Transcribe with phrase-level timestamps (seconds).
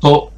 [0.00, 0.30] to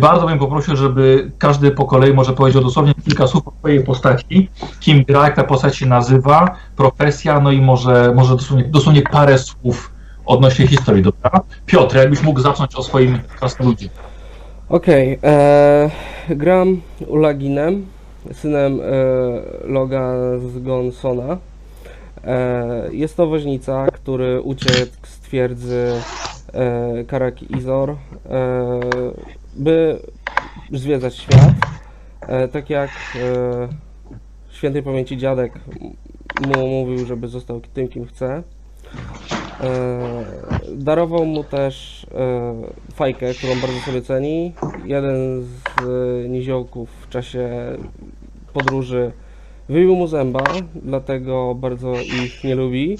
[0.00, 4.50] bardzo bym poprosił, żeby każdy po kolei może powiedział dosłownie kilka słów o swojej postaci,
[4.80, 9.38] kim gra, jak ta postać się nazywa, profesja, no i może, może dosłownie, dosłownie parę
[9.38, 9.90] słów
[10.26, 11.40] odnośnie historii, dobra?
[11.66, 13.88] Piotr, jakbyś mógł zacząć o swoim krasnoludzie.
[14.68, 15.90] Okej, e,
[16.28, 17.86] gram Ulaginem,
[18.32, 18.84] synem e,
[19.68, 21.36] Loga z Gonsona.
[22.24, 25.92] E, jest to woźnica, który uciekł z twierdzy
[27.06, 27.96] Karak Izor, e,
[29.56, 29.98] by
[30.72, 31.54] zwiedzać świat.
[32.20, 33.68] E, tak jak e,
[34.50, 35.52] świętej pamięci dziadek
[36.46, 38.42] mu mówił, żeby został tym, kim chce.
[39.60, 40.24] E,
[40.76, 42.54] darował mu też e,
[42.94, 44.52] fajkę, którą bardzo sobie ceni.
[44.84, 45.48] Jeden z
[46.24, 47.48] e, niziołków w czasie
[48.52, 49.12] podróży
[49.68, 52.96] wybił mu zęba, dlatego bardzo ich nie lubi.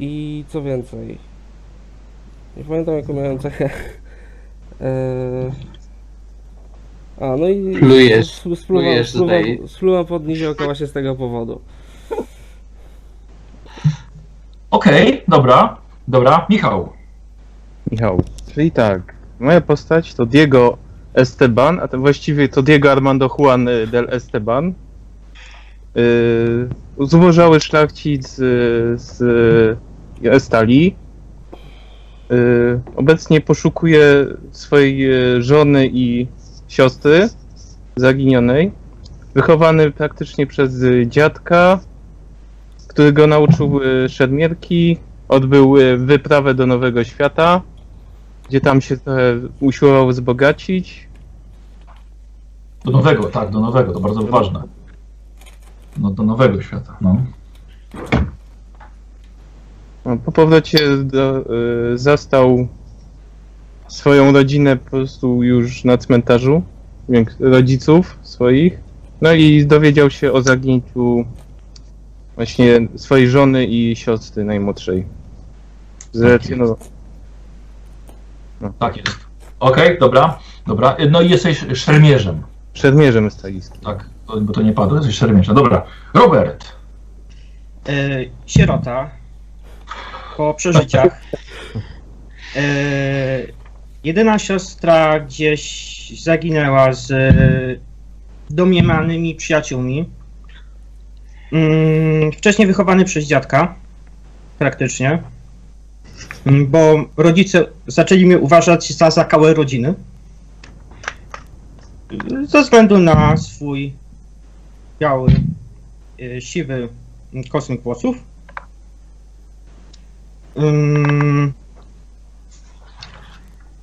[0.00, 1.18] I co więcej?
[2.56, 3.70] Nie pamiętam jaką miałem cechę.
[4.80, 5.50] E,
[7.20, 9.60] a, no i Plujesz, spluwam, plujesz spluwam, tutaj.
[9.66, 11.60] spluwam pod niziołka właśnie z tego powodu.
[14.70, 15.76] Okej, dobra,
[16.08, 16.46] dobra.
[16.50, 16.92] Michał.
[17.90, 18.22] Michał,
[18.54, 20.78] czyli tak, moja postać to Diego
[21.14, 24.74] Esteban, a to właściwie to Diego Armando Juan y, del Esteban.
[25.94, 28.42] Yy, zubożały szlachcic y,
[28.96, 29.18] z
[30.24, 30.96] y, Estali.
[32.30, 36.26] Yy, obecnie poszukuje swojej y, żony i
[36.68, 37.28] siostry
[37.96, 38.72] zaginionej.
[39.34, 41.80] Wychowany praktycznie przez y, dziadka,
[42.88, 44.98] który go nauczył y, szermierki,
[45.28, 47.62] odbył y, wyprawę do Nowego Świata,
[48.48, 51.08] gdzie tam się trochę usiłował wzbogacić.
[52.84, 54.62] Do nowego, tak, do nowego, to bardzo ważne.
[55.96, 57.16] No, do nowego świata, no.
[60.10, 61.44] No, Po powrocie do,
[61.94, 62.68] y, zastał
[63.88, 66.62] swoją rodzinę po prostu już na cmentarzu,
[67.40, 68.80] rodziców swoich.
[69.20, 71.24] No i dowiedział się o zaginięciu
[72.36, 75.04] właśnie swojej żony i siostry najmłodszej.
[76.12, 76.76] Zrelacjonował.
[78.78, 79.18] Tak jest.
[79.60, 80.96] Okej, dobra, dobra.
[81.10, 82.42] No i jesteś szermierzem,
[82.74, 83.80] Szermierzem stalijskim.
[83.80, 84.04] tak,
[84.42, 85.54] bo to nie padło, jesteś szermierzem.
[85.54, 85.82] Dobra.
[86.14, 86.64] Robert.
[87.88, 87.92] E,
[88.46, 89.19] sierota
[90.40, 91.20] po przeżyciach.
[92.56, 92.62] E,
[94.04, 97.12] jedyna siostra gdzieś zaginęła z
[98.50, 100.08] domniemanymi przyjaciółmi.
[101.52, 103.74] Mm, wcześniej wychowany przez dziadka,
[104.58, 105.22] praktycznie.
[106.46, 109.94] Mm, Bo rodzice zaczęli mnie uważać za zakałę rodziny.
[112.44, 113.92] Ze względu na swój
[115.00, 115.30] biały,
[116.20, 116.88] e, siwy
[117.50, 118.29] kosmyk włosów.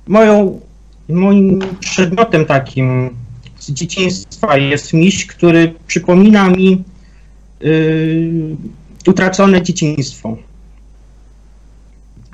[0.06, 0.60] Moją,
[1.08, 3.10] moim przedmiotem takim
[3.58, 6.84] z dzieciństwa jest miś, który przypomina mi
[7.60, 8.56] yy,
[9.06, 10.36] utracone dzieciństwo.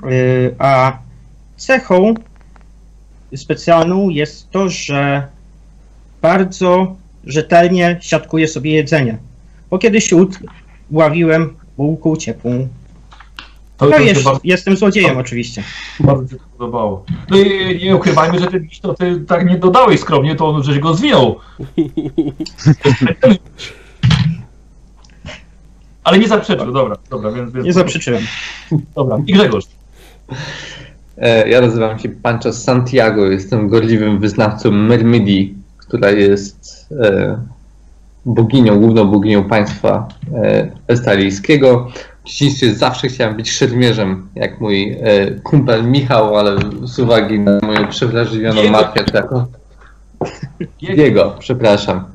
[0.03, 0.97] Yy, a
[1.57, 2.13] cechą
[3.35, 5.27] specjalną jest to, że
[6.21, 6.95] bardzo
[7.25, 9.17] rzetelnie siatkuje sobie jedzenie.
[9.69, 10.39] Bo kiedy się ut-
[10.91, 12.67] ławiłem bułką ciepłą.
[13.77, 15.63] To, No jeszcze, bardzo, jestem złodziejem oczywiście.
[15.99, 17.05] bardzo ci się podobało.
[17.29, 20.79] No i nie ukrywajmy, że ty, to ty tak nie dodałeś skromnie, to on żeś
[20.79, 21.35] go zwinął.
[26.03, 27.51] Ale nie zaprzeczył, dobra, dobra, więc...
[27.51, 28.23] więc Nie zaprzeczyłem.
[28.95, 29.65] Dobra, i Grzegorz.
[31.17, 37.37] E, Ja nazywam się Pancho Santiago, jestem gorliwym wyznawcą Mermidii, która jest e,
[38.25, 40.07] boginią, główną boginią państwa
[40.87, 41.91] estalijskiego.
[42.25, 47.59] W dzieciństwie zawsze chciałem być szermierzem, jak mój e, kumpel Michał, ale z uwagi na
[47.63, 49.45] moją przewrażliwioną matkę, taką
[50.81, 52.05] Diego, przepraszam.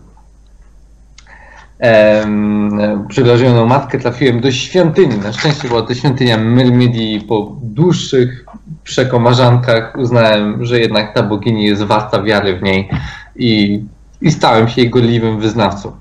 [1.79, 5.17] Em, Przerażoną matkę trafiłem do świątyni.
[5.17, 7.21] Na szczęście była to świątynia Myrmidii.
[7.21, 8.45] Po dłuższych
[8.85, 12.89] przekomarzankach uznałem, że jednak ta bogini jest warta wiary w niej
[13.37, 13.83] i,
[14.23, 15.93] i stałem się jej gorliwym wyznawcą.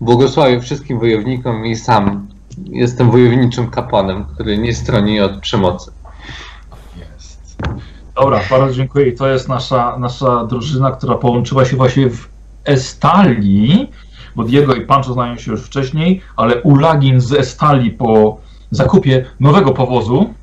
[0.00, 2.26] Błogosławię wszystkim wojownikom i sam
[2.64, 5.90] jestem wojowniczym kapłanem, który nie stroni od przemocy.
[6.96, 7.56] Jest.
[8.14, 9.08] Dobra, bardzo dziękuję.
[9.08, 12.28] I To jest nasza, nasza drużyna, która połączyła się właśnie w
[12.64, 13.90] Estalii,
[14.36, 18.38] bo Diego i Pancho znają się już wcześniej, ale Ulagin z Estalii po
[18.70, 20.34] zakupie nowego powozu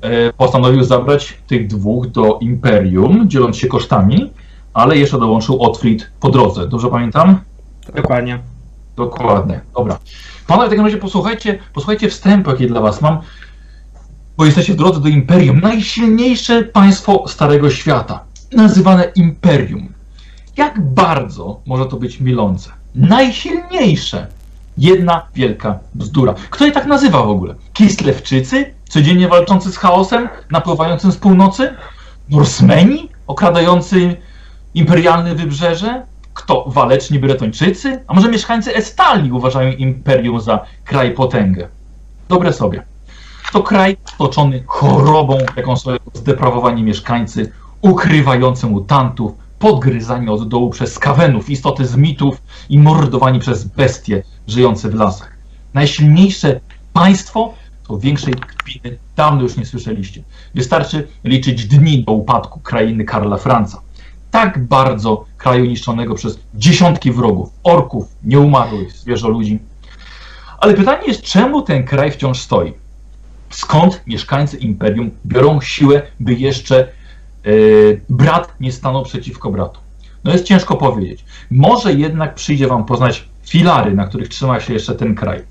[0.00, 4.30] e, postanowił zabrać tych dwóch do Imperium, dzieląc się kosztami,
[4.74, 6.68] ale jeszcze dołączył Otfrid po drodze.
[6.68, 7.40] Dobrze pamiętam?
[7.94, 8.38] Dokładnie.
[8.96, 9.60] Dokładnie.
[9.74, 9.98] Dobra.
[10.46, 13.18] Panowie, w takim razie posłuchajcie, posłuchajcie wstępu, jaki dla was mam.
[14.36, 19.92] Bo jesteście w drodze do Imperium, najsilniejsze państwo Starego Świata, nazywane Imperium.
[20.56, 22.70] Jak bardzo może to być mylące?
[22.94, 24.26] Najsilniejsze.
[24.78, 26.34] Jedna wielka bzdura.
[26.50, 27.54] Kto je tak nazywa w ogóle?
[27.72, 31.74] Kislewczycy, codziennie walczący z chaosem, napływającym z północy?
[32.30, 34.16] Norsmeni, okradający
[34.74, 36.02] imperialne wybrzeże?
[36.34, 36.64] Kto?
[36.66, 38.04] Waleczni Bretończycy?
[38.06, 41.68] A może mieszkańcy Estalii uważają imperium za kraj potęgę?
[42.28, 42.82] Dobre sobie.
[43.52, 51.50] To kraj otoczony chorobą, jaką są zdeprawowani mieszkańcy, ukrywający mutantów, podgryzani od dołu przez skawenów,
[51.50, 55.32] istoty z mitów i mordowani przez bestie żyjące w lasach.
[55.74, 56.60] Najsilniejsze
[56.92, 57.54] państwo
[57.88, 60.22] to większej kpiny dawno już nie słyszeliście.
[60.54, 63.80] Wystarczy liczyć dni do upadku krainy Karla Franca.
[64.32, 69.58] Tak bardzo kraju niszczonego przez dziesiątki wrogów, orków, nieumarłych zwierzoludzi.
[70.58, 72.72] Ale pytanie jest, czemu ten kraj wciąż stoi?
[73.50, 76.88] Skąd mieszkańcy imperium biorą siłę, by jeszcze e,
[78.08, 79.80] brat nie stanął przeciwko bratu?
[80.24, 81.24] No jest ciężko powiedzieć.
[81.50, 85.42] Może jednak przyjdzie wam poznać filary, na których trzyma się jeszcze ten kraj.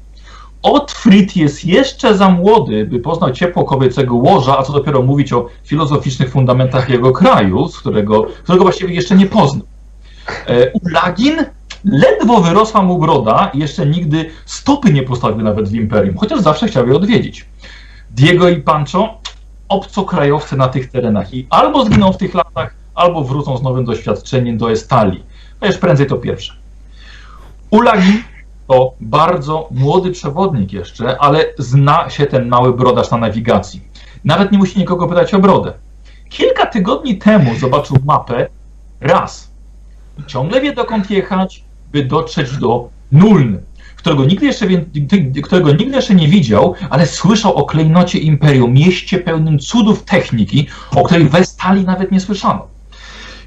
[0.62, 5.48] Otfrid jest jeszcze za młody, by poznał ciepło kobiecego łoża, a co dopiero mówić o
[5.64, 9.66] filozoficznych fundamentach jego kraju, z którego, którego właściwie jeszcze nie poznał.
[10.48, 11.46] E, Ulagin
[11.86, 16.68] ledwo wyrosła mu broda i jeszcze nigdy stopy nie postawił nawet w Imperium, chociaż zawsze
[16.68, 17.46] chciał je odwiedzić.
[18.12, 19.22] Diego i Pancho
[19.70, 24.58] obcokrajowcy na tych terenach i albo zginą w tych latach, albo wrócą z nowym doświadczeniem
[24.58, 25.24] do Estalii.
[25.60, 26.54] Chociaż prędzej to pierwsze.
[27.70, 28.24] Ulagin
[28.72, 33.82] to bardzo młody przewodnik jeszcze, ale zna się ten mały brodarz na nawigacji.
[34.26, 35.74] Nawet nie musi nikogo pytać o brodę.
[36.30, 38.48] Kilka tygodni temu zobaczył mapę
[39.02, 39.52] raz.
[40.28, 43.58] Ciągle wie dokąd jechać, by dotrzeć do Nuln,
[43.96, 44.68] którego nigdy jeszcze,
[45.44, 51.04] którego nigdy jeszcze nie widział, ale słyszał o klejnocie Imperium, mieście pełnym cudów techniki, o
[51.04, 52.68] której w Westali nawet nie słyszano.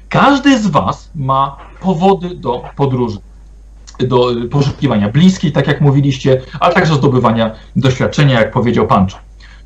[0.09, 3.17] Każdy z Was ma powody do podróży
[3.99, 9.19] do poszukiwania bliskiej, tak jak mówiliście, ale także zdobywania doświadczenia, jak powiedział Pancho.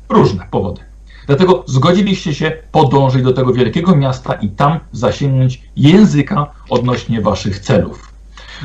[0.08, 0.80] Różne powody.
[1.26, 8.12] Dlatego zgodziliście się podążyć do tego wielkiego miasta i tam zasięgnąć języka odnośnie waszych celów.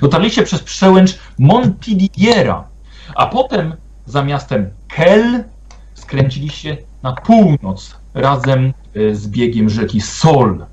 [0.02, 2.64] Dotarliście przez przełęcz Montidiera,
[3.16, 3.74] a potem
[4.06, 5.44] za miastem Kel
[5.94, 10.66] skręciliście na północ razem e, z biegiem rzeki Sol.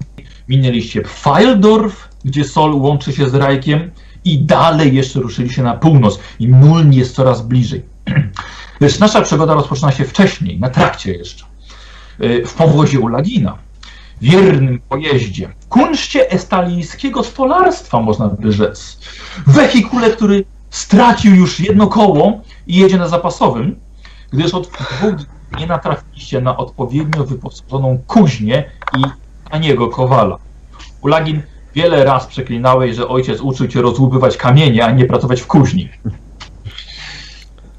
[0.48, 3.90] Minęliście Pfeildorf, gdzie Sol łączy się z Rajkiem
[4.24, 7.82] i dalej jeszcze ruszyliście na północ i Nuln jest coraz bliżej.
[8.80, 11.44] Lecz nasza przygoda rozpoczyna się wcześniej, na trakcie jeszcze.
[12.22, 13.58] Y, W powozie Ulagina,
[14.20, 18.98] wiernym pojeździe, kunszcie estalijskiego stolarstwa, można by rzec.
[19.46, 23.76] Wehikule, który stracił już jedno koło i jedzie na zapasowym,
[24.32, 25.26] gdyż od dwóch dni
[25.58, 28.64] nie natrafiliście na odpowiednio wyposażoną kuźnię
[28.98, 29.02] i
[29.50, 30.38] taniego kowala.
[31.00, 31.42] Ulagin
[31.74, 35.88] wiele raz przeklinałeś, że ojciec uczył cię rozłupywać kamienie, a nie pracować w kuźni.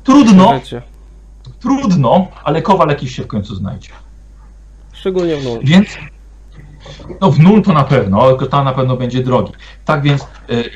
[0.03, 0.61] Trudno,
[1.59, 3.89] trudno, ale kowal jakiś się w końcu znajdzie.
[4.93, 5.59] Szczególnie w nul.
[5.63, 5.87] Więc
[7.21, 9.53] no w nul to na pewno, ale to na pewno będzie drogi.
[9.85, 10.27] Tak więc,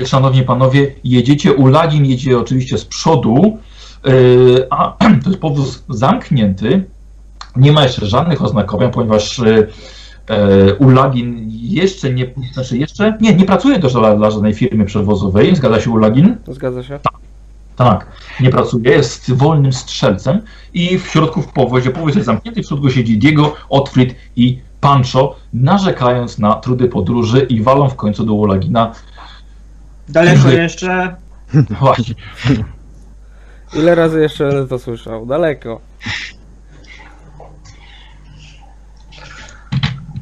[0.02, 3.58] e, szanowni panowie, jedziecie, Ulagin jedzie oczywiście z przodu,
[4.06, 4.12] e,
[4.70, 6.84] a to jest powóz zamknięty,
[7.56, 9.68] nie ma jeszcze żadnych oznakowań, ponieważ e,
[10.80, 15.82] Ulagin jeszcze nie, znaczy jeszcze, nie, nie pracuje też dla, dla żadnej firmy przewozowej, zgadza
[15.82, 16.36] się Ulagin?
[16.48, 17.00] Zgadza się?
[17.76, 18.08] Tak,
[18.40, 20.42] nie pracuje, jest wolnym strzelcem
[20.74, 25.36] i w środku w powozie, powóz jest zamknięty, w środku siedzi Diego, Otfrid i Pancho,
[25.54, 28.94] narzekając na trudy podróży i walą w końcu do Ulagina.
[30.10, 31.16] Daleko jeszcze.
[31.80, 32.16] Właśnie,
[33.74, 35.26] Ile razy jeszcze będę to słyszał?
[35.26, 35.82] Daleko.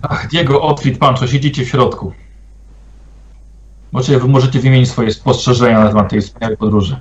[0.10, 2.14] Ach, Diego, Otfrid, Pancho, siedzicie w środku.
[3.92, 7.00] Możecie, wy możecie wymienić swoje spostrzeżenia na temat tej wspaniałej podróży.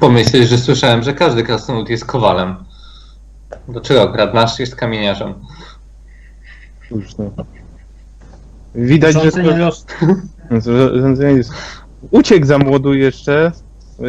[0.00, 2.56] Pomyśleć, że słyszałem, że każdy krasnolud jest kowalem.
[3.68, 5.34] Dlaczego akurat nasz jest kamieniarzem?
[6.88, 7.30] Cóż, no.
[8.74, 9.86] Widać, że Rządzenie losu.
[11.00, 11.52] Rządzenie jest...
[12.10, 13.52] Uciekł za młodu jeszcze.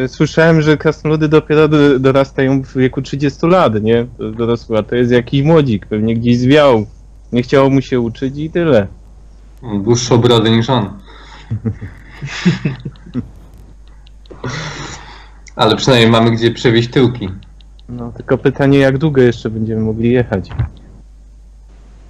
[0.06, 4.06] Słyszałem, że krasnoludy dopiero do- dorastają w wieku 30 lat, nie?
[4.36, 6.86] Dorosły, a to jest jakiś młodzik, pewnie gdzieś zwiał.
[7.32, 8.86] Nie chciało mu się uczyć i tyle.
[9.82, 10.90] Dłuższą brodę niż on.
[15.56, 17.28] Ale przynajmniej mamy gdzie przewieźć tyłki.
[17.88, 20.50] No, tylko pytanie, jak długo jeszcze będziemy mogli jechać?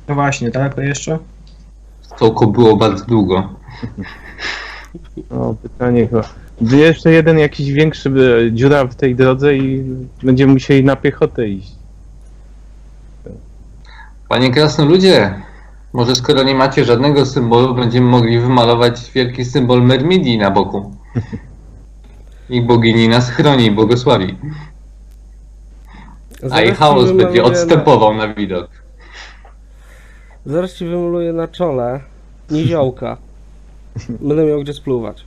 [0.08, 1.18] No właśnie, daleko jeszcze?
[2.02, 3.48] Stołko było bardzo długo.
[5.30, 6.22] No, pytanie chyba.
[6.60, 9.84] Jeszcze jeden jakiś większy e, dziura w tej drodze i
[10.22, 11.72] będziemy musieli na piechotę iść.
[14.28, 15.34] Panie krasnoludzie,
[15.92, 20.96] może skoro nie macie żadnego symbolu, będziemy mogli wymalować wielki symbol Mermidii na boku.
[22.50, 24.36] I bogini nas chroni i błogosławi.
[26.50, 28.70] A i chaos będzie odstępował na widok.
[30.46, 32.00] Na, zaraz ci wymuluję na czole
[32.50, 33.16] niziołka.
[34.08, 35.24] Będę miał gdzie spluwać.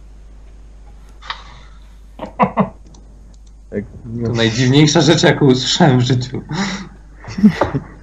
[3.69, 3.83] Tak,
[4.25, 6.41] To najdziwniejsza rzecz, jaką usłyszałem w życiu.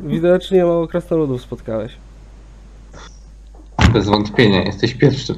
[0.01, 1.93] Widocznie mało krasnoludów spotkałeś.
[3.93, 5.37] Bez wątpienia, jesteś pierwszym.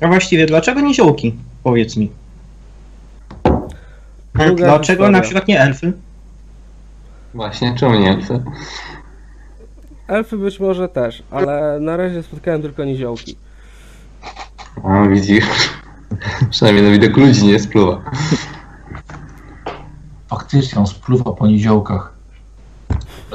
[0.00, 1.34] A właściwie dlaczego niziołki?
[1.62, 2.10] Powiedz mi.
[4.34, 5.10] Druga Dlaczego historia.
[5.10, 5.92] na przykład nie elfy?
[7.34, 8.42] Właśnie, czemu nie chcę?
[10.08, 13.36] Elfy być może też, ale na razie spotkałem tylko niziołki.
[14.82, 15.44] O, widzisz.
[16.50, 18.02] Przynajmniej na widok ludzi nie spluwa.
[20.28, 22.12] Faktycznie on spluwa po niziołkach.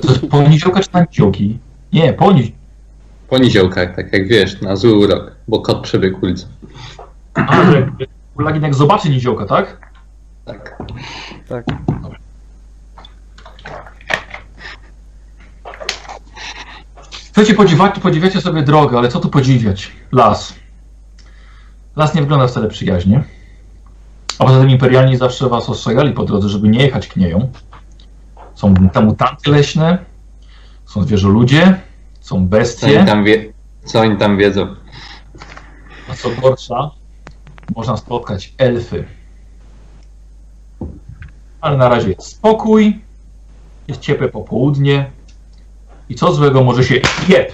[0.01, 1.59] To jest po niziołkach czy na niziołki?
[1.93, 2.55] Nie, po ni...
[3.29, 6.47] Po niziołkach, tak jak wiesz, na zły urok, bo kot przebiegł ulicą.
[8.37, 9.91] Ulagin jak zobaczy niziołka, tak?
[10.45, 10.83] Tak.
[11.49, 11.65] Tak.
[17.25, 19.91] Słuchajcie, podziwiacie, podziwiacie sobie drogę, ale co tu podziwiać?
[20.11, 20.53] Las.
[21.95, 23.23] Las nie wygląda wcale przyjaźnie.
[24.39, 27.51] A poza tym imperialni zawsze was ostrzegali po drodze, żeby nie jechać knieją.
[28.55, 29.97] Są tam mutanty leśne,
[30.85, 31.79] są zwierzoludzie,
[32.19, 33.53] są Co oni bestie, tam, wie...
[33.85, 34.75] Co oni tam wiedzą?
[36.09, 36.91] a co gorsza,
[37.75, 39.05] można spotkać elfy.
[41.61, 43.01] Ale na razie jest spokój,
[43.87, 45.11] jest ciepłe popołudnie
[46.09, 46.95] i co złego może się
[47.27, 47.53] jeb.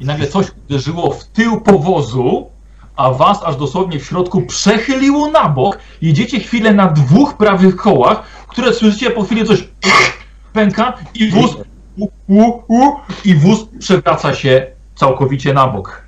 [0.00, 2.50] I nagle coś uderzyło w tył powozu,
[2.96, 5.78] a was aż dosłownie w środku przechyliło na bok.
[6.02, 9.68] Jedziecie chwilę na dwóch prawych kołach, które słyszycie po chwili coś
[10.52, 11.56] pęka i wóz
[11.98, 12.92] u, u, u,
[13.24, 16.04] i wóz przewraca się całkowicie na bok.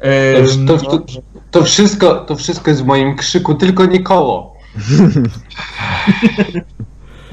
[0.00, 1.06] Em, To, to, to,
[1.50, 4.56] to, wszystko, to wszystko jest w moim krzyku, tylko nie koło.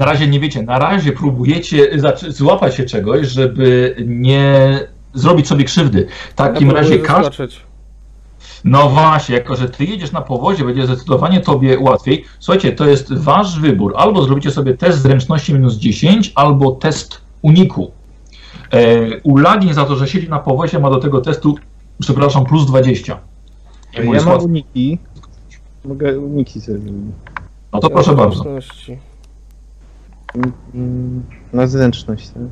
[0.00, 1.90] Na razie nie wiecie, na razie próbujecie
[2.28, 4.80] złapać się czegoś, żeby nie
[5.14, 6.06] zrobić sobie krzywdy.
[6.30, 7.48] W takim Ja razie każdy.
[8.64, 12.24] No właśnie, jako że ty jedziesz na powozie, będzie zdecydowanie tobie łatwiej.
[12.38, 13.94] Słuchajcie, to jest wasz wybór.
[13.96, 17.90] Albo zrobicie sobie test zręczności minus 10, albo test uniku.
[18.72, 21.54] E, Ulagin za to, że siedzi na powozie, ma do tego testu,
[22.00, 23.18] przepraszam, plus 20.
[23.98, 24.48] Nie, Ja mam łatwiej.
[24.48, 24.98] uniki.
[25.84, 27.02] Mogę uniki sobie zrobić.
[27.72, 28.44] No to proszę bardzo.
[31.52, 32.42] Na zręczność, tak?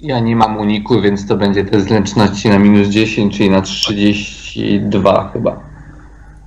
[0.00, 5.30] Ja nie mam uniku, więc to będzie te zręczności na minus 10, czyli na 32
[5.32, 5.60] chyba.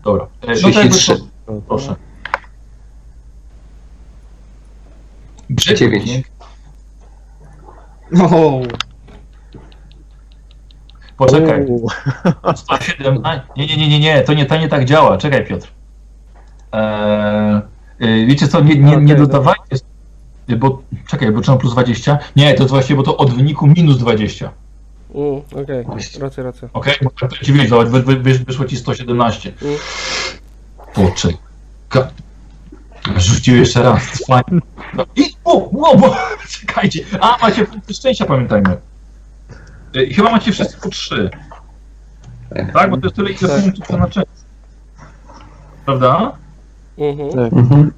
[0.04, 0.28] Dobra.
[0.42, 1.18] E, No to 33.
[1.68, 1.96] proszę.
[5.50, 6.24] Brzeg- Dziewięć.
[8.12, 8.30] No,
[11.18, 11.66] Poczekaj.
[11.66, 11.90] Uuu.
[12.56, 13.42] 117.
[13.58, 15.18] Nie, nie, nie, nie, nie, to nie, to nie tak działa.
[15.18, 15.68] Czekaj, Piotr.
[16.72, 17.62] Eee,
[18.28, 19.76] wiecie co, nie, nie, nie dodawajcie,
[20.48, 22.18] bo czekaj, bo czy mam plus 20?
[22.36, 24.52] Nie, to jest właściwie, bo to od wyniku minus 20.
[25.16, 26.22] Mm, Okej, Właśnie.
[26.22, 26.70] racja, racja.
[26.74, 29.54] Okej, bo tak to ci wy, wyszło ci 117.
[29.62, 29.76] Mm.
[30.94, 31.38] Poczekaj.
[33.18, 34.26] Rzucił jeszcze raz.
[34.28, 34.62] Fajnie.
[34.94, 36.16] No I, o, o, o,
[36.60, 37.00] czekajcie.
[37.22, 38.78] A, macie punkty szczęścia, pamiętajmy.
[39.96, 41.30] E, Chyba macie wszyscy po 3.
[42.56, 42.74] Tak.
[42.74, 43.64] Tak, bo to jest tyle, ile Tak.
[43.64, 44.28] punktów na część.
[45.86, 46.32] Prawda?
[46.98, 47.40] Mhm.
[47.58, 47.92] Mhm.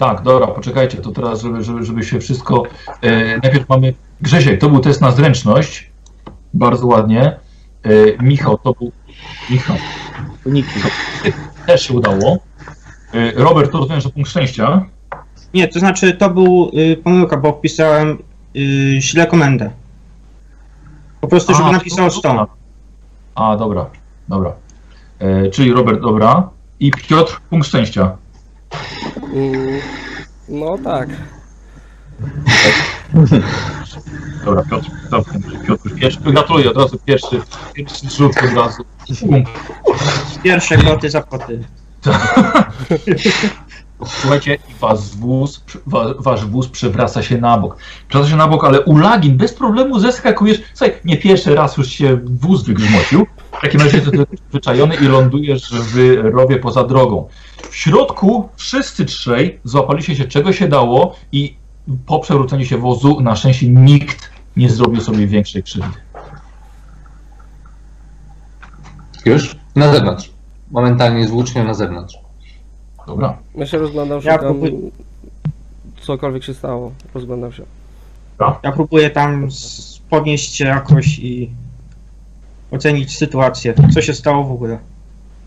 [0.00, 2.62] Tak, dobra, poczekajcie, to teraz, żeby, żeby, żeby się wszystko.
[3.02, 3.94] E, najpierw mamy.
[4.20, 5.90] Grzesiek, to był test na zręczność.
[6.54, 7.36] Bardzo ładnie.
[7.82, 8.92] E, Michał, to był.
[9.50, 9.76] Michał,
[10.44, 10.80] Uniki.
[11.66, 12.38] też się udało.
[13.14, 14.84] E, Robert, to rozumiem, że punkt szczęścia.
[15.54, 18.18] nie, to znaczy to był y, pomyłka, bo wpisałem
[18.56, 19.70] y, źle komendę.
[21.20, 22.46] Po prostu, żeby A, napisał to- 100.
[23.34, 23.86] A, dobra,
[24.28, 24.52] dobra.
[25.18, 26.50] E, czyli Robert, dobra.
[26.80, 28.16] I Piotr, punkt szczęścia.
[29.34, 29.80] Mm,
[30.48, 31.08] No tak.
[34.44, 35.32] Dobra, Piotr, dobra,
[35.66, 36.20] Piotr pierwszy.
[36.20, 37.40] Gratuluję, od razu pierwszy,
[37.74, 38.84] pierwszy rzut od razu.
[40.42, 41.64] Pierwsze koty za koty.
[44.06, 47.76] Słuchajcie, i wasz wóz, wa, wasz wóz przewraca się na bok.
[48.08, 50.62] Przewraca się na bok, ale ulagin bez problemu zeskakujesz.
[50.74, 53.26] Słuchaj, nie pierwszy raz już się wóz wygrzmocił.
[53.60, 57.28] W takim razie jesteś zwyczajony i lądujesz w rowie poza drogą.
[57.70, 61.56] W środku wszyscy trzej złapaliście się czego się dało i
[62.06, 65.98] po przewróceniu się wozu na szczęście nikt nie zrobił sobie większej krzywdy.
[69.24, 69.56] Już?
[69.76, 70.30] Na zewnątrz.
[70.70, 72.14] momentalnie z włócznią na zewnątrz.
[73.06, 73.38] Dobra.
[73.54, 74.90] Ja się rozglądam, Ja szukam próbuję-
[76.00, 76.92] cokolwiek się stało.
[77.14, 77.62] Rozglądam się.
[78.62, 79.48] Ja próbuję tam
[80.10, 81.50] podnieść się jakoś i
[82.70, 83.74] ocenić sytuację.
[83.94, 84.78] Co się stało w ogóle?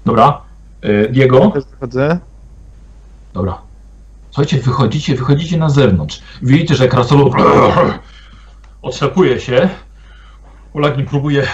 [0.05, 0.41] Dobra.
[0.85, 1.51] Y, Diego?
[1.51, 2.19] Też wychodzę.
[3.33, 3.57] Dobra.
[4.31, 6.21] Słuchajcie, wychodzicie, wychodzicie na zewnątrz.
[6.41, 7.33] Widzicie, że krasnolud
[8.81, 9.69] otrzepuje się.
[10.73, 11.47] Ulagin próbuje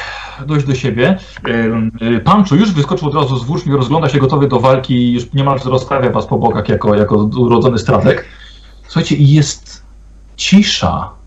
[0.45, 1.17] dojść do siebie.
[1.47, 5.13] Ym, y, Pancho już wyskoczył od razu z włóczni, rozgląda się gotowy do walki i
[5.13, 8.25] już niemal rozstawia was po bokach jako, jako urodzony stratek.
[8.83, 9.83] Słuchajcie, i jest
[10.37, 11.18] cisza.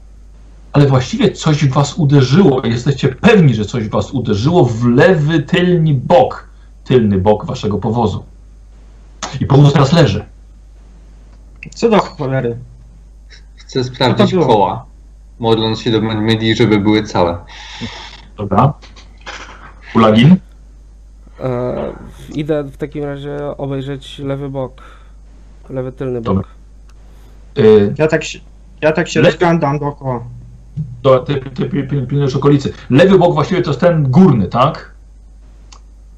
[0.72, 2.66] Ale właściwie coś w was uderzyło.
[2.66, 6.48] Jesteście pewni, że coś w was uderzyło w lewy tylny bok.
[6.84, 8.24] Tylny bok waszego powozu.
[9.40, 10.24] I powóz teraz leży.
[11.74, 12.56] Co do cholery?
[13.56, 14.84] Chcę sprawdzić koła,
[15.38, 17.38] modląc się do Medii, żeby były całe.
[18.36, 18.72] Dobra.
[19.94, 20.36] Ulagin?
[21.40, 21.92] E,
[22.34, 24.82] idę w takim razie obejrzeć lewy bok.
[25.70, 26.34] Lewy tylny bok.
[26.36, 26.50] Dobra.
[27.70, 28.38] Y, Ja tak się,
[28.80, 30.20] ja tak się Le- rozglądam dookoła.
[31.02, 32.72] Do, ty, ty okolicy.
[32.90, 34.92] Lewy bok właściwie to jest ten górny, tak?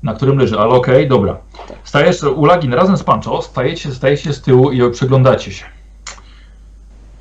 [0.02, 1.36] Na którym leży, ale okej, dobra.
[1.84, 5.64] Stajesz, Ulagin razem z Pancho, stajecie, stajecie z tyłu i przeglądacie się.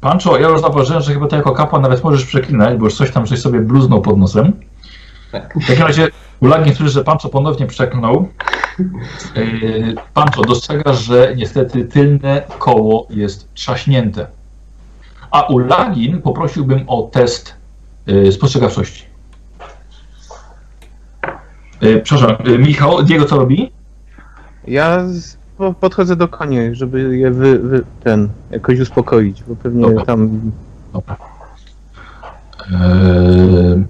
[0.01, 3.11] Pancho, ja już zauważyłem, że chyba ty jako kapłan nawet możesz przeklinać, bo już coś
[3.11, 4.53] tam żeś sobie bluznął pod nosem.
[5.31, 5.53] Tak.
[5.63, 6.07] W takim razie
[6.39, 8.27] Ulagin słyszy, że Pancho ponownie przeklnął.
[9.35, 14.27] Yy, Pancho, dostrzegasz, że niestety tylne koło jest trzaśnięte.
[15.33, 17.53] A Ulagin poprosiłbym o test
[18.05, 19.05] yy, spostrzegawczości.
[21.81, 23.71] Yy, przepraszam, yy, Michał, Diego co robi?
[24.67, 29.81] Ja z, po, podchodzę do koni, żeby je wy, wy, ten jakoś uspokoić, bo pewnie
[29.81, 30.05] Dobra.
[30.05, 30.51] tam.
[30.93, 31.17] Dobra.
[32.71, 33.83] Yy,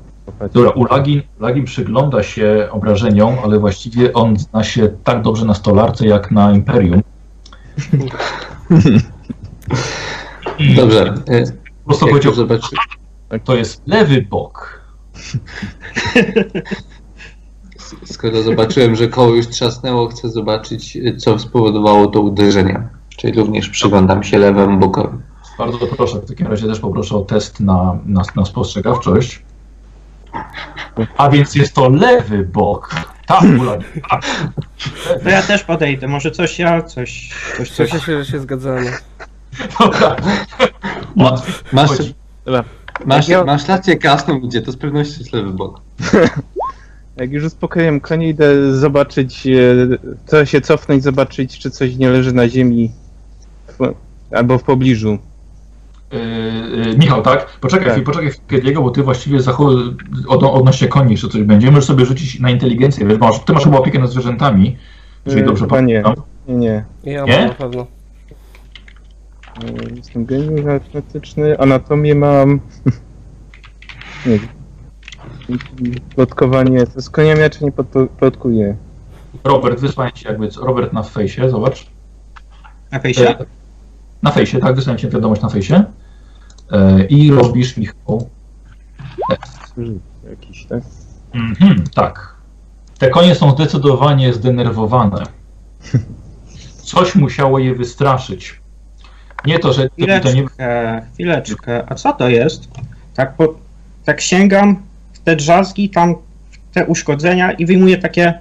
[0.54, 6.08] Dobra, Ulagin, Ulagin przygląda się obrażeniom, ale właściwie on zna się tak dobrze na stolarce
[6.08, 7.02] jak na Imperium.
[10.76, 11.14] Dobrze.
[11.84, 12.76] Po prostu Jak powiedział, to zobaczy,
[13.44, 14.84] to jest lewy bok.
[18.06, 22.88] skoro zobaczyłem, że koło już trzasnęło, chcę zobaczyć, co spowodowało to uderzenie.
[23.10, 25.18] Czyli również przyglądam się lewemu bokowi.
[25.58, 29.44] Bardzo proszę, w takim razie też poproszę o test na, na, na spostrzegawczość.
[31.18, 32.96] A więc jest to lewy bok.
[33.28, 33.44] Tak,
[34.10, 34.24] tak.
[35.24, 37.90] To ja też podejdę, może coś ja, coś, coś, coś.
[37.90, 38.92] Cieszę się, że się zgadzamy.
[39.80, 40.16] Dobra.
[41.18, 41.90] Łatwiej Masz.
[42.46, 42.64] Dobra.
[43.06, 45.82] masz, Ja- masz rację, krasną idzie, to z pewnością jest lewy bok.
[47.18, 49.52] Jak już uspokoiłem konie, idę zobaczyć, e,
[50.26, 52.92] co się cofnąć, zobaczyć, czy coś nie leży na ziemi.
[53.80, 53.94] w-
[54.36, 55.18] Albo w pobliżu.
[56.12, 57.46] Yy, Michał, tak?
[57.62, 57.94] Poczekaj, Tak.
[57.94, 59.70] chwilę, poczekaj chwilkę, Diego, bo ty właściwie zachow...
[60.28, 61.72] od, odnośnie koni jeszcze coś będzie.
[61.72, 64.78] Możesz sobie rzucić na inteligencję, wiesz, masz, ty masz chyba opiekę nad zwierzętami,
[65.26, 66.14] jeżeli Yy, dobrze pamiętam.
[66.48, 66.84] Nie, nie.
[67.04, 67.38] Ja Nie?
[67.40, 67.88] mam na pewno.
[69.62, 72.60] E, Jestem geniusz aritmetyczny, anatomię mam.
[74.26, 74.40] nie
[76.16, 76.88] Plotkowanie.
[76.88, 77.72] To z koniami ja czy nie
[78.18, 78.78] plotkuję.
[79.44, 81.88] Robert, wysłałem ci jakby, co- Robert na fejsie, zobacz.
[82.92, 83.36] Na fejsie?
[84.22, 85.84] Na fejsie, tak, wysłałem ci wiadomość na fejsie.
[86.72, 88.30] Yy, I robisz, Michał,
[90.30, 90.84] Jakiś, tak?
[91.34, 92.36] Mhm, tak.
[93.00, 95.24] Te konie są zdecydowanie zdenerwowane.
[96.84, 98.63] Coś musiało je wystraszyć.
[99.46, 100.20] Nie to, że to nie...
[100.20, 101.84] Chwileczkę, chwileczkę.
[101.92, 102.68] A co to jest?
[103.16, 103.56] Tak, po,
[104.06, 104.82] tak sięgam
[105.14, 106.16] w te drzazgi, tam
[106.52, 108.40] w te uszkodzenia i wyjmuję takie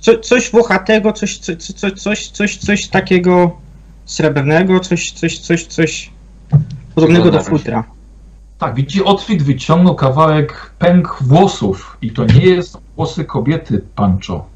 [0.00, 3.56] co, coś włochatego, coś, coś, coś, coś, coś, coś takiego
[4.04, 6.10] srebrnego, coś, coś, coś, coś
[6.94, 7.84] podobnego do futra.
[8.58, 14.46] Tak, widzicie, Otwit wyciągnął kawałek pęk włosów i to nie jest włosy kobiety, Pancho.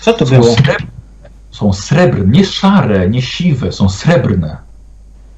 [0.00, 0.54] Co to było?
[0.54, 1.01] srebrne,
[1.52, 4.56] są srebrne, nie szare, nie siwe, są srebrne.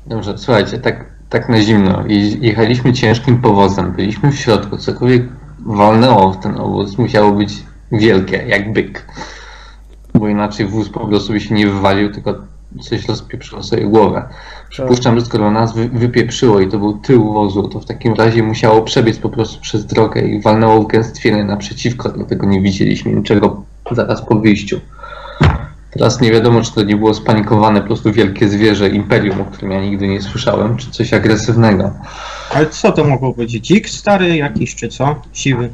[0.07, 2.05] Dobrze, słuchajcie, tak, tak na zimno.
[2.41, 5.23] Jechaliśmy ciężkim powozem, byliśmy w środku, cokolwiek
[5.67, 7.53] walnęło w ten obóz, musiało być
[7.93, 9.07] wielkie, jak byk.
[10.15, 12.35] Bo inaczej wóz po prostu by się nie wywalił, tylko
[12.81, 14.29] coś rozpieprzyło sobie głowę.
[14.71, 18.43] Przypuszczam, że skoro nas wy, wypieprzyło i to był tył wozu, to w takim razie
[18.43, 23.63] musiało przebiec po prostu przez drogę i walnęło w gęstwinę naprzeciwko, dlatego nie widzieliśmy niczego
[23.91, 24.81] zaraz po wyjściu.
[25.95, 29.71] Teraz nie wiadomo, czy to nie było spanikowane po prostu wielkie zwierzę imperium, o którym
[29.71, 31.91] ja nigdy nie słyszałem, czy coś agresywnego.
[32.51, 33.61] Ale co to mogło być?
[33.61, 35.17] Dzik stary jakiś, czy co?
[35.33, 35.71] Siwy.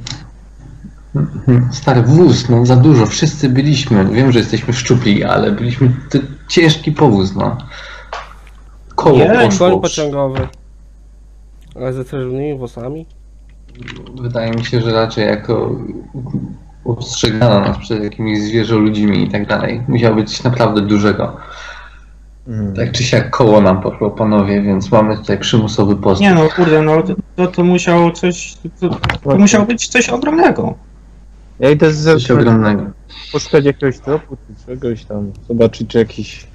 [1.46, 4.04] Hmm, Stary wóz, no za dużo, wszyscy byliśmy.
[4.04, 7.56] Wiem, że jesteśmy szczupli, ale byliśmy to ciężki powóz, no.
[8.94, 10.48] Koło Nie, Koń pociągowy.
[11.76, 13.06] Ale ze srebrnymi włosami?
[14.22, 15.76] Wydaje mi się, że raczej jako
[16.84, 19.82] Postrzegano nas przed jakimiś zwierzoludzimi i tak dalej.
[19.88, 21.36] Musiało być coś naprawdę dużego.
[22.48, 22.74] Mm.
[22.74, 26.20] Tak czy siak koło nam poszło panowie, więc mamy tutaj przymusowy post.
[26.20, 27.02] Nie no, kurde, no
[27.36, 28.88] to, to, musiało coś, to,
[29.22, 30.74] to musiało być coś ogromnego.
[31.60, 32.82] Ja idę Coś z ogromnego.
[33.32, 36.46] poszukać jakiegoś tropu, czy czegoś tam, zobaczyć czy jakiś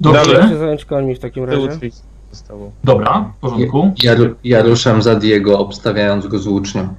[0.00, 1.68] Dobrze, Dalej się zająć końmi w takim razie.
[1.78, 1.92] coś
[2.30, 2.72] zostało.
[2.84, 3.92] dobra, w porządku.
[4.02, 4.12] Ja,
[4.44, 6.94] ja ruszam za Diego, obstawiając go z włócznią.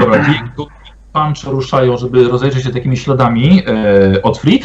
[0.00, 0.66] Dobra, Diego
[1.16, 4.62] Punch ruszają, żeby rozejrzeć się takimi śladami e, od Fleet.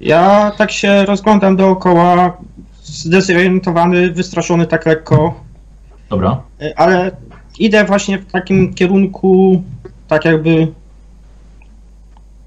[0.00, 2.36] Ja tak się rozglądam dookoła,
[2.82, 5.34] zdezorientowany, wystraszony tak lekko,
[6.10, 7.10] Dobra, e, ale
[7.58, 9.62] idę właśnie w takim kierunku,
[10.08, 10.68] tak jakby,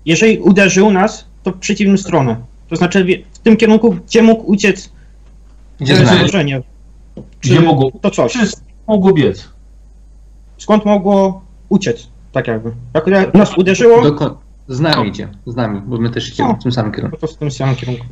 [0.05, 2.35] jeżeli uderzył nas, to w przeciwną stronę.
[2.69, 4.89] To znaczy w- tym kierunku, gdzie mógł uciec
[5.79, 6.61] Gdzie e, zagrożenie.
[7.41, 8.33] gdzie mogło, to coś?
[8.33, 8.39] czy
[8.87, 9.49] mogło biec?
[10.57, 12.71] Skąd mogło uciec, tak jakby.
[12.93, 14.01] Jak nas uderzyło?
[14.67, 17.17] Z nami idzie, z nami, bo my też idziemy w tym samym kierunku.
[17.17, 18.05] to w tym samym kierunku.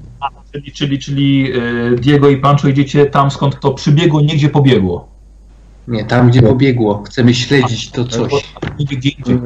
[0.51, 5.07] Czyli, czyli, czyli e, Diego i Pancho idziecie tam, skąd to przybiegło, nie gdzie pobiegło.
[5.87, 7.03] Nie, tam gdzie pobiegło.
[7.03, 8.31] Chcemy śledzić to coś.
[8.79, 9.39] Gdzie indziej.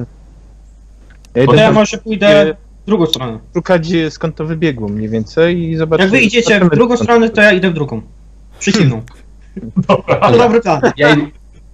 [1.36, 3.39] Ja To idę ja może pójdę w drugą stronę.
[3.54, 6.04] szukać skąd to wybiegło mniej więcej i zobaczyć.
[6.04, 8.02] Jak wy idziecie w drugą stronę, to ja idę w drugą.
[8.60, 9.02] Przeciwną.
[9.88, 10.82] Dobra, To dobry plan.
[10.98, 11.15] Ja,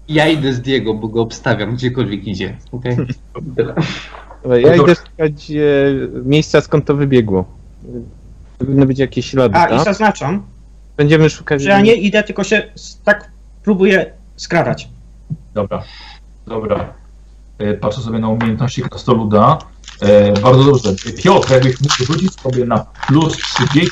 [0.07, 2.57] ja idę z Diego, bo go obstawiam gdziekolwiek idzie.
[2.71, 2.97] Okay?
[3.41, 5.53] Dobra, ja idę szukać e,
[6.25, 7.45] miejsca skąd to wybiegło.
[8.57, 9.85] Powinny być jakieś ślady, A, i tak?
[9.85, 10.43] zaznaczam,
[10.97, 11.61] Będziemy szukać.
[11.61, 13.31] że ja nie idę, tylko się s- tak
[13.63, 14.89] próbuję skradać.
[15.53, 15.83] dobra,
[16.47, 16.93] dobra.
[17.59, 19.57] E, Patrzę sobie na umiejętności krasnoluda.
[20.01, 20.89] E, bardzo dobrze.
[21.23, 23.91] Piotr, jakbyś mógł rzucić sobie na plus 30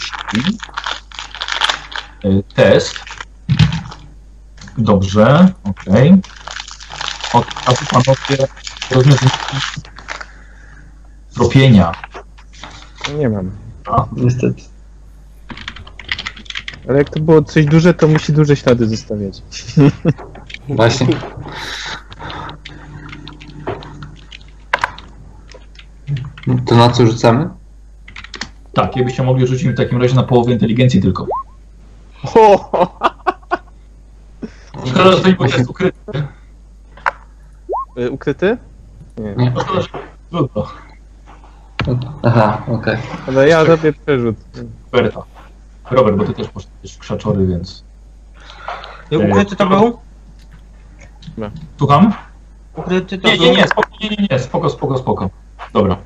[2.23, 2.95] e, test.
[4.77, 6.13] Dobrze, okej.
[7.33, 8.47] Od razu panowie
[8.91, 9.31] rozwiązać
[11.33, 11.91] tropienia.
[13.17, 13.51] Nie mam.
[14.11, 14.61] Niestety.
[16.89, 19.41] Ale jak to było coś duże, to musi duże ślady zostawiać.
[20.69, 21.07] Właśnie.
[26.65, 27.49] To na co rzucamy?
[28.73, 31.27] Tak, jakbyście mogli rzucić w takim razie na połowę inteligencji tylko.
[34.93, 36.27] Szkoda, że nie jest ukryte.
[37.97, 38.57] E, Ukryty?
[39.17, 39.35] Nie.
[39.35, 39.51] Nie.
[39.51, 39.87] No szkoda, że
[40.29, 40.67] trudno.
[42.23, 42.97] Aha, okej.
[43.27, 44.35] Ale ja robię przerzut.
[44.91, 45.23] Roberta.
[45.91, 47.83] Robert, bo ty też poszedłeś w krzaczory, więc...
[49.29, 49.99] Ukryty to był?
[51.77, 52.13] Słucham?
[52.75, 53.45] Ukryty to Nie, był?
[53.45, 55.29] nie, nie, spoko, nie, nie, nie, spoko, spoko, spoko.
[55.73, 55.97] Dobra.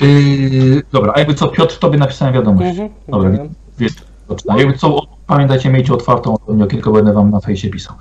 [0.00, 2.68] Yy, dobra, a jakby co, Piotr, tobie napisałem wiadomość.
[2.70, 3.46] Mhm, Dobra, dobra.
[3.78, 3.92] wiesz,
[4.28, 4.56] zaczyna.
[4.58, 7.96] Jakby co, pamiętajcie, miejcie otwartą mnie okienkę, będę wam na fejsie pisał.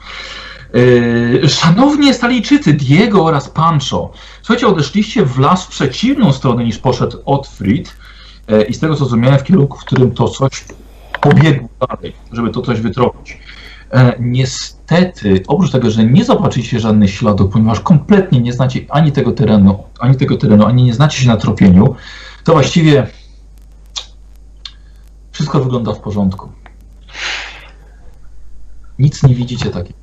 [0.73, 4.11] Yy, szanowni Stalijczycy, Diego oraz Pancho,
[4.41, 7.95] słuchajcie, odeszliście w las w przeciwną stronę niż poszedł Otfrid
[8.47, 10.65] yy, i z tego co zrozumiałem w kierunku, w którym to coś
[11.21, 13.37] pobiegło dalej, żeby to coś wytropić.
[13.91, 19.31] E, niestety, oprócz tego, że nie zobaczycie żadnych śladów, ponieważ kompletnie nie znacie ani tego
[19.31, 21.95] terenu, ani tego terenu, ani nie znacie się na tropieniu,
[22.43, 23.07] to właściwie
[25.35, 26.49] wszystko wygląda w porządku.
[28.99, 29.99] Nic nie widzicie takiego.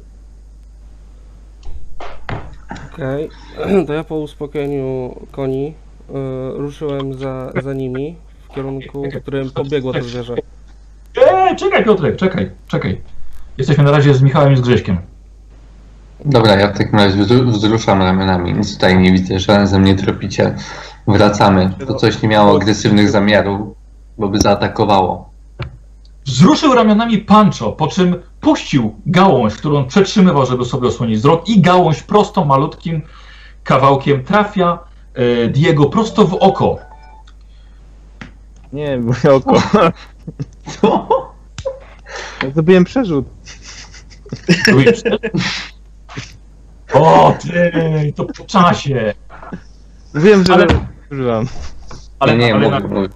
[2.95, 3.29] Okej,
[3.87, 6.13] to ja po uspokojeniu koni y,
[6.55, 8.17] ruszyłem za, za nimi
[8.49, 10.35] w kierunku, w którym pobiegło to zwierzę.
[11.17, 13.01] Eee, czekaj Piotrek, czekaj, czekaj.
[13.59, 14.99] Jesteśmy na razie z Michałem i z Grześkiem.
[16.25, 18.53] Dobra, ja w takim razie wzru- wzruszam ramionami.
[18.53, 20.55] Nic tutaj nie widzę, żaden ze mnie tropiciel.
[21.09, 21.71] Wracamy.
[21.87, 23.82] To coś nie miało agresywnych zamiarów,
[24.19, 25.31] bo by zaatakowało.
[26.27, 32.03] Wzruszył ramionami Pancho, po czym puścił gałąź, którą przetrzymywał, żeby sobie osłonić wzrok i gałąź
[32.03, 33.03] prosto malutkim
[33.65, 34.79] kawałkiem trafia
[35.15, 36.79] e, Diego prosto w oko.
[38.73, 39.63] Nie, moje oko.
[42.43, 43.27] Ja zrobiłem przerzut.
[46.95, 47.73] O ty,
[48.17, 49.15] to po czasie.
[50.15, 50.67] Wiem, że Ale-
[51.13, 51.47] używam.
[52.19, 53.09] Ale, nie, ale, na, mówię.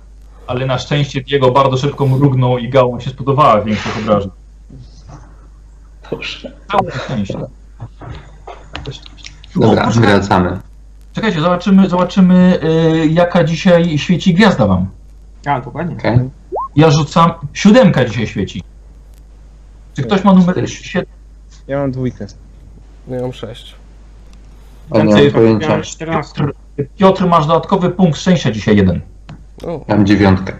[0.46, 4.30] Ale na szczęście Diego bardzo szybko mrugnął i gałąź się spodobała większych obrażeń.
[6.70, 7.38] Całe szczęście.
[9.56, 10.58] Dobra, O, wracamy.
[11.12, 14.86] Czekajcie, zobaczymy, zobaczymy y, jaka dzisiaj świeci gwiazda wam.
[15.46, 15.96] A, dokładnie.
[15.96, 16.18] Okej.
[16.76, 18.62] Ja rzucam, siódemka dzisiaj świeci.
[19.94, 20.68] Czy ktoś ma numer Cztery.
[20.68, 21.06] 7?
[21.68, 22.26] Ja mam dwójkę.
[23.08, 23.74] Ja mam sześć.
[24.92, 25.68] Nie mam pojęcia.
[25.68, 26.34] Miałem 14.
[26.34, 26.52] Piotr,
[26.96, 29.00] Piotr, masz dodatkowy punkt szczęścia dzisiaj jeden.
[29.64, 30.52] O, Mam dziewiątkę.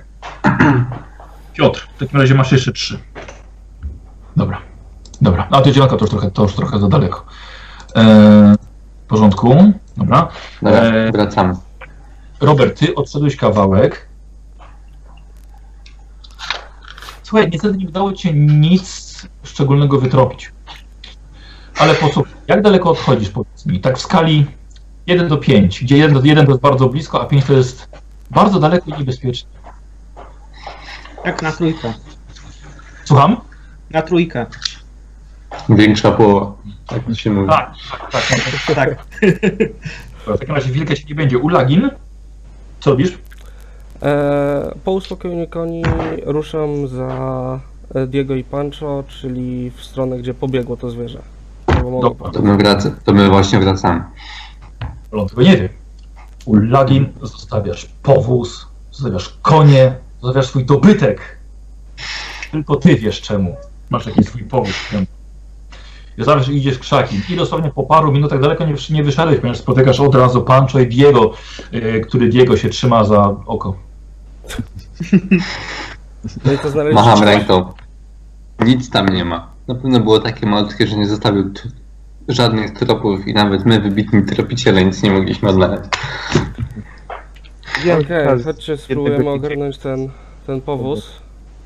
[1.54, 2.98] Piotr, w takim razie masz jeszcze trzy.
[4.36, 4.58] Dobra,
[5.20, 5.48] dobra.
[5.50, 7.24] A to dziewiątka to już trochę, to już trochę za daleko.
[7.96, 8.02] E,
[9.04, 9.72] w porządku.
[9.96, 10.28] Dobra.
[10.62, 11.54] Dobra, E, wracamy.
[12.40, 14.08] Robert, ty odszedłeś kawałek.
[17.22, 19.06] Słuchaj, niestety nie udało ci się nic
[19.42, 20.52] szczególnego wytropić.
[21.78, 23.80] Ale posłuchaj, jak daleko odchodzisz, powiedz mi?
[23.80, 24.46] Tak w skali
[25.06, 27.88] 1 do 5, gdzie 1 do 1 to jest bardzo blisko, a 5 to jest
[28.30, 29.48] bardzo daleko i niebezpiecznie.
[31.24, 31.92] Jak na trójkę.
[33.04, 33.36] Słucham?
[33.90, 34.46] Na trójkę.
[35.68, 36.52] Większa połowa.
[36.86, 37.48] Tak to się mówi.
[37.48, 37.72] Tak,
[38.12, 38.74] tak, tak.
[38.74, 38.98] Tak.
[40.26, 41.38] W takim razie wilka się nie będzie.
[41.38, 41.90] Ulagin,
[42.80, 43.18] co robisz?
[44.02, 45.82] E, po uspokojeniu koni
[46.24, 47.60] ruszam za
[47.94, 51.22] e, Diego i Pancho, czyli w stronę, gdzie pobiegło to zwierzę.
[52.32, 54.04] To my, wraca, to my właśnie wracamy.
[55.12, 55.68] On tego nie wie.
[56.46, 61.38] Ulagin, zostawiasz powóz, zostawiasz konie, zostawiasz swój dobytek.
[62.50, 63.56] Tylko ty wiesz czemu.
[63.90, 64.74] Masz jakiś swój powód.
[66.18, 67.22] I zawsze idziesz krzakiem.
[67.28, 70.86] I dosłownie po paru minutach daleko nie, nie wyszedłeś, ponieważ spotykasz od razu Pancho i
[70.86, 71.32] Diego,
[71.72, 73.76] yy, który Diego się trzyma za oko.
[76.44, 77.72] No i to znaleźć Macham ręką.
[78.60, 79.50] Nic tam nie ma.
[79.68, 81.50] Na pewno było takie malutkie, że nie zostawił
[82.28, 85.84] żadnych tropów i nawet my, wybitni tropiciele, nic nie mogliśmy odnaleźć.
[88.00, 90.08] Okej, chodźcie, spróbujemy ogarnąć ten,
[90.46, 91.12] ten powóz.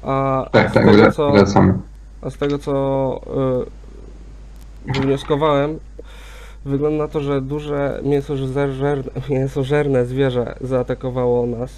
[0.02, 1.74] A Tak, z tak, tego, co, wracamy.
[2.22, 3.20] a z tego co
[4.86, 5.78] y, wywnioskowałem,
[6.64, 8.96] wygląda na to, że duże mięsożerne,
[9.30, 11.70] mięsożerne zwierzę zaatakowało nas.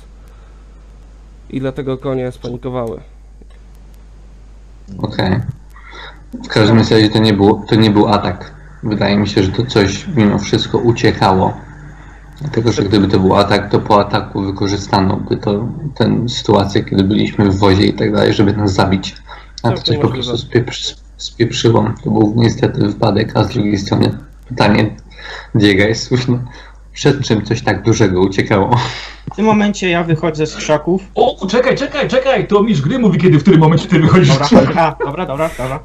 [1.51, 3.01] I dlatego konie spanikowały.
[4.99, 5.41] Okej.
[6.45, 8.53] W każdym razie to nie, był, to nie był atak.
[8.83, 11.57] Wydaje mi się, że to coś mimo wszystko uciekało.
[12.41, 17.05] Dlatego, że gdyby to był atak, to po ataku wykorzystano by to tę sytuację, kiedy
[17.05, 19.15] byliśmy w wozie i tak dalej, żeby nas zabić.
[19.63, 21.91] A to Całkiem coś po prostu spieprzy, spieprzyło.
[22.05, 24.19] To był niestety wypadek, a z drugiej strony
[24.49, 24.97] pytanie
[25.55, 26.39] Diego jest słuszne.
[26.93, 28.77] Przed czym coś tak dużego uciekało?
[29.33, 31.03] W tym momencie ja wychodzę z krzaków.
[31.15, 32.47] O, czekaj, czekaj, czekaj!
[32.47, 35.51] To mistrz gry mówi, kiedy, w którym momencie ty wychodzisz Dobra, z dobra, dobra, dobra,
[35.59, 35.81] dobra.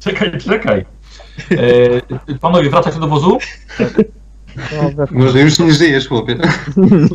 [0.00, 0.84] Czekaj, czekaj.
[2.32, 3.38] E, panowie, wracacie do wozu?
[5.10, 6.36] Może już nie żyjesz, chłopie.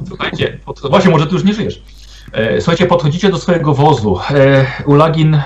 [0.07, 1.83] Słuchajcie, pod, właśnie może ty już nie żyjesz.
[2.31, 4.19] E, słuchajcie, podchodzicie do swojego wozu.
[4.29, 5.41] E, Ulagin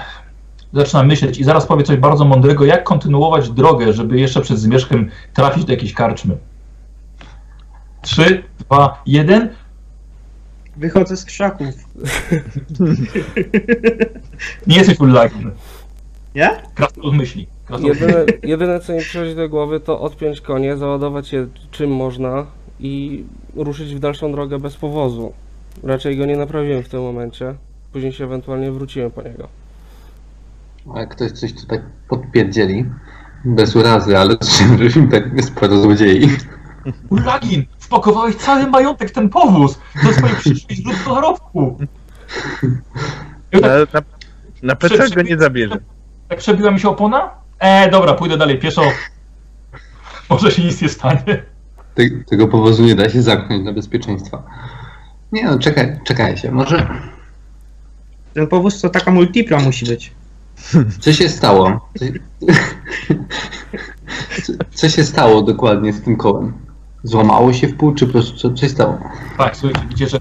[0.74, 5.12] zaczyna myśleć i zaraz powie coś bardzo mądrego, jak kontynuować drogę, żeby jeszcze przed zmierzchem
[5.34, 6.38] trafić do jakiejś karczmy.
[8.02, 9.50] Trzy, dwa, jeden.
[10.78, 11.76] Wychodzę z krzaków.
[14.68, 15.52] Nie jesteś Ulagin.
[16.36, 16.50] Nie?
[16.76, 17.48] Krasnolud myśli.
[17.70, 22.46] Krasnolud Jedyne, jedyne co mi przychodzi do głowy to odpiąć konie, załadować je czym można
[22.80, 23.24] i
[23.56, 25.34] ruszyć w dalszą drogę bez powozu.
[25.84, 27.56] Raczej go nie naprawiłem w tym momencie.
[27.94, 29.48] Później się ewentualnie wróciłem po niego.
[30.96, 32.86] A jak ktoś coś tutaj podpierdzieli,
[33.46, 36.30] bez urazy, ale z czym że pewnie sporo złodziei.
[37.10, 39.80] Ulagin, wpakowałeś cały majątek w ten powóz.
[40.04, 41.78] Jest przyszłość źródło zarobku.
[43.52, 44.06] I Na, tak,
[44.64, 45.78] na, na go nie zabierze.
[46.28, 47.32] tak przebiła mi się opona?
[47.60, 48.82] E, dobra, pójdę dalej pieszo.
[50.30, 51.44] Może się nic nie stanie.
[51.96, 54.44] Te, tego powozu nie da się zamknąć dla bezpieczeństwa.
[55.32, 56.88] Nie no, czekaj, czekajcie, może
[58.34, 60.12] Ten powóz to taka multipla musi być.
[61.00, 61.90] co się stało?
[62.00, 62.06] Co,
[64.42, 66.54] co, co się stało dokładnie z tym kołem?
[67.04, 68.98] Złamało się w pół, czy po prostu co, co się stało?
[69.38, 70.18] Tak, słuchajcie, widzicie, że,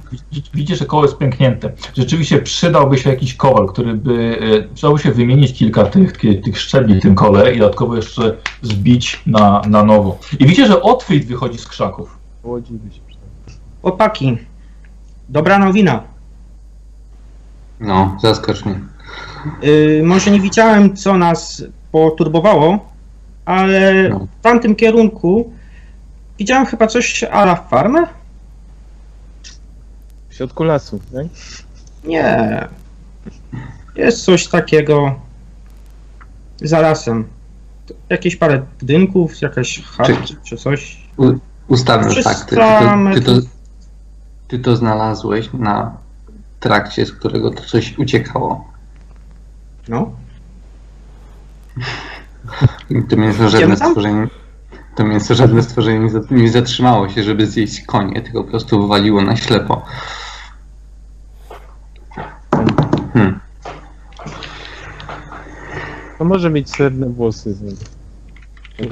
[0.55, 1.73] widzicie, że koło jest pęknięte.
[1.97, 4.39] Rzeczywiście przydałby się jakiś kowal, który by,
[4.71, 9.23] e, przydałoby się wymienić kilka tych, tych, szczebli w tym kole i dodatkowo jeszcze zbić
[9.27, 10.19] na, na nowo.
[10.39, 12.19] I widzicie, że Otwit wychodzi z krzaków.
[12.91, 13.01] Się.
[13.83, 14.39] Chłopaki,
[15.29, 16.03] dobra nowina.
[17.81, 18.81] No, zaskocz mnie.
[19.63, 22.79] Yy, może nie widziałem, co nas poturbowało,
[23.45, 24.27] ale No.
[24.39, 25.53] w tamtym kierunku
[26.39, 28.07] widziałem chyba coś ala farmę?
[30.29, 31.27] W środku lasu, tak?
[32.05, 32.69] Nie.
[33.97, 35.15] Jest coś takiego
[36.63, 37.29] za lasem.
[38.09, 41.07] Jakieś parę budynków, jakaś chata Czy- czy coś.
[41.17, 41.33] U,
[41.75, 42.57] 300 fakty.
[42.57, 43.49] Ty to, ty, to,
[44.49, 45.97] ty to znalazłeś na
[46.61, 48.73] trakcie, z którego to coś uciekało.
[49.89, 50.11] No.
[52.91, 53.89] I to mięsożerne Idziemy tam?
[53.91, 54.27] stworzenie.
[54.99, 59.23] To mięsożerne stworzenie nie zat- nie zatrzymało się, żeby zjeść konie, tylko po prostu wywaliło
[59.23, 59.83] na ślepo.
[63.13, 63.41] Hmm.
[66.19, 67.57] To może mieć srebrne włosy.
[68.79, 68.87] no.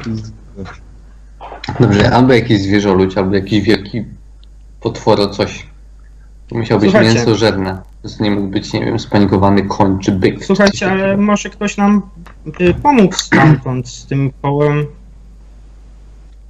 [1.81, 4.05] Dobrze, albo jakiś zwierzoludź, albo jakiś wielki
[4.81, 5.67] potworo coś.
[6.49, 7.15] To musiał być Słuchajcie.
[7.15, 7.83] mięsożerne.
[8.03, 10.45] To nie mógł być, nie wiem, spanikowany koń czy byk.
[10.45, 12.03] Słuchajcie, ale może ktoś nam
[12.61, 14.87] y, pomógł stamtąd z tym kołem.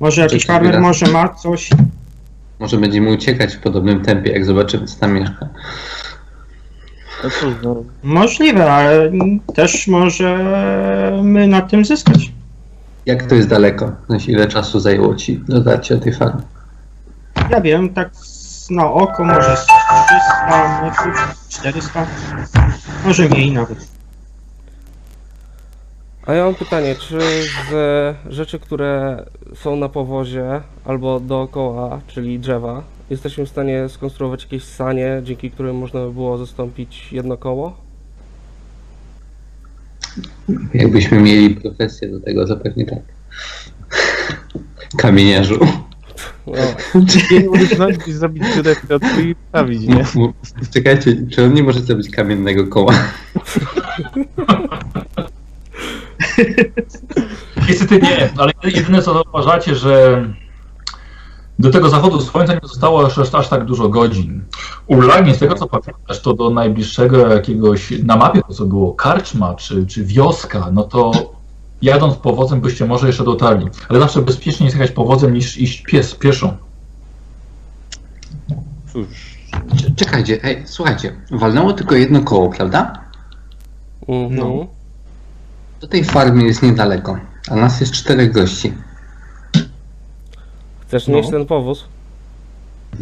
[0.01, 1.71] Może jakiś farmer może ma coś.
[2.59, 5.49] Może będziemy uciekać w podobnym tempie, jak zobaczymy, co tam mieszka.
[7.25, 9.13] No cóż, no, Możliwe, ale
[9.55, 12.33] też możemy na tym zyskać.
[13.07, 13.93] Jak to jest daleko?
[14.09, 16.43] Sensie, ile czasu zajęło ci dotarcie do tej farmy?
[17.51, 18.11] Ja wiem, tak
[18.71, 22.07] na oko może z 300 metrów, 400,
[23.05, 23.96] może mniej nawet.
[26.27, 27.21] A ja mam pytanie, czy
[27.71, 27.75] z
[28.29, 35.21] rzeczy, które są na powozie albo dookoła, czyli drzewa, jesteśmy w stanie skonstruować jakieś sanie,
[35.25, 37.77] dzięki którym można by było zastąpić jedno koło?
[40.75, 43.03] Jakbyśmy mieli profesję do tego, to pewnie tak.
[44.97, 45.59] Kamieniarzu.
[46.47, 46.55] No,
[47.31, 47.41] nie
[48.07, 50.05] i zrobić dziurę w środku i prawić, nie?
[50.75, 52.95] Czekajcie, czy on nie może zrobić kamiennego koła?
[57.69, 60.25] Niestety nie, ale jedyne co zauważacie, że
[61.59, 64.45] do tego zachodu słońca nie zostało aż, aż, tak dużo godzin.
[64.87, 69.55] Ulagnie, z tego co pamiętasz, to do najbliższego jakiegoś, na mapie to co było, karczma
[69.55, 71.13] czy, czy wioska, no to
[71.83, 73.67] jadąc powozem byście może jeszcze dotarli.
[73.89, 76.57] Ale zawsze bezpiecznie jest jechać powozem niż iść pies, pieszo.
[78.93, 79.07] Cóż,
[79.77, 82.93] Cze- Czekajcie, ej, słuchajcie, walnęło tylko jedno koło, prawda?
[84.09, 84.35] mhm.
[84.37, 84.67] No.
[85.81, 87.19] Do tej farmy jest niedaleko,
[87.51, 88.73] a nas jest czterech gości.
[90.81, 91.17] Chcesz No.
[91.17, 91.85] nieść ten powóz?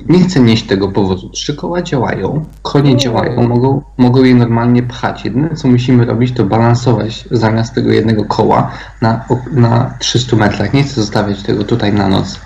[0.08, 1.28] Nie chcę nieść tego powozu.
[1.28, 5.24] Trzy koła działają, konie działają, mogą, mogą je normalnie pchać.
[5.24, 10.74] Jedyne co musimy robić to balansować zamiast tego jednego koła na, ok- na 300 metrach.
[10.74, 12.40] Nie chcę zostawiać tego tutaj na noc,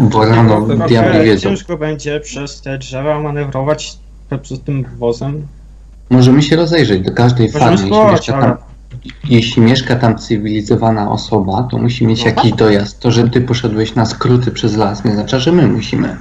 [0.00, 1.42] bo rano diabli Trochę wiedzą.
[1.48, 3.96] ciężko będzie przez te drzewa manewrować
[4.42, 5.46] przez tym wozem.
[6.10, 7.72] Możemy się rozejrzeć do każdej Możemy farmy.
[7.76, 8.56] Jeśli spróbować, mieszka, ale- tam,
[9.24, 13.00] jeśli mieszka tam cywilizowana osoba, to musi mieć No jakiś dojazd.
[13.00, 16.16] To, że ty poszedłeś na skróty przez las, nie oznacza, że my musimy.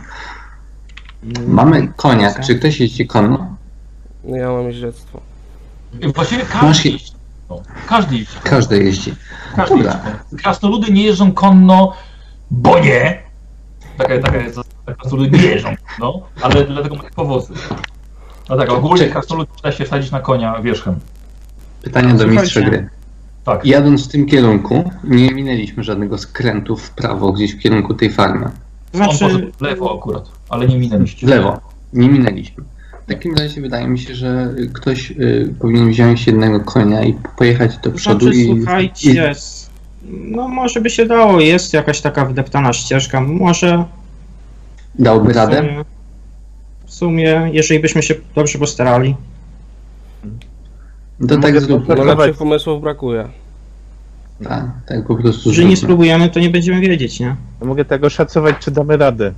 [1.47, 2.34] Mamy konia.
[2.43, 3.56] Czy ktoś jeździ konno?
[4.23, 5.21] Ja mam jeździectwo.
[6.15, 7.13] Właściwie Masz każdy je- jeździ.
[7.88, 8.49] Każdy jeździ konno.
[8.49, 9.13] Każdy jeździ.
[9.56, 9.91] Każdy Dobra.
[9.91, 10.41] jeździ konno.
[10.43, 11.93] Krasnoludy nie jeżdżą konno,
[12.51, 13.21] bo nie.
[13.97, 17.53] Taka, taka jest zasada, krasnoludy nie jeżdżą, no, ale dlatego mają powozy.
[18.49, 20.99] No tak, ogólnie krasnolud da się wsadzić na konia wierzchem.
[21.83, 22.41] Pytanie do Słuchajcie.
[22.41, 22.89] mistrza gry.
[23.45, 23.65] Tak.
[23.65, 28.45] Jadąc w tym kierunku, nie minęliśmy żadnego skrętu w prawo, gdzieś w kierunku tej farmy.
[28.91, 31.27] To On poszedł znaczy, w lewo akurat, ale nie minęliście.
[31.27, 31.59] W lewo.
[31.93, 32.63] Nie minęliśmy.
[33.05, 37.77] W takim razie wydaje mi się, że ktoś y, powinien wziąć jednego konia i pojechać
[37.77, 39.69] do przodu znaczy i, słuchajcie, s-
[40.09, 43.85] no może by się dało, jest jakaś taka wdeptana ścieżka, może
[44.99, 45.83] i dałby w radę.
[46.85, 49.15] w sumie, jeżeli byśmy się dobrze postarali.
[51.21, 51.53] To tak.
[51.69, 52.17] No Próbować.
[52.17, 53.27] lepszych pomysłów brakuje.
[54.43, 57.36] Tak, tak po prostu Jeżeli nie spróbujemy, to nie będziemy wiedzieć, nie?
[57.62, 59.34] ja mogę tego szacować, czy damy radę.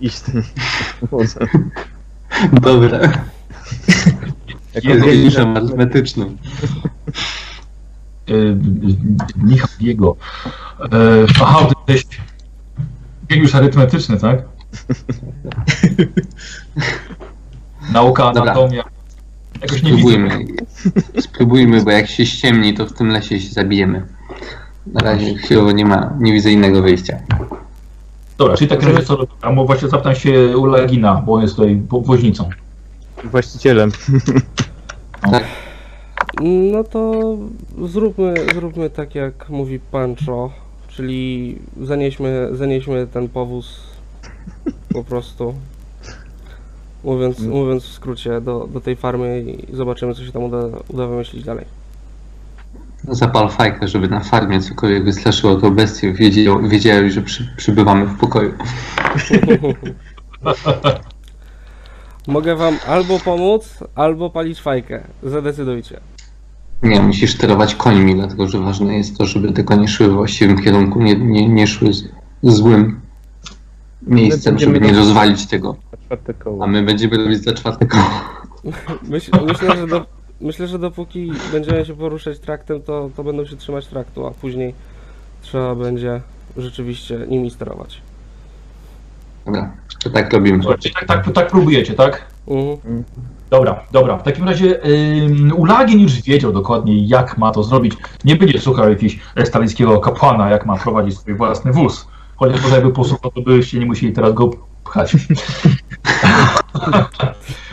[0.00, 0.42] Iść tym.
[2.62, 2.98] Dobra.
[4.74, 6.36] Jako geniuszem arytmetycznym.
[8.30, 8.56] Y,
[9.36, 10.16] Michał Diego.
[10.80, 10.86] E,
[11.42, 12.18] aha, ty jesteś
[13.28, 14.42] geniusz arytmetyczny, tak?
[17.92, 18.52] Nauka, Dobra.
[18.52, 18.84] anatomia.
[19.62, 19.90] Jakoś nie.
[19.90, 20.28] Spróbujmy.
[21.20, 24.06] Spróbujmy, bo jak się ściemni, to w tym lesie się zabijemy.
[24.86, 27.18] Na razie chwilowo nie ma, nie widzę innego wyjścia.
[28.38, 29.32] Dobra, czyli tak razie co robię?
[29.42, 32.48] A bo właśnie zapytam się u Legina, bo on jest tutaj po- woźnicą.
[33.24, 33.92] Właścicielem.
[36.72, 37.22] No to
[37.84, 40.50] zróbmy, zróbmy tak jak mówi Pancho,
[40.88, 43.80] czyli zanieśmy, zanieśmy ten powóz
[44.88, 45.54] po prostu.
[47.04, 51.06] Mówiąc, mówiąc w skrócie, do, do tej farmy i zobaczymy, co się tam uda, uda
[51.06, 51.64] wymyślić dalej.
[53.08, 58.18] Zapal fajkę, żeby na farmie cokolwiek wystraszyło to bestie, wiedział, wiedzieli, że przy, przybywamy w
[58.18, 58.52] pokoju.
[62.26, 65.04] Mogę wam albo pomóc, albo palić fajkę.
[65.22, 66.00] Zadecydujcie.
[66.82, 70.62] Nie, musisz sterować końmi, dlatego że ważne jest to, żeby te konie szły w właściwym
[70.62, 72.04] kierunku, nie, nie, nie szły z,
[72.42, 73.00] złym
[74.02, 75.76] miejscem, żeby nie rozwalić tego.
[76.06, 76.64] Czwarte koło.
[76.64, 78.10] A my będziemy robić za czwarte koło.
[79.02, 80.06] Myśl, myślę, że do,
[80.40, 84.74] myślę, że dopóki będziemy się poruszać traktem, to, to będą się trzymać traktu, a później
[85.42, 86.20] trzeba będzie
[86.56, 88.00] rzeczywiście nimi sterować.
[89.46, 89.72] Dobra,
[90.04, 90.64] to tak robimy.
[90.78, 92.24] Czyli tak, tak, tak próbujecie, tak?
[92.48, 93.04] Mhm.
[93.50, 94.18] Dobra, dobra.
[94.18, 97.94] W takim razie ym, Ulagin już wiedział dokładnie, jak ma to zrobić.
[98.24, 102.06] Nie będzie słuchał jakiegoś stalińskiego kapłana, jak ma prowadzić swój własny wóz.
[102.36, 104.50] Chociaż może jakby posłuchał, to byście nie musieli teraz go
[104.84, 105.12] pchać.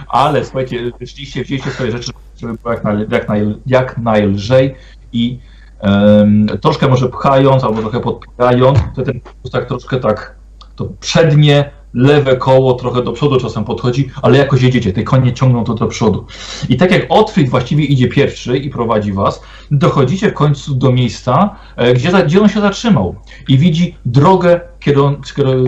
[0.07, 4.75] Ale słuchajcie, szliście, wzięliście swoje rzeczy, żeby było jak, naj, jak, naj, jak najlżej
[5.13, 5.39] i
[5.79, 10.35] em, troszkę może pchając albo trochę podpierając, to ten tak troszkę tak
[10.75, 15.63] to przednie, lewe koło trochę do przodu czasem podchodzi, ale jakoś jedziecie, te konie ciągną
[15.63, 16.25] to do przodu.
[16.69, 19.41] I tak jak Otfrid właściwie idzie pierwszy i prowadzi was,
[19.71, 23.15] dochodzicie w końcu do miejsca, e, gdzie, gdzie on się zatrzymał
[23.47, 25.21] i widzi drogę, kiedy on,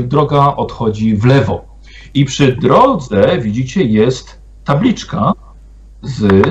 [0.03, 1.65] droga odchodzi w lewo.
[2.13, 5.33] I przy drodze, widzicie, jest tabliczka
[6.01, 6.43] z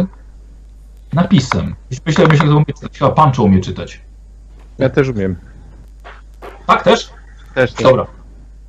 [1.13, 1.75] napisem.
[2.07, 2.99] Myślę, myślę, że umie czytać.
[2.99, 4.01] Chyba Pancho umie czytać.
[4.79, 5.37] Ja też umiem.
[6.67, 7.11] Tak też?
[7.55, 7.83] Też tak.
[7.83, 8.07] Dobra.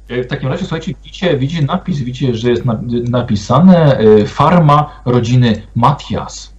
[0.09, 5.01] E, W takim razie, słuchajcie, widzicie, widzicie napis, widzicie, że jest na, napisane e, farma
[5.05, 6.52] rodziny Matias.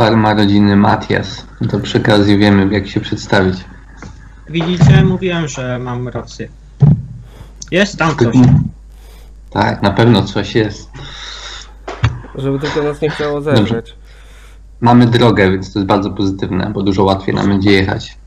[0.00, 1.46] Farma rodziny Matias.
[1.70, 3.64] To przy okazji wiemy, jak się przedstawić.
[4.48, 6.48] Widzicie, mówiłem, że mam rację.
[7.70, 8.36] Jest tam coś.
[9.50, 10.90] Tak, na pewno coś jest.
[12.34, 13.94] Żeby tylko nas nie chciało zeżreć.
[14.80, 18.18] Mamy drogę, więc to jest bardzo pozytywne, bo dużo łatwiej nam będzie jechać.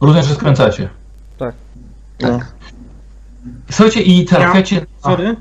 [0.00, 0.88] Rozumiem, że skręcacie.
[1.38, 1.54] Tak.
[2.18, 2.52] Tak.
[3.70, 4.76] Słuchajcie, i trafiacie...
[4.76, 5.36] Ja, sorry,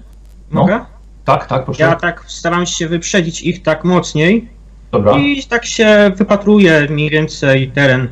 [0.52, 0.62] No.
[0.62, 0.86] mogę?
[1.26, 1.84] Tak, tak, proszę.
[1.84, 4.57] Ja tak staram się wyprzedzić ich tak mocniej
[4.92, 5.18] Dobra.
[5.18, 8.08] i tak się wypatruję mniej więcej teren.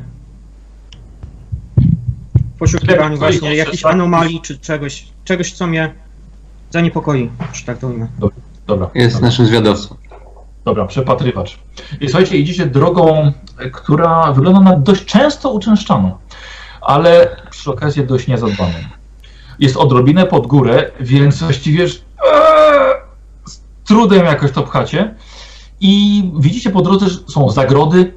[2.56, 3.92] W poszukiwaniu właśnie jakichś tak?
[3.92, 5.92] anomalii czy czegoś, czegoś co mnie
[6.70, 8.08] zaniepokoi, że tak to ujmę.
[8.66, 8.90] Dobra.
[8.94, 9.28] Jest dobra.
[9.28, 9.96] naszym zwiadowcą.
[10.64, 11.58] Dobra, przepatrywacz.
[12.00, 16.18] I słuchajcie, idziecie drogą, e, która wygląda na dość często uczęszczaną,
[16.80, 18.74] ale przy okazji dość niezadbaną.
[19.58, 21.90] Jest odrobinę pod górę, więc właściwie eee,
[23.44, 25.14] z trudem jakoś to pchacie.
[25.80, 28.12] I widzicie po drodze, że są zagrody,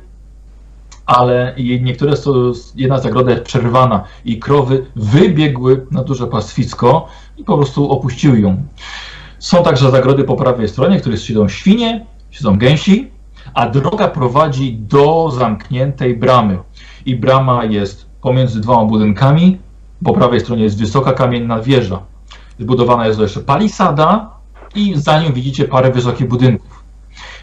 [1.05, 7.07] ale niektóre są, jedna zagroda jest przerwana i krowy wybiegły na duże pastwisko
[7.37, 8.63] i po prostu opuściły ją.
[9.39, 13.11] Są także zagrody po prawej stronie, w których siedzą świnie, siedzą gęsi,
[13.53, 16.57] a droga prowadzi do zamkniętej bramy.
[17.05, 19.57] I brama jest pomiędzy dwoma budynkami.
[20.03, 22.01] Po prawej stronie jest wysoka kamienna wieża.
[22.59, 24.31] Zbudowana jest jeszcze palisada
[24.75, 26.78] i za nią widzicie parę wysokich budynków.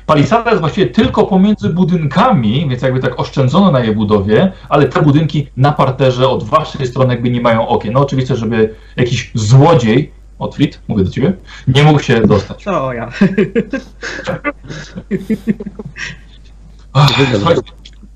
[0.07, 5.03] Palisada jest właściwie tylko pomiędzy budynkami, więc jakby tak oszczędzono na jej budowie, ale te
[5.03, 7.93] budynki na parterze od waszej strony jakby nie mają okien.
[7.93, 11.33] No oczywiście, żeby jakiś złodziej, Otwit, mówię do ciebie,
[11.69, 12.65] nie mógł się dostać.
[12.65, 13.11] To ja.
[16.93, 17.11] Ach,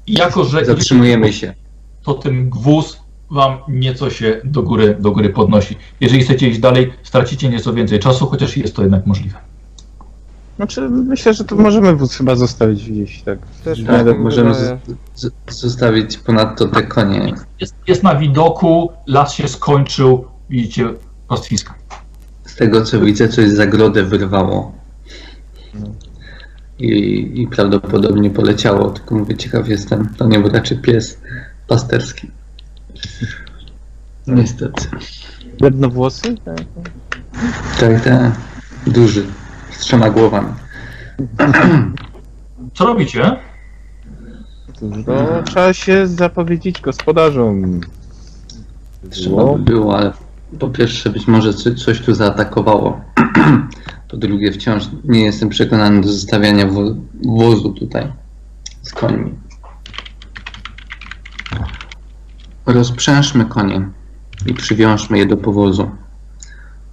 [0.07, 1.55] jako, że Zatrzymujemy się.
[2.03, 5.77] to ten gwóz wam nieco się do góry, do góry podnosi.
[6.01, 9.50] Jeżeli chcecie iść dalej, stracicie nieco więcej czasu, chociaż jest to jednak możliwe.
[10.61, 13.39] Znaczy, myślę, że to możemy wóz chyba zostawić gdzieś, tak.
[13.65, 14.79] Też tak Tak, możemy wydaje.
[15.15, 17.33] z- z- zostawić ponadto te konie.
[17.61, 20.89] Jest, jest na widoku, las się skończył, widzicie
[21.29, 21.75] pastwiska.
[22.45, 24.73] Z tego co widzę, coś zagrodę wyrwało.
[26.79, 26.89] I,
[27.43, 30.09] I prawdopodobnie poleciało, tylko mówię, ciekaw jestem.
[30.17, 31.19] To nie był raczej pies
[31.69, 32.31] pasterski.
[34.27, 34.89] Niestety.
[35.61, 36.35] Jednowłosy?
[36.45, 36.59] Tak.
[37.81, 38.33] Tak, tak.
[38.87, 39.25] Duży.
[39.81, 40.49] Z trzema głowami.
[42.75, 43.37] Co robicie?
[45.07, 47.81] To trzeba się zapowiedzieć gospodarzom.
[49.11, 50.13] Trzeba by było, ale
[50.59, 53.01] po pierwsze być może co- coś tu zaatakowało.
[54.11, 56.95] Po drugie wciąż nie jestem przekonany do zostawiania wo-
[57.27, 58.13] wozu tutaj
[58.83, 59.35] z końmi.
[62.67, 63.89] Rozprzężmy konie
[64.47, 65.91] i przywiążmy je do powozu.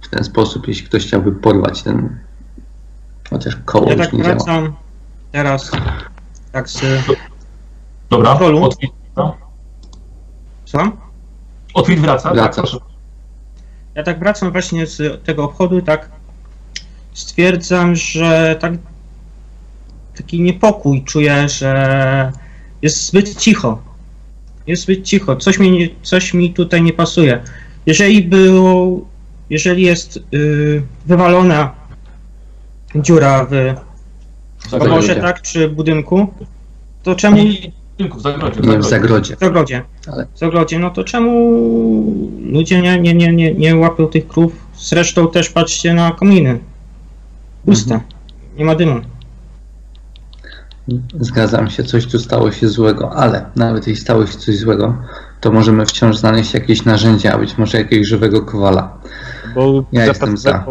[0.00, 2.18] W ten sposób, jeśli ktoś chciałby porwać ten...
[3.30, 4.34] Chociaż koło Ja już tak nie działa.
[4.34, 4.72] wracam
[5.32, 5.70] teraz
[6.52, 6.80] tak z...
[8.10, 8.64] Dobra, Rolu.
[8.64, 9.36] Otwit, no.
[10.64, 10.92] Co?
[11.74, 12.32] Otwit wraca.
[12.34, 12.48] Wraca.
[12.48, 12.78] Tak, proszę.
[13.94, 16.10] Ja tak wracam właśnie z tego obchodu, tak
[17.12, 18.72] stwierdzam, że tak
[20.16, 22.32] taki niepokój czuję, że
[22.82, 23.82] jest zbyt cicho.
[24.66, 25.36] Jest zbyt cicho.
[25.36, 27.42] Coś mi, coś mi tutaj nie pasuje.
[27.86, 29.06] Jeżeli był,
[29.50, 31.74] jeżeli jest y, wywalona
[32.94, 33.50] dziura w
[34.70, 34.92] Zagrodzie.
[34.92, 36.26] obozie, tak, czy budynku,
[37.02, 37.36] to czemu
[38.16, 38.60] w zagrodzie.
[38.60, 39.36] Nie w zagrodzie.
[39.36, 39.82] w zagrodzie.
[40.12, 41.30] Ale- W zagrodzie, no to czemu
[42.52, 44.52] ludzie nie, nie, nie, nie, nie łapią tych krów?
[44.76, 46.58] Zresztą też patrzcie na kominy.
[47.66, 47.94] Puste.
[47.94, 48.12] Mhm.
[48.56, 49.00] Nie ma dymu.
[51.20, 54.96] Zgadzam się, coś tu stało się złego, ale nawet jeśli stało się coś złego,
[55.40, 58.98] to możemy wciąż znaleźć jakieś narzędzia, a być może jakiegoś żywego kowala.
[59.54, 60.64] Bo Ja jestem za.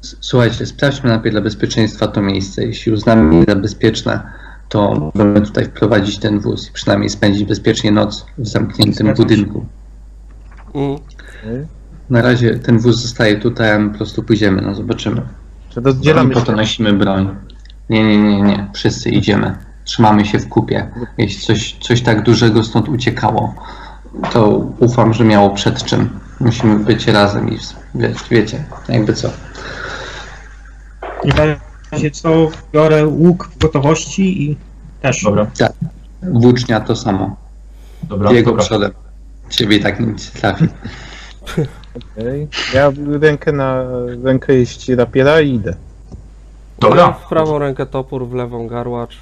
[0.00, 2.64] Słuchajcie, sprawdźmy najpierw dla bezpieczeństwa to miejsce.
[2.64, 4.22] Jeśli uznamy je za bezpieczne,
[4.68, 9.66] to możemy tutaj wprowadzić ten wóz i przynajmniej spędzić bezpiecznie noc w zamkniętym Zgadzam budynku.
[12.10, 15.22] Na razie ten wóz zostaje tutaj, a my po prostu pójdziemy, no zobaczymy.
[15.70, 17.36] Czy rozdzielamy po to nosimy broń.
[17.90, 19.54] Nie, nie, nie, nie, wszyscy idziemy.
[19.84, 20.90] trzymamy się w kupie.
[21.18, 23.54] Jeśli coś, coś tak dużego stąd uciekało,
[24.32, 26.10] to ufam, że miało przed czym.
[26.40, 27.58] Musimy być razem i
[28.30, 29.30] wiecie jakby co.
[31.24, 31.36] I w
[31.92, 34.56] razie co, biorę łuk w gotowości i
[35.02, 35.22] też.
[35.24, 35.46] Dobra,
[36.22, 37.36] Włócznia to samo.
[38.02, 38.64] dobra, Jego dobra.
[38.64, 38.90] przodem.
[39.50, 40.64] Ciebie i tak nic nie trafi.
[42.16, 42.48] Okej.
[42.74, 43.82] Ja rękę na
[44.24, 45.74] rękojeść rapiera i idę.
[46.78, 49.16] Dobra, W prawą rękę topór, w lewą garłacz.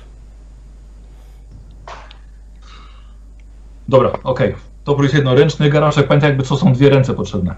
[3.88, 4.54] dobra, okej.
[4.84, 7.54] Topór jest jednoręczny, garażek, pamiętaj jakby co są dwie ręce potrzebne.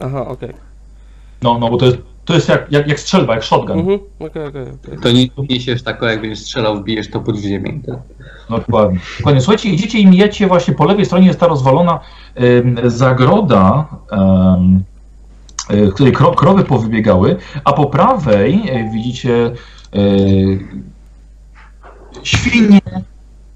[0.00, 0.54] Aha, okej.
[1.42, 1.98] No, no bo to jest,
[2.30, 3.78] to jest jak, jak, jak strzelba, jak shotgun.
[3.78, 4.98] Mhm, okej, okej, okej.
[5.02, 7.80] To nie niesiesz tak, jak będziesz strzelał, wbijesz to pod ziemię.
[7.86, 7.92] To...
[8.50, 8.98] No, dokładnie.
[9.18, 9.40] dokładnie.
[9.40, 12.00] Słuchajcie, idziecie i mijacie właśnie po lewej stronie jest ta rozwalona
[12.34, 14.82] em, zagroda, em,
[15.70, 19.98] e, w której kro, krowy powybiegały, a po prawej e, widzicie e,
[22.22, 22.80] świnie,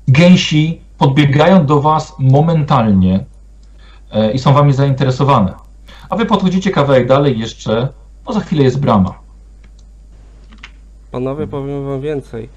[0.08, 3.24] gęsi podbiegają do was momentalnie
[4.34, 5.52] i są wami zainteresowane.
[6.10, 7.88] A wy podchodzicie kawałek dalej jeszcze,
[8.26, 9.18] no za chwilę jest brama.
[11.10, 12.48] Panowie, powiem wam więcej.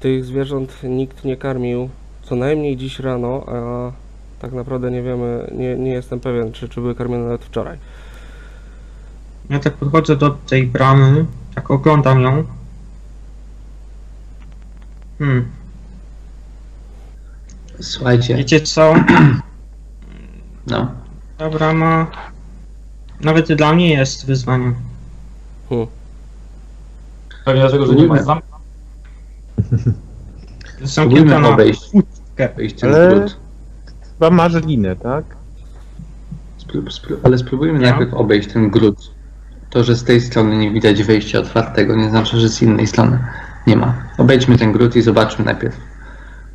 [0.00, 1.88] Tych zwierząt nikt nie karmił
[2.22, 3.92] co najmniej dziś rano, a
[4.42, 7.78] tak naprawdę nie wiemy, nie, nie jestem pewien, czy, czy były karmione nawet wczoraj.
[9.50, 12.44] Ja tak podchodzę do tej bramy, tak oglądam ją.
[15.18, 15.48] Hmm,
[17.80, 18.94] Słuchajcie, wiecie co?
[20.66, 20.90] no.
[21.38, 22.06] Ta brama
[23.20, 24.74] nawet dla mnie jest wyzwaniem.
[27.44, 28.46] Pewnie dlatego, że nie ma zamku.
[30.82, 33.36] Zamknięta Spróbujmy na obejść ten Ale- gród.
[34.12, 35.24] Chyba masz linę, tak?
[36.58, 37.90] Spró- spró- ale spróbujmy Ja?
[37.90, 38.96] najpierw obejść ten gród.
[39.70, 43.18] To, że z tej strony nie widać wejścia otwartego, nie znaczy, że z innej strony
[43.66, 43.94] nie ma.
[44.18, 45.76] Obejdźmy ten gród i zobaczmy najpierw,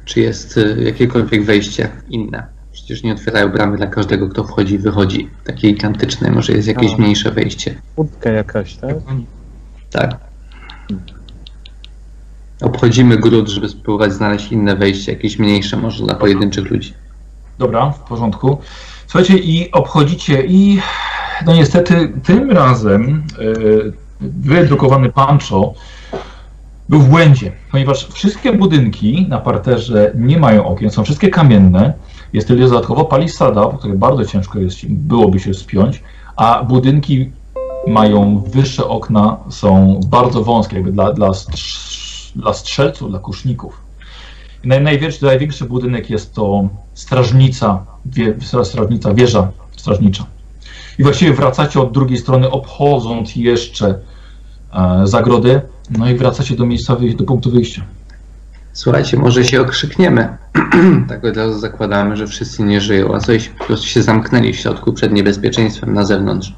[0.05, 2.47] czy jest y, jakiekolwiek wejście inne.
[2.71, 5.29] Przecież nie otwierają bramy dla każdego, kto wchodzi i wychodzi.
[5.43, 6.97] Takie gigantyczne, może jest jakieś A.
[6.97, 7.81] mniejsze wejście.
[7.97, 8.95] Łódka jakaś, tak?
[9.91, 10.17] Tak.
[12.61, 16.93] Obchodzimy gród, żeby spróbować znaleźć inne wejście, jakieś mniejsze, może dla pojedynczych ludzi.
[17.59, 18.57] Dobra, w porządku.
[19.07, 20.81] Słuchajcie, i obchodzicie i
[21.45, 25.73] no niestety tym razem yy, wyedukowany Pancho
[26.89, 31.93] był w błędzie, ponieważ wszystkie budynki na parterze nie mają okien, są wszystkie kamienne,
[32.33, 36.03] jest tylko dodatkowo palisada, po której bardzo ciężko jest, byłoby się spiąć,
[36.35, 37.31] a budynki
[37.87, 41.31] mają wyższe okna, są bardzo wąskie, jakby dla, dla,
[42.35, 43.81] dla strzelców, dla kuszników.
[44.63, 50.25] Naj, największy, największy budynek jest to strażnica, wie, strażnica, wieża strażnicza.
[50.99, 53.99] I właściwie wracacie od drugiej strony, obchodząc jeszcze
[54.73, 57.81] e, zagrodę, no i wracacie do miejsca, do punktu wyjścia.
[58.73, 60.37] Słuchajcie, może się okrzykniemy.
[61.09, 64.53] tak od razu zakładamy, że wszyscy nie żyją, a co jeśli po prostu się zamknęli
[64.53, 66.53] w środku przed niebezpieczeństwem na zewnątrz.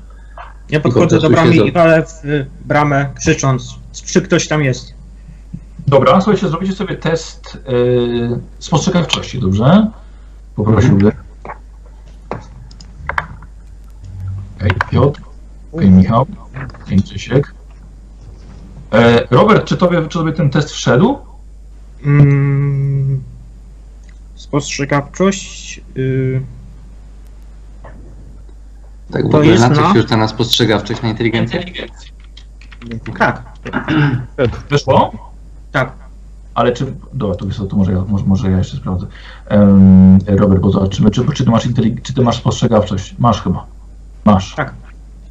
[0.69, 4.93] Ja po podchodzę do bramy i walę w y, bramę krzycząc, czy ktoś tam jest.
[5.87, 9.87] Dobra, słuchajcie, zrobicie sobie test yy, spostrzegawczości, dobrze?
[10.55, 11.11] Poprosiłbym.
[14.57, 15.21] Okej, Piotr,
[15.73, 16.25] okej, Michał,
[16.87, 17.53] Jędrzejsiek.
[18.93, 21.17] E, Robert, czy tobie, czy tobie ten test wszedł?
[22.05, 23.23] Mm,
[24.35, 25.81] spostrzegawczość.
[25.97, 26.41] Y,
[29.11, 31.63] Tak w To ogóle jest na co na- się rzuca na spostrzegawczość, na inteligencję?
[33.19, 33.43] tak,
[34.69, 35.11] Wyszło?
[35.71, 35.91] tak.
[36.53, 36.93] Ale czy.
[37.13, 39.07] Dobra, to to może ja, może, może ja jeszcze sprawdzę.
[39.45, 43.15] Em, Robert, bo zobaczymy, czy, czy, ty masz intelig- czy ty masz spostrzegawczość?
[43.19, 43.65] Masz chyba.
[44.25, 44.55] Masz.
[44.55, 44.73] Tak.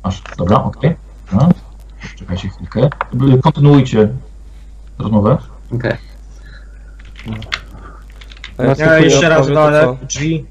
[0.04, 0.22] Masz.
[0.38, 0.96] Dobra, okej.
[1.32, 1.48] Dobra.
[2.18, 2.88] Czekajcie chwilkę.
[3.42, 4.08] Kontynuujcie
[4.98, 5.38] rozmowę.
[5.74, 5.96] Okej.
[8.58, 9.94] A jak Ja tylko jeszcze raz odpowie, to walę co?
[9.94, 10.44] w drzwi.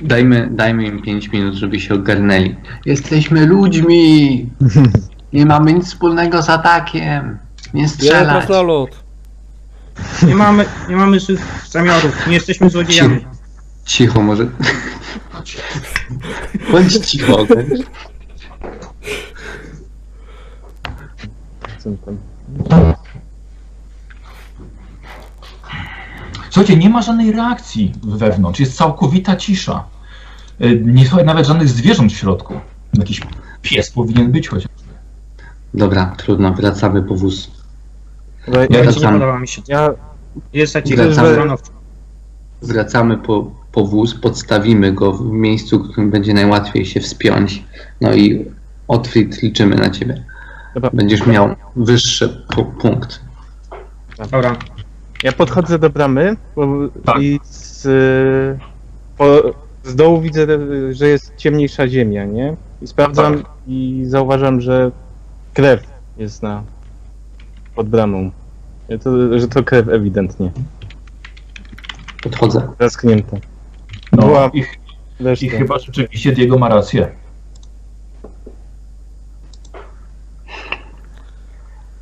[0.00, 2.56] Dajmy, dajmy im 5 minut, żeby się ogarnęli.
[2.86, 4.48] Jesteśmy ludźmi!
[5.32, 7.38] Nie mamy nic wspólnego z atakiem!
[7.74, 8.28] Nie Jeden strzelać!
[8.36, 8.90] krasnolud.
[10.26, 13.24] Nie mamy, nie mamy złych zamiarów, nie jesteśmy złodziejami.
[13.84, 14.46] Cicho może.
[16.72, 17.38] Bądź cicho.
[17.40, 17.66] okej?
[21.78, 21.90] Co
[26.54, 29.84] Słuchajcie, nie ma żadnej reakcji wewnątrz, jest całkowita cisza.
[30.60, 32.54] Y, Nie słychać nawet żadnych zwierząt w środku.
[32.98, 33.20] Jakiś
[33.62, 34.68] pies powinien być chociaż.
[35.74, 37.50] Dobra, trudno, wracamy po wóz.
[38.70, 39.62] Ja nie podoba mi się.
[39.68, 39.90] ja
[40.52, 41.38] Jest taki Wracamy.
[42.62, 47.64] Wracamy po, po wóz, podstawimy go w miejscu, w którym będzie najłatwiej się wspiąć.
[48.00, 48.44] No i
[48.88, 50.24] Otwit, liczymy na ciebie.
[50.74, 50.90] Dobra.
[50.92, 53.20] Będziesz miał wyższy pu- punkt.
[54.30, 54.56] Dobra.
[55.22, 56.66] Ja podchodzę do bramy bo,
[57.04, 57.22] Tak.
[57.22, 57.88] i z,
[59.18, 59.42] po,
[59.84, 60.46] z dołu widzę,
[60.90, 62.56] że jest ciemniejsza ziemia, nie?
[62.82, 63.46] I sprawdzam Tak.
[63.66, 64.90] i zauważam, że
[65.54, 65.82] krew
[66.16, 66.62] jest na
[67.74, 68.30] pod bramą.
[68.88, 70.50] Ja To, że to krew ewidentnie.
[72.22, 72.68] Podchodzę.
[72.80, 73.36] Zasknięta.
[74.12, 74.64] No, Była i.
[75.40, 77.08] I chyba rzeczywiście Diego ma rację.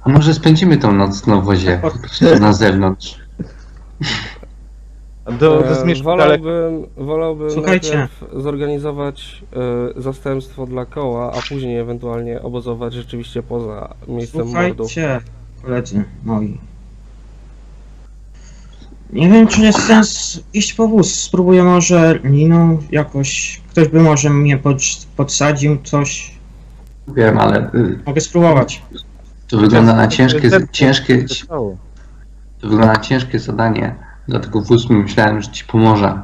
[0.04, 1.80] A może spędzimy tą noc na wozie
[2.40, 3.20] na zewnątrz?
[5.26, 7.50] Do, do E, zmierzchu wolałbym, wolałbym
[8.32, 9.42] zorganizować
[9.96, 14.88] e, zastępstwo dla koła, a później ewentualnie obozować rzeczywiście poza miejscem mordu.
[14.88, 15.20] Słuchajcie,
[15.62, 16.58] koledzy moi.
[19.12, 21.14] Nie wiem, czy jest sens iść po wóz.
[21.14, 23.60] Spróbuję może liną jakoś.
[23.70, 24.76] Ktoś by może mnie pod,
[25.16, 26.34] podsadził, coś.
[27.08, 28.82] Wiem, ale y, Mogę spróbować.
[29.52, 31.76] To wygląda na ciężkie, ciężkie, to
[32.62, 33.94] wygląda na ciężkie zadanie.
[34.28, 36.20] Dlatego wóz myślałem, że ci pomoże.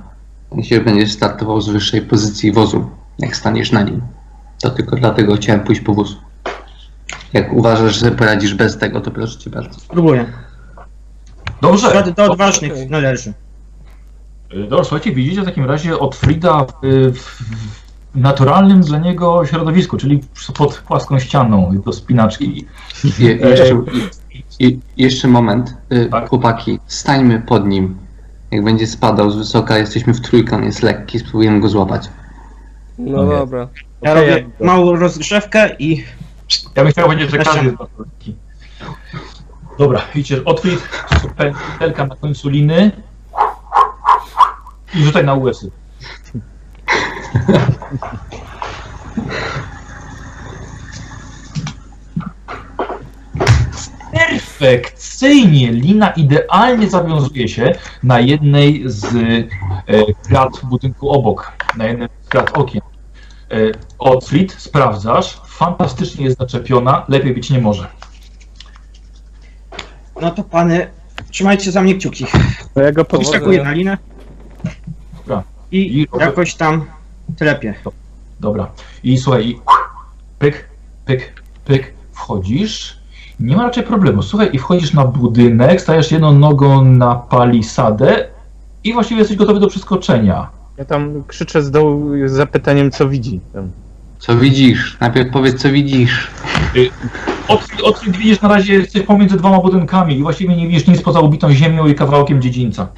[0.56, 4.00] Jeśli będziesz startował z wyższej pozycji wozu, jak staniesz na nim.
[4.60, 6.16] To tylko dlatego chciałem pójść po wóz.
[7.32, 9.80] Jak uważasz, że poradzisz bez tego, to proszę cię bardzo.
[9.80, 10.32] Spróbuję.
[11.60, 12.04] Dobrze.
[12.04, 13.32] Do, do odważnych należy.
[14.54, 16.72] Y, Dobrze, słuchajcie, widzicie w takim razie od Frida w,
[17.12, 20.20] w, w naturalnym dla niego środowisku, czyli
[20.56, 22.66] pod płaską ścianą do spinaczki.
[23.18, 23.82] Je, jeszcze,
[24.58, 25.76] i, jeszcze moment.
[25.92, 26.28] Y, Tak.
[26.28, 27.98] Chłopaki, stańmy pod nim.
[28.50, 32.08] Jak będzie spadał z wysoka, jesteśmy w trójkę, on jest lekki, spróbujemy go złapać.
[32.98, 33.38] No Okej.
[33.38, 33.68] dobra.
[34.02, 36.04] Ja robię ja- małą rozgrzewkę i
[36.76, 37.74] Ja bym chciał powiedzieć, że każdy.
[39.78, 40.78] Dobra, widzicie, otwórz
[41.36, 42.90] pętelka na końcu liny
[44.94, 45.70] i rzucaj na łysy.
[54.12, 55.72] Perfekcyjnie!
[55.72, 62.58] Lina idealnie zawiązuje się na jednej z e, krat budynku obok, na jednym z krat
[62.58, 62.82] okien.
[63.50, 63.56] E,
[63.98, 67.86] Otfrid, sprawdzasz, fantastycznie jest zaczepiona, lepiej być nie może.
[70.20, 70.90] no to pany,
[71.30, 72.26] trzymajcie za mnie kciuki.
[72.74, 73.04] To ja go.
[73.22, 73.98] Wskakuję na linę.
[75.18, 75.42] Dobra.
[75.72, 76.86] I I- jakoś tam
[77.36, 77.74] telepię.
[78.40, 78.70] Dobra.
[79.02, 79.60] I słuchaj, i
[80.38, 80.68] pyk,
[81.04, 82.98] pyk, pyk, wchodzisz.
[83.40, 84.22] Nie ma raczej problemu.
[84.22, 88.28] Słuchaj, i wchodzisz na budynek, stajesz jedną nogą na palisadę
[88.84, 90.50] i właściwie jesteś gotowy do przeskoczenia.
[90.76, 93.40] Ja tam krzyczę z dołu z zapytaniem, co widzi.
[93.52, 93.70] Tam.
[94.18, 94.96] Co widzisz?
[95.00, 96.30] Najpierw powiedz, co widzisz.
[97.48, 101.20] Otwórz, otwórz widzisz na razie jesteś pomiędzy dwoma budynkami i właściwie nie widzisz nic poza
[101.20, 102.88] ubitą ziemią i kawałkiem dziedzińca.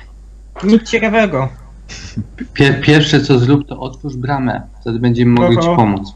[0.65, 1.49] Nic ciekawego.
[2.55, 4.63] Pier, pierwsze co zrób, to otwórz bramę.
[4.81, 6.15] Wtedy będziemy mogli ci pomóc.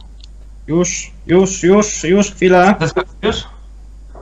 [0.66, 2.74] Już, już, już, już chwilę.
[2.80, 3.44] Zeskakujesz?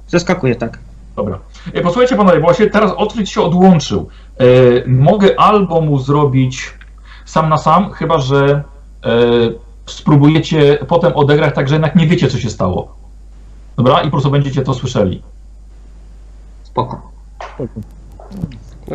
[0.09, 0.79] Zeskakuję, tak.
[1.17, 1.39] Dobra.
[1.75, 4.09] E, Posłuchajcie panowie, bo właśnie teraz Otwrid się odłączył.
[4.39, 4.45] E,
[4.87, 6.75] mogę albo mu zrobić
[7.25, 8.63] sam na sam, chyba że
[9.05, 9.11] e,
[9.87, 12.95] spróbujecie potem odegrać tak, że jednak nie wiecie, co się stało.
[13.77, 14.01] Dobra?
[14.01, 15.23] I po prostu będziecie to słyszeli.
[16.63, 17.11] Spoko.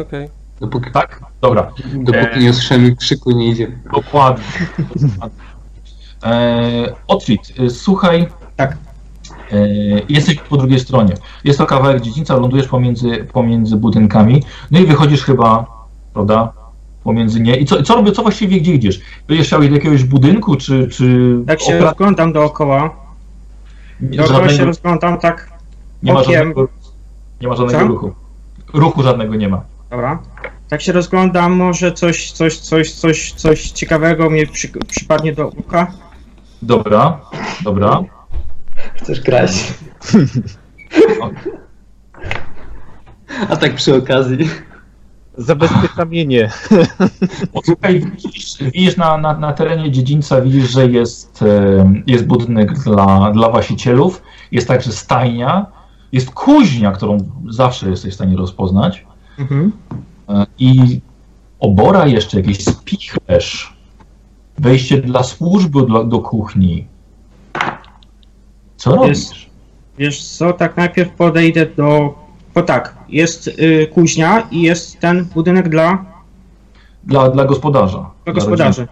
[0.01, 0.29] Okej.
[0.59, 1.21] Dopóki, Tak?
[1.41, 1.71] Dobra.
[1.93, 3.77] dopóki nie usłyszymy krzyku, nie idziemy.
[3.93, 4.43] Dokładnie.
[6.23, 8.27] E, Otwit, e, słuchaj.
[8.55, 8.77] Tak.
[9.51, 9.57] E,
[10.09, 11.13] jesteś po drugiej stronie.
[11.43, 14.43] Jest to kawałek dziedzińca, lądujesz pomiędzy, pomiędzy budynkami.
[14.71, 15.65] No i wychodzisz chyba,
[16.13, 16.53] prawda?
[17.03, 17.55] Pomiędzy nie.
[17.57, 19.01] I co, co robię, co właściwie, gdzie idziesz?
[19.27, 20.87] Będziesz chciał iść do jakiegoś budynku, czy.
[20.87, 22.89] czy Jak się opra- rozglądam dookoła,
[24.01, 25.51] dookoła się żadnego, rozglądam tak,
[26.03, 26.33] nie ma okiem.
[26.33, 26.67] żadnego,
[27.41, 27.87] nie ma żadnego Co?
[27.87, 28.11] ruchu.
[28.73, 29.61] Ruchu żadnego nie ma.
[29.89, 30.19] Dobra.
[30.69, 35.91] Tak się rozglądam, może coś, coś, coś, coś, coś ciekawego mnie przy, przypadnie do oka.
[36.61, 37.21] Dobra,
[37.63, 38.03] dobra.
[38.95, 39.73] Chcesz grać?
[43.49, 44.49] A tak przy okazji.
[45.37, 46.51] Zabezpieczamienie.
[47.53, 53.31] Posłuchaj, widzisz, widzisz na, na, na terenie dziedzińca, widzisz, że jest, e, jest budynek dla,
[53.31, 54.21] dla właścicielów,
[54.51, 55.65] jest także stajnia,
[56.11, 57.17] jest kuźnia, którą
[57.49, 59.05] zawsze jesteś w stanie rozpoznać
[59.39, 59.71] Mhm.
[60.29, 61.01] e, i
[61.59, 63.77] obora jeszcze, jakiś spichlerz,
[64.57, 66.87] wejście dla służby do, do kuchni.
[68.77, 69.09] Co robisz?
[69.09, 69.33] Jest-
[69.97, 72.13] Wiesz co, tak najpierw podejdę do...
[72.55, 76.05] Bo tak, jest y, kuźnia i jest ten budynek dla,
[77.03, 77.97] Dla, dla gospodarza.
[77.97, 78.87] dla Dla gospodarzy.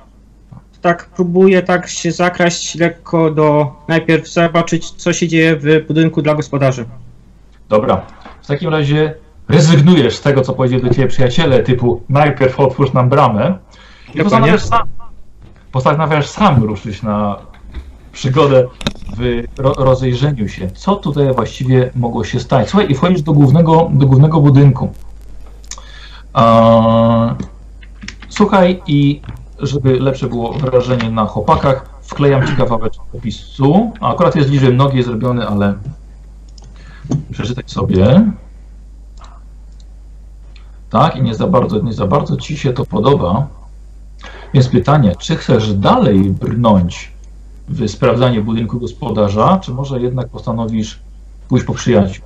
[0.82, 3.72] Tak, próbuję tak się zakraść lekko do...
[3.88, 6.86] Najpierw zobaczyć, co się dzieje w budynku dla gospodarzy.
[7.70, 8.02] Dobra.
[8.41, 9.14] W takim razie
[9.48, 13.58] rezygnujesz z tego, co powiedzieli do ciebie przyjaciele, typu najpierw otwórz nam bramę
[14.14, 14.88] i postanawiasz sam,
[15.72, 17.38] postanawiasz sam ruszyć na
[18.12, 18.68] przygodę
[19.18, 22.70] w ro, rozejrzeniu się, co tutaj właściwie mogło się stać.
[22.70, 24.93] Słuchaj, i wchodzisz do głównego, do głównego budynku.
[26.34, 27.36] A,
[28.30, 29.22] słuchaj i
[29.60, 33.91] żeby lepsze było wrażenie na chłopakach, wklejam ci kawałek opisu.
[34.02, 35.74] A akurat jest bliżej nogi zrobiony, ale
[37.32, 38.32] przeczytaj sobie.
[40.90, 43.48] Tak, i nie za bardzo, nie za bardzo ci się to podoba.
[44.54, 47.12] Więc pytanie, czy chcesz dalej brnąć
[47.70, 51.00] w sprawdzanie budynku gospodarza, czy może jednak postanowisz
[51.50, 52.26] pójść po przyjaciół?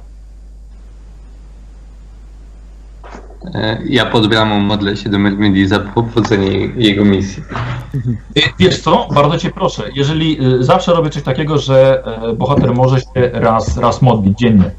[3.55, 7.43] E, Ja pod bramą modlę się do Mermidi za powodzenie jego misji.
[8.37, 12.73] Y, Wiesz co, bardzo cię proszę, jeżeli y, zawsze robię coś takiego, że e, bohater
[12.73, 14.71] może się raz, raz modlić dziennie.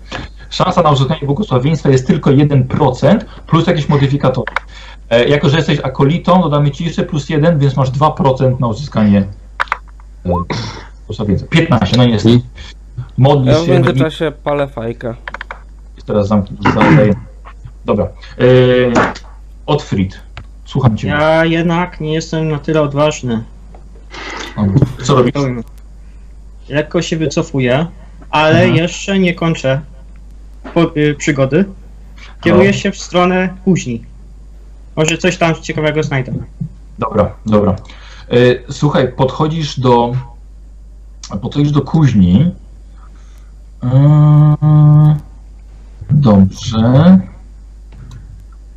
[0.51, 4.53] Szansa na uzyskanie błogosławieństwa jest tylko 1% plus jakieś modyfikatory.
[5.11, 9.19] E, Jako, że jesteś akolitą, dodamy ci jeszcze plus 1, więc masz 2% na uzyskanie
[9.19, 11.49] e, błogosławieństwa.
[11.51, 12.35] 15, no niestety.
[12.35, 12.41] Ja
[13.19, 15.15] Modlisz w się, międzyczasie palę fajkę.
[16.07, 16.57] teraz zamknę.
[17.85, 18.05] Dobra.
[18.05, 18.43] E,
[19.67, 20.21] Otfried,
[20.65, 21.09] słucham cię.
[21.09, 23.45] Ja jednak nie jestem na tyle odważny.
[25.03, 25.33] Co robisz?
[26.69, 27.87] Lekko się wycofuję,
[28.31, 28.75] ale Mhm.
[28.77, 29.81] jeszcze nie kończę
[30.75, 31.65] po, y, przygody.
[32.41, 32.73] Kieruję No.
[32.77, 34.03] się w stronę kuźni.
[34.97, 36.33] Może coś tam ciekawego znajdę.
[36.99, 37.77] Dobra, dobra.
[38.31, 40.13] E, Słuchaj, podchodzisz do.
[41.43, 42.51] Podchodzisz do kuźni.
[43.83, 43.91] Eee,
[46.11, 47.19] Dobrze.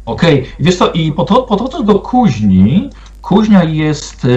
[0.06, 2.90] Okej, wiesz co, i podcho- podchodząc do kuźni,
[3.22, 4.28] kuźnia jest,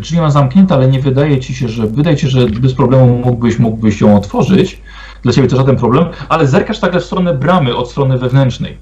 [0.00, 3.18] drzwi ma zamknięte, ale nie wydaje ci się, że, wydaje ci się, że bez problemu
[3.24, 4.80] mógłbyś, mógłbyś ją otworzyć.
[5.22, 8.78] Dla ciebie to żaden problem, ale zerkasz także w stronę bramy od strony wewnętrznej.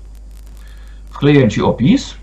[1.11, 2.15] Wkleję ci opis.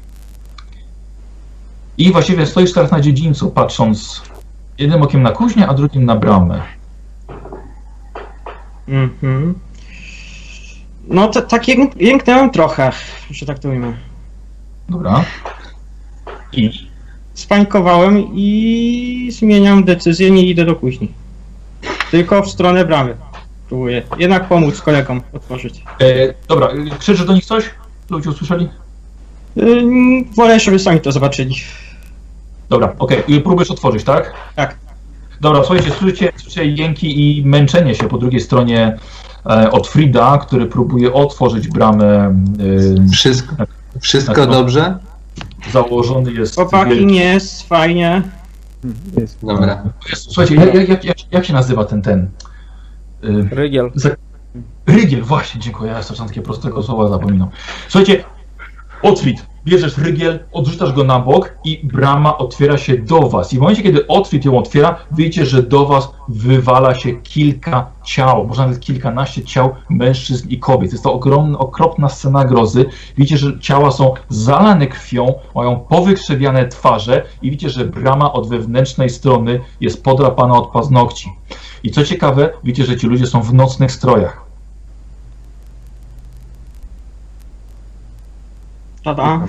[1.97, 4.22] I właściwie stoisz teraz na dziedzińcu, patrząc
[4.78, 6.62] jednym okiem na kuźnię, a drugim na bramę.
[8.88, 9.55] Mhm.
[11.07, 12.91] No to tak jęk- jęknąłem trochę,
[13.32, 13.93] że tak to ujmę.
[14.89, 15.26] Dobra.
[16.53, 16.91] I
[17.34, 21.12] Spańkowałem i zmieniam decyzję, nie idę do kuźni.
[22.12, 23.18] Tylko w stronę bramy.
[23.72, 25.84] Próbuję jednak pomóc kolegom otworzyć.
[26.01, 26.67] e, dobra,
[26.99, 27.65] krzyczysz do nich coś?
[28.09, 28.69] Ludzie usłyszeli?
[29.57, 31.55] Ym, wolę, żeby sami to zobaczyli.
[32.69, 33.24] Dobra, okej.
[33.28, 34.34] I próbujesz otworzyć, tak?
[34.55, 34.76] Tak.
[35.41, 38.97] Dobra, słuchajcie, słyszycie, słyszycie jęki i męczenie się po drugiej stronie
[39.45, 42.36] e, od Frida, który próbuje otworzyć bramę.
[43.05, 43.55] E, Wszystko,
[44.01, 44.97] wszystko Tak, dobrze?
[45.72, 46.55] założony jest.
[46.55, 48.22] Chłopaki, wielki- nie jest fajnie.
[49.19, 49.38] Jest.
[49.45, 49.84] Dobra.
[50.15, 52.30] Słuchajcie, jak, jak, jak, jak się nazywa ten ten?
[53.51, 53.91] Rygiel.
[54.88, 55.91] Rygiel, właśnie, dziękuję.
[55.91, 57.49] Ja takie prostego słowa zapominam.
[57.88, 58.24] Słuchajcie,
[59.03, 63.53] Otwit, bierzesz rygiel, odrzucasz go na bok i brama otwiera się do was.
[63.53, 68.47] I w momencie, kiedy Otwit ją otwiera, widzicie, że do was wywala się kilka ciał,
[68.47, 70.91] może nawet kilkanaście ciał mężczyzn i kobiet.
[70.91, 72.85] Jest to ogromna, okropna scena grozy.
[73.17, 79.09] Widzicie, że ciała są zalane krwią, mają powykrzywiane twarze i widzicie, że brama od wewnętrznej
[79.09, 81.29] strony jest podrapana od paznokci.
[81.83, 84.50] I co ciekawe, widzicie, że ci ludzie są w nocnych strojach.
[89.03, 89.39] Tada.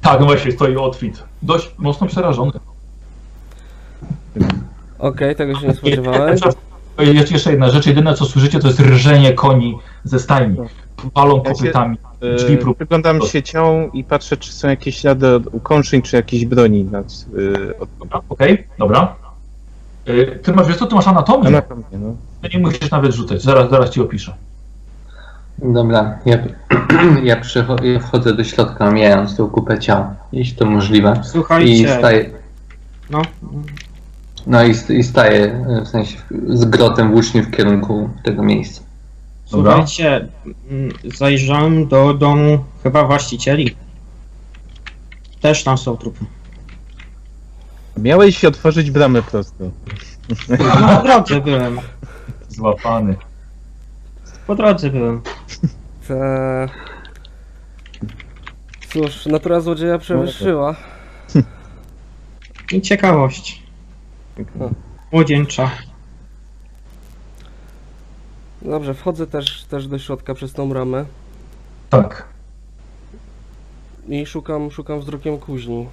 [0.00, 1.22] Tak, no właśnie, stoi Otwit.
[1.42, 2.52] Dość mocno przerażony.
[4.98, 6.36] Okej, tego się nie spodziewałem.
[6.98, 10.56] Jest jeszcze jedna rzecz, jedyne co słyszycie to jest rżenie koni ze stajni.
[11.14, 11.96] Palą Ja się- kopytami.
[12.36, 16.16] Drzwi E, prób- Przyglądam się ciałom i patrzę, czy są jakieś ślady od ukąszeń, czy
[16.16, 17.06] jakiejś broni nad,
[17.38, 19.14] y, od Dobra, Okej, dobra.
[20.08, 21.46] Y, Ty masz, wiesz co, ty masz anatomię.
[21.48, 22.16] anatomię, no.
[22.42, 24.34] Ty nie musisz nawet rzucać, zaraz, zaraz ci opiszę.
[25.58, 26.38] Dobra, ja,
[27.22, 27.36] ja,
[27.82, 31.20] ja wchodzę do środka, mijając tą kupę ciał, jeśli to możliwe.
[31.22, 31.98] I Słuchajcie.
[31.98, 32.30] staję,
[33.10, 33.22] No,
[34.46, 38.82] no i, i staję e, w sensie z grotem włóczni w kierunku tego miejsca.
[39.50, 39.72] Dobra.
[39.72, 40.28] słuchajcie,
[40.70, 43.76] mm, zajrzałem do domu chyba właścicieli.
[45.40, 46.24] Też tam są trupy.
[47.96, 49.64] Miałeś otworzyć bramę prosto.
[50.80, 51.80] No, drodze byłem.
[52.48, 53.16] Złapany.
[54.46, 55.22] Po drodze byłem.
[56.08, 56.68] Te...
[58.88, 60.76] Cóż, natura złodzieja przewyższyła.
[62.72, 63.62] I ciekawość.
[65.12, 65.70] Młodzieńcza.
[68.62, 71.04] Dobrze, wchodzę też, też do środka przez tą bramę
[71.90, 72.28] Tak,
[74.08, 75.86] i szukam, szukam wzrokiem kuźni.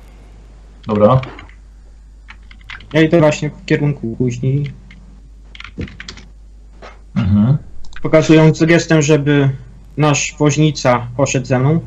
[0.88, 1.22] dobra.
[2.94, 4.72] Ja idę właśnie w kierunku kuźni,
[7.16, 7.58] Mhm.
[8.04, 9.50] Pokazując gestem, żeby
[9.98, 11.80] nasz woźnica poszedł ze mną.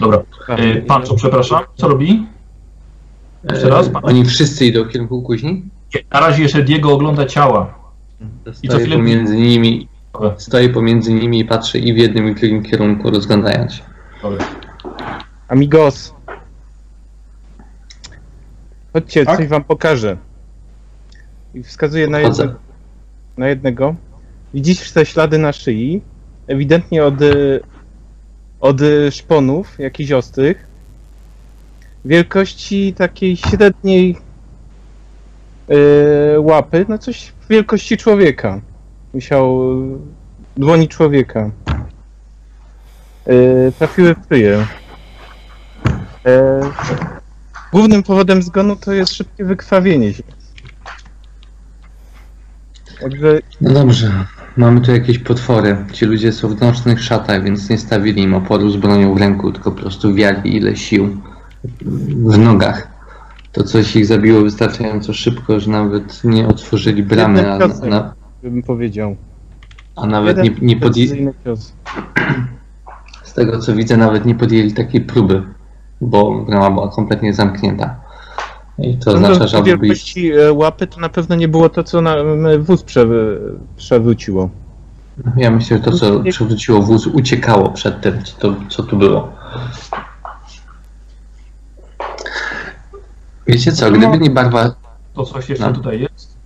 [0.00, 0.22] Dobra.
[0.58, 2.26] Y, Pancho, przepraszam, co robi?
[3.50, 4.04] Jeszcze raz, pan.
[4.04, 5.62] Oni wszyscy idą w kierunku kuźni?
[6.12, 7.74] Na razie jeszcze Diego ogląda ciała.
[8.20, 10.34] I co Stoję chwilę- pomiędzy nimi, Dobra.
[10.38, 13.82] stoję pomiędzy nimi i patrzę i w jednym i w drugim kierunku rozglądając się.
[14.22, 14.44] Dobra.
[15.48, 16.14] Amigos.
[18.92, 19.36] Chodźcie, Tak?
[19.38, 20.16] coś wam pokażę.
[21.54, 22.54] I wskazuję na, jedne,
[23.36, 23.94] na jednego.
[24.54, 26.02] Widzisz te ślady na szyi?
[26.46, 27.60] Ewidentnie od, y,
[28.60, 28.76] od
[29.10, 30.66] szponów, jakichś ostrych.
[32.04, 34.16] Wielkości takiej średniej
[35.70, 38.60] y, łapy, no coś wielkości człowieka.
[39.14, 39.98] Musiał y,
[40.56, 41.50] dłoni człowieka.
[43.28, 44.66] Y, trafiły w szyję.
[46.26, 46.60] E,
[47.72, 50.22] Głównym powodem zgonu to jest szybkie wykrwawienie się.
[53.00, 54.26] Także No dobrze,
[54.58, 55.76] mamy tu jakieś potwory.
[55.92, 59.52] Ci ludzie są w nocnych szatach, więc nie stawili im oporu z bronią w ręku,
[59.52, 61.16] tylko po prostu wiali ile sił
[62.26, 62.88] w nogach.
[63.52, 67.88] To coś ich zabiło wystarczająco szybko, że nawet nie otworzyli bramy, a, ciosem.
[67.90, 69.16] na, bym powiedział.
[69.96, 71.72] a nawet nie, Jeden nie podjęli, precyzyjny cios.
[73.28, 75.42] z tego co widzę, nawet nie podjęli takiej próby,
[76.00, 78.00] bo brama była kompletnie zamknięta.
[78.78, 81.84] I to No, oznacza, do że wielkości e, łapy to na pewno nie było to,
[81.84, 82.14] co na
[82.58, 83.40] wóz przewy,
[83.76, 84.50] przewróciło.
[85.36, 89.32] Ja myślę, że to, co przewróciło wóz, uciekało przed tym, co, to, co tu było.
[93.46, 94.74] Wiecie co, gdyby nie barwa,
[95.14, 95.72] To coś jeszcze No.
[95.72, 96.38] tutaj jest?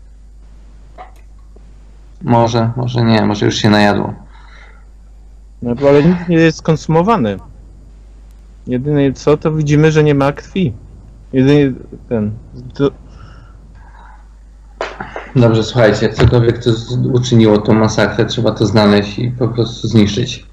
[2.23, 4.15] może, może nie, może już się najadło.
[5.63, 7.37] No, bo ale nic nie jest skonsumowane.
[8.67, 10.73] Jedyne co, to widzimy, że nie ma krwi.
[11.33, 11.73] Jedynie
[12.09, 12.31] ten.
[12.75, 12.91] To,
[15.37, 20.47] Dobrze, słuchajcie, cokolwiek to z- uczyniło tą masakrę, trzeba to znaleźć i po prostu zniszczyć.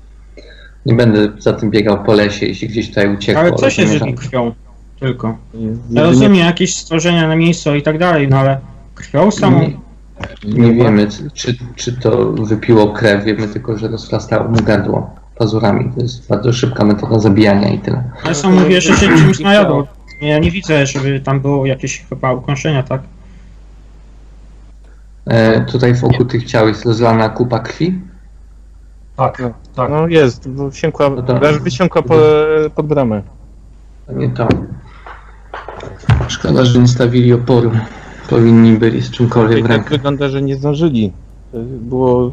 [0.86, 3.42] Nie będę za tym biegał po lesie, jeśli gdzieś tutaj uciekło.
[3.42, 4.52] Ale co się zamierzam- żywi krwią?
[5.00, 5.38] Tylko.
[5.90, 8.60] Ja rozumiem jakieś stworzenia na miejscu i tak dalej, no ale
[8.96, 9.60] krwią samą?
[10.44, 15.92] Nie, nie wiemy, czy, czy to wypiło krew, wiemy tylko, że rozchlastało mu gardło pazurami.
[15.96, 18.04] To jest bardzo szybka metoda zabijania i tyle.
[18.24, 19.88] Ale sam mówię, że się czymś najadło.
[20.22, 23.02] Ja nie widzę, żeby tam było jakieś chyba ukąszenia, tak?
[25.26, 28.00] E, tutaj wokół tych ciał jest rozlana kupa krwi.
[29.18, 29.54] Tak, No.
[29.76, 29.90] tak.
[29.90, 32.16] no jest, bo wsiąkła, No to- wysiąkła po,
[32.76, 33.22] pod bramę.
[34.08, 34.48] To nie to.
[36.28, 37.72] Szkoda, że nie stawili oporu.
[38.30, 41.12] Powinni byli z czymkolwiek w tak wygląda, że nie zdążyli.
[41.52, 42.32] To Było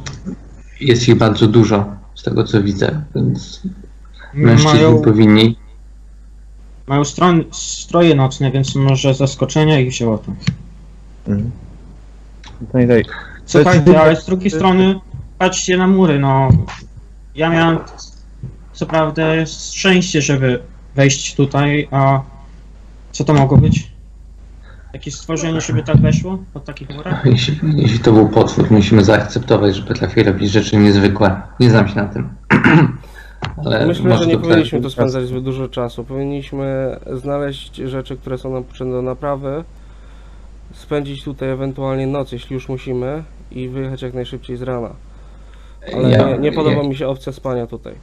[0.81, 1.85] Jest ich bardzo dużo,
[2.15, 3.63] z tego co widzę, więc
[4.35, 5.57] mężczyźni Mają, powinni.
[6.87, 10.33] Mają stron, stroje nocne, więc może zaskoczenia ich wzięło to.
[11.29, 11.51] Mhm.
[12.75, 13.05] No i.
[13.47, 15.01] Słuchajcie, ale z drugiej strony
[15.39, 16.49] patrzcie na mury, no.
[17.35, 17.79] Ja miałem
[18.73, 20.63] co prawda szczęście, żeby
[20.95, 22.21] wejść tutaj, a
[23.13, 23.91] co to mogło być?
[24.93, 27.27] Jakieś stworzenie, żeby tak weszło po takich murach?
[27.33, 31.41] Jeśli, jeśli to był potwór, musimy zaakceptować, że potrafi robić rzeczy niezwykłe.
[31.61, 32.29] Nie znam się na tym.
[33.65, 36.05] Ale Myślę, może że nie powinniśmy tu spędzać zbyt dużo czasu.
[36.05, 39.65] Powinniśmy znaleźć rzeczy, które są nam potrzebne do naprawy,
[40.73, 44.91] spędzić tutaj ewentualnie noc, jeśli już musimy, i wyjechać jak najszybciej z rana.
[45.95, 47.95] Ale Ja- nie, nie podoba ja- mi się opcja spania tutaj.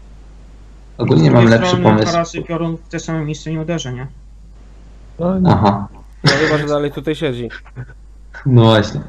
[0.97, 2.07] Ogólnie mam lepszy pomysł.
[2.09, 4.07] Dwa razy piorun w te same miejsce nie uderzy, nie?
[5.19, 5.87] No, Aha,
[6.23, 7.49] No chyba, że dalej tutaj siedzi.
[8.45, 9.01] no właśnie.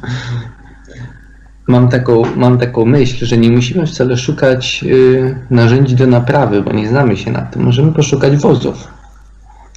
[1.68, 6.72] Mam taką, mam taką myśl, że nie musimy wcale szukać y, narzędzi do naprawy, bo
[6.72, 7.62] nie znamy się na tym.
[7.62, 8.88] Możemy poszukać wozów.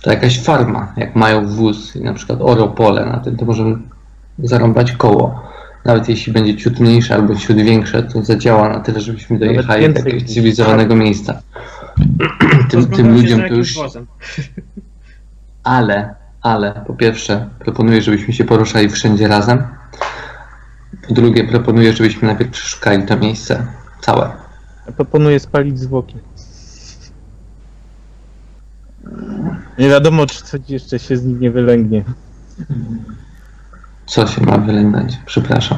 [0.02, 3.78] To jakaś farma, jak mają wóz i na przykład oro pole na tym, to możemy
[4.40, 5.48] zarąbać koło.
[5.86, 10.00] Nawet jeśli będzie ciut mniejsze albo ciut większe, to zadziała na tyle, żebyśmy dojechali do
[10.00, 11.42] jakiegoś cywilizowanego miejsca.
[12.70, 14.06] Tym, tym ludziom to już wozem.
[15.64, 19.64] ale, ale po pierwsze proponuję, żebyśmy się poruszali wszędzie razem.
[21.08, 23.68] Po drugie proponuję, żebyśmy najpierw przeszukali to miejsce
[24.02, 24.32] całe.
[24.96, 26.16] proponuję spalić zwłoki.
[29.78, 32.04] Nie wiadomo, czy coś jeszcze się z nich nie wylęgnie.
[34.06, 35.18] Co się ma wylęgnąć?
[35.26, 35.78] Przepraszam.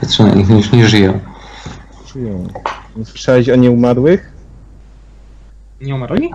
[0.00, 1.20] Patrzę na nich, już nie żyją.
[2.06, 2.46] Czują.
[3.04, 4.32] Słyszałeś o nieumarłych?
[5.80, 6.30] Nie umarli?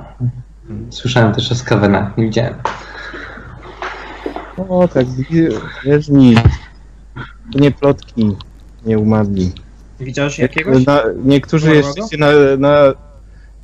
[0.90, 2.54] Słyszałem też o skawenach, nie widziałem.
[4.70, 5.06] O, tak,
[5.86, 6.36] wiesz mi.
[7.54, 8.36] To nie plotki,
[8.86, 9.52] nie umarli.
[10.00, 10.86] Widziałeś jakiegoś?
[10.86, 11.88] Na, niektórzy Umarłego?
[11.88, 12.94] jeszcze się na, na,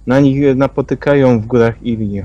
[0.08, 2.24] na nich napotykają w górach Irii.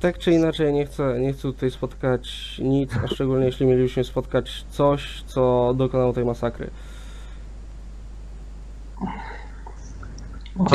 [0.00, 4.64] Tak czy inaczej, nie chcę, nie chcę tutaj spotkać nic, a szczególnie jeśli mielibyśmy spotkać
[4.70, 6.70] coś, co dokonało tej masakry.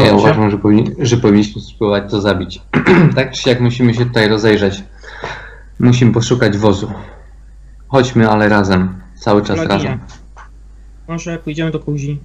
[0.05, 2.61] Ja uważam, że, powinni, że powinniśmy spróbować to zabić.
[3.15, 4.83] tak czy siak musimy się tutaj rozejrzeć.
[5.79, 6.91] Musimy poszukać wozu.
[7.87, 9.01] Chodźmy, ale razem.
[9.15, 9.73] Cały czas Laginia.
[9.75, 9.99] razem.
[11.07, 12.19] Może pójdziemy do kuzi.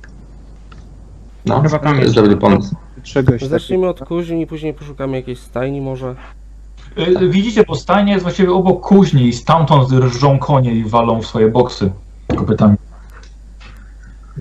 [1.47, 2.75] No, to jest dobry pomysł.
[3.03, 6.15] czegoś Zacznijmy od kuźni, później poszukamy jakiejś stajni może.
[6.99, 11.27] Y, Widzicie, bo stajnia jest właściwie obok kuźni i stamtąd rżą konie i walą w
[11.27, 11.93] swoje boksy
[12.37, 12.77] kopytami.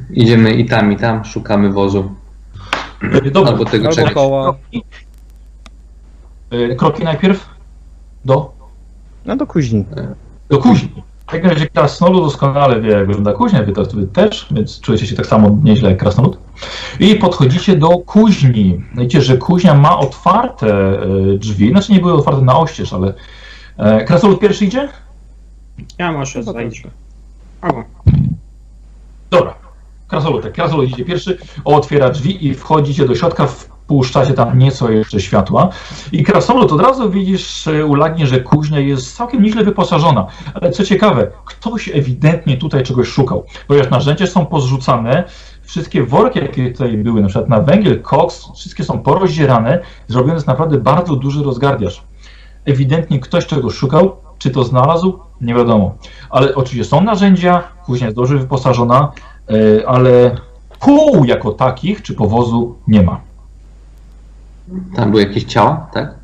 [0.10, 2.12] Idziemy i tam, i tam, szukamy wozu.
[3.26, 4.14] Y, Dobra, Albo tego Albo czegoś.
[4.14, 4.44] koła.
[4.54, 4.84] kroki.
[6.54, 7.50] Y, Kroki najpierw
[8.26, 8.52] do,
[9.26, 9.86] No do kuźni.
[10.50, 11.04] do kuźni.
[11.32, 15.08] W takim razie krasnolud doskonale wie, jak wygląda kuźnia, wy to wy też, więc czujecie
[15.08, 16.38] się tak samo nieźle jak krasnolud.
[17.00, 18.84] I podchodzicie do kuźni.
[18.96, 20.68] Widzicie, że kuźnia ma otwarte
[21.34, 23.14] y, drzwi, znaczy nie były otwarte na oścież, ale...
[23.78, 24.90] e, Krasnolud pierwszy idzie?
[25.98, 26.44] Ja może
[27.64, 27.84] No.
[29.30, 29.54] Dobra.
[30.08, 30.54] Krasolutek.
[30.54, 33.48] Krasolutek idzie pierwszy, otwiera drzwi i wchodzicie do środka,
[33.92, 35.70] wpuszczacie tam nieco jeszcze światła.
[36.12, 40.28] I Krasolud, od razu widzisz e, ulagnie, że kuźnia jest całkiem nieźle wyposażona.
[40.54, 43.46] Ale co ciekawe, ktoś ewidentnie tutaj czegoś szukał.
[43.68, 45.24] Ponieważ narzędzia są pozrzucane,
[45.64, 50.48] wszystkie worki, jakie tutaj były, na przykład na węgiel, koks, wszystkie są porozdzierane, zrobiony jest
[50.48, 52.04] naprawdę bardzo duży rozgardiaż.
[52.66, 55.96] Ewidentnie ktoś czegoś szukał, czy to znalazł, nie wiadomo.
[56.30, 59.12] Ale oczywiście są narzędzia, kuźnia jest dobrze wyposażona,
[59.50, 60.36] e, ale
[60.80, 63.31] kół jako takich, czy powozu nie ma.
[64.96, 66.16] Tam były jakieś ciała, tak?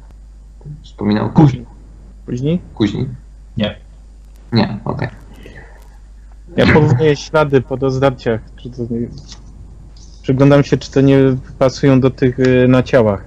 [0.84, 1.66] Wspominał Kuźni.
[2.26, 2.62] Później?
[2.74, 3.08] Kuźni?
[3.58, 3.76] Nie.
[4.54, 5.08] Nie, okej.
[6.58, 8.42] Ja porównuję ślady po dozdarciach.
[8.56, 9.08] Czy to nie...
[10.22, 11.18] Przyglądam się, czy to nie
[11.60, 13.26] pasują do tych y, na ciałach.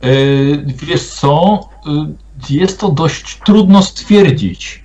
[0.00, 0.08] E,
[0.66, 1.90] Wiesz co, e,
[2.50, 4.84] jest to dość trudno stwierdzić.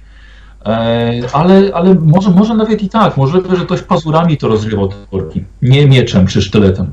[0.66, 3.18] E, Ale, ale może, może nawet i tak.
[3.18, 5.44] Możliwe, że ktoś pazurami to rozrywał te worki.
[5.62, 6.92] Nie mieczem czy sztyletem.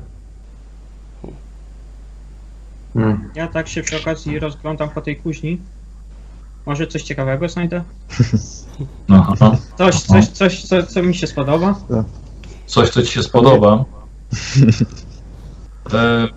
[2.97, 3.31] Mm.
[3.35, 5.61] Ja tak się przy okazji rozglądam po tej kuźni.
[6.67, 7.83] Może coś ciekawego znajdę?
[9.09, 9.57] Aha.
[9.79, 11.75] Coś, coś, coś, co, co mi się spodoba?
[12.67, 13.85] Coś, co ci się spodoba.
[15.93, 16.29] E,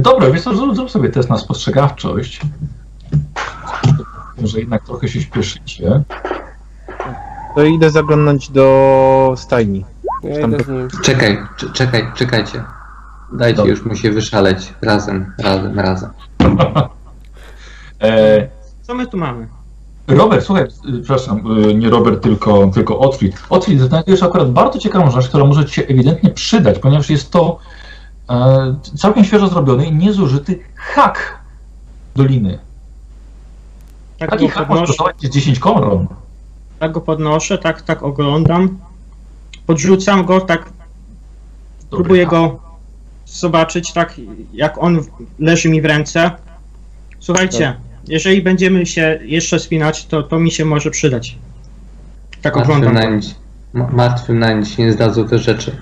[0.00, 2.40] dobra, więc zrób, zrób sobie test na spostrzegawczość.
[4.40, 6.02] Może jednak trochę się śpieszycie.
[7.54, 9.84] To idę zaglądnąć do stajni.
[10.22, 10.88] Ja Tam idę to- z nim.
[11.02, 12.64] Czekaj, cz- czekaj, czekajcie.
[13.32, 14.74] Dajcie, już musi wyszaleć.
[14.82, 16.10] Razem, razem, razem.
[18.02, 18.48] E,
[18.82, 19.48] Co my tu mamy?
[20.08, 20.66] Robert, słuchaj,
[21.02, 23.42] przepraszam, y, nie Robert, tylko, tylko Otfrid.
[23.50, 27.58] Otfrid, znajdujesz akurat bardzo ciekawą rzecz, która może ci się ewidentnie przydać, ponieważ jest to
[28.30, 31.38] e, całkiem świeżo zrobiony i niezużyty hak
[32.16, 32.58] doliny.
[34.18, 36.06] Tak Taki hak może podnoszę, kosztować ci 10 koron.
[36.78, 38.78] tak go podnoszę, tak, tak oglądam.
[39.66, 40.70] Podrzucam go, tak
[41.90, 42.58] próbuję go
[43.38, 44.14] zobaczyć, tak
[44.52, 45.00] jak on
[45.38, 46.30] leży mi w ręce.
[47.20, 47.76] Słuchajcie,
[48.08, 51.38] jeżeli będziemy się jeszcze spinać, to, to mi się może przydać.
[52.42, 53.04] Tak Martwym oglądam.
[53.04, 53.34] na nic,
[53.72, 55.76] ma- martwym na nic nie zdadzą te rzeczy.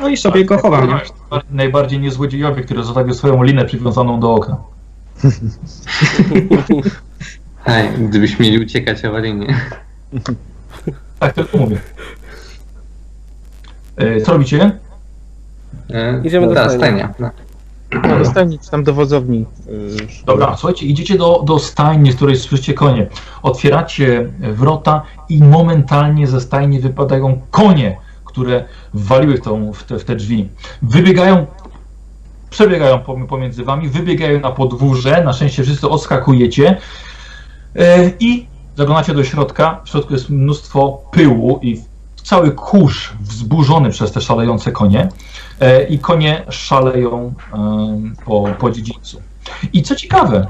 [0.00, 0.88] No i sobie go chowam.
[0.88, 1.00] nie?
[1.50, 4.56] Najbardziej niezłodziejowy, który zostawił swoją linę przywiązaną do okna.
[7.64, 9.60] Hej, gdybyśmy mieli uciekać awaryjnie.
[11.18, 11.78] Tak, tylko mówię.
[13.96, 14.70] E, Co robicie?
[15.90, 16.76] E, Idziemy do stajni.
[16.76, 17.14] stajnia.
[17.18, 17.30] No.
[18.08, 19.46] No, do stajni, czy tam do wozowni.
[19.68, 23.06] y, Dobra, słuchajcie, idziecie do, do stajni, z której słyszycie konie.
[23.42, 28.64] Otwieracie wrota i momentalnie ze stajni wypadają konie, które
[28.94, 30.48] waliły w, tą, w, te, w te drzwi.
[30.82, 31.46] Wybiegają,
[32.50, 36.76] przebiegają pom- pomiędzy wami, wybiegają na podwórze, na szczęście wszyscy odskakujecie
[37.76, 38.46] e, i
[38.76, 39.80] zaglądacie do środka.
[39.84, 41.80] W środku jest mnóstwo pyłu i
[42.26, 45.08] cały kurz wzburzony przez te szalejące konie.
[45.60, 47.34] E, I konie szaleją
[48.24, 49.20] po, po dziedzińcu.
[49.72, 50.46] I co ciekawe,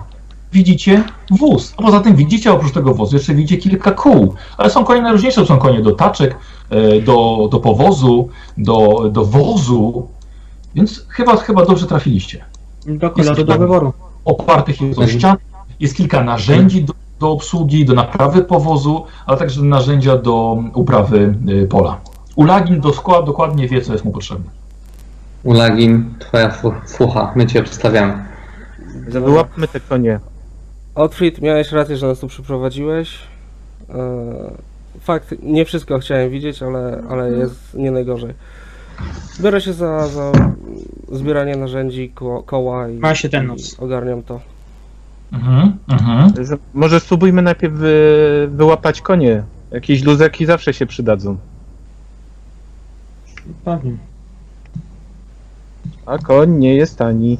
[0.52, 1.74] widzicie wóz.
[1.76, 4.34] A poza tym widzicie oprócz tego wozu jeszcze widzicie kilka kół.
[4.56, 5.46] Ale są konie najróżniejsze.
[5.46, 6.36] Są konie do taczek,
[6.70, 10.08] e, do, do powozu, do, do wozu.
[10.74, 12.44] Więc chyba, chyba dobrze trafiliście.
[12.86, 13.92] Do koloru do wyboru.
[14.24, 15.36] Opartych jest o ścian,
[15.80, 21.66] jest kilka narzędzi do, do obsługi, do naprawy powozu, ale także narzędzia do uprawy y,
[21.68, 22.00] pola.
[22.36, 24.50] Ulagin doskła- dokładnie wie, co jest mu potrzebne.
[25.44, 28.24] Ulagin, twoja fu- fucha, my cię przedstawiamy.
[29.08, 30.20] Wyłapmy te konie.
[30.94, 33.18] Otfrid, miałeś rację, że nas tu przyprowadziłeś.
[33.88, 34.66] E,
[35.00, 38.34] Fakt, nie wszystko chciałem widzieć, ale, ale jest nie najgorzej.
[39.40, 40.32] Biorę się za, za
[41.12, 44.40] zbieranie narzędzi, ko koła i, Ma się ten i ogarniam to.
[45.32, 46.44] Mhm, mhm.
[46.46, 49.42] Że- Może spróbujmy najpierw wy, wyłapać konie.
[49.70, 51.36] Jakieś luzeki zawsze się przydadzą.
[53.64, 53.96] Pewnie.
[56.06, 57.38] A koń nie jest tani.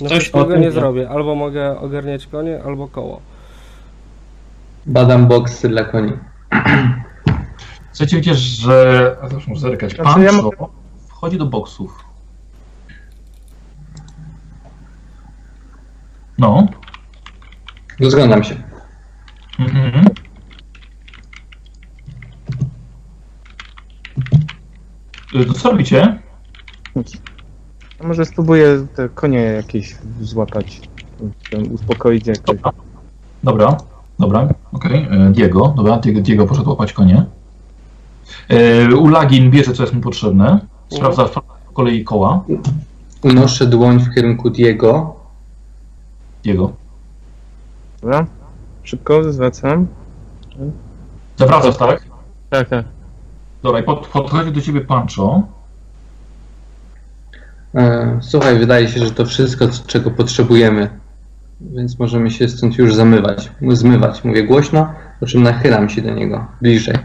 [0.00, 1.10] No Coś tym nie zrobię.
[1.10, 3.20] Albo mogę ogarniać konie, albo koło.
[4.86, 6.12] Badam boksy dla koni.
[7.92, 9.16] Słuchajcie, wiecie, że...
[9.22, 9.92] A muszę zerkać.
[9.94, 10.66] Znaczy, ja Pancho mogę-
[11.08, 12.04] wchodzi do boksów.
[16.38, 16.66] No.
[18.00, 18.56] Rozglądam się.
[19.58, 20.06] Mhm.
[25.34, 26.18] Y, To co robicie?
[28.00, 30.80] A może spróbuję te konie jakieś złapać,
[31.50, 32.56] tam uspokoić jakoś.
[33.42, 33.76] Dobra,
[34.18, 35.08] dobra, okej.
[35.10, 37.24] E, Diego, dobra, Diego, Diego poszedł łapać konie.
[38.48, 40.60] E, Ulagin bierze, co jest mu potrzebne.
[40.88, 42.44] Sprawdza po kolei koła.
[43.22, 45.15] Unoszę dłoń w kierunku Diego.
[46.46, 46.72] Diego.
[48.02, 48.26] Dobra?
[48.82, 49.86] Szybko zwracam.
[51.36, 52.02] Zawracasz, tak?
[52.50, 52.84] Tak, tak.
[53.62, 55.42] Dobra, i pod, podchodzi do ciebie Pancho.
[57.74, 60.90] E, Słuchaj, wydaje się, że to wszystko, c- czego potrzebujemy.
[61.60, 64.24] Więc możemy się stąd już zamywać, zmywać.
[64.24, 66.96] Mówię głośno, po czym nachylam się do niego bliżej.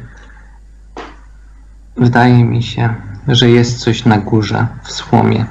[1.97, 2.95] Wydaje mi się,
[3.27, 5.45] że jest coś na górze, w słomie.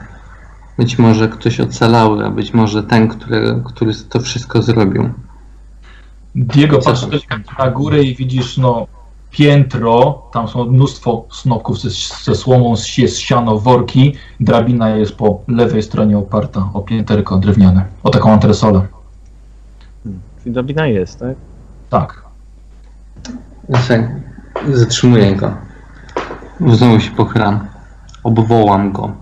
[0.79, 5.11] Być może ktoś ocalały, a być może ten, który, który to wszystko zrobił.
[6.35, 6.95] Diego tam?
[7.59, 8.87] na górę i widzisz, no,
[9.31, 11.91] piętro, tam są mnóstwo snopków ze,
[12.25, 18.11] ze słomą, jest siano, worki, drabina jest po lewej stronie oparta o pięterko drewniane, o
[18.11, 18.87] taką antresolę.
[20.43, 21.37] Czyli drabina jest, tak?
[21.91, 22.25] Tak.
[24.69, 25.53] Zatrzymuję go.
[26.67, 27.67] Znowu się pochylam.
[28.25, 29.13] Obwołam go.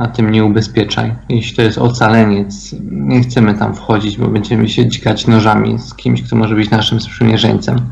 [0.00, 1.14] A tym nie ubezpieczaj.
[1.28, 6.22] Jeśli to jest ocaleniec, nie chcemy tam wchodzić, bo będziemy się dźgać nożami z kimś,
[6.22, 7.90] kto może być naszym sprzymierzeńcem.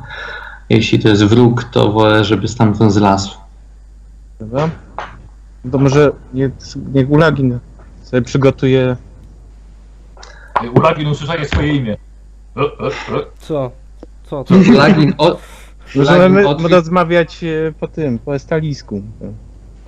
[0.69, 3.31] Jeśli to jest wróg, to wolę, żeby stamtąd zlazł.
[4.41, 4.71] Dobra?
[5.65, 6.51] No To może niech,
[6.95, 7.59] niech Ulagin
[8.03, 8.97] sobie przygotuje
[10.75, 11.97] Ulagin usłyszałeś swoje imię.
[13.41, 13.71] Co?
[14.29, 14.45] Co?
[14.45, 14.45] Co?
[14.79, 15.39] Lagin, o,
[15.97, 19.03] Możemy odwi- rozmawiać e, po tym, po estalisku.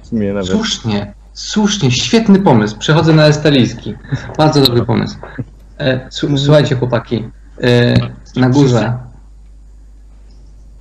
[0.02, 0.50] W sumie nawet.
[0.50, 2.78] Słusznie, słusznie, świetny pomysł.
[2.78, 3.94] Przechodzę na estalijski.
[4.38, 5.16] Bardzo dobry pomysł.
[5.78, 7.28] E, słuchajcie, chłopaki.
[7.62, 7.94] E,
[8.36, 8.98] na górze.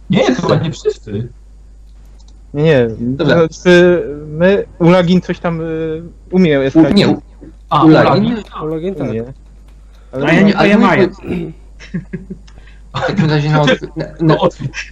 [0.09, 1.27] Nie, chyba nie wszyscy.
[2.53, 2.87] Nie, nie.
[2.99, 3.35] Dobra.
[3.35, 6.01] To znaczy, my, Ulagin coś tam y,
[6.31, 7.21] umie U, nie, u-
[7.69, 8.43] A, Ulagin?
[8.63, 8.95] Ulagin.
[8.95, 9.09] Tak.
[9.09, 9.23] umie.
[10.11, 11.07] Ale A ja nie ale powiem mój Maja.
[12.95, 14.91] W takim razie no, na, No, na, otwórz.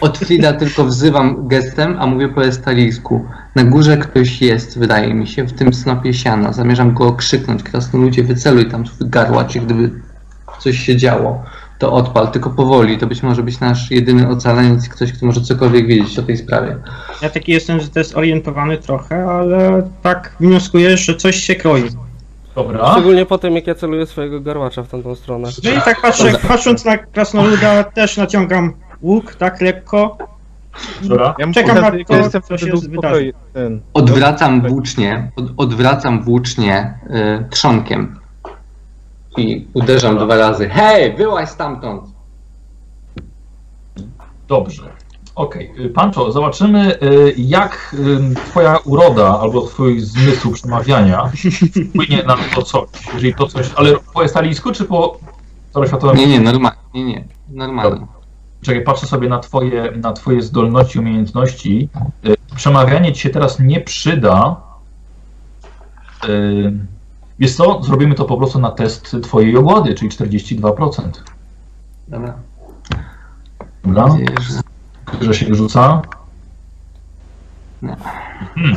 [0.00, 3.24] Od Frida tylko wzywam gestem, a mówię po estalijsku.
[3.54, 6.52] Na górze ktoś jest, wydaje mi się, w tym snopie siana.
[6.52, 7.62] Zamierzam go krzyknąć.
[7.62, 9.90] Krasnoludzie, wyceluj tam swój garłacz, i gdyby
[10.58, 11.42] coś się działo,
[11.78, 12.98] to odpal, tylko powoli.
[12.98, 16.76] To być może być nasz jedyny ocaleniec, ktoś, kto może cokolwiek wiedzieć o tej sprawie.
[17.22, 21.82] Ja taki jestem zdezorientowany trochę, ale tak wnioskuję, że coś się kroi.
[22.54, 22.92] Dobra.
[22.92, 25.48] Szczególnie po tym, jak ja celuję swojego garłacza w tamtą stronę.
[25.64, 28.72] No i tak patrzę, patrząc na krasnoluda, też naciągam
[29.02, 30.18] łuk tak lekko.
[31.02, 31.34] Dobra.
[31.38, 33.32] Ja Czekam na to, jestem co się wydarzy.
[33.52, 33.80] ten.
[33.94, 38.20] Odwracam włócznie, od, odwracam włócznie y, trzonkiem.
[39.36, 40.68] I uderzam dwa razy.
[40.68, 42.02] Hej, byłaś stamtąd!
[44.48, 44.82] Dobrze.
[45.34, 45.88] Okej, okay.
[45.88, 47.96] Pancho, zobaczymy y, jak
[48.46, 51.30] twoja uroda albo twój zmysł przemawiania
[51.90, 55.18] wpłynie na to coś, jeżeli to coś, ale po estalijsku czy po?
[56.16, 58.06] Nie, nie, normalnie, nie, nie, normalnie.
[58.62, 61.88] Czekaj, patrzę sobie na twoje, na twoje zdolności, umiejętności.
[62.26, 64.56] Y, Przemawianie ci się teraz nie przyda.
[66.28, 66.72] Y,
[67.40, 71.10] Wiesz co, zrobimy to po prostu na test twojej ogłady, czyli 42%.
[72.08, 72.34] Dobra.
[73.84, 74.16] Dobra?
[75.20, 75.34] Że...
[75.34, 76.02] się rzuca.
[77.82, 77.96] Nie.
[78.54, 78.76] Hmm.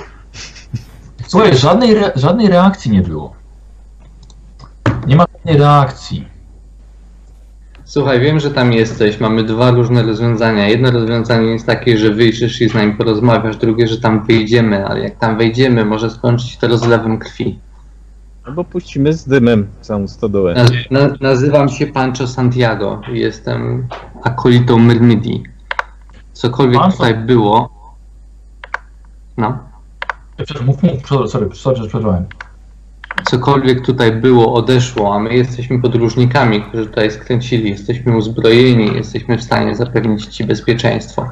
[1.27, 3.33] Słuchaj, żadnej, re, żadnej reakcji nie było.
[5.07, 6.27] Nie ma żadnej reakcji.
[7.93, 9.19] Słuchaj, wiem, że tam jesteś.
[9.19, 10.67] Mamy dwa różne rozwiązania.
[10.67, 14.99] Jedno rozwiązanie jest takie, że wyjdziesz i z nami porozmawiasz, drugie, że tam wyjdziemy, ale
[14.99, 17.59] jak tam wejdziemy, może skończyć się to rozlewem krwi.
[18.43, 20.53] Albo puścimy z dymem całą stodołę.
[20.53, 23.87] Naz na nazywam się Pancho Santiago i jestem
[24.23, 25.43] akolitą Myrmidii.
[26.33, 26.97] Cokolwiek Pancho?
[26.97, 27.69] tutaj było...
[29.37, 29.57] No.
[30.37, 31.49] Przepraszam, mów, mów, sorry,
[31.89, 32.25] sorry.
[33.25, 39.43] Cokolwiek tutaj było, odeszło, a my jesteśmy podróżnikami, którzy tutaj skręcili, jesteśmy uzbrojeni, jesteśmy w
[39.43, 41.27] stanie zapewnić Ci bezpieczeństwo.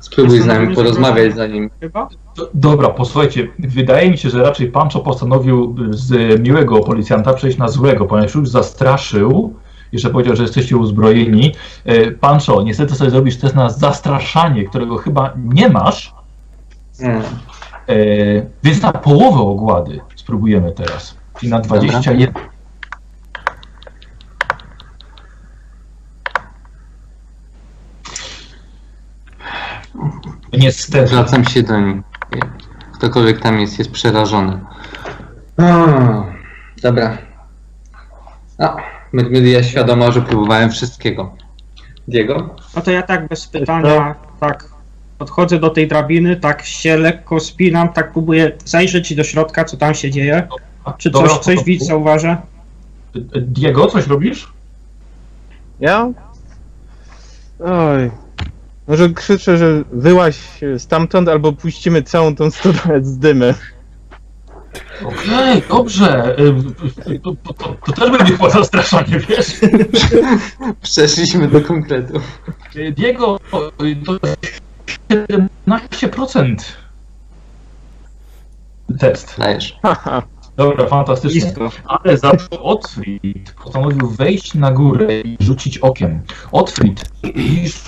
[0.00, 1.70] Spróbuj z nami porozmawiać zanim.
[1.80, 2.08] Chyba?
[2.36, 7.68] Do- Dobra, posłuchajcie, wydaje mi się, że raczej Pancho postanowił z miłego policjanta przejść na
[7.68, 9.54] złego, ponieważ już zastraszył,
[9.92, 11.54] jeszcze powiedział, że jesteście uzbrojeni.
[11.84, 16.14] E, Pancho, niestety sobie zrobisz test na zastraszanie, którego chyba nie masz,
[17.00, 17.20] Nie.
[17.88, 17.94] E,
[18.62, 22.32] więc na połowę ogłady spróbujemy teraz, czyli na 21.
[30.52, 31.08] Niestety.
[31.08, 32.02] Zwracam się do nich.
[32.94, 34.60] Ktokolwiek tam jest, jest przerażony.
[35.58, 35.64] O,
[36.82, 37.18] dobra.
[38.58, 38.76] A,
[39.12, 41.36] Mermedia świadoma, że próbowałem wszystkiego.
[42.08, 42.56] Diego?
[42.76, 44.64] No to ja tak bez pytania, tak
[45.18, 49.94] podchodzę do tej drabiny, tak się lekko spinam, tak próbuję zajrzeć do środka, co tam
[49.94, 50.48] się dzieje.
[50.98, 52.36] Czy Dobra, coś, w coś widz zauważę?
[53.36, 54.52] Diego, coś robisz?
[55.80, 56.08] Ja?
[57.60, 58.10] Oj.
[58.88, 60.38] Może krzyczę, że wyłaź
[60.78, 63.54] stamtąd, albo puścimy całą tą stodołę z dymem.
[65.04, 66.36] Okej, dobrze.
[66.38, 69.60] Y, y, To, to, to, to też będzie chyba zastraszanie, wiesz?
[70.82, 72.20] Przeszliśmy do konkretu.
[72.76, 73.38] Y, Diego,
[73.82, 74.18] y, to
[74.88, 76.56] 17%
[78.98, 79.34] test.
[79.38, 79.78] Dajesz.
[80.56, 81.52] Dobra, fantastycznie.
[81.84, 86.22] Ale za to Otfrid postanowił wejść na górę i rzucić okiem.
[86.52, 87.84] Otfrid, widzisz,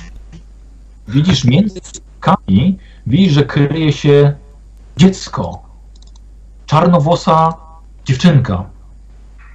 [1.09, 4.35] widzisz między skałami, widzisz, że kryje się
[4.97, 5.62] dziecko.
[6.66, 7.55] Czarnowłosa
[8.05, 8.64] dziewczynka.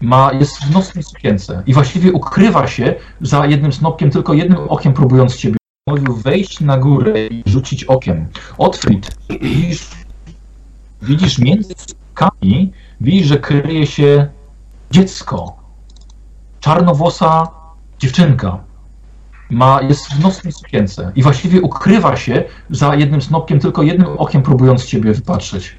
[0.02, 4.94] Ma, jest w nocnej sukience i właściwie ukrywa się za jednym snopkiem, tylko jednym okiem
[4.94, 5.58] próbując ciebie.
[5.88, 8.28] Postanowił wejść na górę i rzucić okiem.
[8.58, 9.90] Otfrid, widzisz,
[11.02, 12.72] widzisz między skałami,
[13.02, 14.28] widzisz, że kryje się
[14.92, 15.56] dziecko.
[16.60, 17.48] Czarnowłosa
[18.00, 18.64] dziewczynka.
[19.50, 24.42] Ma, jest w nocnej sukience i właściwie ukrywa się za jednym snopkiem, tylko jednym okiem
[24.42, 25.76] próbując ciebie wypatrzeć.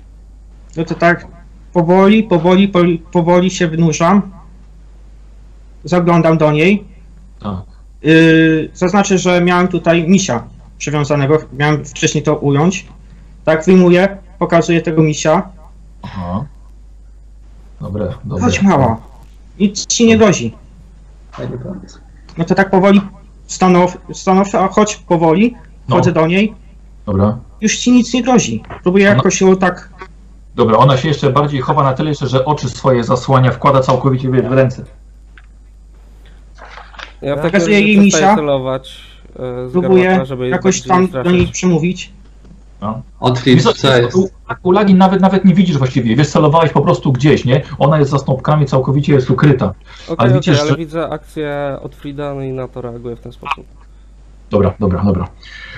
[0.76, 1.26] No to tak
[1.72, 4.22] powoli, powoli, powoli, powoli się wynurzam.
[5.84, 6.84] Zaglądam do niej.
[7.40, 7.75] Tak.
[8.06, 10.42] Yy, zaznaczę, że miałem tutaj misia
[10.78, 12.86] przywiązanego, miałem wcześniej to ująć.
[13.44, 15.42] Tak, wyjmuję, pokazuję tego misia.
[16.02, 16.44] Aha.
[17.80, 18.44] Dobre, dobre.
[18.44, 18.96] Chodź mała,
[19.60, 20.18] nic ci nie
[21.58, 21.98] pomysł.
[22.38, 23.00] No to tak powoli
[23.46, 25.54] stanow, stanowczo, a chodź powoli,
[25.88, 25.96] No.
[25.96, 26.54] chodzę do niej,
[27.06, 27.38] Dobra.
[27.60, 28.62] już ci nic nie grozi.
[28.82, 29.14] Próbuję No.
[29.14, 29.90] jakoś ją tak,
[30.54, 34.30] Dobra, ona się jeszcze bardziej chowa na tyle jeszcze, że oczy swoje zasłania, wkłada całkowicie
[34.30, 34.84] w ręce.
[37.22, 38.36] Ja w takim Pokazuję razie jej misia.
[38.36, 39.00] celować
[39.38, 40.20] e, z próbuję
[40.50, 42.12] jakoś tam do niej przemówić.
[43.20, 44.16] Otwórz, Wiesz, co jest?
[44.62, 47.62] u Lagi nawet, nawet nie widzisz właściwie, wiesz, celowałeś po prostu gdzieś, nie?
[47.78, 49.66] Ona jest za snopkami, całkowicie jest ukryta.
[50.08, 53.20] Okej, Ale widzisz, ale że- widzę akcję od Frida no i na to reaguję w
[53.20, 53.66] ten sposób.
[54.50, 55.28] Dobra, dobra, dobra.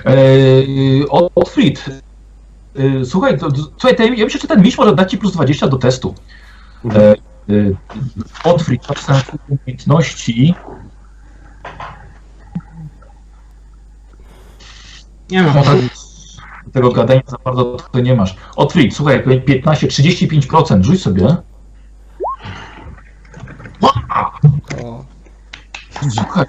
[0.05, 1.05] Eee,
[1.35, 1.85] Otfried,
[2.75, 5.67] eee, słuchaj, to, słuchaj, to ja myślę, że ten miś może dać ci plus 20
[5.67, 6.15] do testu.
[6.85, 7.75] Eee,
[9.09, 10.53] na twoje umiejętności.
[15.31, 15.43] Nie.
[15.43, 15.77] No tak,
[16.73, 18.35] tego gadania za bardzo to nie masz.
[18.55, 21.35] Otfried, słuchaj, 15, 35%, rzuć sobie.
[23.81, 25.05] O,
[26.09, 26.45] Słuchaj,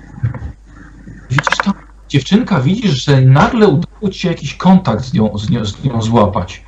[1.30, 1.74] widzisz tam,
[2.08, 6.02] dziewczynka, widzisz, że nagle udało ci się jakiś kontakt z nią, z nią, z nią
[6.02, 6.64] złapać.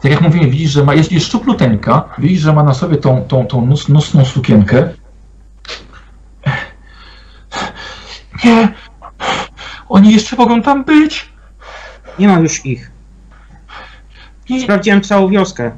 [0.00, 3.24] Tak jak mówiłem, widzisz, że ma, jest, jest szczupluteńka, widzisz, że ma na sobie tą,
[3.28, 4.88] tą, tą nosną sukienkę.
[8.44, 8.68] Nie,
[9.88, 11.28] oni jeszcze mogą tam być.
[12.18, 12.90] Nie ma już ich.
[14.50, 15.72] Nie, Sprawdziłem całą wioskę.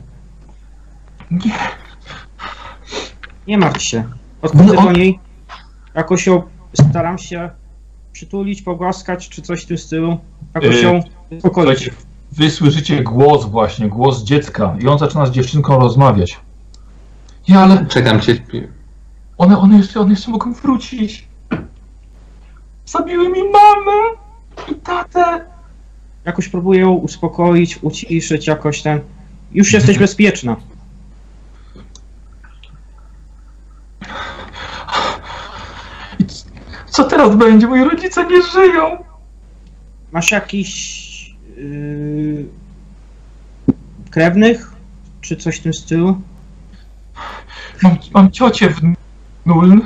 [1.30, 1.52] nie.
[3.46, 4.04] Nie martw się.
[4.40, 5.18] Podchodzę No, do niej.
[5.94, 6.42] Jakoś ją
[6.90, 7.50] staram się
[8.12, 10.18] przytulić, pogłaskać, czy coś w tym stylu.
[10.54, 11.00] Jakoś Yy, ją
[11.30, 11.90] uspokoić.
[12.32, 16.40] Wy słyszycie głos właśnie, głos dziecka i on zaczyna z dziewczynką rozmawiać.
[17.48, 18.68] Ja, ale Czekam cierpliwie.
[19.38, 21.28] one, one, jeszcze, one jeszcze mogą wrócić.
[22.86, 24.16] Zabiły mi mamę
[24.68, 25.44] i tatę.
[26.24, 29.00] Jakoś próbuję ją uspokoić, uciszyć jakoś ten.
[29.52, 30.56] Już jesteś bezpieczna.
[36.86, 37.66] Co teraz będzie?
[37.66, 39.04] Moi rodzice nie żyją.
[40.12, 42.46] Masz jakiś yy,
[44.10, 44.72] krewnych?
[45.20, 46.20] Czy coś w tym stylu?
[47.82, 48.80] Mam, mam ciocię w
[49.46, 49.82] nul.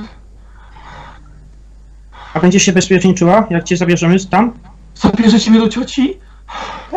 [2.35, 4.52] A będziesz się bezpiecznie czuła, jak cię zabierzemy tam?
[4.94, 6.19] Zabierzecie mnie do cioci?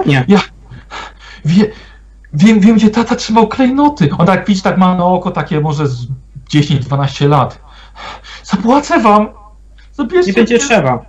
[0.05, 0.25] Nie.
[1.45, 1.71] Wie,
[2.33, 4.09] wiem, wiem, gdzie tata trzymał klejnoty.
[4.17, 6.07] On tak, widzi, tak ma na oko takie może z
[6.53, 7.59] 10-12 lat.
[8.43, 9.27] Zapłacę wam.
[9.93, 10.63] Zabierzcie Nie będzie mnie.
[10.63, 11.05] trzeba.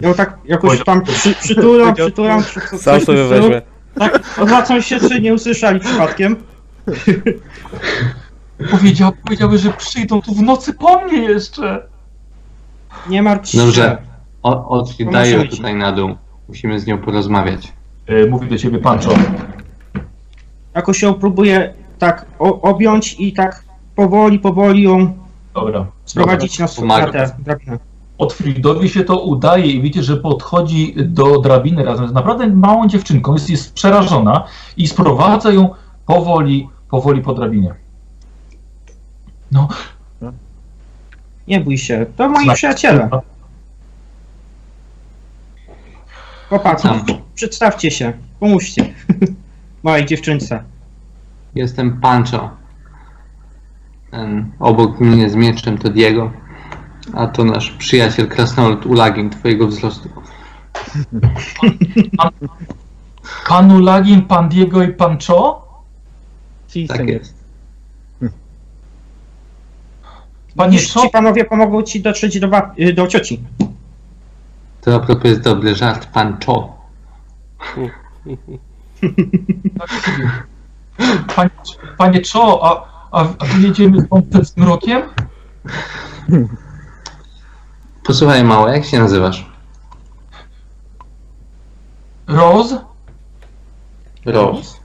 [0.00, 3.62] Ja tak jakoś tam przy, przytulam, przytulam, sam coś sobie weźmie.
[3.98, 6.36] Tak, odwracam się, czy nie usłyszeli przypadkiem.
[8.70, 11.86] Powiedział, powiedziały, że przyjdą tu w nocy po mnie jeszcze.
[13.08, 13.58] Nie martw się.
[13.58, 13.98] Dobrze.
[14.42, 16.14] O, Otwórz, daj ją tutaj na dół.
[16.48, 17.72] Musimy z nią porozmawiać.
[18.06, 19.10] E, mówi do ciebie Pancho.
[20.74, 23.64] Jakoś ją próbuję tak o, objąć i tak
[23.96, 25.12] powoli, powoli ją
[25.54, 25.86] Dobra.
[26.04, 27.12] sprowadzić na, s- na Pomaga.
[27.12, 27.78] tę drabinę.
[28.18, 33.32] Otfridowi się to udaje i widzicie, że podchodzi do drabiny razem z naprawdę małą dziewczynką,
[33.32, 34.44] jest, jest przerażona
[34.76, 35.68] i sprowadza ją
[36.06, 37.74] powoli, powoli po drabinie.
[39.52, 39.68] No,
[41.48, 43.08] Nie bój się, to moi Znak- przyjaciele.
[46.48, 47.04] Chłopacy, Tam.
[47.34, 48.94] przedstawcie się, pomóżcie.
[49.82, 50.62] Małej dziewczynce.
[51.54, 52.50] Jestem Pancho.
[54.10, 56.32] Ten obok mnie z mieczem to Diego.
[57.14, 60.08] A to nasz przyjaciel krasnolud Ulagin, twojego wzrostu.
[63.48, 65.68] pan Ulagin, pan Diego i pan Cho?
[66.88, 67.37] Tak jest.
[70.58, 71.02] Panie Niż Cho?
[71.02, 73.40] ci panowie pomogą ci dotrzeć do, bab- y, do cioci.
[74.80, 76.78] To a propos jest dobry żart, Pancho.
[81.36, 81.50] Panie,
[81.98, 85.02] panie Cho, a, a, a wyjedziemy stąd przed zmrokiem?
[88.04, 89.46] Posłuchaj mało, jak się nazywasz?
[92.26, 92.80] Rose?
[94.26, 94.78] Rose.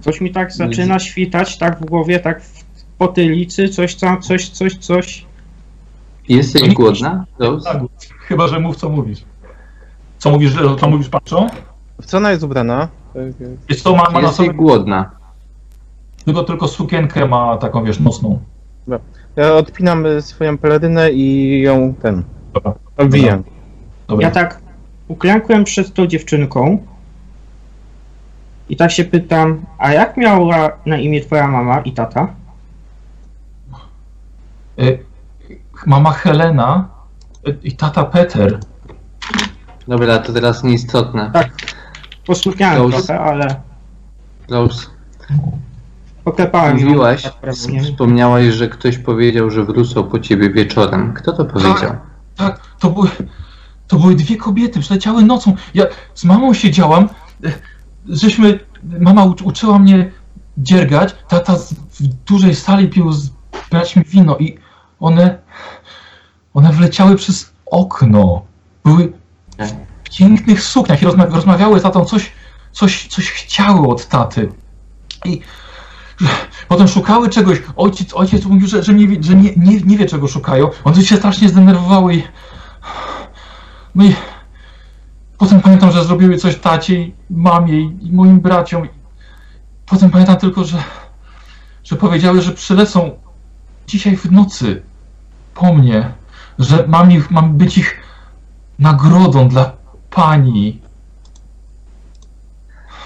[0.00, 2.63] Coś mi tak zaczyna świtać, tak w głowie, tak w
[2.98, 5.26] potylicy, coś tam, coś, coś, coś.
[6.28, 7.24] Jesteś głodna?
[7.64, 7.78] Tak,
[8.20, 9.24] chyba, że mów co mówisz.
[10.18, 11.46] Co mówisz, że- co mówisz pan Cho?
[12.02, 12.88] W co ona jest ubrana?
[13.68, 13.84] Jest.
[13.84, 15.10] To ma, ma na Jesteś sobie głodna.
[16.24, 18.38] tylko, tylko sukienkę ma taką, wiesz, nocną.
[19.36, 22.22] Ja odpinam y, swoją pelerynę i ją ten.
[22.54, 22.74] Dobra.
[22.96, 23.42] Obwijam.
[24.08, 24.26] Dobra.
[24.28, 24.60] Ja tak
[25.08, 26.78] uklękłem przed tą dziewczynką
[28.68, 32.34] i tak się pytam, a jak miała na imię twoja mama i tata?
[34.78, 34.98] Y,
[35.86, 36.88] Mama Helena
[37.62, 38.60] i tata Peter.
[39.88, 41.30] Dobra, to teraz nieistotne.
[41.32, 41.50] Tak.
[42.26, 42.96] Posłuchałem Rose.
[42.96, 43.60] trochę, ale
[44.50, 44.86] Rose,
[46.24, 51.12] poklepałem mówiłaś, Tak wspomniałaś, że ktoś powiedział, że wrócą po ciebie wieczorem.
[51.14, 51.96] Kto to powiedział?
[52.36, 53.08] Tak, to były,
[53.88, 55.56] to były dwie kobiety, przyleciały nocą.
[55.74, 55.84] Ja
[56.14, 57.08] z mamą siedziałam,
[58.08, 58.60] żeśmy,
[59.00, 60.10] mama ucz, uczyła mnie
[60.58, 61.56] dziergać, tata
[61.90, 63.30] w dużej sali pił z
[63.70, 64.58] braćmi wino i
[65.04, 65.38] one,
[66.54, 68.42] one wleciały przez okno.
[68.84, 69.12] Były
[70.04, 72.32] w pięknych sukniach i rozma rozmawiały z tatą, coś,
[72.72, 74.52] coś, coś chciały od taty.
[75.24, 75.40] I
[76.68, 77.62] potem szukały czegoś.
[77.76, 80.70] Ojciec, ojciec mówił, że, że, nie, że nie, nie, nie wie czego szukają.
[80.84, 82.22] One się strasznie zdenerwowały i.
[83.94, 84.14] No i
[85.38, 88.88] potem pamiętam, że zrobiły coś tacie, mamie i moim braciom.
[89.86, 90.82] Potem pamiętam tylko, że,
[91.84, 93.10] że powiedziały, że przylecą
[93.86, 94.82] dzisiaj w nocy
[95.54, 96.10] po mnie,
[96.58, 97.96] że mam, ich, mam być ich
[98.78, 99.72] nagrodą dla
[100.10, 100.80] pani.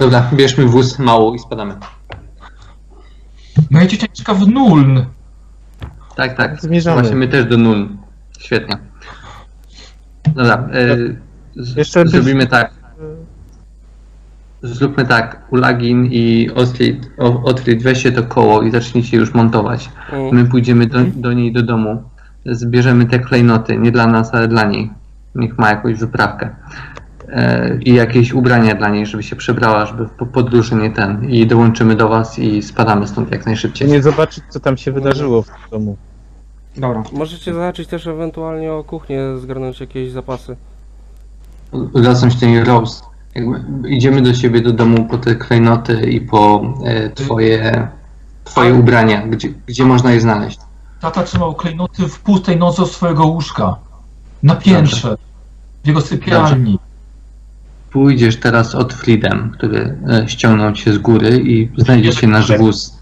[0.00, 1.74] Dobra, bierzmy wóz mało i spadamy.
[3.70, 5.04] Moja ciocia mieszka w Nuln.
[6.16, 6.60] Tak, tak.
[6.60, 7.00] Zmierzamy.
[7.00, 7.88] Właśnie my też do nul.
[8.38, 8.78] Świetnie.
[10.26, 11.16] Dobra, y,
[11.56, 12.70] z- Jeszcze zrobimy tak.
[14.62, 15.42] Zróbmy tak.
[15.50, 19.90] Ulagin i Otfrid, O- Otfrid weźcie to koło i zacznijcie już montować.
[20.32, 22.02] My pójdziemy do, do niej do domu.
[22.50, 24.90] Zbierzemy te klejnoty, nie dla nas, ale dla niej.
[25.34, 26.50] Niech ma jakąś wyprawkę.
[27.28, 31.30] E, I jakieś ubrania dla niej, żeby się przebrała, żeby po podróży nie ten.
[31.30, 33.88] I dołączymy do was i spadamy stąd jak najszybciej.
[33.88, 35.96] Nie zobaczyć, co tam się wydarzyło w tym domu.
[36.76, 37.02] Dobra.
[37.12, 40.56] Możecie zahaczyć też ewentualnie o kuchnię, zgarnąć jakieś zapasy.
[41.72, 43.02] Wracam się tej Rose.
[43.34, 47.88] Jakby idziemy do siebie do domu po te klejnoty i po e, twoje,
[48.44, 49.26] twoje ubrania.
[49.26, 50.58] Gdzie, gdzie można je znaleźć?
[51.00, 53.76] Tata trzymał klejnoty w pustej nocy od swojego łóżka.
[54.42, 55.16] Na piętrze.
[55.84, 56.78] W jego sypialni.
[57.90, 62.98] Pójdziesz teraz od Freedom, który e, ściągnął cię z góry i znajdziecie nasz wóz.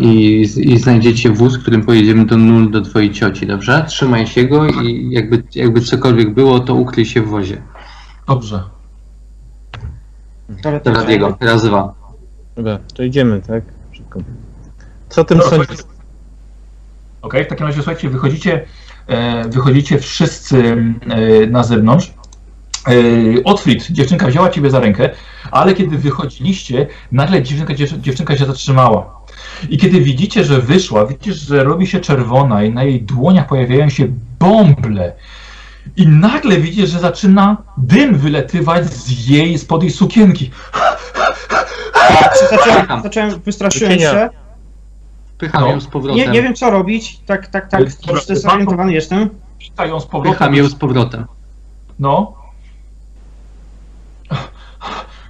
[0.00, 3.84] I, I znajdziecie wóz, którym pojedziemy do nul do twojej cioci, dobrze?
[3.88, 7.62] Trzymaj się go i jakby, jakby cokolwiek było, to ukryj się w wozie.
[8.26, 8.62] Dobrze.
[10.84, 11.94] Dobra, Diego, raz dwa.
[12.56, 13.64] Dobra, to idziemy, tak?
[13.92, 14.20] Szybko.
[15.12, 15.78] Co o tym sądzisz?
[17.22, 18.64] Okej, w takim razie słuchajcie, wychodzicie,
[19.06, 20.76] e, wychodzicie wszyscy
[21.10, 22.12] e, na zewnątrz.
[22.88, 22.92] E,
[23.44, 25.10] Otfrid, dziewczynka wzięła ciebie za rękę,
[25.50, 29.22] ale kiedy wychodziliście, nagle dziewczynka, dziew- dziewczynka się zatrzymała.
[29.70, 33.88] I kiedy widzicie, że wyszła, widzicie, że robi się czerwona i na jej dłoniach pojawiają
[33.88, 34.06] się
[34.38, 35.12] bąble.
[35.96, 40.50] I nagle widzicie, że zaczyna dym wyletywać z jej, spod jej sukienki.
[42.50, 44.30] Zacząłem, zacząłem wystraszyłem się.
[45.42, 45.68] Pycham No.
[45.68, 46.16] ją z powrotem.
[46.16, 47.20] Nie, nie wiem co robić.
[47.26, 47.82] Tak, tak, tak.
[48.24, 49.30] Zdezorientowany jestem.
[49.58, 50.32] Pika ją z powrotem.
[50.32, 51.24] Pycham ją z powrotem.
[51.98, 52.34] No.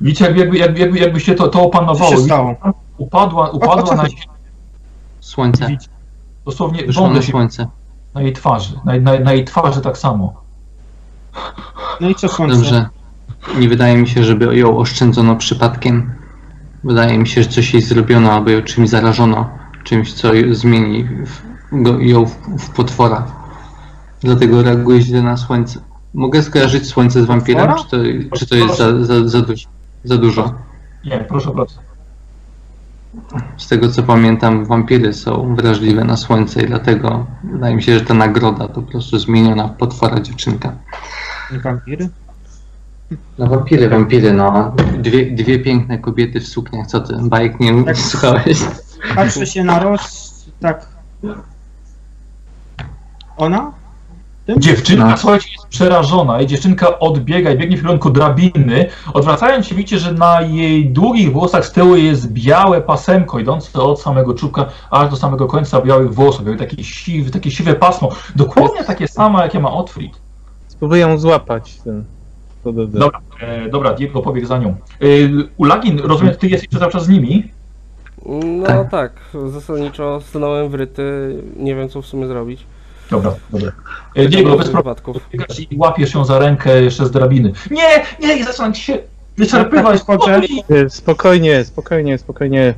[0.00, 2.10] Widzicie, jakby, jakby, jakby, jakby, jakbyście to, to Co opanowało.
[2.10, 2.54] się Widzicie, stało?
[2.98, 4.22] Upadła, o co upadła na ziemię.
[5.20, 5.76] Słońce.
[6.44, 7.66] Dosłownie bąble na się słońce.
[8.14, 8.80] Na jej twarzy.
[8.84, 10.42] Na, na, na jej twarzy tak samo.
[12.00, 12.56] No i co słońce?
[12.56, 12.88] Dobrze.
[13.58, 16.14] Nie wydaje mi się, żeby ją oszczędzono przypadkiem.
[16.84, 19.61] Wydaje mi się, że coś jej zrobiono, albo ją czymś zarażono.
[19.84, 21.42] Czymś, co zmieni w,
[21.72, 23.26] go, ją w, w potwora.
[24.20, 25.80] Dlatego reaguje źle na słońce.
[26.14, 27.96] Mogę skojarzyć słońce z wampirem, czy to,
[28.36, 29.68] czy to jest za, za, za, dużo,
[30.04, 30.54] za dużo?
[31.04, 31.74] Nie, proszę bardzo.
[33.56, 38.04] Z tego co pamiętam, wampiry są wrażliwe na słońce i dlatego wydaje mi się, że
[38.04, 40.72] ta nagroda to po prostu zmieniona w potwora dziewczynka.
[41.52, 42.08] Nie Wampiry?
[43.38, 44.74] No wampiry, wampiry, no.
[44.98, 47.96] Dwie, dwie piękne kobiety w sukniach, co ty, bajek nie Tak.
[47.96, 48.58] słuchałeś?
[49.16, 50.88] Patrzę się na Roz, tak...
[53.36, 53.72] Ona?
[54.46, 54.60] Tym?
[54.60, 58.88] Dziewczynka, słuchajcie, jest przerażona i dziewczynka odbiega i biegnie w kierunku drabiny.
[59.14, 64.00] Odwracając się widzicie, że na jej długich włosach z tyłu jest białe pasemko idące od
[64.00, 66.46] samego czubka aż do samego końca białych włosów.
[66.46, 68.08] Jakby Takie, siwy, takie siwe pasmo.
[68.36, 70.12] Dokładnie takie samo, jakie ma Otfrid.
[70.68, 71.78] Spróbuję ją złapać.
[71.84, 72.04] Ten.
[72.64, 74.68] Dobra, e, dobra, Diego pobiegł za nią.
[74.68, 74.74] E,
[75.56, 77.50] Ulagin, rozumiem, ty jesteś cały czas z nimi?
[78.26, 78.90] No Tak.
[78.90, 79.12] tak,
[79.52, 82.66] zasadniczo stanąłem wryty, nie wiem co w sumie zrobić.
[83.10, 83.72] Dobra, dobra.
[84.28, 85.16] Diego, bez wypadków.
[85.70, 87.52] i łapiesz ją za rękę jeszcze z drabiny.
[87.70, 88.98] Nie, nie, nie zaczyna ci się
[89.36, 90.00] wyczerpywać.
[90.70, 92.74] E, Spokojnie, spokojnie, spokojnie.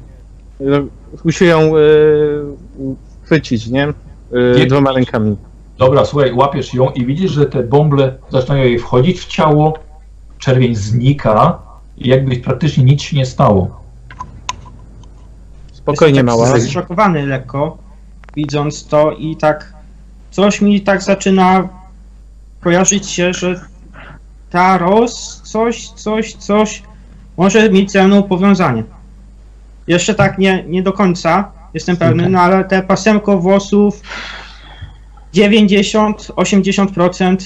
[0.61, 0.65] E,
[1.25, 1.81] Muszę ją e,
[3.25, 3.93] chwycić, nie?
[4.59, 5.37] Nie- dwoma rękami.
[5.79, 9.79] Dobra, słuchaj, łapiesz ją i widzisz, że te bąble zaczynają jej wchodzić w ciało,
[10.39, 11.59] czerwień znika
[11.99, 13.84] i jakby praktycznie nic się nie stało.
[15.85, 16.53] Spokojnie, Jestem mała.
[16.53, 17.79] tak zszokowany lekko,
[18.37, 19.73] widząc to i tak
[20.31, 21.69] coś mi tak zaczyna
[22.61, 23.61] kojarzyć się, że
[24.51, 26.83] ta Roz, coś, coś, coś
[27.37, 28.85] może mieć ze mną powiązanie.
[29.87, 34.01] Jeszcze tak nie, nie do końca jestem pewny, no ale te pasemko włosów
[35.35, 37.37] 90-80%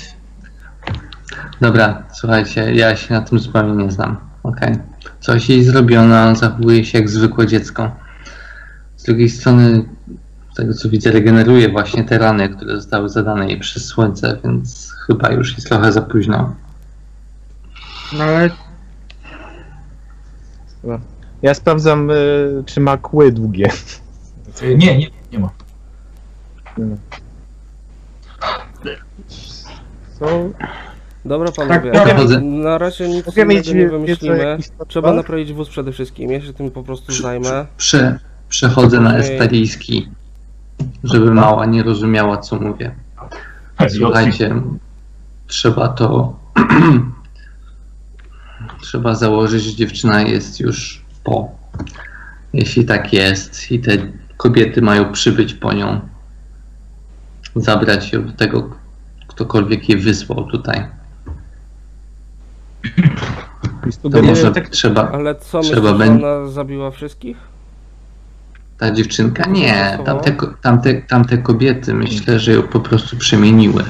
[1.60, 4.16] Dobra, słuchajcie, ja się na tym zupełnie nie znam.
[4.43, 4.77] Okej.
[5.20, 7.90] Coś jej zrobiono, zachowuje się jak zwykłe dziecko.
[9.09, 9.85] Z drugiej strony,
[10.52, 14.93] z tego co widzę, regeneruje właśnie te rany, które zostały zadane jej przez słońce, więc
[15.06, 16.55] chyba już jest trochę za późno.
[18.18, 18.51] no ale
[21.43, 22.14] Ja sprawdzam, e,
[22.66, 23.68] czy ma kły długie.
[24.62, 25.51] Nie, nie, nie ma.
[30.18, 30.26] Co?
[31.24, 34.51] Dobra panowie, Tak, na razie nic Mogę mieć innego nie wie- wiedzę wymyślimy.
[34.51, 34.68] jakiś?
[34.89, 37.66] Trzeba naprawić wóz przede wszystkim, ja się tym po prostu zajmę.
[37.76, 38.18] Prze,
[38.49, 39.33] przechodzę na Okej.
[39.33, 40.09] estalijski,
[41.05, 42.95] żeby mała nie rozumiała, co mówię.
[43.99, 44.62] Słuchajcie,
[45.47, 46.37] trzeba to.
[48.83, 51.49] trzeba założyć, że dziewczyna jest już po.
[52.53, 53.91] Jeśli tak jest i te
[54.37, 56.01] kobiety mają przybyć po nią,
[57.57, 58.70] zabrać ją do tego,
[59.27, 60.87] ktokolwiek je wysłał tutaj.
[64.12, 65.11] To może tak- trzeba.
[65.11, 67.37] Ale co, Trzeba myślisz, że będzie- ona zabiła wszystkich?
[68.78, 69.48] Ta dziewczynka?
[69.50, 73.84] Nie, tamte, tamte, tamte kobiety myślę, że ją po prostu przemieniły.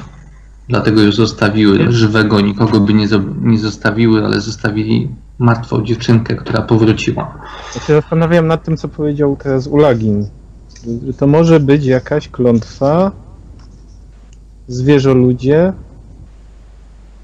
[0.69, 5.09] Dlatego ją zostawiły żywego, nikogo by nie, zo- nie zostawiły, ale zostawili
[5.39, 7.37] martwą dziewczynkę, która powróciła.
[7.75, 10.27] Ja się zastanawiam nad tym, co powiedział teraz Ulagin.
[11.17, 13.11] To może być jakaś klątwa,
[14.67, 15.73] zwierzoludzie,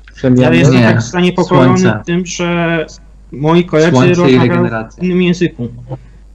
[0.09, 0.57] ja przemiany.
[0.57, 2.01] jestem Nie, tak zaniepokojony słońce.
[2.05, 2.85] tym, że
[3.31, 5.67] moi koledzy rozmawiają w innym języku.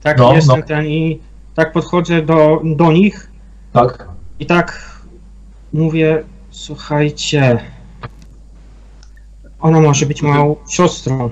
[0.03, 0.65] Tak No, jestem no.
[0.65, 1.19] ten i
[1.55, 3.29] tak podchodzę do, do nich
[3.73, 4.07] Tak?
[4.39, 4.91] i tak
[5.73, 7.59] mówię, słuchajcie,
[9.59, 11.29] ona może być moją siostrą,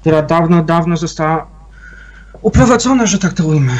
[0.00, 1.46] która dawno, dawno została
[2.42, 3.72] uprowadzona, że tak to ujmę.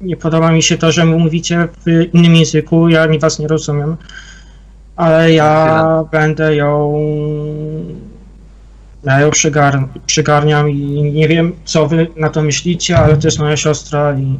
[0.00, 3.96] Nie podoba mi się to, że mówicie w innym języku, ja was nie rozumiem,
[4.96, 6.92] ale ja będę ją
[9.04, 13.38] ja ją przygar, przygarniam i nie wiem, co wy na to myślicie, ale to jest
[13.38, 14.38] moja siostra i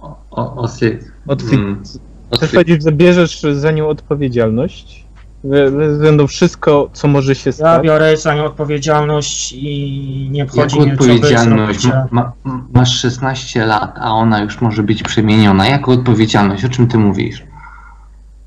[0.00, 0.98] O, o, osy,
[1.28, 1.82] Otwi- mm,
[2.26, 5.06] Chcesz osy, powiedzieć, że bierzesz za nią odpowiedzialność?
[5.44, 7.82] Ze względu wszystko, co może się ja stać?
[7.84, 11.86] biorę za nią odpowiedzialność i nie obchodzi jaką odpowiedzialność?
[12.10, 15.66] Ma, ma, masz 16 lat, a ona już może być przemieniona.
[15.68, 16.64] Jaką odpowiedzialność?
[16.64, 17.42] O czym ty mówisz?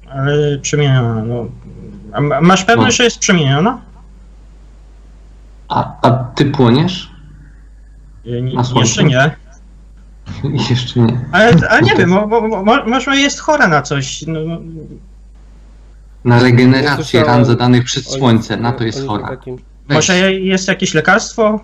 [0.10, 1.46] Ale przemieniona, no.
[2.14, 2.98] A masz pewność, No.
[2.98, 3.78] że jest przemieniona?
[5.70, 7.12] A, a ty płoniesz?
[8.26, 8.80] Nie, nie, Na słońcu?
[8.80, 9.36] jeszcze nie.
[10.70, 11.26] Jeszcze nie.
[11.32, 14.24] Ale, ale nie wiem, mo, mo, mo, może jest chora na coś.
[14.28, 14.58] No, no,
[16.26, 19.28] Na regenerację ran zadanych przez słońce, na to jest chora.
[19.28, 19.56] takim.
[19.88, 19.96] Weź.
[19.96, 21.60] może jest jakieś lekarstwo?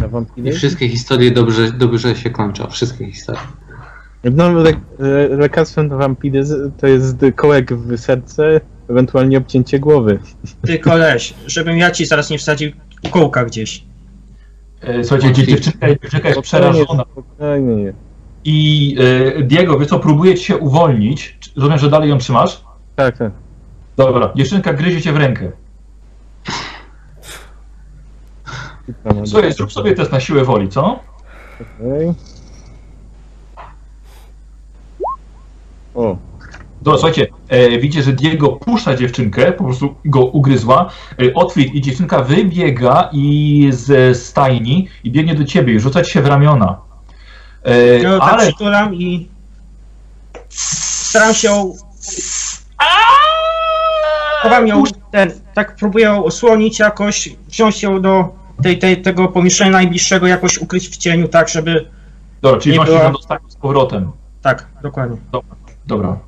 [0.00, 0.52] Na I wampiry?
[0.52, 2.70] wszystkie historie dobrze, dobrze się kończą.
[2.70, 3.40] Wszystkie historie.
[4.32, 10.18] No, le, le, lekarstwem na wampiry z- to jest kołek w serce, ewentualnie obcięcie głowy.
[10.66, 12.72] Ty koleś, żebym ja ci zaraz nie wsadził
[13.10, 13.84] kołka gdzieś.
[14.80, 17.04] E, Słuchajcie, dzie- dziewczynka, dziewczynka jest przerażona.
[17.12, 17.92] Spokojnie.
[18.44, 18.96] I
[19.38, 21.38] e, Diego, wie co, próbuje ci się uwolnić.
[21.56, 22.64] Rozumiem, że dalej ją trzymasz?
[22.96, 23.32] Tak, tak.
[23.96, 25.52] Dobra, dziewczynka gryzie cię w rękę.
[29.24, 31.00] Słuchaj, zrób sobie test na siłę woli, co?
[31.60, 32.14] Okej.
[35.94, 36.16] O,
[36.84, 40.90] Dobra, słuchajcie, e, widzicie, że Diego puszcza dziewczynkę, po prostu go ugryzła.
[41.22, 46.12] E, Otwit i dziewczynka wybiega i z stajni i biegnie do ciebie i rzuca ci
[46.12, 46.78] się w ramiona.
[47.64, 48.42] E, Ja tak ale...
[48.46, 49.28] przytulam i
[50.48, 51.72] staram się ją,
[54.42, 54.82] chowam ją,
[55.12, 58.28] ten, tak próbuję ją osłonić jakoś, wziąć ją do
[58.62, 61.88] tej, tej, tego pomieszczenia najbliższego, jakoś ukryć w cieniu, tak, żeby,
[62.42, 64.10] Dobra, czyli nie się była- dostać z powrotem.
[64.42, 65.16] tak, dokładnie.
[65.86, 66.18] Dobra.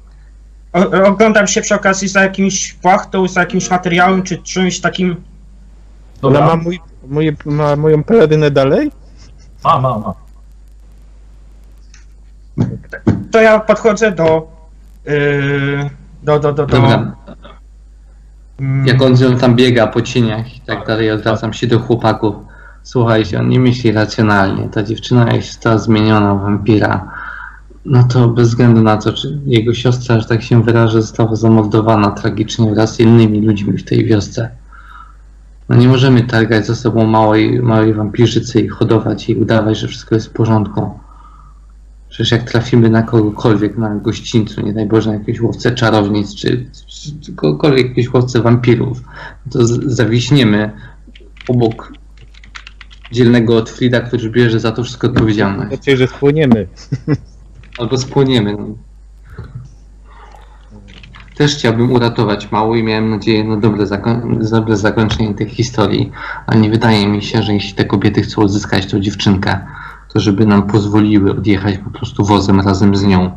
[0.76, 5.16] O, oglądam się przy okazji za jakimś płachtą, za jakimś materiałem, czy czymś takim,
[6.22, 6.56] ona Dobra.
[6.56, 8.90] ma, mój, moje, ma moją pelerynę dalej?
[9.64, 10.14] Ma, ma, ma.
[13.32, 14.48] to ja podchodzę do,
[15.04, 15.90] yy,
[16.22, 17.12] do, do, do, do, Dobra,
[18.60, 21.80] mm, jak on z nią tam biega po cieniach i tak dalej, odwracam się do
[21.80, 22.36] chłopaków.
[22.82, 24.68] Słuchajcie, on nie myśli racjonalnie.
[24.68, 27.08] Ta dziewczyna się stała zmieniona wampira,
[27.86, 32.10] no to bez względu na to, czy jego siostra, że tak się wyrażę, została zamordowana
[32.10, 34.50] tragicznie wraz z innymi ludźmi w tej wiosce.
[35.68, 40.14] No nie możemy targać za sobą małej, małej wampirzycy i hodować jej, udawać, że wszystko
[40.14, 40.90] jest w porządku.
[42.08, 45.20] Przecież jak trafimy na kogokolwiek na gościńcu, nie daj Boże,
[45.64, 46.66] na czarownic, czy,
[47.22, 49.02] czy kogokolwiek, jakiegoś łowcę wampirów,
[49.50, 50.70] to z- zawiśniemy
[51.48, 51.92] obok
[53.12, 55.68] dzielnego od Frida, który bierze za to wszystko odpowiedzialność.
[55.68, 56.66] Znaczy, że spłoniemy.
[57.78, 58.56] Albo spłoniemy.
[58.58, 58.66] No.
[61.36, 63.86] Też chciałbym uratować mało i miałem nadzieję na dobre,
[64.50, 66.10] dobre zakończenie tej historii,
[66.46, 69.60] ale nie wydaje mi się, że jeśli te kobiety chcą odzyskać tą dziewczynkę,
[70.12, 73.30] to żeby nam pozwoliły odjechać po prostu wozem razem z nią.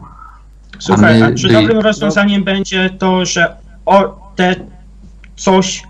[0.79, 3.55] Słuchaj, my a czy do- dobrym rozwiązaniem będzie to, że
[3.85, 4.55] o te
[5.35, 5.83] coś,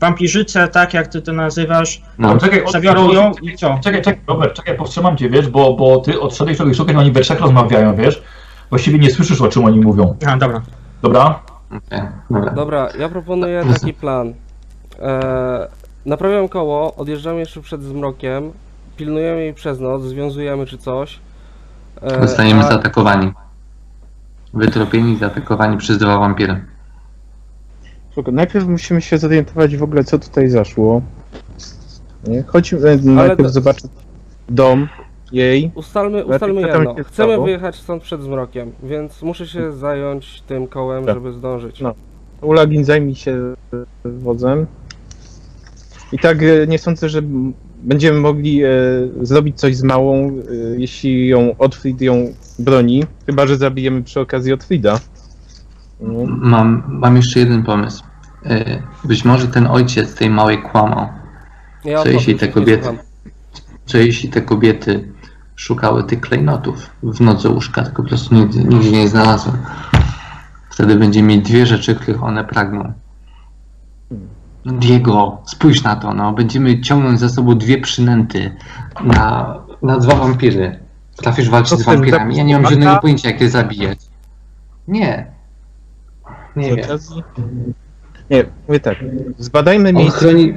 [0.00, 3.78] wampirzyce, tak jak ty to nazywasz, No, czekaj, od- zabiorą ją i co?
[3.84, 7.20] Czekaj, czekaj, Robert, czekaj, powstrzymam cię, wiesz, bo, bo ty odszedłeś czegoś szukać, oni we
[7.20, 8.22] trzech rozmawiają, wiesz?
[8.70, 10.16] Właściwie nie słyszysz, o czym oni mówią.
[10.26, 10.62] A, dobra.
[11.02, 11.40] Dobra?
[12.30, 12.50] dobra.
[12.52, 14.34] Dobra, ja proponuję taki plan.
[14.98, 15.68] E,
[16.06, 18.52] naprawiam koło, odjeżdżamy jeszcze przed zmrokiem,
[18.96, 21.18] pilnujemy jej przez noc, związujemy czy coś.
[22.02, 23.32] E, Zostaniemy a- zaatakowani.
[24.54, 26.64] Wytropieni, zaatakowani przez dwa wampiry.
[28.20, 28.32] Spoko.
[28.32, 31.02] Najpierw musimy się zorientować w ogóle, co tutaj zaszło.
[32.28, 32.42] Nie?
[32.42, 33.90] Chodźmy, e, najpierw to- zobaczyć
[34.48, 34.88] dom
[35.32, 35.70] jej.
[35.74, 36.94] Ustalmy, ustalmy jedno.
[36.94, 37.44] Chcemy stało?
[37.44, 41.14] wyjechać stąd przed zmrokiem, więc muszę się zająć tym kołem, Tak.
[41.14, 41.80] żeby zdążyć.
[41.80, 41.94] No.
[42.42, 44.66] Ulagin zajmij się e, wodzem.
[46.12, 47.22] I tak e, nie sądzę, że
[47.82, 48.68] będziemy mogli e,
[49.22, 50.32] zrobić coś z małą, e,
[50.78, 53.04] jeśli ją Otfrid ją broni.
[53.26, 55.00] Chyba, że zabijemy przy okazji Otfrida.
[56.00, 56.24] No.
[56.26, 58.09] Mam, mam jeszcze jeden pomysł.
[58.46, 61.08] E, Być może ten ojciec tej małej kłamał.
[61.84, 62.88] Ja Co jeśli te kobiety,
[63.94, 65.12] jeśli te kobiety
[65.56, 69.52] szukały tych klejnotów w nodze łóżka, tylko po prostu nigdy, nigdzie nie znalazły.
[70.70, 72.92] Wtedy będzie mieć dwie rzeczy, których one pragną.
[74.66, 76.32] Diego, spójrz na to, no.
[76.32, 78.56] Będziemy ciągnąć za sobą dwie przynęty
[79.04, 80.78] na, na dwa wampiry.
[81.16, 82.36] Trafisz walczyć z wampirami.
[82.36, 83.98] Ja nie mam żadnego pojęcia, jak je zabijać.
[84.88, 85.26] Nie.
[86.56, 86.86] Nie wiem.
[88.30, 88.96] Nie, mówię tak.
[89.38, 90.54] Zbadajmy miejsce, chroni,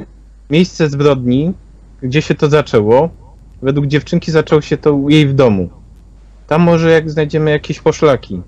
[0.49, 1.53] miejsce zbrodni,
[2.01, 3.09] gdzie się to zaczęło.
[3.61, 5.69] Według dziewczynki zaczęło się to u jej w domu.
[6.47, 8.41] Tam może jak znajdziemy jakieś poszlaki.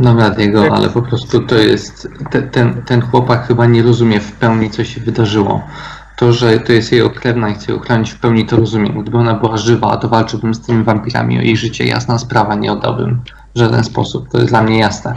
[0.00, 2.08] Dobra, Diego, ale po prostu to jest.
[2.30, 5.62] Te, ten, ten chłopak chyba nie rozumie w pełni, co się wydarzyło.
[6.16, 9.02] To, że to jest jej okrewna i chce ją chronić w pełni, to rozumiem.
[9.02, 11.84] Gdyby ona była żywa, to walczyłbym z tymi wampirami o jej życie.
[11.84, 13.20] Jasna sprawa, nie oddałbym
[13.54, 14.28] w żaden sposób.
[14.28, 15.14] To jest dla mnie jasne.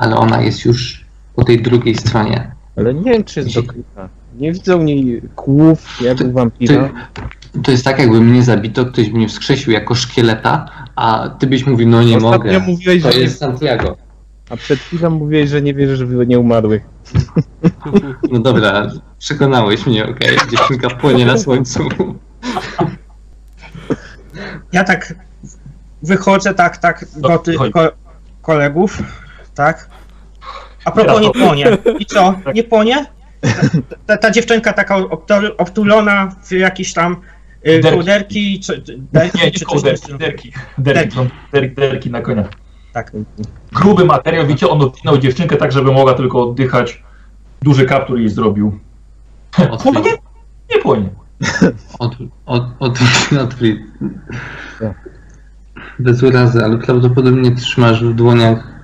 [0.00, 1.04] Ale ona jest już
[1.36, 2.50] po tej drugiej stronie.
[2.76, 4.08] Ale nie wiem, czy jest dokryta.
[4.38, 6.90] Nie widzę u niej kłów jak u wampira.
[7.52, 10.66] Ty, to jest tak, jakby mnie zabito, ktoś mnie wskrzesił jako szkieleta,
[10.96, 12.58] a ty byś mówił, no nie Ostatnio mogę.
[12.66, 13.96] mówiłeś, To że jest Santiago.
[14.50, 16.82] a przed chwilą mówiłeś, że nie wierzysz w nieumarłych.
[18.30, 20.36] No dobra, przekonałeś mnie, okej.
[20.50, 21.88] Dziewczynka płonie na słońcu.
[24.72, 25.14] Ja tak
[26.02, 27.92] wychodzę, tak, tak, do tych ko
[28.42, 29.02] kolegów,
[29.60, 29.88] tak.
[30.84, 31.78] A propos nie płonie.
[31.98, 32.34] I co?
[32.54, 33.06] Nie płonie?
[34.06, 37.16] Ta, ta dziewczynka taka obtul- obtulona w jakiś tam
[37.66, 37.90] Y, Derki.
[37.90, 38.82] Kołderki, czy,
[39.12, 40.18] derki, Nie, nie czy coś kołderki, takiego.
[40.18, 40.52] derki.
[40.78, 42.44] Derki, są derki, derki na konia.
[42.92, 43.12] Tak.
[43.72, 47.02] Gruby materiał, widzicie, on odpinał dziewczynkę tak, żeby mogła tylko oddychać.
[47.62, 48.78] Duży kaptur jej zrobił.
[49.82, 50.10] Płonie?
[50.74, 51.08] Nie płonie.
[51.98, 52.16] Od,
[52.46, 52.98] od, od,
[53.42, 53.78] odkryć.
[55.98, 58.79] Bez urazy, ale prawdopodobnie trzymasz w dłoniach.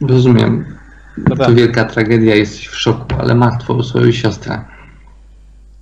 [0.00, 0.64] Rozumiem.
[1.18, 1.46] Dobra.
[1.46, 4.64] To wielka tragedia, jesteś w szoku, ale martwą swoją siostrę.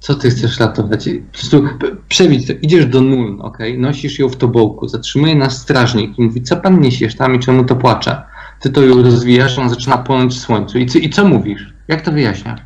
[0.00, 1.08] Co ty chcesz ratować?
[1.32, 2.52] Po prostu to.
[2.62, 3.58] Idziesz do nul, ok?
[3.78, 7.64] Nosisz ją w tobołku, zatrzymuje nas strażnik i mówi, co pan niesiesz tam i czemu
[7.64, 8.22] to płacze?
[8.60, 10.78] Ty to ją rozwijasz, on zaczyna płonąć w słońcu.
[10.78, 11.74] I co, I co mówisz?
[11.88, 12.60] Jak to wyjaśniasz?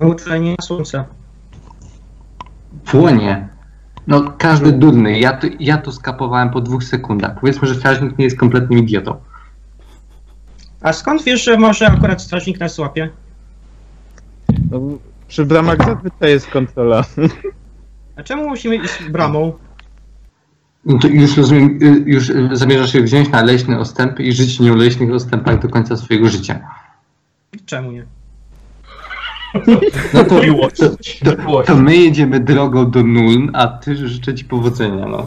[0.00, 1.04] Uczulenie na słońce.
[2.84, 3.48] Płonie.
[4.06, 5.18] No, każdy durny.
[5.18, 7.40] Ja to, ja to skapowałem po dwóch sekundach.
[7.40, 9.16] Powiedzmy, że strażnik nie jest kompletnym idiotą.
[10.84, 13.10] A skąd wiesz, że może akurat strażnik nas łapie?
[14.70, 14.80] No,
[15.28, 17.04] przy bramach zazwyczaj jest kontrola.
[18.16, 19.52] A czemu musimy iść bramą?
[20.84, 24.56] No to już rozumiem, y, już y, zamierzasz się wziąć na leśne ostępy i żyć
[24.56, 26.60] w nieuleśnych ostępach do końca swojego życia.
[27.66, 28.04] Czemu nie?
[30.14, 30.40] No to,
[30.78, 35.26] to, to, to my jedziemy drogą do Nuln, a ty życzę ci powodzenia, no.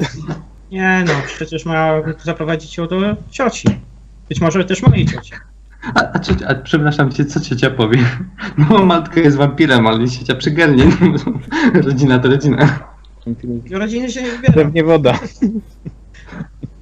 [0.72, 1.92] Nie no, przecież ma
[2.24, 3.68] zaprowadzić ją do cioci.
[4.30, 5.32] Być może też mojej cioci.
[5.96, 8.00] A, a, ciocia, a przepraszam cię, co ciocia powie?
[8.58, 10.84] No, matka jest wampirem, ale ciocia przygarnie.
[11.86, 12.80] Rodzina to rodzina.
[13.70, 14.54] Do rodziny się nie wybiera.
[14.54, 15.14] Pewnie woda.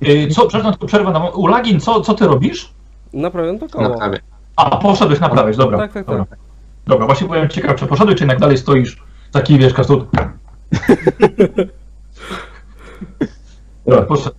[0.04, 2.74] Y, Co, przepraszam, tylko przerwę na Ulagin, co, co ty robisz?
[3.14, 3.90] Naprawiam to koło.
[3.90, 4.20] Naprawdę.
[4.56, 5.78] A, poszedłeś naprawiać, dobra.
[5.78, 6.18] Tak, tak, tak.
[6.18, 6.38] Dobra,
[6.88, 10.08] dobra właśnie byłem ciekaw, czy poszedłeś, czy jednak dalej stoisz taki, wiesz, kasut.
[13.86, 14.36] Dobra, poszedł.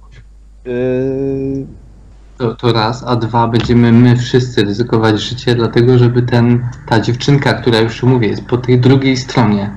[0.65, 1.67] Yy,
[2.39, 7.55] To, to raz, a dwa, będziemy my wszyscy ryzykować życie, dlatego żeby ten, ta dziewczynka,
[7.55, 9.71] która już mówię, jest po tej drugiej stronie.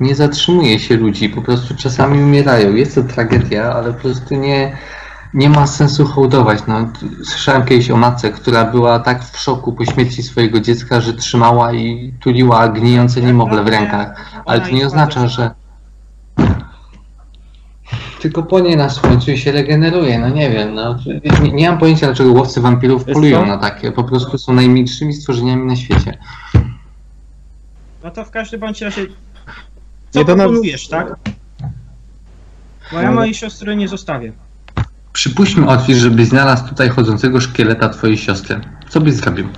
[0.00, 2.74] Nie zatrzymuje się ludzi, po prostu czasami umierają.
[2.74, 4.76] Jest to tragedia, ale po prostu nie,
[5.34, 6.62] nie ma sensu hołdować.
[6.66, 6.88] No,
[7.24, 11.72] słyszałem kiedyś o matce, która była tak w szoku po śmierci swojego dziecka, że trzymała
[11.72, 14.14] i tuliła gnijące niemowlę w rękach.
[14.46, 15.50] Ale to nie oznacza, że.
[18.20, 20.98] Tylko płonie na słońcu i się regeneruje, no nie wiem, no.
[21.42, 23.92] Nie, nie mam pojęcia, dlaczego łowcy wampirów polują na takie.
[23.92, 26.18] Po prostu są najmilszymi stworzeniami na świecie.
[28.04, 29.06] No to w każdym bądź razie.
[30.10, 31.16] Co Nie proponujesz, tak?
[32.92, 34.32] Bo ja mojej siostry nie zostawię.
[35.12, 38.60] Przypuśćmy, Otwis, żebyś znalazł tutaj chodzącego szkieleta twojej siostry.
[38.88, 39.48] Co byś zrobił?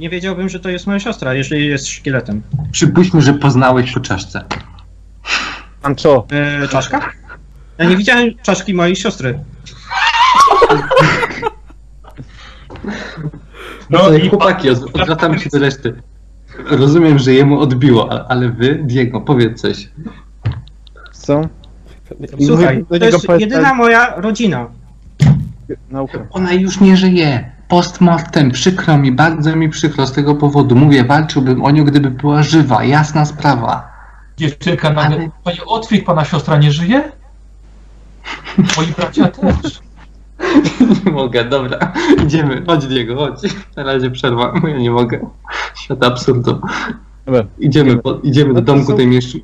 [0.00, 2.42] Nie wiedziałbym, że to jest moja siostra, jeżeli jest szkieletem.
[2.72, 4.44] Przypuśćmy, że poznałeś po czaszce.
[5.82, 7.00] Pancho, E, czaszka?
[7.78, 9.38] Ja nie widziałem czaszki mojej siostry.
[13.90, 15.94] No i chłopaki, od- odwracamy się do reszty.
[16.70, 19.88] Rozumiem, że jemu odbiło, ale wy, Diego, powiedz coś.
[21.12, 21.40] co?
[22.46, 24.66] Słuchaj, to jest powiedz- jedyna moja rodzina.
[25.90, 26.18] Nauka.
[26.30, 27.50] Ona już nie żyje.
[27.68, 30.76] Postmortem, przykro mi, bardzo mi przykro z tego powodu.
[30.76, 33.91] Mówię, walczyłbym o nią, gdyby była żywa, jasna sprawa.
[34.36, 37.12] Dziewczynka nagle, Ale- panie Otwik, pana siostra nie żyje?
[38.76, 39.80] Moi bracia też.
[41.06, 41.92] Nie mogę, dobra.
[42.24, 43.40] Idziemy, chodź Diego, chodź.
[43.76, 45.20] Na razie przerwa, ja nie mogę.
[45.82, 46.60] Świat absurdu.
[47.26, 47.44] Dobra.
[47.58, 49.40] Idziemy, po, idziemy No do to domku są- tej mieszczyn...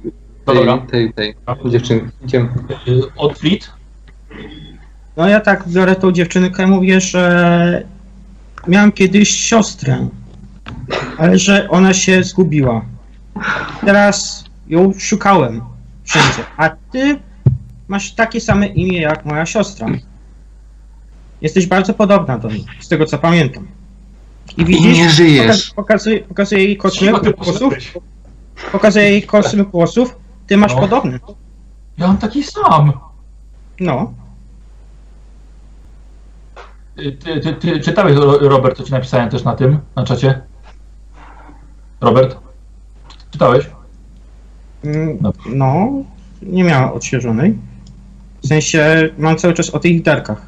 [0.46, 0.78] Dobra.
[0.78, 2.06] Tej, tej, tej dziewczynki.
[2.24, 2.48] Idziemy.
[2.88, 3.70] Y, Otwit,
[5.16, 7.82] No ja tak biorę tą dziewczynkę, mówię, że
[8.68, 10.08] miałem kiedyś siostrę,
[11.18, 12.82] ale że ona się zgubiła.
[13.86, 15.60] Teraz ją szukałem
[16.04, 17.18] wszędzie, a ty
[17.88, 19.86] masz takie same imię jak moja siostra.
[21.40, 23.66] Jesteś bardzo podobna do niej, z tego co pamiętam.
[24.56, 25.70] I I widzisz, nie żyjesz.
[25.70, 27.74] poka- pokazuje, pokazuje jej kosmyk włosów,
[28.72, 30.16] pokazuje jej kosmyk włosów,
[30.46, 30.80] ty masz No.
[30.80, 31.20] podobny.
[31.98, 32.92] Ja mam taki sam.
[33.80, 34.12] No,
[36.96, 37.12] Ty,
[37.42, 40.40] ty, ty czytałeś, Ro- Robert, co ci napisałem też na tym, na czacie?
[42.00, 42.36] Robert?
[43.30, 43.70] Czytałeś?
[44.84, 45.32] Mm, No.
[45.46, 45.88] No,
[46.42, 47.58] nie miała odświeżonej.
[48.42, 50.46] W sensie mam cały czas o tych literkach.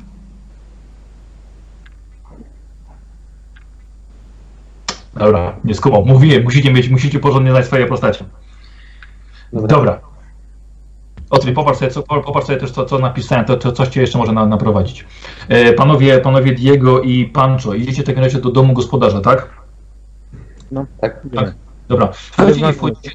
[5.14, 6.06] Dobra, nie skumał.
[6.06, 8.24] Mówiłem, musicie mieć, musicie porządnie znać swoje postacie.
[9.52, 10.00] Dobra.
[11.30, 14.18] Otwit, popatrz sobie, co, popatrz sobie też, co, co napisałem, to, to coś cię jeszcze
[14.18, 15.06] może na, naprowadzić.
[15.48, 19.50] E, panowie, panowie Diego i Pancho, idziecie w takim razie do domu gospodarza, tak?
[20.72, 21.20] No, Tak.
[21.34, 21.54] Tak.
[21.88, 22.12] Dobra.
[22.12, 23.10] Wchodzicie, wchodzicie,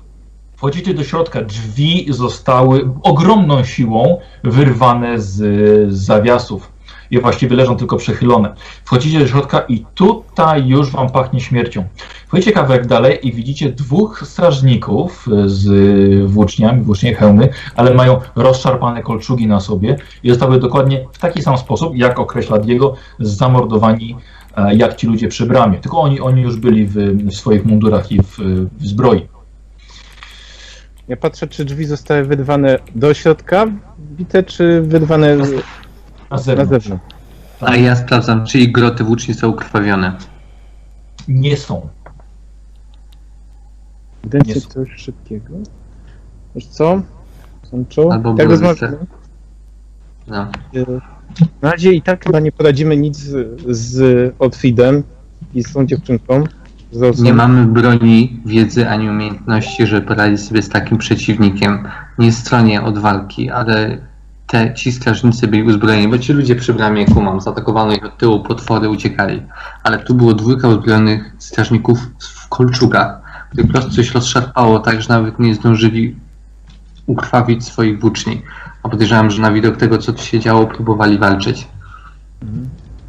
[0.65, 1.41] wchodzicie do środka.
[1.41, 6.71] Drzwi zostały ogromną siłą wyrwane z, zawiasów.
[7.11, 8.53] i właściwie leżą tylko przechylone.
[8.85, 11.83] Wchodzicie do środka i tutaj już wam pachnie śmiercią.
[12.27, 15.65] Wchodzicie kawałek dalej i widzicie dwóch strażników z
[16.31, 21.57] włóczniami, włócznie hełmy, ale mają rozszarpane kolczugi na sobie i zostały dokładnie w taki sam
[21.57, 24.15] sposób, jak określa Diego, zamordowani
[24.57, 25.77] e, jak ci ludzie przy bramie.
[25.77, 26.93] Tylko oni, oni już byli w,
[27.31, 28.37] w swoich mundurach i w,
[28.79, 29.34] w zbroi.
[31.07, 33.65] Ja patrzę, czy drzwi zostały wyrwane do środka
[33.99, 35.51] bite, czy wyrwane Na z-
[36.31, 36.69] na zewnątrz.
[36.85, 37.15] zewnątrz.
[37.61, 40.17] A ja sprawdzam, czy ich groty włóczni są ukrwawione.
[41.27, 41.89] Nie są.
[44.45, 44.67] Jest.
[44.73, 45.53] coś szybkiego.
[46.55, 47.01] Wiesz co?
[47.71, 48.09] Sancho?
[48.13, 48.97] Albo Jak były rozmawiamy?
[50.27, 50.47] No.
[51.61, 55.03] Na razie i tak chyba nie poradzimy nic z, z Otfridem
[55.53, 56.43] i z tą dziewczynką.
[56.91, 57.23] Z Rosją.
[57.23, 61.87] Nie mamy broni, wiedzy ani umiejętności, żeby poradzić sobie z takim przeciwnikiem.
[62.19, 63.97] Nie stronie od walki, ale
[64.47, 68.43] te, ci strażnicy byli uzbrojeni, bo ci ludzie przy bramie kumam, zaatakowano ich od tyłu,
[68.43, 69.41] potwory uciekali.
[69.83, 75.09] Ale tu było dwójka uzbrojonych strażników w kolczugach, których po prostu coś rozszarpało tak, że
[75.09, 76.15] nawet nie zdążyli
[77.05, 78.41] ukrwawić swoich włóczni.
[78.83, 81.67] A podejrzewam, że na widok tego, co tu się działo, próbowali walczyć.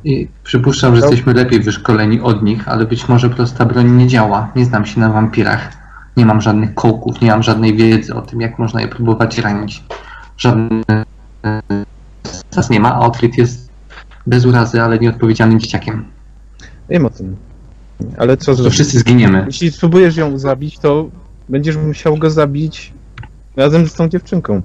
[0.07, 4.53] I przypuszczam, że jesteśmy lepiej wyszkoleni od nich, ale być może prosta broń nie działa.
[4.57, 5.73] Nie znam się na wampirach.
[6.17, 9.85] Nie mam żadnych kołków, nie mam żadnej wiedzy o tym, jak można je próbować ranić.
[10.37, 10.83] Żadny
[12.51, 13.71] sens nie ma, a Otfrid jest
[14.27, 16.05] bez urazy, ale nieodpowiedzialnym dzieciakiem.
[16.89, 17.37] Wiem o tym.
[18.19, 18.75] Ale co To zrobić?
[18.75, 19.43] wszyscy zginiemy.
[19.47, 21.11] Jeśli spróbujesz ją zabić, to
[21.49, 22.93] będziesz musiał go zabić
[23.57, 24.63] razem z tą dziewczynką.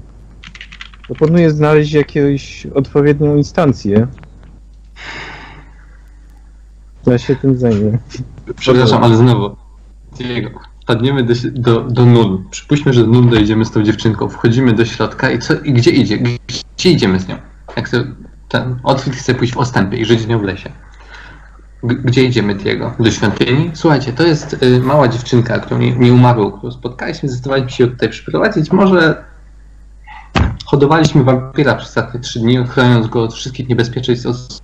[1.06, 4.08] Proponuję znaleźć jakąś odpowiednią instancję.
[7.06, 7.98] Ja się tym zajmę.
[8.60, 9.56] Przepraszam, ale znowu.
[10.18, 10.50] Diego,
[10.84, 12.44] wpadniemy do, do, do nul.
[12.52, 14.30] Przypuśćmy, że do nul dojdziemy z tą dziewczynką.
[14.30, 15.54] Wchodzimy do środka i co?
[15.54, 16.18] I gdzie idzie?
[16.78, 17.36] Gdzie idziemy z nią?
[17.78, 17.98] Jak to,
[18.50, 20.72] ten Otwit chce pójść w ostępy i żyć z nią w lesie.
[21.84, 22.94] G- gdzie idziemy, Diego?
[23.00, 23.72] Do świątyni?
[23.74, 28.10] Słuchajcie, to jest y, mała dziewczynka, którą nie, nie umarł, którą spotkaliśmy, zdecydowaliśmy się tutaj
[28.10, 28.72] przyprowadzić.
[28.72, 29.24] Może
[30.66, 34.62] hodowaliśmy wampira przez ostatnie trzy dni, chroniąc go od wszystkich niebezpieczeństw od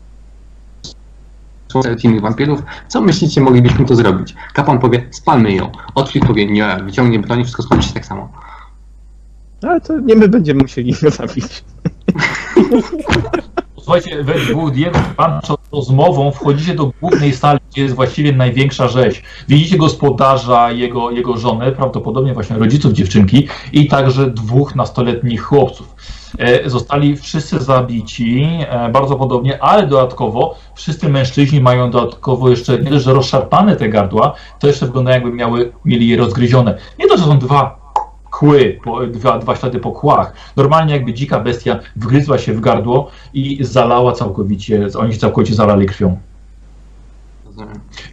[2.04, 2.64] innych wampirów.
[2.88, 4.36] Co myślicie, moglibyśmy to zrobić?
[4.54, 5.72] Kapłan powie, spalmy ją.
[5.96, 8.30] Otwit powie, nie, wyciągnie broń, wszystko skończy się tak samo.
[9.62, 11.46] Ale to nie my będziemy musieli go zabić.
[13.88, 14.86] Słuchajcie, we dwóch i
[15.18, 19.24] Pancho rozmową wchodzicie do głównej sali, gdzie jest właściwie największa rzeź.
[19.48, 25.96] Widzicie gospodarza, jego, jego żonę, prawdopodobnie właśnie rodziców dziewczynki i także dwóch nastoletnich chłopców.
[26.38, 32.90] E, Zostali wszyscy zabici, e, bardzo podobnie, ale dodatkowo wszyscy mężczyźni mają dodatkowo jeszcze nie
[32.90, 36.78] dość, że rozszarpane te gardła, to jeszcze wyglądają jakby miały, mieli je rozgryzione.
[37.00, 37.80] Nie to, że są dwa
[38.32, 40.34] kły, po, dwa, dwa ślady po kłach.
[40.56, 45.86] Normalnie jakby dzika bestia wgryzła się w gardło i zalała całkowicie, oni się całkowicie zalali
[45.86, 46.18] krwią.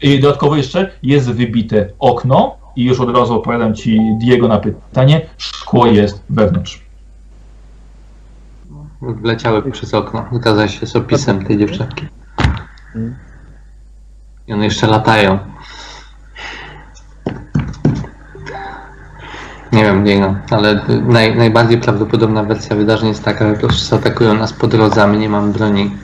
[0.03, 5.21] I dodatkowo jeszcze jest wybite okno i już od razu odpowiadam Ci Diego na pytanie,
[5.39, 6.84] szkło jest wewnątrz.
[9.13, 10.25] Wleciały przez okno.
[10.33, 12.09] Zgadza się z opisem tej dziewczynki.
[14.47, 15.39] I one jeszcze latają.
[19.73, 24.35] Nie wiem, Diego, ale naj, najbardziej prawdopodobna wersja wydarzeń jest taka, że po prostu zaatakują
[24.35, 25.97] nas po drodze, a my nie mamy broni,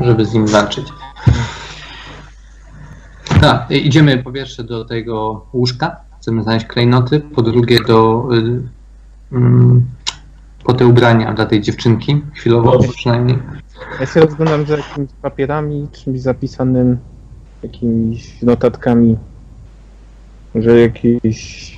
[0.00, 0.88] żeby z nim walczyć.
[3.40, 8.62] Tak, idziemy po pierwsze do tego łóżka, chcemy znaleźć klejnoty, po drugie do y,
[9.32, 9.86] mm,
[10.68, 12.88] po te ubrania dla tej dziewczynki, chwilowo Dobrze.
[12.92, 13.38] przynajmniej.
[14.00, 16.98] Ja się rozglądam za jakimiś papierami, czymś zapisanym,
[17.62, 19.16] jakimiś notatkami.
[20.54, 21.72] Może jakieś...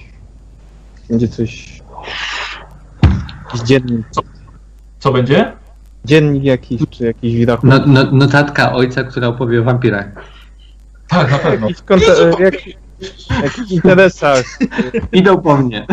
[1.10, 1.82] Będzie coś...
[3.44, 4.06] Jakiś dziennik,
[4.98, 5.52] Co będzie?
[6.04, 7.82] dziennik jakiś, czy jakiś rachunek.
[7.86, 10.06] No, no, notatka ojca, która opowie o wampirach.
[11.08, 11.68] Tak, na pewno.
[11.68, 12.54] Jakiś konta- jak,
[13.42, 14.44] jakichś interesach.
[15.12, 15.86] Idą po mnie.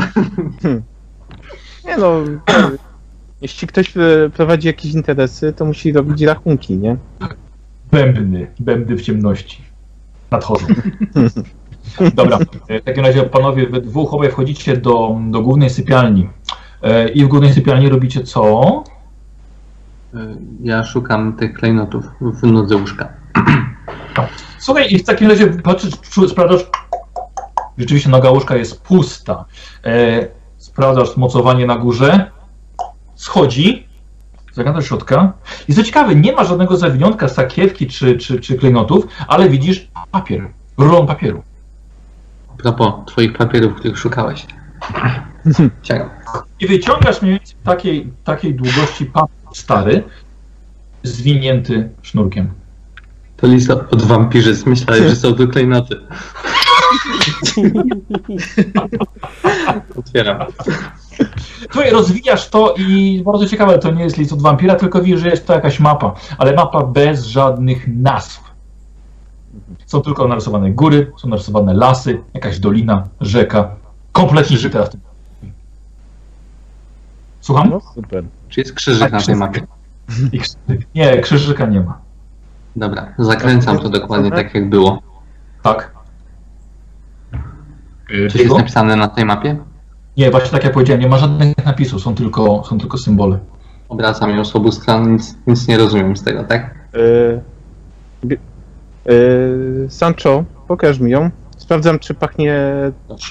[1.85, 2.23] Nie no,
[3.41, 6.97] jeśli ktoś e, prowadzi jakieś interesy, to musi robić rachunki, nie?
[7.91, 9.61] Bębny, bębny w ciemności.
[10.31, 10.65] Nadchodzą.
[12.15, 16.29] Dobra, e, w takim razie panowie, we dwóch obaj wchodzicie do, do głównej sypialni.
[16.83, 18.83] E, I w głównej sypialni robicie co?
[20.63, 23.13] Ja szukam tych klejnotów w nodze łóżka.
[24.59, 25.93] Słuchaj, i w takim razie patrzysz,
[26.29, 26.65] sprawdzasz,
[27.77, 29.45] rzeczywiście noga łóżka jest pusta.
[30.57, 32.31] Sprawdzasz mocowanie na górze,
[33.17, 33.87] schodzi,
[34.53, 35.33] zaglądasz do środka.
[35.67, 40.47] I co ciekawe, nie ma żadnego zawiniątka, sakiewki czy, czy, czy klejnotów, ale widzisz papier,
[40.77, 41.43] rulon papieru.
[42.53, 44.45] A propos twoich papierów, których szukałeś.
[46.59, 50.03] I wyciągasz mniej więcej takiej, takiej długości papier stary,
[51.03, 52.49] zwinięty sznurkiem.
[53.37, 54.69] To list od wampirzyzm.
[54.69, 55.95] Myślałem, że są to klejnoty.
[59.99, 60.47] Otwieram.
[61.71, 65.29] Słuchaj, rozwijasz to i bardzo ciekawe, to nie jest list od wampira, tylko widzisz, że
[65.29, 68.43] jest to jakaś mapa, ale mapa bez żadnych nazw.
[69.85, 73.75] Są tylko narysowane góry, są narysowane lasy, jakaś dolina, rzeka.
[74.11, 74.89] Kompletnie się teraz.
[77.41, 77.69] Słucham?
[77.69, 78.23] No super.
[78.49, 79.61] Czy jest krzyżyk na tej mapie?
[80.95, 81.97] Nie, krzyżyka nie ma.
[82.75, 85.01] Dobra, zakręcam to dokładnie tak jak było.
[85.63, 85.91] Tak.
[88.31, 89.57] Coś jest napisane na tej mapie?
[90.17, 93.39] Nie, właśnie tak jak powiedziałem, nie ma żadnych napisów, są tylko, są tylko symbole.
[93.89, 96.75] Obracam ją z obu stron, nic, nic nie rozumiem z tego, tak?
[96.93, 98.37] Yy,
[99.05, 101.29] yy, Sancho, pokaż mi ją.
[101.57, 102.55] Sprawdzam, czy pachnie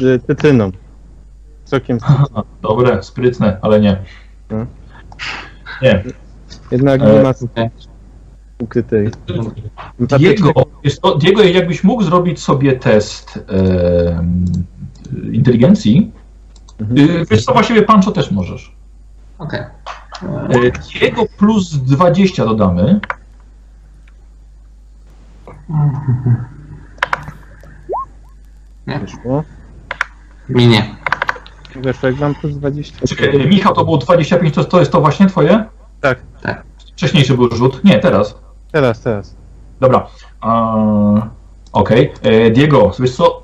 [0.00, 0.70] y, cytryną.
[1.64, 1.98] Sokiem.
[2.02, 2.26] Aha,
[2.62, 3.96] Dobre, sprytne, ale nie.
[4.48, 4.66] Hmm.
[5.82, 6.04] Nie.
[6.70, 7.70] Jednak E, nie ma tutaj
[8.58, 9.10] ukrytej.
[10.18, 10.52] Diego,
[10.84, 13.44] jest to, Diego, jakbyś mógł zrobić sobie test
[15.32, 16.12] inteligencji,
[16.80, 16.96] Mhm.
[16.96, 18.72] yy, wiesz co, właściwie Pancho też możesz.
[19.38, 19.60] Okej.
[20.48, 23.00] Yy, Diego plus 20 dodamy.
[28.86, 29.44] Wyszło.
[30.48, 30.96] Mi nie.
[31.76, 33.06] Weszło, jak mam plus 20.
[33.06, 35.64] Czekaj, yy, Michał, to było 25, to, to jest to właśnie twoje?
[36.00, 36.18] Tak,
[36.78, 37.84] Wcześniejszy był rzut?
[37.84, 38.38] Nie, teraz.
[38.72, 39.36] teraz, teraz.
[39.80, 40.06] Dobra.
[40.42, 41.22] Eee,
[41.76, 42.12] Okej.
[42.22, 43.42] E, Diego, wiesz co?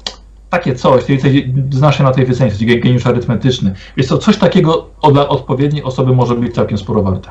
[0.53, 3.75] Takie coś, ty jesteś, znasz się na tej wycenie, jesteś geniusz arytmetyczny.
[3.97, 7.31] Wiesz co, coś takiego dla odpowiedniej osoby może być całkiem sporo warte.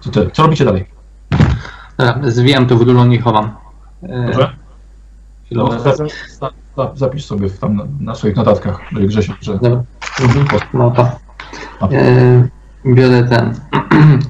[0.00, 0.86] Co, ty, co robicie dalej?
[1.98, 3.54] Dobra, zwijam to w rulon i chowam.
[4.02, 4.56] E, Dobrze?
[5.50, 5.80] No, chwilę.
[5.80, 5.96] za,
[6.40, 9.82] za, za, zapisz sobie tam na, na swoich notatkach, Grzesiu, że Dobra.
[10.20, 10.46] Mhm.
[10.74, 11.08] No to.
[11.92, 12.48] E,
[12.86, 13.54] biorę ten.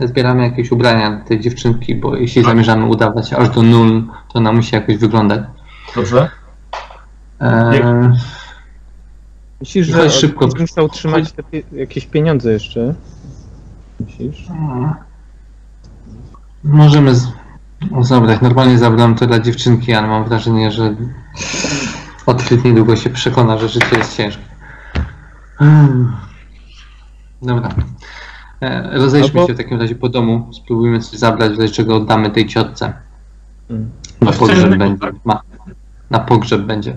[0.08, 4.52] Zbieramy jakieś ubrania dla tej dziewczynki, bo jeśli zamierzamy udawać aż do nul, to ona
[4.52, 5.40] musi jakoś wyglądać.
[5.96, 6.30] dobrze?
[7.40, 8.12] E,
[9.60, 10.46] Myślisz, Chodź że szybko.
[10.46, 10.60] szybko.
[10.60, 12.94] musiał trzymać te pie- jakieś pieniądze jeszcze?
[14.00, 14.46] Myślisz?
[16.64, 17.28] możemy z...
[18.00, 18.40] zabrać.
[18.40, 20.94] Normalnie zabrałem to dla dziewczynki, ale mam wrażenie, że
[22.26, 24.42] Otwit niedługo się przekona, że życie jest ciężkie.
[25.56, 26.16] Hmm.
[27.42, 27.68] Dobra.
[28.64, 30.48] E, Rozejdźmy Albo- się w takim razie po domu.
[30.52, 32.92] Spróbujmy coś zabrać, w razie czego oddamy tej ciotce.
[33.70, 33.90] Mm.
[34.20, 34.98] Na pogrzeb będzie.
[35.00, 35.14] tak?
[35.24, 35.40] Ma.
[36.10, 36.96] Na pogrzeb będzie.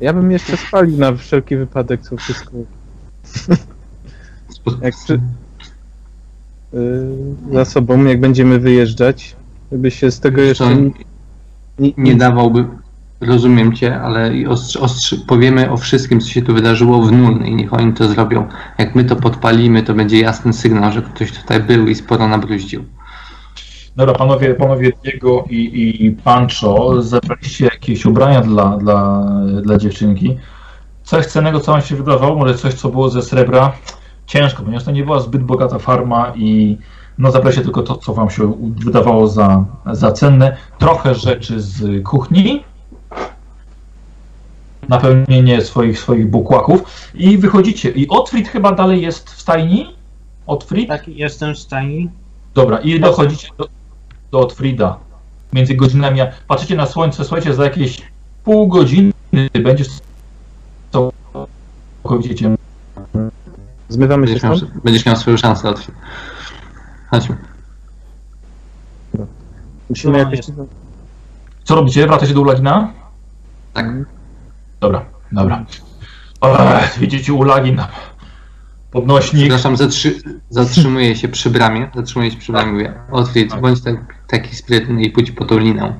[0.00, 2.50] Ja bym jeszcze spalił na wszelki wypadek, co wszystko.
[4.82, 5.20] Jak przy-
[6.72, 7.08] Yy,
[7.52, 9.36] za sobą, jak będziemy wyjeżdżać,
[9.72, 10.90] żeby się z tego jeszcze nie,
[11.78, 12.64] nie, nie dawałby,
[13.20, 17.54] rozumiem cię, ale ostrzy, ostrzy, powiemy o wszystkim, co się tu wydarzyło w nul i
[17.54, 18.48] niech oni to zrobią.
[18.78, 22.84] Jak my to podpalimy, to będzie jasny sygnał, że ktoś tutaj był i sporo nabruździł.
[23.96, 29.30] Dobra, panowie, panowie Diego i, i Pancho, zabraliście jakieś ubrania dla, dla,
[29.62, 30.36] dla dziewczynki.
[31.02, 33.72] Coś cennego, co wam się wydawało, może coś, co było ze srebra?
[34.26, 36.78] Ciężko, ponieważ to nie była zbyt bogata farma i
[37.18, 38.52] no zabraliście tylko to, co wam się
[38.84, 40.56] wydawało za, za cenne.
[40.78, 42.64] Trochę rzeczy z kuchni,
[44.88, 47.90] napełnienie swoich, swoich bukłaków i wychodzicie.
[47.90, 49.96] I Otfrid chyba dalej jest w stajni?
[50.46, 50.88] Otfrid?
[50.88, 52.08] Tak, jestem w stanie.
[52.54, 53.68] Dobra, i dochodzicie do,
[54.30, 54.98] do Otfrida.
[55.52, 58.02] Między godzinami, a patrzycie na słońce, słuchajcie, za jakieś
[58.44, 59.12] pół godziny
[59.62, 59.84] będzie
[60.92, 62.56] całkowicie ciemno.
[63.88, 65.68] Zmywamy się Będziesz miał, będziesz miał swoją szansę.
[65.68, 65.94] Otwit.
[67.10, 67.36] Chodźmy.
[69.88, 70.40] Musimy No, jakoś...
[71.64, 72.06] Co robicie?
[72.06, 72.92] Wracacie do Ulagina?
[73.72, 73.86] Tak.
[74.80, 75.64] Dobra, dobra.
[76.82, 77.82] Ech, widzicie Ulagin.
[78.90, 79.42] Podnośnik.
[79.42, 80.20] Przepraszam, zatrzy,
[80.50, 81.90] zatrzymuję się przy bramie.
[81.94, 82.72] Zatrzymuję się przy bramie.
[82.72, 83.96] Mówię, Otwit, bądź tak,
[84.26, 85.98] taki sprytny i pójdź po tą linę.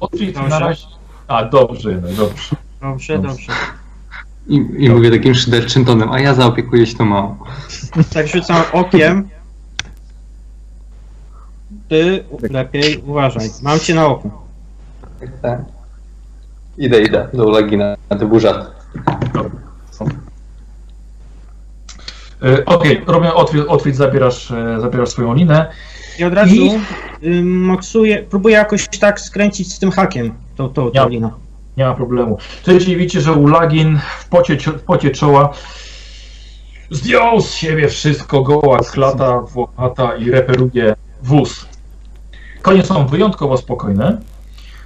[0.00, 0.86] Otfrid na razie...
[1.28, 2.56] A, dobrze, jednak, dobrze.
[2.80, 3.28] Dobrze, Dobrze.
[3.28, 3.52] dobrze.
[4.46, 7.36] I, i mówię takim szyderczym tonem, a ja zaopiekuję się tą małą.
[8.14, 9.28] Tak rzucam okiem.
[11.88, 13.48] Ty lepiej uważaj.
[13.62, 14.30] Mam cię na oku.
[15.42, 15.60] Tak.
[16.78, 17.96] Idę, idę do Ulagina.
[18.08, 18.70] To był żart.
[22.42, 25.70] E, Okej, robię Otfrid, Otfrid zabierasz, e, zabierasz swoją linę.
[26.18, 26.80] I od razu I-
[27.26, 31.30] y, maksuję, próbuję jakoś tak skręcić z tym hakiem tą, tą, tą liną.
[31.76, 32.38] Nie ma problemu.
[32.64, 35.52] Słuchajcie, widzicie, że Ulagin w pocie, w pocie czoła
[36.90, 41.66] zdjął z siebie wszystko, goła klata, włochata i reperuje wóz.
[42.66, 44.18] Konie są wyjątkowo spokojne.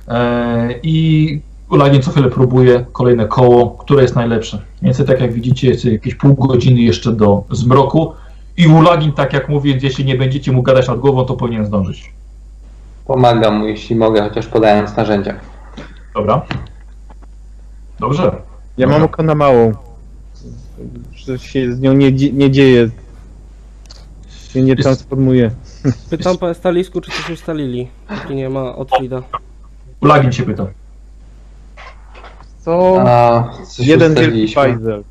[0.09, 1.40] E, I
[1.70, 4.62] Ulagin co chwilę próbuje kolejne koło, które jest najlepsze.
[4.82, 8.12] Więcej tak jak widzicie, jest jakieś pół godziny jeszcze do zmroku.
[8.57, 12.12] I Ulagin, tak jak mówię, jeśli nie będziecie mu gadać nad głową, to powinien zdążyć.
[13.07, 15.35] Pomagam mu, jeśli mogę, chociaż podając narzędzia.
[16.15, 16.43] Dobra?
[18.01, 18.23] Dobrze.
[18.23, 18.98] Ja Dobra.
[18.98, 19.73] mam oko na małą.
[21.15, 22.90] Że się z nią nie, nie dzieje.
[24.52, 25.51] Się nie Jest- transformuje.
[26.11, 27.89] Pytam po stalisku, czy coś ustalili.
[28.23, 29.23] Póki nie ma Otfrida.
[30.01, 30.66] Ulagin się pyta.
[32.65, 33.02] Co?
[33.07, 34.62] A, coś Jeden wielki ustaliliśmy.
[34.62, 35.05] bajzel.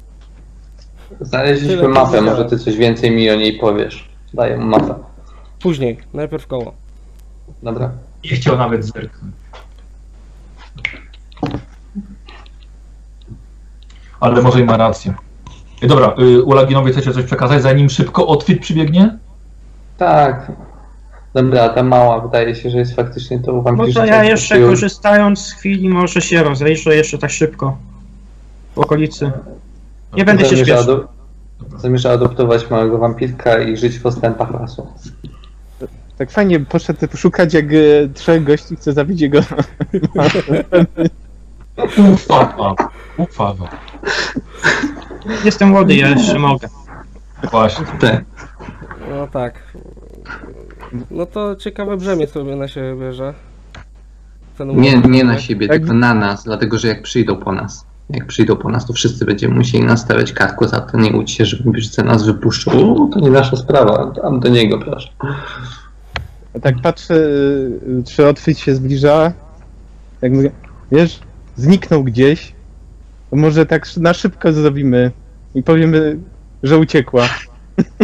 [1.22, 4.10] Znaleźliśmy Tyle mapę, może ty coś więcej mi o niej powiesz.
[4.34, 4.96] Daję mu mapę.
[5.60, 6.74] Później, najpierw koło.
[7.64, 7.91] Dobra.
[8.24, 9.34] Nie chciał nawet zerknąć.
[14.20, 15.14] Ale może i ma rację.
[15.82, 19.18] Dobra, y, Ulaginowi chcecie coś przekazać, zanim szybko Otwit przybiegnie?
[20.00, 20.52] Tak.
[21.34, 24.00] Dobra, ta mała wydaje się, że jest faktycznie to No wampirzyca.
[24.00, 27.78] to ja jeszcze korzystając z chwili może się rozejrzę jeszcze tak szybko.
[28.76, 29.32] W okolicy.
[30.14, 30.76] Nie będę się śpieszył.
[30.78, 31.08] ado-
[31.78, 34.88] Zamierza adoptować małego wampirka i żyć w postępach lasu.
[36.18, 39.40] Tak fajnie poszedł poszukać, jak e, trzech gości chce zabić jego.
[42.14, 42.76] Ufawa,
[43.18, 43.70] ufawa.
[45.46, 46.68] Jestem młody, ja jeszcze mogę.
[47.52, 47.86] Właśnie.
[47.99, 48.26] Ty.
[49.10, 49.53] No tak.
[51.11, 53.34] No to ciekawe brzemię sobie na siebie bierze.
[54.57, 55.78] Ten Nie, nie na siebie, Tak.
[55.80, 59.26] tylko na nas, dlatego że jak przyjdą po nas, jak przyjdą po nas, to wszyscy
[59.26, 60.98] będziemy musieli nastawiać karku za to.
[60.98, 63.10] Nie łudź się, że wampirzyce nas wypuszczą.
[63.14, 65.10] To nie nasza sprawa, tam do niego proszę.
[66.61, 67.16] Tak patrzę,
[67.99, 69.34] e, czy otwyć się zbliża.
[70.22, 70.52] Jak mówię,
[70.91, 71.20] wiesz,
[71.56, 72.53] zniknął gdzieś.
[73.30, 75.11] To może tak na szybko zrobimy
[75.56, 76.18] i powiemy,
[76.64, 77.23] że uciekła.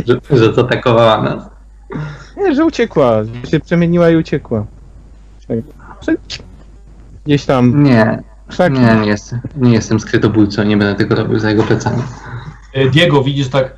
[0.06, 1.44] Że, że zaatakowała nas.
[2.38, 4.66] Nie, że uciekła, że się przemieniła i uciekła.
[5.48, 6.18] Tak.
[7.26, 7.84] Gdzieś tam.
[7.84, 8.80] Nie, Krzaki.
[8.80, 12.04] nie, nie jestem, nie jestem skrytobójcą, nie będę tego robił za jego plecami.
[12.74, 13.78] E, Diego, widzisz tak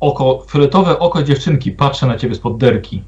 [0.00, 3.04] oko, fioletowe oko dziewczynki patrzy na ciebie spod derki.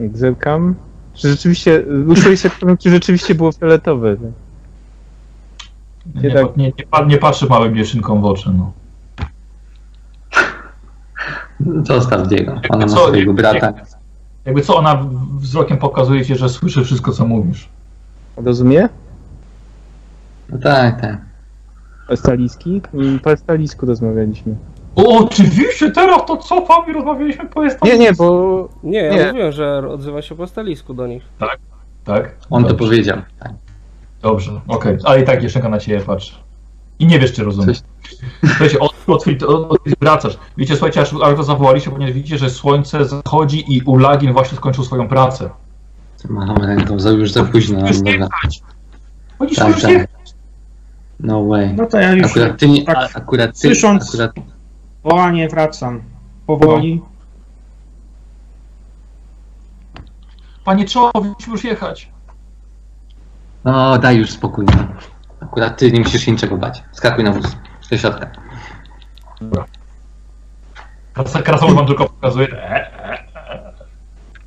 [0.00, 0.74] Jak zerkam.
[1.14, 4.16] Czy rzeczywiście, ruszyłeś się, czy rzeczywiście było fioletowe.
[6.14, 8.72] Nie, tak- nie, nie, nie patrzy małym dziewczynkom w oczy, no.
[11.86, 13.06] Zostaw Diego, ona ma Co?
[13.06, 13.72] swojego brata.
[14.44, 15.04] Jakby co, ona
[15.38, 17.68] wzrokiem pokazuje ci, że słyszy wszystko, co mówisz.
[18.36, 18.88] Rozumie?
[20.48, 21.18] No tak, tak.
[22.08, 22.82] Estaliski?
[22.94, 24.54] Mm, Po estalisku rozmawialiśmy.
[24.96, 29.26] O, oczywiście, teraz to cofam i rozmawialiśmy po Nie, nie, bo Nie, ja Nie.
[29.26, 31.22] mówiłem, że odzywa się po stalisku do nich.
[32.04, 32.34] Tak?
[32.50, 32.84] On to Dobrze.
[32.84, 33.18] powiedział.
[33.38, 33.52] Tak.
[34.22, 36.34] Dobrze, okej, ale i tak dziewczynka na ciebie patrzy.
[36.98, 37.66] I nie wiesz, czy rozumie.
[37.66, 37.82] Coś-
[38.46, 38.94] Słuchajcie, od,
[39.46, 40.38] od, wracasz.
[40.56, 44.84] Wiecie, słuchajcie, aż, aż to zawołaliście, ponieważ widzicie, że słońce zachodzi i Ulagin właśnie skończył
[44.84, 45.50] swoją pracę.
[46.28, 47.88] Macham ręką, za już za późno.
[47.88, 48.28] Już No, nie dobra.
[48.42, 48.62] chodź!
[49.38, 49.90] Chodzisz Tak, już tak.
[49.90, 50.06] nie
[51.20, 51.74] No way.
[51.74, 54.32] No to ja już Akurat ty nie, tak a- akurat ty, słysząc- akurat
[55.04, 56.02] wołanie wracam.
[56.46, 57.02] Powoli.
[60.64, 62.10] Panie Czoło, musimy już jechać.
[63.64, 64.66] No, daj już spokój.
[64.66, 64.86] No.
[65.40, 66.82] Akurat ty nie musisz się niczego bać.
[66.92, 67.56] Skakuj na wóz.
[67.90, 68.30] Do środka.
[71.14, 72.48] Krasa- Krasnolud wam tylko pokazuje.
[72.52, 73.18] E, e, e.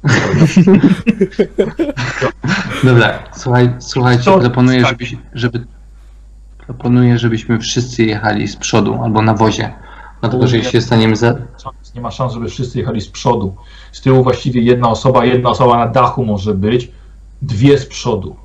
[2.83, 4.89] Dobra, słuchaj, słuchajcie, proponuję, Tak.
[4.89, 5.65] żebyś, żeby,
[6.57, 9.73] proponuję, żebyśmy wszyscy jechali z przodu albo na wozie.
[10.21, 11.35] Dlatego, że jeśli staniemy za...
[11.95, 13.55] Nie ma szans, żeby wszyscy jechali z przodu.
[13.91, 16.91] Z tyłu właściwie jedna osoba, jedna osoba na dachu może być,
[17.41, 18.35] dwie z przodu.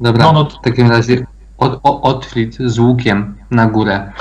[0.00, 0.44] Dobra, No, no.
[0.44, 1.26] w takim razie
[1.58, 4.12] od, o, Otfrid z łukiem na górę.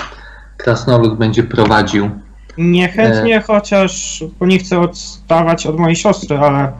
[0.57, 2.09] Krasnolud będzie prowadził.
[2.57, 6.73] Niechętnie, chociaż bo nie chcę odstawać od mojej siostry, ale Ona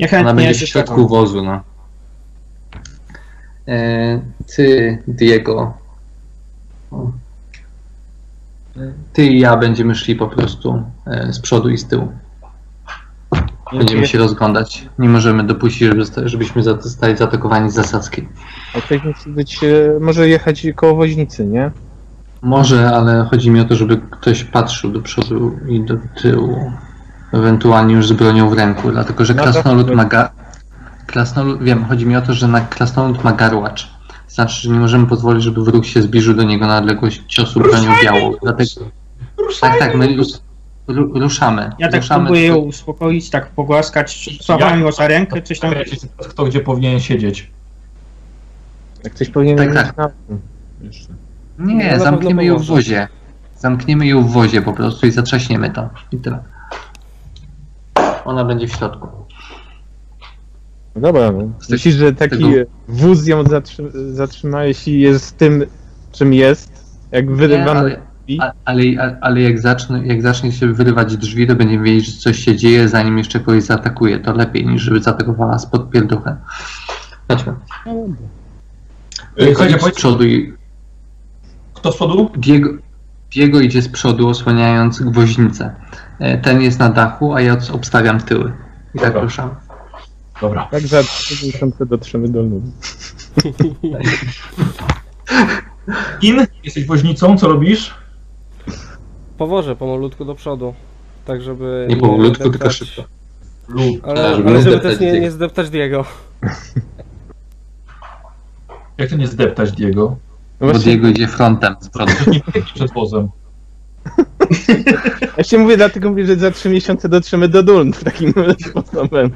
[0.00, 1.08] niechętnie będzie w się środku zgadzam.
[1.08, 1.60] wozu, no.
[3.68, 4.20] E,
[4.56, 5.74] ty, Diego.
[9.12, 12.12] Ty i ja będziemy szli po prostu e, z przodu i z tyłu.
[13.78, 14.88] Będziemy się rozglądać.
[14.98, 18.28] Nie możemy dopuścić, żeby, żebyśmy zostali zaatakowani z zasadzki.
[18.74, 21.70] A musi być, e, może jechać koło woźnicy, nie?
[22.42, 26.72] Może, ale chodzi mi o to, żeby ktoś patrzył do przodu i do tyłu.
[27.32, 30.30] Ewentualnie już z bronią w ręku, dlatego że No krasnolud ma ga...
[31.06, 33.90] Krasnolud, wiem, chodzi mi o to, że na krasnolud ma garłacz.
[34.28, 37.92] Znaczy, że nie możemy pozwolić, żeby wróg się zbliżył do niego na odległość ciosu bronią
[38.04, 38.32] białą.
[38.42, 38.70] Dlatego,
[39.60, 40.42] tak, tak, my rus,
[40.88, 41.70] ru, ruszamy.
[41.78, 45.74] Ja tak ruszamy próbuję ją uspokoić, tak pogłaskać, złapałem ją za rękę, coś tam.
[46.16, 47.50] Kto gdzie powinien siedzieć.
[49.04, 49.96] Jak ktoś powinien Tak, tak.
[49.96, 50.10] na...
[51.58, 53.08] No, Nie, pewno zamkniemy ją w wozie.
[53.58, 55.88] Zamkniemy ją w wozie po prostu i zatrzaśniemy to.
[56.12, 56.38] I tyle.
[58.24, 59.08] Ona będzie w środku.
[60.94, 61.48] No dobra, no.
[61.70, 65.66] myślisz, że taki tego- wóz ją zatrzy- zatrzyma, jeśli jest tym,
[66.12, 66.96] czym jest?
[67.10, 68.00] Jak Nie, wyrywamy
[68.64, 72.38] ale, a- ale, jak, zacznie, jak zacznie się wyrywać drzwi, to będziemy wiedzieć, że coś
[72.38, 74.18] się dzieje, zanim jeszcze kogoś zaatakuje.
[74.18, 76.36] To lepiej niż żeby zaatakowała z podpierduchem.
[77.28, 77.52] Chodźmy.
[79.36, 80.54] Tylko słuchajcie, idź z przodu i
[81.74, 82.30] Kto z przodu?
[82.36, 82.70] Diego,
[83.32, 85.74] Diego idzie z przodu, osłaniając gwoźnicę.
[86.18, 88.52] E, Ten jest na dachu, a ja obstawiam tyły.
[88.94, 89.22] I tak Dobra.
[89.22, 89.50] ruszam.
[90.40, 90.68] Dobra.
[90.70, 92.70] Tak za 3 miesiące dotrzemy do nudy.
[96.22, 97.94] In, jesteś woźnicą, co robisz?
[99.42, 100.74] Powożę pomalutku do przodu.
[101.24, 101.86] Tak, żeby.
[101.88, 103.04] Nie powolutku, tylko szybko.
[103.68, 104.04] Lub.
[104.04, 106.04] Ale, Tak, żeby ale żeby też nie, nie zdeptać Diego.
[108.98, 110.16] Jak to nie zdeptać Diego?
[110.60, 112.12] No Bo Diego idzie frontem z przodu.
[112.26, 113.28] Nie biegnie przed wozem.
[115.34, 118.34] właśnie mówię, dlatego mówię, że za 3 miesiące dotrzemy do Duln takim
[118.70, 119.30] sposobem.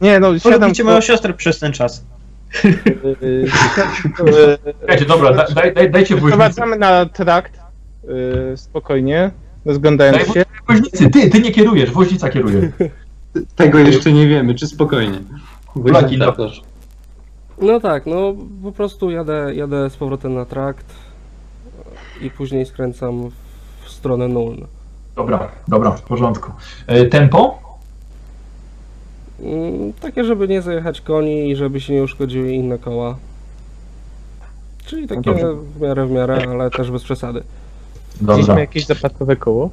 [0.00, 0.60] Nie no, siadam...
[0.60, 2.04] Polubicie moją siostrę przez ten czas.
[4.80, 6.36] Słuchajcie, dobra, da, daj, daj, dajcie woźnicy.
[6.36, 7.60] Prowadzamy na trakt
[8.08, 9.30] yy, spokojnie,
[9.64, 10.44] rozglądając Daj się.
[10.68, 12.72] woźnicy, ty, ty nie kierujesz, woźnica kieruje.
[13.56, 15.18] Tego jeszcze nie wiemy, czy spokojnie.
[15.84, 16.32] Laki, no.
[16.32, 16.62] proszę.
[17.60, 20.86] No tak, no po prostu jadę, jadę z powrotem na trakt
[22.20, 23.30] i później skręcam
[23.84, 24.66] w stronę Nuln.
[25.16, 26.52] Dobra, dobra, w porządku.
[26.86, 27.65] E, tempo?
[29.40, 33.16] Mm, Takie, żeby nie zajechać koni i żeby się nie uszkodziły inne koła.
[34.86, 35.54] Czyli takie dobrze.
[35.54, 37.42] w miarę w miarę, ale też bez przesady.
[38.20, 38.36] Dobra.
[38.36, 39.70] Widzieliśmy jakieś zapadkowe koło.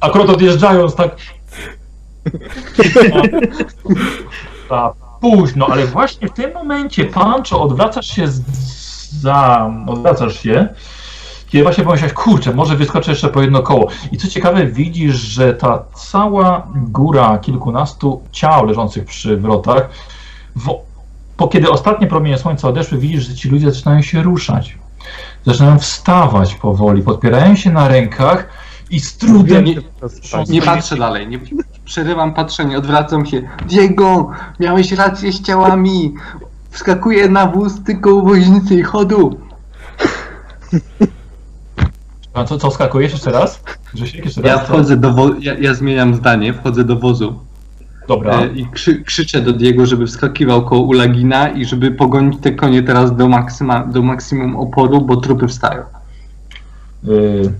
[0.00, 1.16] Akurat odjeżdżając tak.
[4.70, 8.42] Za późno, ale właśnie w tym momencie, Pancho, odwracasz się z,
[9.20, 9.70] za.
[9.86, 10.68] odwracasz się.
[11.48, 13.88] Kiedy właśnie pomyślałeś, kurczę, może wyskoczę jeszcze po jedno koło.
[14.12, 19.88] I co ciekawe, widzisz, że ta cała góra kilkunastu ciał leżących przy wrotach,
[20.56, 20.74] w,
[21.36, 24.78] po kiedy ostatnie promienie słońca odeszły, widzisz, że ci ludzie zaczynają się ruszać.
[25.46, 28.48] Zaczynają wstawać powoli, podpierają się na rękach
[28.90, 29.74] i z trudem Nie,
[30.48, 31.40] nie patrzę dalej, nie,
[31.84, 33.42] przerywam patrzenie, odwracam się.
[33.68, 34.30] Diego,
[34.60, 36.14] miałeś rację z ciałami.
[36.70, 39.38] Wskakuję na wóz tylko u woźnicy i chodu.
[42.38, 43.62] A co, co skakujesz jeszcze raz?
[43.94, 44.64] Grzesiek, jeszcze Ja raz?
[44.64, 47.34] wchodzę do wo- ja, ja zmieniam zdanie, wchodzę do wozu
[48.08, 48.40] Dobra.
[48.40, 52.82] e, i krzy, krzyczę do Diego, żeby wskakiwał koło Ulagina i żeby pogonić te konie
[52.82, 55.82] teraz do, maksyma, do maksimum oporu, bo trupy wstają.
[57.04, 57.52] Yy,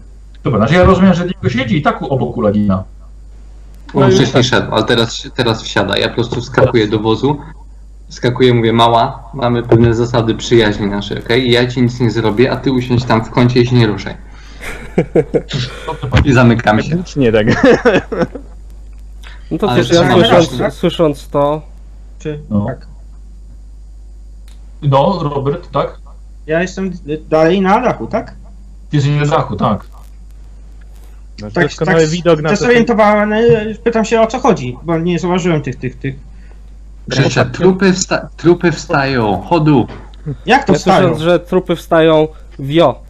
[0.45, 2.85] dobra, znaczy ja rozumiem, że Diego siedzi i tak obok Ulagina.
[3.95, 5.97] On No i wcześniej szedł, ale teraz, teraz wsiada.
[5.99, 7.37] Ja po prostu wskakuję do wozu.
[8.09, 11.49] Wskakuję, mówię, mała, mamy pewne zasady przyjaźni naszej, okej?
[11.49, 13.87] I ja ci nic nie zrobię, a ty usiądź tam w kącie i się nie
[13.87, 14.15] ruszaj.
[16.25, 16.97] I zamykam się.
[16.97, 17.47] Nic nie tak.
[19.51, 20.71] No to Ale cóż, ja słysząc, razem.
[20.71, 21.63] słysząc to,
[22.19, 22.65] Czy No.
[22.67, 22.87] tak?
[24.83, 25.99] No, Robert, tak?
[26.47, 26.93] Ja jestem
[27.29, 28.35] dalej na dachu, tak?
[28.91, 29.85] Ty jesteś na dachu, tak.
[31.43, 32.57] Masz Tak, tak widok na to.
[32.57, 36.15] Zdezorientowany, pytam się o co chodzi, bo nie zauważyłem tych, tych, tych.
[37.11, 39.87] Krzyczę, trupy, wsta- trupy wstają, chodu.
[40.47, 41.01] Jak to ja wstają?
[41.09, 42.29] słysząc, że trupy wstają,
[42.59, 43.01] wio.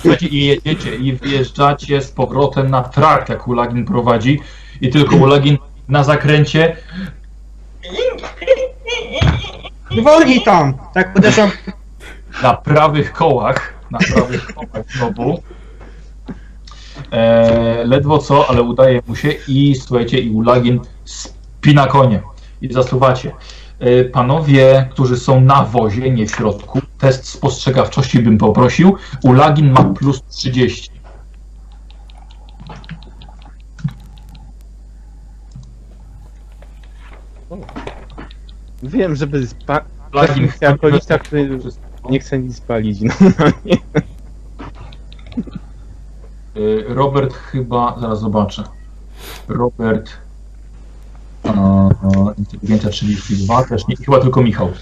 [0.00, 4.40] Słuchajcie, i jedziecie, i wjeżdżacie z powrotem na trakt, jak Ulagin prowadzi.
[4.80, 6.76] I tylko Ulagin na zakręcie
[10.02, 10.74] Wolniej tam!
[10.94, 11.50] Tak uderzam.
[12.42, 15.42] na prawych kołach, na prawych kołach znowu.
[17.12, 22.22] E, ledwo co, ale udaje mu się i słuchajcie, i Ulagin spina konie
[22.62, 23.32] i zasuwacie.
[23.78, 28.96] E, panowie, którzy są na wozie, nie w środku, test spostrzegawczości bym poprosił.
[29.22, 30.90] Ulagin ma plus 30.
[38.82, 39.84] Wiem, żeby spa...
[40.12, 41.58] Ulagin alkoholista, który
[42.10, 43.00] nie chce nic spalić.
[43.00, 43.12] No,
[43.64, 43.76] nie.
[46.56, 48.64] Y, Robert chyba, zaraz zobaczę.
[49.48, 50.25] Robert
[52.38, 54.72] inteligencja 32 też nie, chyba tylko Michał.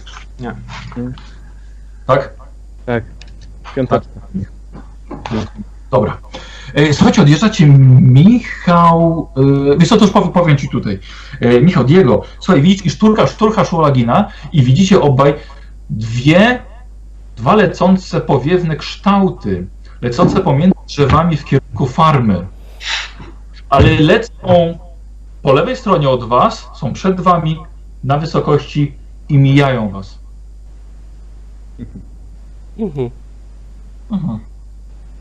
[0.40, 0.54] Nie.
[2.06, 2.30] Tak?
[2.86, 3.04] Tak.
[3.74, 4.20] Piątaczka.
[5.90, 6.18] Dobra.
[6.74, 7.66] E, Słuchajcie, odjeżdżacie
[8.00, 9.28] Michał.
[9.36, 10.98] Yy, wiesz co, to już powiem, ci tutaj.
[11.40, 15.34] E, Michał, Diego, słuchaj, widzisz i szturcha, szturcha Szulagina i widzicie obaj
[15.90, 16.62] dwie,
[17.36, 19.66] dwa lecące powiewne kształty,
[20.00, 22.46] lecące pomiędzy drzewami w kierunku farmy.
[23.68, 24.78] Ale lecą
[25.44, 27.58] po lewej stronie od was, są przed wami
[28.04, 28.94] na wysokości
[29.28, 30.18] i mijają was.
[32.78, 33.10] Mhm.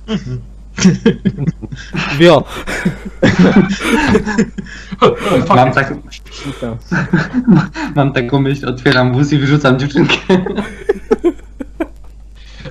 [2.19, 2.43] Wio.
[5.55, 5.93] Mam, tak,
[7.95, 10.15] mam taką myśl, otwieram wóz i wyrzucam dziewczynkę.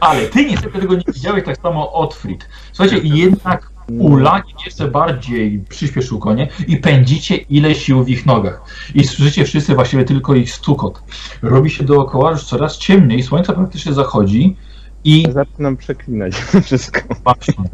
[0.00, 2.48] Ale ty niestety tego nie widziałeś, tak samo Otfrid.
[2.72, 8.62] Słuchajcie, jednak Ulagin jeszcze bardziej przyspieszył konie i pędzicie ile sił w ich nogach.
[8.94, 11.02] I słyszycie wszyscy właściwie tylko ich stukot.
[11.42, 14.56] Robi się dookoła już coraz ciemniej, słońce praktycznie zachodzi
[15.04, 16.34] i Zaczynam przeklinać
[16.64, 17.00] wszystko.
[17.24, 17.64] Właśnie.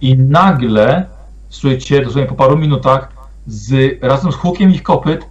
[0.00, 1.06] I nagle,
[1.48, 3.12] słuchajcie, dosłownie po paru minutach,
[3.46, 5.26] z, razem z hukiem ich kopyt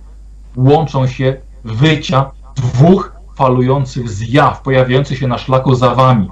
[0.55, 6.27] łączą się wycia dwóch falujących zjaw pojawiających się na szlaku za wami.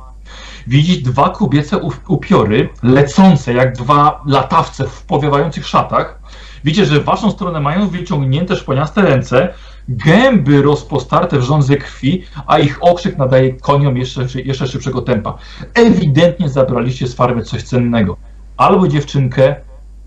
[0.67, 1.77] Widzisz dwa kobiece
[2.07, 6.19] upiory lecące jak dwa latawce w powiewających szatach.
[6.63, 9.53] Widzicie, że w waszą stronę mają wyciągnięte szponiaste ręce,
[9.89, 15.37] gęby rozpostarte w żądze krwi, a ich okrzyk nadaje koniom jeszcze, jeszcze szybszego tempa.
[15.73, 18.17] Ewidentnie zabraliście z farmy coś cennego.
[18.57, 19.55] Albo dziewczynkę,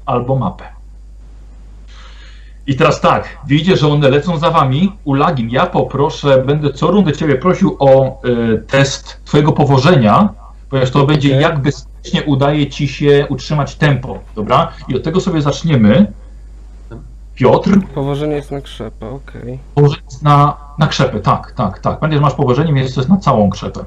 [0.07, 0.65] albo mapę.
[2.67, 4.93] I teraz tak, widzicie, że one lecą za wami.
[5.05, 10.29] Ulagin, ja poproszę, będę co rundę ciebie prosił o y, test twojego powożenia,
[10.71, 14.73] ponieważ to będzie jak bezpiecznie udaje ci się utrzymać tempo, dobra?
[14.89, 16.13] I od tego sobie zaczniemy.
[17.35, 19.59] Piotr, Położenie jest na krzepę, okej.
[19.75, 21.99] położenie jest na, na krzepę, tak, tak, tak.
[21.99, 23.85] Pamiętaj, że masz położenie, więc to jest na całą krzepę.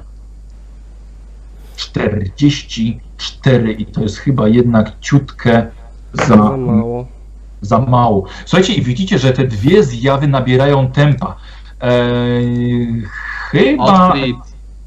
[1.76, 5.66] 44 i to jest chyba jednak ciutkę
[6.12, 7.06] za, Za mało.
[7.60, 8.24] za mało.
[8.46, 11.36] Słuchajcie, i widzicie, że te dwie zjawy nabierają tempa.
[11.80, 13.02] Eee,
[13.50, 14.08] chyba.
[14.08, 14.30] Otwórz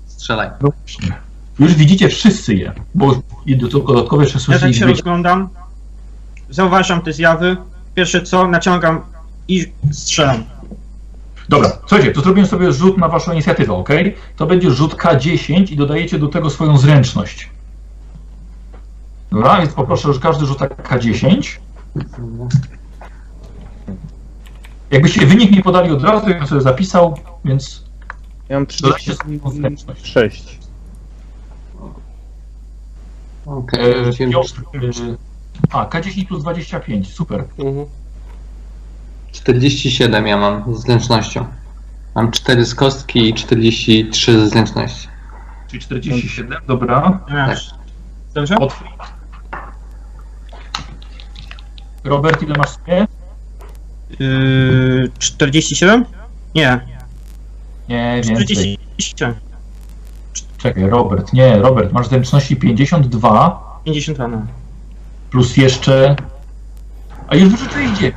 [0.08, 0.50] strzelaj.
[0.62, 1.14] No właśnie.
[1.60, 5.50] Już widzicie wszyscy je, bo i do- dodatkowo jeszcze Ja słyszycie tak się rozglądam,
[6.50, 7.58] zauważam te zjawy,
[7.96, 9.02] pierwsze co, naciągam
[9.48, 10.44] i strzelam.
[11.50, 13.90] Dobra, słuchajcie, to zrobimy sobie rzut na waszą inicjatywę, ok?
[14.36, 17.50] To będzie rzut K10 i dodajecie do tego swoją zręczność.
[19.32, 21.48] Dobra, więc poproszę, że każdy rzuca K10.
[24.92, 27.84] Jakbyście wynik mi podali od razu, ja bym sobie zapisał, więc
[28.50, 30.02] Ja mam dodajcie swoją zręczność.
[30.02, 30.65] 36.
[33.46, 35.18] Okej, E, rzuciłem Piotr, e,
[35.72, 37.44] a, K10 plus 25, super.
[37.60, 37.86] Mhm.
[39.32, 41.46] 47 ja mam z zręcznością.
[42.16, 45.08] Mam 4 z kostki i 43 ze zręczności.
[45.68, 47.20] Czyli 47, dobra.
[47.30, 47.56] Ja.
[48.34, 48.58] Dobrze?
[48.58, 48.88] Otwórz.
[52.04, 53.08] Robert, ile masz sobie?
[54.20, 56.06] Yy, 47?
[56.56, 56.80] Nie,
[57.90, 58.46] Nie, więcej.
[58.46, 59.36] 47.
[60.66, 64.46] Czekaj, Robert, nie, Robert, masz zręczności 52 52, no.
[65.30, 66.16] plus jeszcze...
[67.28, 68.16] A już wyrzuciłeś 9.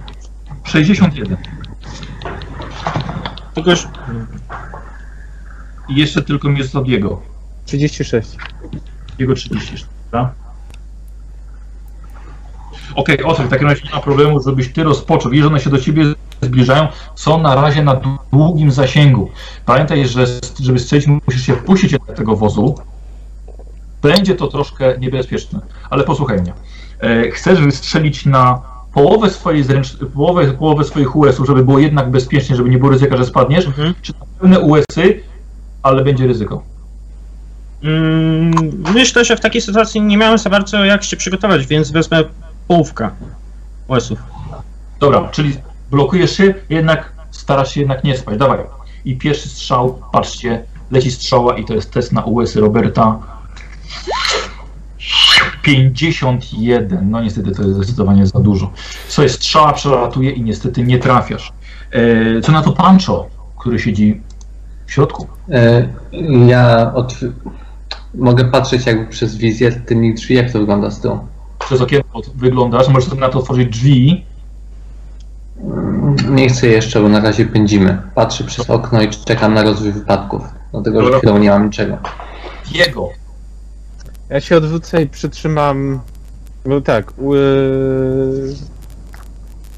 [0.65, 1.37] 61.
[3.55, 3.89] Tylko już...
[5.89, 7.23] I jeszcze tylko mi jest od jego.
[7.65, 8.37] 36.
[9.19, 10.33] Jego 30, dobra?
[12.95, 15.35] Okej, okay, w takim razie nie ma problemu, żebyś ty rozpoczął.
[15.35, 16.05] Że one się do ciebie
[16.43, 18.01] zbliżają, są na razie na
[18.33, 19.31] długim zasięgu.
[19.67, 20.27] Pamiętaj, że
[20.61, 22.75] żeby strzelić, musisz się wpuścić do tego wozu.
[24.03, 25.61] Będzie to troszkę niebezpieczne,
[25.91, 26.53] ale posłuchaj mnie.
[27.01, 28.63] E, Chcesz wystrzelić na
[28.95, 29.97] połowę swojej zręcz...
[30.15, 33.95] połowę, połowę swoich US-ów, żeby było jednak bezpiecznie, żeby nie było ryzyka, że spadniesz, Mhm.
[34.03, 35.21] czy na pełne US-y,
[35.83, 36.63] ale będzie ryzyko.
[37.83, 38.51] Mm,
[38.95, 42.25] myślę, że w takiej sytuacji nie miałem za bardzo jak się przygotować, więc wezmę
[42.69, 43.11] połówkę
[43.89, 44.19] łesów.
[45.01, 45.57] Dobra, czyli
[45.91, 48.39] blokujesz się, jednak starasz się jednak nie spać.
[48.39, 48.59] Dawaj.
[49.05, 53.19] I pierwszy strzał, patrzcie, leci strzała i to jest test na US-y Roberta.
[55.63, 57.11] 51.
[57.11, 58.71] No niestety to jest zdecydowanie za dużo.
[59.09, 61.53] Słuchaj, strzała przelatuje i niestety nie trafiasz.
[61.93, 63.27] E, co na to Pancho,
[63.59, 64.21] który siedzi
[64.87, 65.27] w środku?
[65.51, 65.89] E,
[66.49, 67.25] Ja otw-
[68.15, 71.19] mogę patrzeć jakby przez wizję tylnych drzwi, jak to wygląda z tyłu.
[71.59, 74.25] Przez okienko wyglądasz, możesz sobie na to otworzyć drzwi.
[76.31, 78.03] Nie chcę jeszcze, bo na razie pędzimy.
[78.15, 80.43] Patrzę przez okno i czekam na rozwój wypadków.
[80.73, 81.99] Dlatego, że chwilą nie mam niczego.
[82.75, 83.09] Jego.
[84.29, 86.01] Ja się odwrócę i przytrzymam.
[86.65, 87.33] No tak, u,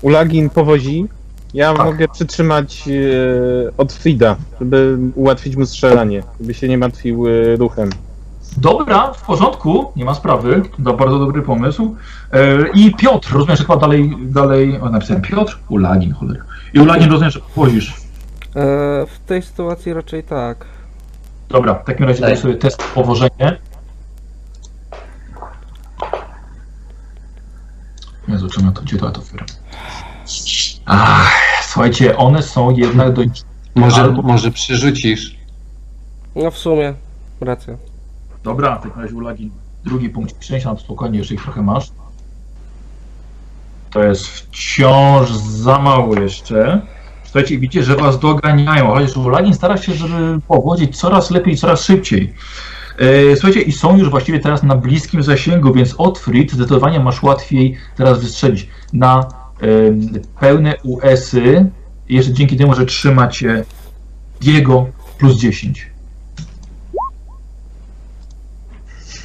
[0.03, 1.09] Ulagin powozi.
[1.55, 1.87] Ja Tak.
[1.87, 7.91] mogę przytrzymać e, od Frida, żeby ułatwić mu strzelanie, żeby się nie martwił e, ruchem.
[8.57, 10.63] Dobra, w porządku, nie ma sprawy.
[10.85, 11.97] To bardzo dobry pomysł.
[12.33, 15.59] E, I Piotr, rozumiem, że chyba dalej, dalej, o napisałem Piotr?
[15.69, 16.45] Ulagin, cholera.
[16.75, 17.91] I Ulagin rozumiem, że wozisz.
[17.91, 17.97] E,
[19.07, 20.65] w tej sytuacji raczej tak.
[21.49, 22.37] Dobra, w takim razie Daj.
[22.37, 23.59] sobie test powożenie.
[28.55, 29.13] Czemu ja to, gdzie to?
[30.87, 31.33] Ach,
[31.63, 33.45] słuchajcie, one są jednak dość...
[33.75, 35.37] Może, Albo- może przerzucisz.
[36.35, 36.95] No w sumie,
[37.41, 37.77] racja.
[38.43, 39.51] Dobra, w takim razie Ulagin
[39.85, 41.91] drugi punkt szczęścia, tam spokojnie, jeszcze trochę masz.
[43.91, 46.81] To jest wciąż za mało jeszcze.
[47.25, 52.35] Słuchajcie, widzicie, że was doganiają, chociaż Ulagin stara się, żeby powodzić coraz lepiej, coraz szybciej.
[52.99, 57.77] E, Słuchajcie, i są już właściwie teraz na bliskim zasięgu, więc Otfrid zdecydowanie masz łatwiej
[57.97, 59.29] teraz wystrzelić na
[60.41, 61.71] pełne US-y.
[62.09, 63.65] Jeszcze dzięki temu, że trzymacie
[64.41, 64.87] Diego
[65.19, 65.90] plus 10.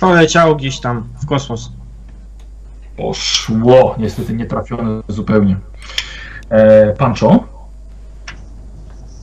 [0.06, 1.72] Poleciało gdzieś tam w kosmos.
[2.98, 5.57] Poszło, niestety nie trafione zupełnie.
[6.49, 7.44] E, Pancho?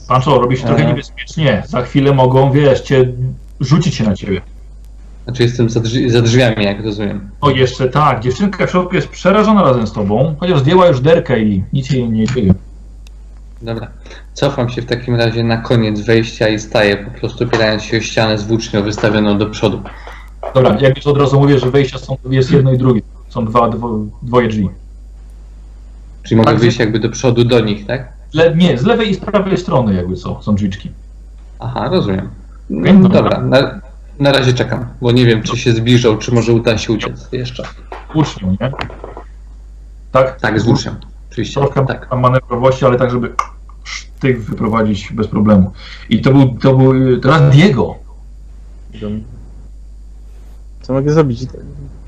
[0.08, 0.86] Pancho, robi się trochę E.
[0.86, 1.62] niebezpiecznie.
[1.66, 3.12] Za chwilę mogą, wiesz, cię
[3.60, 4.40] rzucić się na ciebie.
[5.24, 7.30] Znaczy jestem za, drzwi, za drzwiami, jak rozumiem.
[7.40, 11.40] O, jeszcze tak, dziewczynka w środku jest przerażona razem z tobą, chociaż zdjęła już derkę
[11.40, 12.54] i nic jej nie dzieje.
[13.62, 13.88] Dobra.
[14.34, 18.00] Cofam się w takim razie na koniec wejścia i staję po prostu opierając się o
[18.00, 19.82] ścianę z włócznią wystawioną do przodu.
[20.54, 23.02] Dobra, jak już od razu mówię, że wejścia są, jest jedno i drugie.
[23.28, 24.68] Są dwa, dwo, dwoje drzwi.
[26.22, 28.12] Czyli mogę Tak, wyjść jakby do przodu do nich, tak?
[28.34, 30.90] Le, nie, z lewej i z prawej strony jakby co, są drzwiczki.
[31.58, 32.28] Aha, rozumiem.
[32.70, 33.22] No, dobra.
[33.22, 33.80] dobra, na,
[34.18, 37.64] na razie czekam, bo nie wiem, czy się zbliżą, czy może uda się uciec jeszcze.
[38.14, 38.72] Ucznią, nie?
[40.12, 40.40] Tak?
[40.40, 40.94] Tak, z włócznią.
[41.30, 41.60] Oczywiście.
[41.60, 42.08] Trochę Tak.
[42.18, 43.34] manewrowości, ale tak, żeby
[43.84, 45.72] sztyk wyprowadzić bez problemu.
[46.10, 47.94] I to był, to był teraz Diego.
[50.82, 51.40] Co mogę zrobić?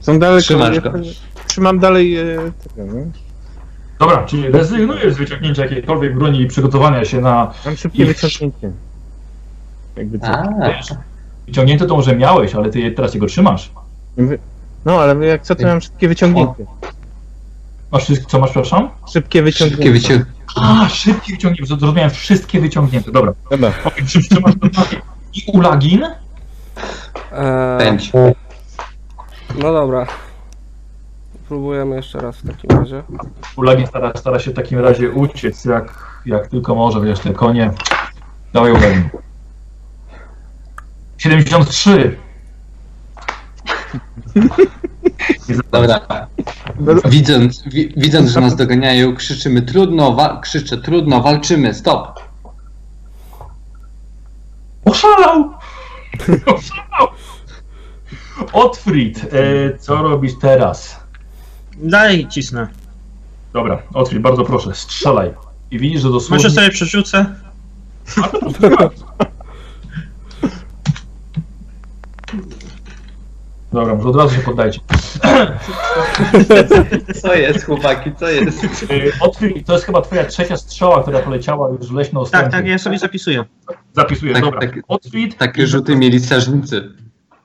[0.01, 0.43] Są daleko.
[0.43, 0.93] Trzymasz go.
[1.47, 2.25] Trzymam dalej e,
[2.77, 3.01] tego, no.
[3.99, 8.71] Dobra, czyli rezygnujesz z wyciągnięcia jakiejkolwiek broni i przygotowania się na Mam szybkie I- wyciągnięcie.
[9.97, 10.27] Jakby co.
[11.47, 13.71] Wyciągnięte, to może miałeś, ale ty teraz jego trzymasz.
[14.85, 16.67] No, ale jak co, to mam szybkie wyciągnięcie.
[17.93, 18.91] Masz wszystko, co masz, przepraszam?
[19.13, 20.01] Szybkie wyciągnięcie.
[20.09, 20.25] szybkie.
[20.57, 23.33] A, szybkie wyciągnięte, zrozumiałem, wszystkie wyciągnięte, dobra.
[23.51, 23.73] Dobra.
[23.85, 24.97] Okej, czym trzymasz to takie?
[25.35, 26.05] I ulagin?
[27.33, 28.13] E, Pędź.
[29.55, 30.07] No dobra.
[31.49, 33.03] Próbujemy jeszcze raz w takim razie.
[33.57, 37.71] Ulagin stara, stara się w takim razie uciec, jak, jak tylko może, wiesz, te konie.
[38.53, 39.09] Dawaj ulagin.
[41.19, 42.17] 73.
[45.49, 46.07] Nie za- Dobra.
[47.05, 52.21] Widząc, wi, widząc, że nas doganiają, krzyczymy trudno, krzyczę trudno, walczymy, stop.
[54.85, 55.51] Oszalał!
[56.57, 57.09] Oszalał!
[58.53, 61.01] Otfrid, e, co robisz teraz?
[61.77, 62.69] Dalej cisnę.
[63.53, 65.31] Dobra, Otfrid, bardzo proszę, strzelaj.
[65.71, 66.37] I widzisz, że dosłownie...
[66.45, 67.27] Może sobie przerzucę?
[73.73, 74.81] Dobra, może od razu się poddajcie.
[77.23, 78.65] Co jest, chłopaki, co jest?
[78.65, 82.67] E, Otfrid, to jest chyba twoja trzecia strzała, która poleciała już w leśną Tak, tak,
[82.67, 83.45] ja sobie zapisuję.
[83.93, 84.61] Zapisuję, Tak, dobra.
[84.61, 84.71] tak.
[84.89, 86.89] Otfrid, Takie rzuty mieli strażnicy.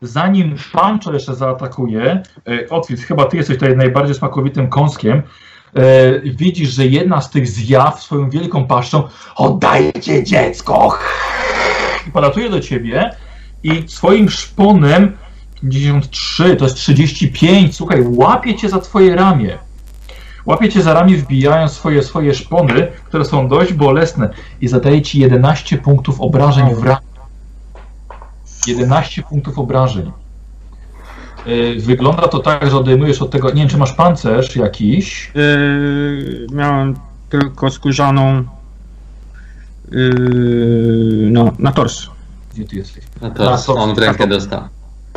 [0.02, 5.22] Zanim Pancho jeszcze zaatakuje, e, Otwit, chyba ty jesteś tutaj najbardziej smakowitym kąskiem,
[5.76, 9.04] e, widzisz, że jedna z tych zjaw swoją wielką paszczą
[9.36, 11.00] oddajcie dziecko!
[12.08, 13.12] I polatuje do ciebie
[13.64, 15.18] i swoim szponem
[15.62, 19.58] 53, to jest 35, słuchaj, łapie cię za twoje ramię.
[20.46, 24.30] Łapie cię za ramię, wbijając swoje, swoje szpony, które są dość bolesne
[24.62, 27.09] i zadaje ci 11 punktów obrażeń w ramię.
[28.68, 30.12] 11 punktów obrażeń.
[31.46, 33.50] Yy, Wygląda to tak, że odejmujesz od tego.
[33.50, 35.32] Nie wiem, czy masz pancerz jakiś.
[35.36, 36.96] Yy, miałem
[37.30, 38.44] tylko skórzaną.
[39.92, 42.08] Yy, no, na tors.
[42.54, 43.04] Gdzie ty jesteś?
[43.22, 44.62] No to Tak, to- on w rękę dostał.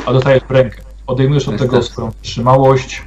[0.07, 0.83] A dostajesz w rękę.
[1.07, 3.03] Odejmujesz od tego swoją wytrzymałość.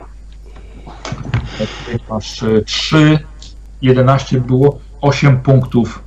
[1.58, 3.20] Tutaj Masz 3,
[3.82, 6.04] 11 było, 8 punktów.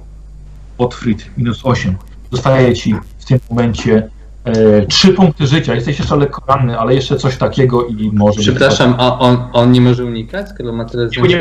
[0.78, 1.96] Otfrid, minus 8.
[2.30, 4.08] Dostaje ci w tym momencie
[4.48, 5.74] e, 3 punkty życia.
[5.74, 8.36] Jesteś jeszcze lekko ranny, ale jeszcze coś takiego i może.
[8.36, 11.36] być- Przepraszam, a on, on nie może unikać, skoro ma tyle Nie, nie,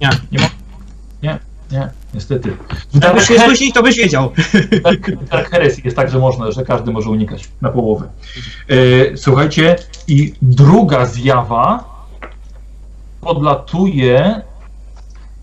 [0.00, 0.50] nie, nie, ma-
[1.22, 1.38] nie,
[1.72, 2.56] nie, niestety.
[3.02, 4.32] Jakbyś nie spóźnić, to byś wiedział.
[4.84, 8.08] Tak, tak heresji jest tak, że można, że każdy może unikać na połowę.
[8.68, 9.76] E, słuchajcie,
[10.08, 11.84] i druga zjawa
[13.20, 14.40] podlatuje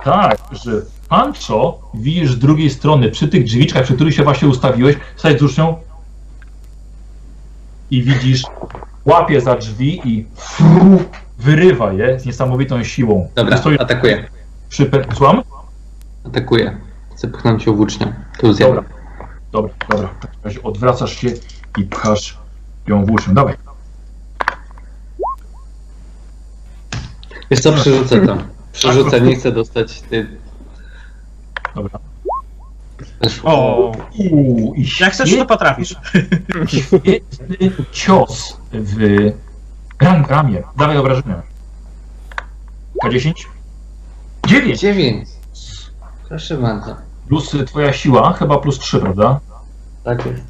[0.04, 0.72] tak, że
[1.10, 5.44] Pancho widzisz z drugiej strony, przy tych drzwiczkach, przy których się właśnie ustawiłeś, stać z
[7.94, 8.44] i widzisz,
[9.06, 11.04] łapie za drzwi i fru,
[11.40, 13.30] wyrywa je z niesamowitą siłą.
[13.36, 14.30] Dobra, Stoi atakuję.
[14.70, 15.42] przy pe- Słucham?
[16.26, 16.78] Atakuję.
[17.16, 18.14] Chcę pchnąć ją włócznią.
[18.40, 18.74] Tu zjadę.
[18.76, 18.90] Dobra,
[19.52, 20.08] dobra, dobra.
[20.08, 21.28] W takim razie odwracasz się
[21.78, 22.38] i pchasz
[22.88, 23.34] ją włócznią.
[23.34, 23.56] Dawaj.
[27.52, 28.38] Wiesz co, przerzucę to.
[28.74, 30.28] Przerzucę, nie chcę dostać ty...
[31.76, 32.00] Dobra.
[33.44, 35.96] O, Uuu, i jak chcesz, to potrafisz.
[36.68, 39.32] świetny cios w
[40.02, 40.64] Ram, ramię.
[40.78, 41.42] Dawaj obrażenia.
[43.04, 43.34] K10?
[44.48, 45.30] 9 Dziewięć.
[46.30, 46.96] Proszę bardzo.
[47.28, 49.40] plus twoja siła, chyba plus 3, prawda?
[50.04, 50.44] Tak jest.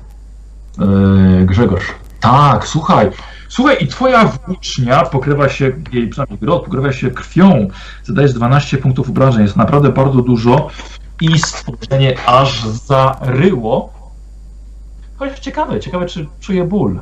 [0.80, 1.86] Yy, Grzegorz.
[2.20, 3.12] Tak, słuchaj.
[3.50, 7.68] Słuchaj, i twoja włócznia pokrywa się, jej przynajmniej grot, pokrywa się krwią.
[8.04, 10.68] Zadajesz 12 punktów obrażeń, jest naprawdę bardzo dużo
[11.24, 13.94] i stworzenie aż zaryło.
[15.18, 17.00] Chociaż ciekawe, ciekawe czy czuje ból.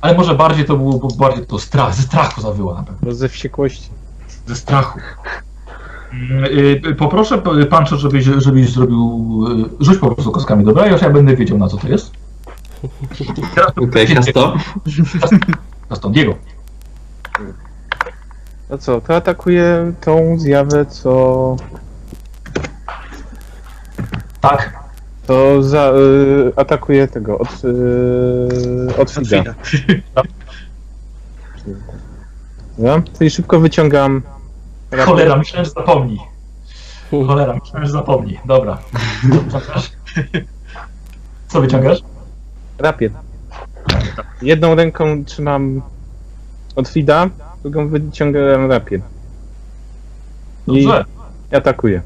[0.00, 2.98] Ale może bardziej to było, bo bardziej to strach, ze strachu zawyła na pewno.
[3.02, 3.88] Bo ze wściekłości.
[4.46, 4.98] Ze strachu.
[6.12, 9.44] Mm, y, Poproszę p- Pancho, żebyś, żebyś zrobił.
[9.80, 10.86] y, Rzuć po prostu kostkami, dobra?
[10.86, 12.10] Ja już ja będę wiedział na co to jest.
[13.54, 14.54] Teraz to Tutaj kasto.
[15.94, 16.34] Stąd Diego.
[18.70, 21.56] No co, to atakuje tą zjawę, co...
[24.40, 24.80] Tak.
[25.26, 29.54] To za, y, atakuje tego, od, y, od Fida.
[32.78, 34.22] No, czyli szybko wyciągam.
[35.06, 36.18] Cholera, myślałem, że zapomni.
[37.10, 38.38] Cholera, myślałem, że zapomni.
[38.44, 38.78] Dobra.
[41.48, 41.98] Co wyciągasz?
[42.78, 43.10] rapier.
[44.42, 45.82] Jedną ręką trzymam
[46.76, 47.28] od Fida,
[47.62, 49.00] drugą wyciągam rapier.
[50.66, 51.04] I Dobrze.
[51.52, 52.02] atakuję.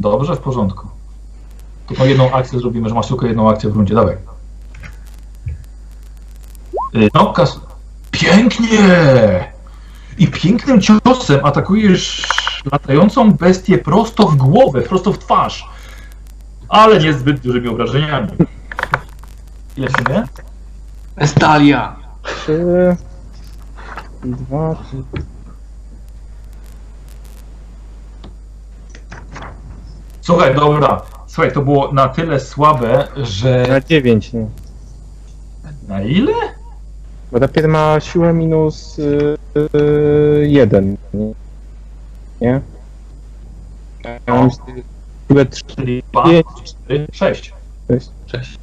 [0.00, 0.99] Dobrze, w porządku.
[1.90, 3.94] Tylko jedną akcję zrobimy, że masz tylko jedną akcję w rundzie.
[3.94, 4.16] Dawaj.
[6.94, 7.60] Y, No, kas...
[8.10, 9.52] Pięknie!
[10.18, 12.28] I pięknym ciosem atakujesz
[12.72, 15.68] latającą bestię prosto w głowę, prosto w twarz.
[16.68, 18.28] Ale niezbyt dużymi obrażeniami.
[19.76, 20.22] Ile w sumie?
[21.16, 21.96] Estalia.
[22.22, 22.96] Trzy,
[24.24, 25.02] dwa, trzy.
[30.20, 31.02] Słuchaj, dobra.
[31.40, 33.66] Słuchaj, to było na tyle słabe, że...
[33.68, 34.46] na dziewięć, nie?
[35.88, 36.32] Na ile?
[37.32, 39.36] Bo rapier ma siłę minus y,
[39.74, 41.32] y, jeden, nie?
[42.40, 42.60] Nie?
[44.26, 44.50] Ja mam
[45.28, 47.52] siłę trzy, Czyli 2, pięć, 4, 6.
[47.88, 48.10] sześć.
[48.26, 48.58] Cześć.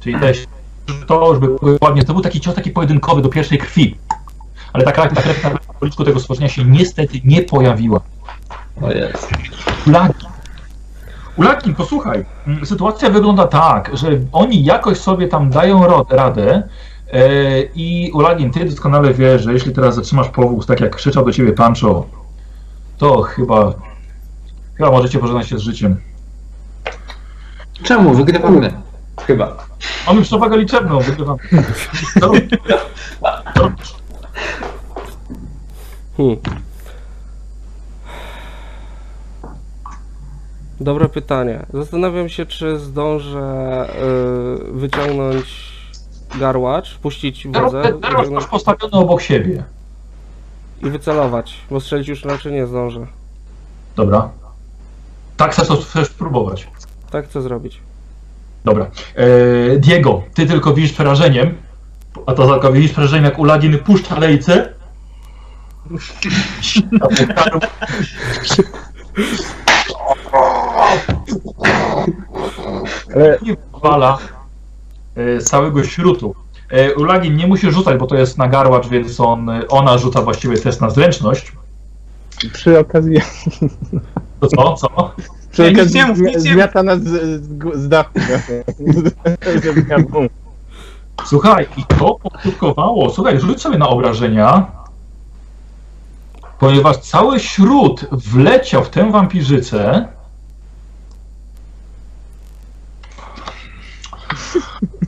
[0.00, 0.46] Czyli też
[1.06, 1.48] to już by
[1.80, 3.96] ładnie, to był taki cios taki pojedynkowy do pierwszej krwi.
[4.72, 8.00] Ale ta krew, ta krew na policzku tego stworzenia się niestety nie pojawiła.
[8.82, 9.28] O jest.
[9.86, 10.14] Ulagi.
[11.36, 12.24] Ulagi, posłuchaj,
[12.64, 16.62] sytuacja wygląda tak, że oni jakoś sobie tam dają radę
[17.12, 21.32] e, i Ulagin, ty doskonale wiesz, że jeśli teraz zatrzymasz powóz, tak jak krzyczał do
[21.32, 22.06] ciebie Pancho,
[22.98, 23.72] to chyba,
[24.74, 25.96] chyba możecie pożegnać się z życiem.
[27.82, 28.14] Czemu?
[28.14, 28.72] Wygrywamy.
[29.26, 29.56] Chyba.
[30.06, 31.38] Mamy przewagę liczebną, wygrywamy.
[32.20, 32.32] To-
[33.54, 33.70] to-
[36.16, 36.36] Hmm.
[40.80, 41.66] Dobre pytanie.
[41.72, 43.86] Zastanawiam się, czy zdążę
[44.70, 45.72] y, wyciągnąć
[46.34, 49.64] garłacz, puścić wodę Teraz masz postawiony obok siebie.
[50.82, 53.06] i wycelować, bo strzelić już raczej nie zdążę.
[53.96, 54.30] Dobra.
[55.36, 56.68] Tak chcesz, to chcesz spróbować.
[57.10, 57.80] Tak chcę zrobić.
[58.64, 58.90] Dobra.
[59.14, 61.54] E, Diego, ty tylko widzisz przerażeniem,
[62.26, 64.72] a to tylko widzisz przerażeniem, jak Ulagin puszcza lejce.
[73.14, 74.18] Ale I wala
[75.16, 76.34] e, z całego śrutu.
[76.70, 80.56] E, Ulagin nie musi rzucać, bo to jest na garłacz, więc on, ona rzuca właściwie
[80.58, 81.52] test na zręczność.
[82.52, 83.16] przy okazji,
[84.40, 84.74] To co?
[84.74, 85.12] Co?
[85.52, 86.42] przy nic okazji nie mów, nic nie mów.
[86.42, 88.12] zmiata nas z, z, z dachu.
[89.64, 90.28] Żeby miał bum.
[91.26, 93.10] Słuchaj, i to poskutkowało.
[93.10, 94.66] Słuchaj, rzuć sobie na obrażenia.
[96.58, 100.08] Ponieważ cały śród wleciał w tę wampirzycę.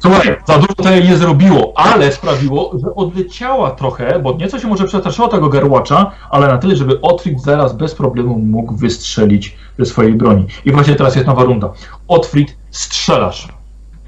[0.03, 4.69] Słuchaj, za dużo to jej nie zrobiło, ale sprawiło, że odleciała trochę, bo nieco się
[4.69, 9.87] może przestraszyła tego garłacza, ale na tyle, żeby Otfrid zaraz bez problemu mógł wystrzelić ze
[9.87, 10.47] swojej broni.
[10.65, 11.73] I właśnie teraz jest nowa runda.
[12.09, 13.49] Otfrid, strzelasz.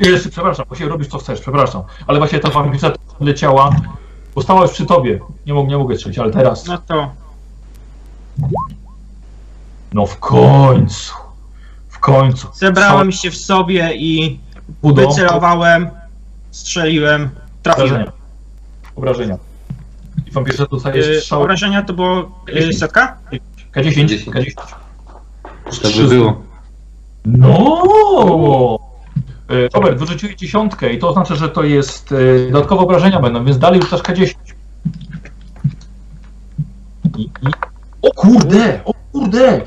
[0.01, 1.83] Jeszcze, przepraszam, właśnie robisz co chcesz, przepraszam.
[2.07, 3.71] Ale właśnie ta wampirzyca leciała,
[4.35, 5.21] bo stała już przy tobie.
[5.47, 6.67] Nie, mógł, nie mogę strzelić, ale teraz.
[6.67, 7.11] No to
[9.93, 11.15] No w końcu.
[11.89, 12.49] W końcu.
[12.55, 14.39] zebrałem się w sobie i
[14.83, 15.09] Budą.
[15.09, 15.91] wycelowałem,
[16.51, 17.31] strzeliłem,
[17.63, 17.91] trafiłem.
[17.91, 18.13] Obrażenia.
[18.97, 19.39] Obrażenia.
[20.27, 21.43] I wampirzyca dostaje Yy, strzał.
[21.43, 23.19] obrażenia to było yy, setka?
[23.75, 24.07] K10.
[24.31, 24.53] K10.
[25.83, 26.43] To by było.
[27.25, 28.79] No!
[29.51, 33.59] E, Robert, wyrzuciłeś dziesiątkę i to oznacza, że to jest e, dodatkowe obrażenia będą, więc
[33.59, 34.35] dalej rzucasz K10.
[37.19, 37.29] I, i...
[38.03, 38.81] O kurde!
[38.85, 39.61] O kurde!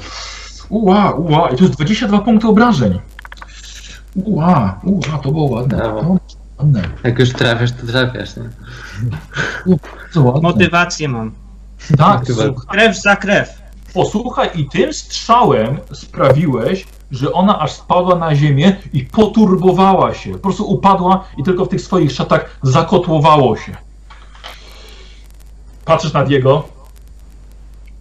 [0.70, 3.00] Ua, ua, i to jest 22 punkty obrażeń.
[4.16, 5.78] Ua, ua, to było ładne.
[5.78, 6.02] Brawo.
[6.02, 6.18] To,
[6.60, 6.82] ładne.
[7.04, 8.44] Jak już trafiasz, to trafiasz, nie?
[10.24, 10.42] Ładne.
[10.42, 11.32] Motywację mam.
[11.98, 12.54] Tak, Motywację.
[12.54, 13.62] słuchaj, Krew za krew.
[13.94, 20.32] posłuchaj, i tym strzałem sprawiłeś, że ona aż spadła na ziemię i poturbowała się.
[20.32, 23.76] Po prostu upadła i tylko w tych swoich szatach zakotłowało się.
[25.86, 26.68] Patrzysz na Diego.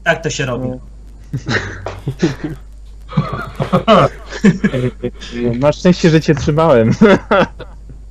[0.05, 0.69] Tak to się robi.
[5.61, 6.91] Masz szczęście, że cię trzymałem.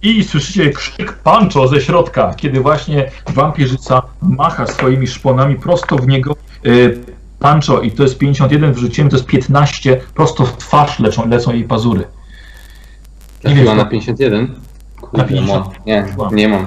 [0.01, 6.35] I słyszycie krzyk Pancho ze środka, kiedy właśnie wampirzyca macha swoimi szponami prosto w niego.
[6.65, 6.99] Y,
[7.39, 11.63] Pancho, i to jest 51, wrzuciłem, to jest 15, prosto w twarz lecą, lecą jej
[11.63, 12.03] pazury.
[13.41, 14.41] Trafiła wiem, na co- 51?
[14.41, 14.47] Na
[15.01, 15.65] Kurde, 50.
[15.65, 15.73] mam.
[15.85, 16.65] Nie, nie mam.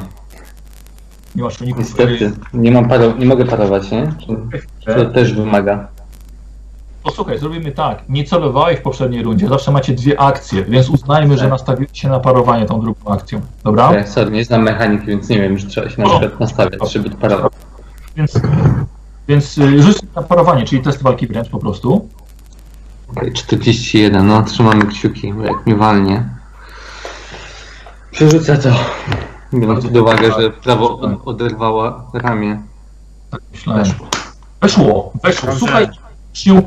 [1.34, 1.84] Nie masz uników.
[1.84, 2.32] Niestety.
[2.54, 3.12] Nie mam paro...
[3.12, 4.12] nie mogę parować, nie?
[4.84, 5.88] To też wymaga?
[7.06, 8.02] Posłuchaj, zrobimy tak.
[8.08, 11.50] Nie celowałeś w poprzedniej rundzie, zawsze macie dwie akcje, więc uznajmy, że Tak.
[11.50, 13.40] nastawiłeś się na parowanie tą drugą akcją.
[13.64, 13.92] Dobra?
[13.94, 16.18] Ja, sorry, nie znam mechaniki, więc nie wiem, że trzeba się na O.
[16.20, 17.52] przykład nastawiać, żeby to parować.
[18.16, 18.40] Więc,
[19.28, 22.08] więc y, rzuć na parowanie, czyli test walki wręcz po prostu.
[23.16, 26.28] Okej, 41, no trzymamy kciuki, bo jak mnie walnie.
[28.10, 28.68] Przerzucę to.
[29.54, 32.62] Biorąc pod uwagę, że prawo od- oderwała ramię.
[33.30, 33.84] Tak myślałem.
[33.84, 34.06] Weszło.
[34.60, 35.52] Weszło, weszło.
[35.52, 35.88] Słuchaj,
[36.32, 36.62] się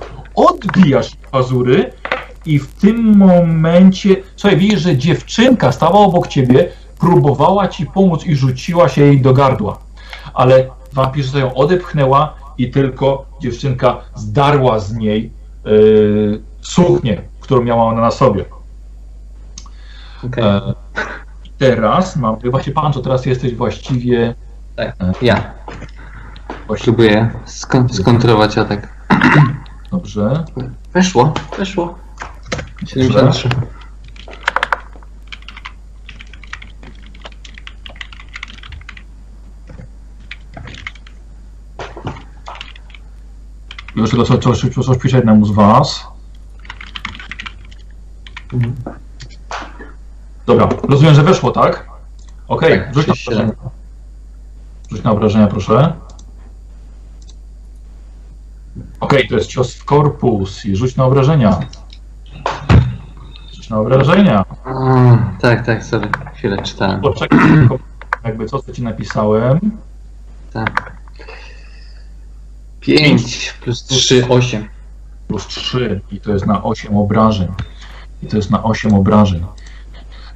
[0.48, 1.94] odbijasz pazury
[2.46, 8.36] i w tym momencie, słuchaj, widzisz, że dziewczynka stała obok ciebie, próbowała ci pomóc i
[8.36, 9.80] rzuciła się jej do gardła.
[10.34, 15.32] Ale wampirzyca ją odepchnęła i tylko dziewczynka zdarła z niej
[15.66, 18.46] yy, suknię, którą miała ona na sobie.
[20.26, 20.62] Okej, E,
[21.58, 24.36] teraz mam, właśnie Pancho, teraz jesteś właściwie,
[24.76, 24.96] tak.
[25.22, 25.44] Ja
[26.68, 28.99] właściwie próbuję skon- skontrować atak.
[29.92, 30.46] Dobrze.
[30.94, 31.96] Weszło, weszło.
[32.88, 33.50] 73.
[43.96, 46.08] Już tylko coś, coś, coś, pisze jednemu z was.
[50.46, 51.90] Dobra, rozumiem, że weszło, tak?
[52.48, 53.50] Okej, Tak, rzuć na 37.
[53.50, 53.72] obrażenia.
[54.92, 55.94] Rzuć na obrażenia, proszę.
[59.00, 61.60] Okej, to jest cios w korpus i rzuć na obrażenia.
[63.54, 64.46] Rzuć na obrażenia.
[64.66, 66.10] O, tak, tak, sorry.
[66.36, 67.02] Chwilę czytałem.
[67.02, 67.80] Poczekaj, tylko
[68.24, 69.60] jakby co, co ci napisałem.
[70.54, 71.00] Tak.
[72.80, 74.68] 5 plus 3, 8.
[75.28, 77.48] plus 3 i to jest na 8 obrażeń.
[78.24, 79.46] I to jest na 8 obrażeń.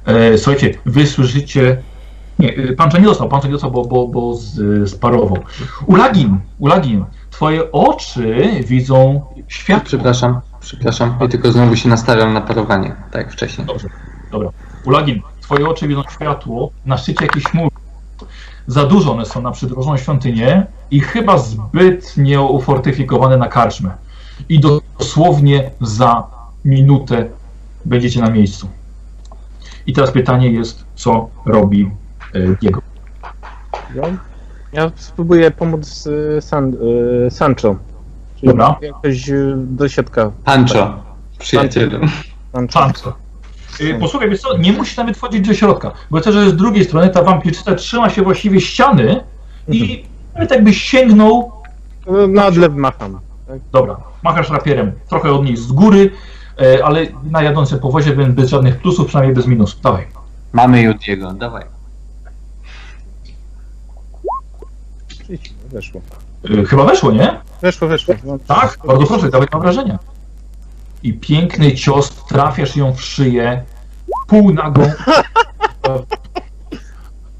[0.04, 1.82] E, słuchajcie, wy słyszycie.
[2.38, 5.38] Nie, y, Pancho nie dostał, Pancho nie dostał, bo, bo, bo z, sparował.
[5.86, 7.04] Ulagin, Ulagin,
[7.34, 9.84] twoje oczy widzą światło.
[9.86, 11.18] Przepraszam, przepraszam.
[11.26, 13.66] I tylko znowu się nastawiam na parowanie, tak jak wcześniej.
[13.66, 13.88] Dobrze,
[14.32, 14.50] dobra.
[14.84, 17.70] Ulagin, twoje oczy widzą światło na szczycie jakiejś chmury.
[18.66, 23.90] Za duże one są na przydrożną świątynię i chyba zbyt nieufortyfikowane na karczmę.
[24.48, 26.26] I dosłownie za
[26.64, 27.28] minutę
[27.84, 28.68] będziecie na miejscu.
[29.86, 31.90] I teraz pytanie jest, co robi
[32.32, 32.80] e, Diego.
[34.74, 36.74] Ja spróbuję pomóc y, San,
[37.26, 37.76] y, Sancho.
[38.36, 38.76] Czyli Dobra.
[38.82, 40.30] jakoś y, do środka.
[40.44, 41.02] Pancho,
[41.38, 41.98] przyjacielu.
[42.70, 43.12] Sancho.
[43.80, 46.84] E, Posłuchaj, wiesz co, nie musisz nawet wchodzić do środka, bo chcę, że z drugiej
[46.84, 49.20] strony ta wampirzyca trzyma się właściwie ściany
[49.68, 51.52] i nawet jakbyś sięgnął
[52.06, 53.20] No, Na odlew macham.
[53.72, 56.10] Dobra, machasz rapierem trochę od niej z góry,
[56.60, 59.80] e, ale na jadącym powozie więc bez żadnych plusów, przynajmniej bez minusów.
[59.80, 60.06] Dawaj.
[60.52, 61.73] Mamy Judiego, dawaj.
[65.72, 66.00] Weszło.
[66.60, 67.40] E, Chyba weszło, nie?
[67.62, 68.14] Weszło, weszło.
[68.24, 69.98] No, Tak, bardzo proszę, dawaj na wrażenia.
[71.02, 73.62] I piękny cios, trafiasz ją w szyję,
[74.26, 74.90] półnagą.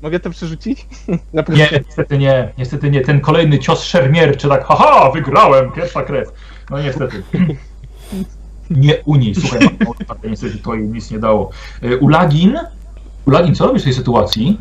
[0.02, 0.86] Mogę to przerzucić?
[1.48, 3.00] Nie, niestety nie, niestety nie.
[3.00, 6.32] Ten kolejny cios szermierczy, tak, haha, wygrałem, pierwsza krew.
[6.70, 7.22] No niestety.
[8.70, 9.68] Nie u niej, słuchaj,
[10.08, 11.50] no, niestety to jej nic nie dało.
[11.82, 12.58] E, Ulagin,
[13.26, 14.60] Ulagin, co robisz w tej sytuacji?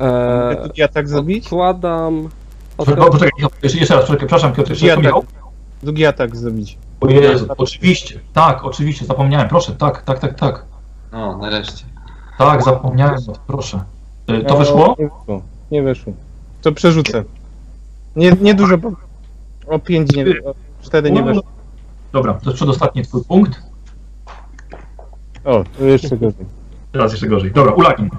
[0.00, 1.44] E, Drugi atak zrobić?
[1.44, 2.28] odkładam.
[2.76, 3.30] Poczekaj,
[3.62, 4.98] jeszcze, jeszcze raz, poczekaj, przepraszam Piotr, jeszcze tak.
[4.98, 5.24] Michał.
[5.82, 6.78] Drugi atak zrobić.
[7.00, 10.64] O Jezu, oczywiście, tak, oczywiście, zapomniałem, proszę, tak, tak, tak, tak.
[11.12, 11.84] No, nareszcie.
[12.38, 13.84] Tak, zapomniałem, proszę.
[14.26, 14.96] E, To No, wyszło?
[14.98, 15.42] Nie wyszło.
[15.70, 16.12] Nie wyszło.
[16.62, 17.24] To przerzucę.
[18.16, 18.90] Nie, nie dużo, bo
[19.66, 21.42] o 5 nie o 4 nie weszło.
[22.12, 23.62] Dobra, to jest przedostatni twój punkt.
[25.44, 26.46] O, jeszcze gorzej.
[26.92, 27.52] Teraz jeszcze gorzej.
[27.52, 28.10] Dobra, Ulagin.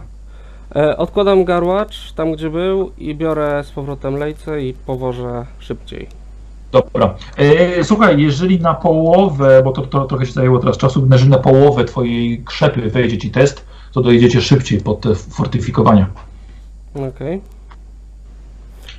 [0.76, 6.08] E, odkładam garłacz tam, gdzie był i biorę z powrotem lejce i powożę szybciej.
[6.72, 7.16] Dobra.
[7.38, 11.38] E, słuchaj, jeżeli na połowę, bo to, to trochę się zajęło teraz czasu, jeżeli na
[11.38, 16.08] połowę twojej krzepy wejdzie ci test, to dojedziecie szybciej pod te fortyfikowania.
[16.96, 17.42] Okej.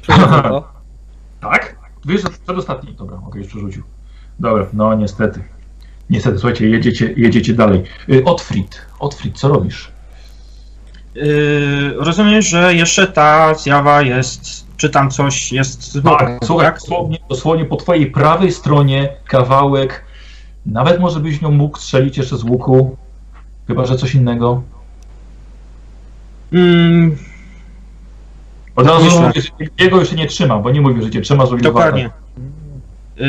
[0.48, 0.68] To.
[1.40, 1.76] Tak?
[2.04, 2.94] Wiesz, że przedostatni.
[2.94, 3.82] Dobra, okej, już przerzucił.
[4.40, 5.44] Dobra, no niestety.
[6.10, 7.82] Niestety, słuchajcie, jedziecie, jedziecie dalej.
[8.24, 9.93] Otfrid, Otfrid, co robisz?
[11.14, 17.64] Yy, rozumiem, że jeszcze ta zjawa jest, czy tam coś jest Tak, słuchaj, dosłownie, dosłownie
[17.64, 20.04] po twojej prawej stronie kawałek,
[20.66, 22.96] nawet może byś nią mógł strzelić jeszcze z łuku,
[23.66, 24.62] chyba, że coś innego.
[26.52, 27.16] Mm,
[28.76, 29.20] Od razu Myślę.
[29.20, 29.48] mówię, że
[29.84, 32.10] jego jeszcze nie trzyma, bo nie mówił, że cię trzyma, żeby dokładnie.
[33.16, 33.26] Yy,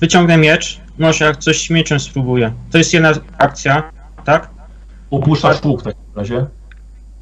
[0.00, 2.52] wyciągnę miecz, może jak coś mieczem spróbuję.
[2.70, 3.82] To jest jedna akcja,
[4.24, 4.55] tak?
[5.10, 6.46] Upuszczasz łuk w takim razie.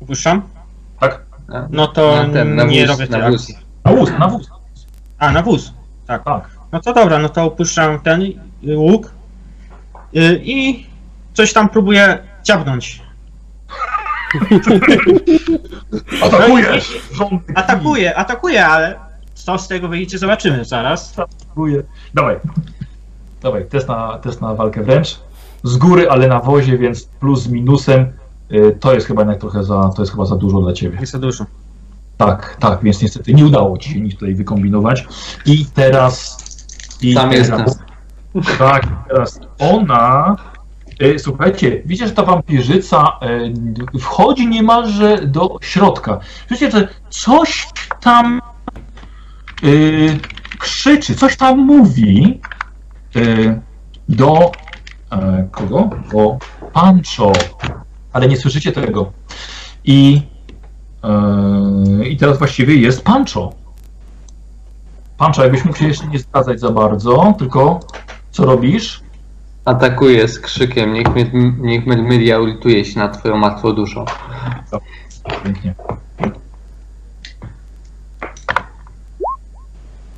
[0.00, 0.42] Upuszczam?
[1.00, 1.22] Tak?
[1.70, 3.40] No to na ten, na nie wóz, robię tej na wóz.
[3.40, 3.58] akcji.
[3.84, 4.50] Na wóz, na wóz.
[5.18, 5.72] A, na wóz.
[6.06, 6.22] Tak.
[6.72, 8.32] No to dobra, no to opuszczam ten y,
[8.78, 9.10] łuk
[10.16, 10.86] y, i
[11.34, 13.02] coś tam próbuję dziabnąć.
[16.22, 17.00] Atakujesz!
[17.12, 18.98] Rząd Atakuję, atakuję, ale
[19.34, 21.18] co z tego wyjdzie, zobaczymy zaraz.
[21.18, 21.82] Atakuje.
[22.14, 22.36] Dawaj.
[23.42, 25.20] Dawaj, test na, test na walkę wręcz.
[25.64, 28.12] Z góry, ale na wozie, więc plus z minusem.
[28.52, 30.98] Y, To jest chyba jednak trochę za, to jest chyba za dużo dla ciebie.
[31.00, 31.44] Jest za dużo.
[32.16, 35.06] Tak, tak, więc niestety nie udało ci się nic tutaj wykombinować.
[35.46, 36.38] I teraz.
[37.02, 37.66] I Sam teraz, jestem.
[38.58, 40.36] Tak, teraz ona.
[41.00, 46.20] E, słuchajcie, widzicie, że ta wampirzyca e, wchodzi niemalże do środka.
[46.50, 47.68] Widzicie, że coś
[48.00, 48.40] tam
[50.58, 52.40] krzyczy, coś tam mówi
[54.08, 54.52] do
[55.14, 55.90] e, kogo?
[56.12, 56.38] Do
[56.72, 57.32] Pancho.
[58.12, 59.12] Ale nie słyszycie tego.
[59.84, 60.22] I,
[61.04, 63.52] e, I teraz właściwie jest Pancho.
[65.18, 67.80] Pancho, jakbyś mógł się jeszcze nie zgadzać za bardzo, tylko
[68.30, 69.04] co robisz?
[69.64, 71.06] Atakuje z krzykiem, niech,
[71.58, 74.04] niech Myrmiria ultuje się nad twoją martwą duszą.
[75.44, 75.74] Pięknie.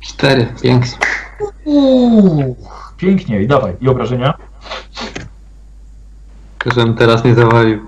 [0.01, 0.97] Cztery, pięknie.
[1.65, 2.55] Uuu,
[2.97, 4.33] pięknie, i dawaj, i obrażenia.
[6.65, 7.79] Żebym teraz nie zawalił.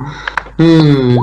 [0.57, 1.17] Hmm.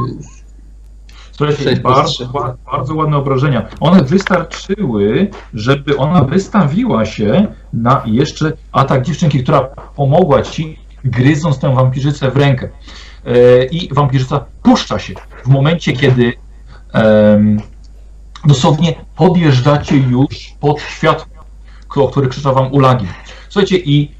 [1.36, 2.32] Słuchajcie, bardzo,
[2.72, 3.68] bardzo ładne obrażenia.
[3.80, 9.60] One wystarczyły, żeby ona wystawiła się na jeszcze atak dziewczynki, która
[9.96, 12.68] pomogła ci, gryząc tę wampirzycę w rękę.
[13.26, 16.32] E, I wampirzyca puszcza się w momencie, kiedy
[16.92, 17.60] em,
[18.44, 21.26] dosłownie podjeżdżacie już pod światło,
[21.96, 23.06] o który krzyczał wam Ulagi.
[23.48, 24.15] Słuchajcie, i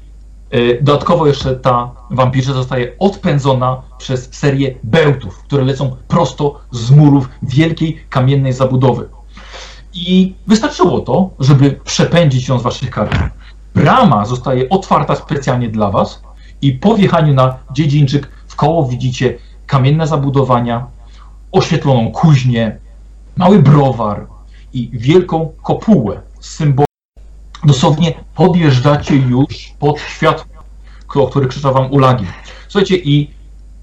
[0.81, 8.01] dodatkowo jeszcze ta wampirzyca zostaje odpędzona przez serię bełtów, które lecą prosto z murów wielkiej
[8.09, 9.09] kamiennej zabudowy.
[9.93, 13.17] I wystarczyło to, żeby przepędzić ją z waszych kart.
[13.75, 16.21] Brama zostaje otwarta specjalnie dla was
[16.61, 20.87] i po wjechaniu na dziedzińczyk w koło widzicie kamienne zabudowania,
[21.51, 22.77] oświetloną kuźnię,
[23.37, 24.27] mały browar
[24.73, 26.86] i wielką kopułę z symbolem.
[27.67, 30.45] Dosłownie podjeżdżacie już pod światło,
[31.15, 32.25] o który krzyczał wam Ulagi.
[32.67, 33.31] Słuchajcie, i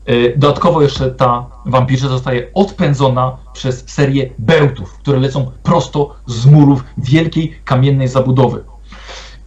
[0.07, 6.85] e, dodatkowo jeszcze ta wampirza zostaje odpędzona przez serię bełtów, które lecą prosto z murów
[6.99, 8.65] wielkiej kamiennej zabudowy.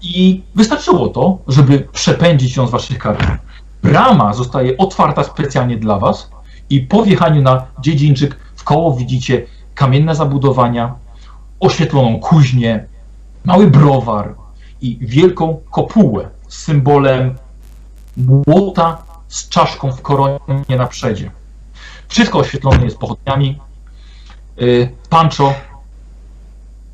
[0.01, 3.27] I wystarczyło to, żeby przepędzić ją z waszych kart.
[3.83, 6.29] Brama zostaje otwarta specjalnie dla was
[6.69, 10.93] i po wjechaniu na dziedzińczyk w koło widzicie kamienne zabudowania,
[11.59, 12.85] oświetloną kuźnię,
[13.47, 14.35] mały browar
[14.81, 17.35] i wielką kopułę z symbolem
[18.17, 21.31] młota z czaszką w koronie na przedzie.
[22.07, 23.59] Wszystko oświetlone jest pochodniami.
[24.61, 25.53] Y, Pancho,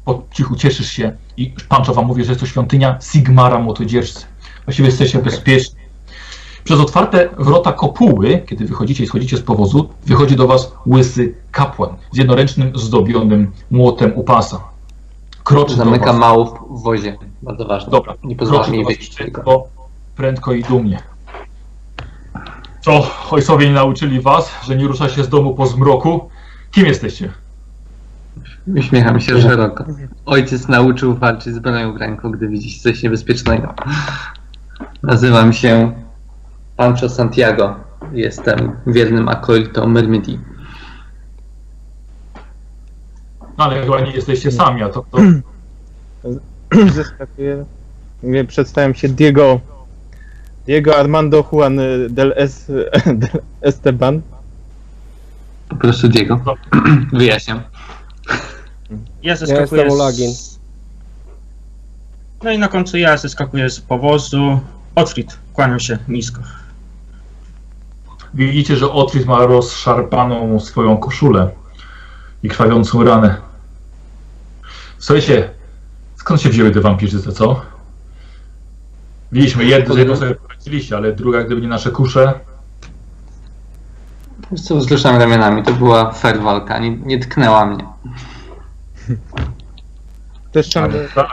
[0.06, 4.26] po cichu cieszysz się i Pancho wam mówi, że jest to świątynia Sigmara Młotodzieżcy.
[4.66, 5.80] Właściwie jesteście bezpieczni.
[6.64, 11.96] Przez otwarte wrota kopuły, kiedy wychodzicie i schodzicie z powozu, wychodzi do was łysy kapłan
[12.12, 14.73] z jednoręcznym zdobionym młotem u pasa.
[15.44, 17.18] Kroczy do Zamyka małów w wozie.
[17.42, 17.92] Bardzo ważne.
[17.92, 19.42] Dobra, Nie pozwala mi wyjść tylko.
[19.42, 19.68] prędko,
[20.16, 21.00] prędko i dumnie.
[22.82, 26.30] Co, ojcowie nie nauczyli was, że nie rusza się z domu po zmroku?
[26.72, 27.32] Kim jesteście?
[28.78, 29.86] Uśmiecham się szeroko.
[30.26, 33.74] Ojciec nauczył walczyć z bronią w ręku, gdy widzi coś niebezpiecznego.
[35.04, 35.92] Nazywam się
[36.78, 37.76] Pancho Santiago.
[38.14, 40.40] Jestem wiernym akolitą Myrmidii.
[43.42, 45.18] No, ale chyba nie jesteście sami, a to, to
[46.94, 47.66] Zeskakuję.
[48.24, 49.60] Mówię, Przedstawiam się Diego.
[50.66, 52.72] Diego Armando Juan y, del, es,
[53.22, 54.22] del Esteban.
[55.70, 56.40] Po prostu Diego.
[57.14, 57.62] Wyjaśniam.
[59.24, 60.60] Ja zeskakuję jestem z...
[62.44, 64.60] No i na końcu ja zeskakuję z powozu.
[64.96, 66.42] Otfrid, kłaniam się nisko.
[68.34, 71.50] Widzicie, że Otwit ma rozszarpaną swoją koszulę
[72.44, 73.36] i krwawiącą ranę.
[74.98, 75.50] Słuchajcie,
[76.16, 77.62] skąd się wzięły te wampirzyce, co?
[79.32, 82.34] Widzieliśmy, jedno, jedno sobie poradziliście, ale druga, gdyby nie nasze kusze,
[84.52, 87.84] Wiesz co, wzruszam ramionami, to była fair walka, nie, nie tknęła mnie.
[90.52, 91.28] Też ale tak,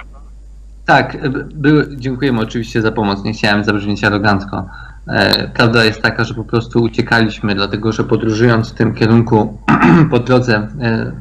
[0.87, 4.67] Tak, były, dziękujemy oczywiście za pomoc, nie chciałem zabrzmieć arogancko.
[5.11, 9.59] E, prawda jest taka, że po prostu uciekaliśmy, dlatego że podróżując w tym kierunku
[10.11, 11.13] po drodze e,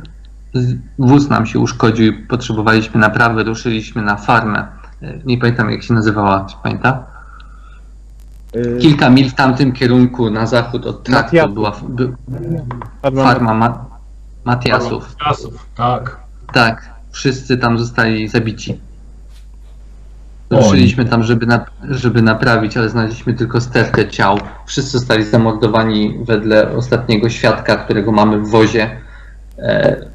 [1.00, 4.68] wóz nam się uszkodził i potrzebowaliśmy naprawy, ruszyliśmy na farmę.
[5.01, 7.03] E, nie pamiętam jak się nazywała, czy pamięta?
[8.82, 11.53] Kilka mil w tamtym kierunku na zachód od traktu Matiasów.
[11.53, 12.14] była by,
[13.01, 13.85] farma- Ma,
[14.45, 15.16] Matiasów.
[15.26, 16.18] Jasów, tak.
[16.53, 18.80] Tak, wszyscy tam zostali zabici.
[20.50, 24.40] Ruszyliśmy tam, żeby, na, żeby naprawić, ale znaleźliśmy tylko stertę ciał.
[24.66, 29.02] Wszyscy zostali zamordowani wedle ostatniego świadka, którego mamy w wozie
[29.58, 30.06] e,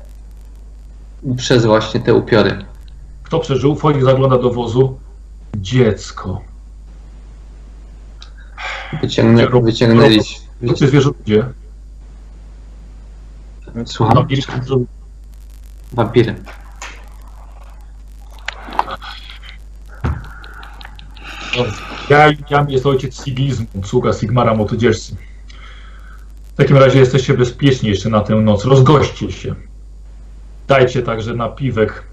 [1.36, 2.64] przez właśnie te upiory.
[3.22, 3.76] Kto przeżył?
[3.76, 4.98] Wchodzi, zagląda do wozu.
[5.56, 6.40] Dziecko.
[9.02, 10.46] Wyciągnę, wyciągnęliśmy.
[10.62, 11.44] Ludzie zwierzę ludzie.
[13.84, 14.14] Słucham?
[14.14, 14.42] Wampiry,
[15.92, 16.34] Wampiry.
[22.10, 25.16] Ja jest ojciec Sigizmu, sługa Sigmara Motodziercy.
[26.54, 28.64] W takim razie jesteście bezpieczni jeszcze na tę noc.
[28.64, 29.54] Rozgoście się.
[30.68, 32.04] Dajcie także napiwek.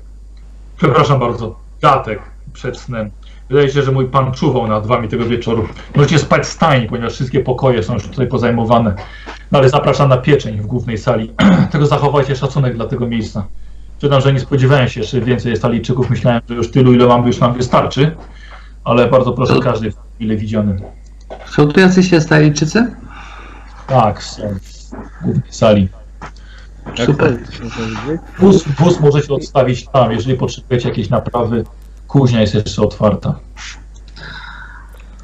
[0.78, 2.20] Przepraszam bardzo, datek
[2.54, 3.10] przed snem.
[3.50, 5.68] Wydaje się, że mój pan czuwał nad wami tego wieczoru.
[5.96, 8.96] Możecie spać w stajni, ponieważ wszystkie pokoje są już tutaj pozajmowane.
[9.52, 11.32] No ale zapraszam na pieczeń w głównej sali.
[11.72, 13.48] Tego zachowajcie szacunek dla tego miejsca.
[13.98, 16.10] Przyznam, że nie spodziewałem się jeszcze więcej staliczyków.
[16.10, 18.16] Myślałem, że już tylu, ile mam, już nam wystarczy.
[18.84, 20.82] Ale bardzo proszę, każdy ile widziany.
[21.46, 22.96] Są tu jacyś Estalijczycy?
[23.88, 25.90] Tak, są w głównej sali.
[27.06, 27.38] Super.
[28.40, 31.64] Wóz, wóz możecie odstawić tam, jeżeli potrzebujecie jakiejś naprawy.
[32.08, 33.40] Kuźnia jest jeszcze otwarta.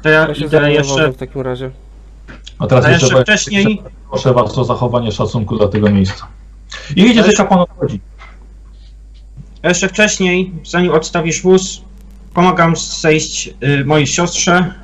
[0.02, 1.70] To ja Ja idę zajmę jeszcze, w takim razie.
[2.58, 6.26] A teraz a jeszcze, jeszcze wcześniej, proszę was o zachowanie szacunku dla tego miejsca.
[6.96, 8.00] I widzicie, że kapłan odchodzi.
[9.62, 11.82] jeszcze wcześniej, zanim odstawisz wóz,
[12.38, 14.74] pomagam zejść y, mojej siostrze.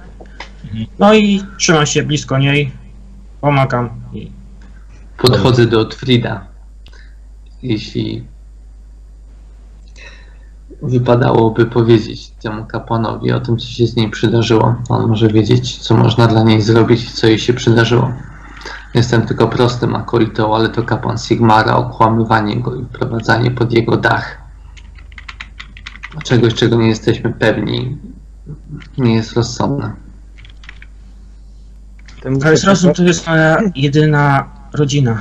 [0.98, 2.72] No i trzymam się blisko niej.
[3.40, 4.32] Pomagam jej.
[5.18, 6.46] Podchodzę do Otfrida.
[7.62, 8.24] Jeśli
[10.82, 15.96] wypadałoby powiedzieć temu kapłanowi o tym, co się z niej przydarzyło, on może wiedzieć, co
[15.96, 18.12] można dla niej zrobić, co jej się przydarzyło.
[18.94, 24.43] Jestem tylko prostym akolitą, ale to kapłan Sigmara, okłamywanie go i wprowadzanie pod jego dach.
[26.22, 27.98] Czegoś, czego nie jesteśmy pewni,
[28.98, 29.92] nie jest rozsądne.
[32.44, 35.18] Ale zrozum, to jest moja jedyna rodzina.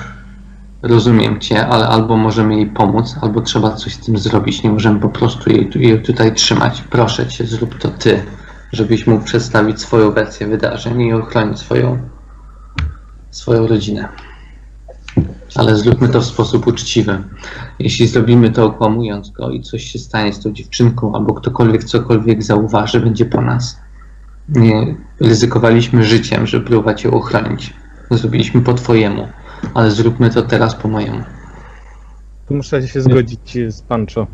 [0.82, 4.64] Rozumiem cię, ale albo możemy jej pomóc, albo trzeba coś z tym zrobić.
[4.64, 6.84] Nie możemy po prostu jej, jej tutaj trzymać.
[6.90, 8.24] Proszę cię, zrób to ty,
[8.72, 12.10] żebyś mógł przedstawić swoją wersję wydarzeń i ochronić swoją,
[13.32, 14.10] swoją rodzinę.
[15.56, 17.24] Ale zróbmy to w sposób uczciwy.
[17.80, 22.44] Jeśli zrobimy to okłamując go i coś się stanie z tą dziewczynką, albo ktokolwiek cokolwiek
[22.44, 23.80] zauważy, będzie po nas.
[24.50, 27.74] Nie ryzykowaliśmy życiem, żeby próbować ją ochronić.
[28.12, 29.28] Zrobiliśmy po twojemu
[29.74, 31.24] ale zróbmy to teraz po mojemu.
[32.48, 34.28] Tu muszę się zgodzić z Pancho.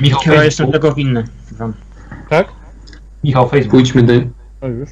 [0.00, 1.74] Michał Ja jestem tego winny wam.
[2.28, 2.48] Tak?
[3.24, 3.70] Michał Facebook.
[3.70, 4.12] Pójdźmy do,
[4.60, 4.88] O już.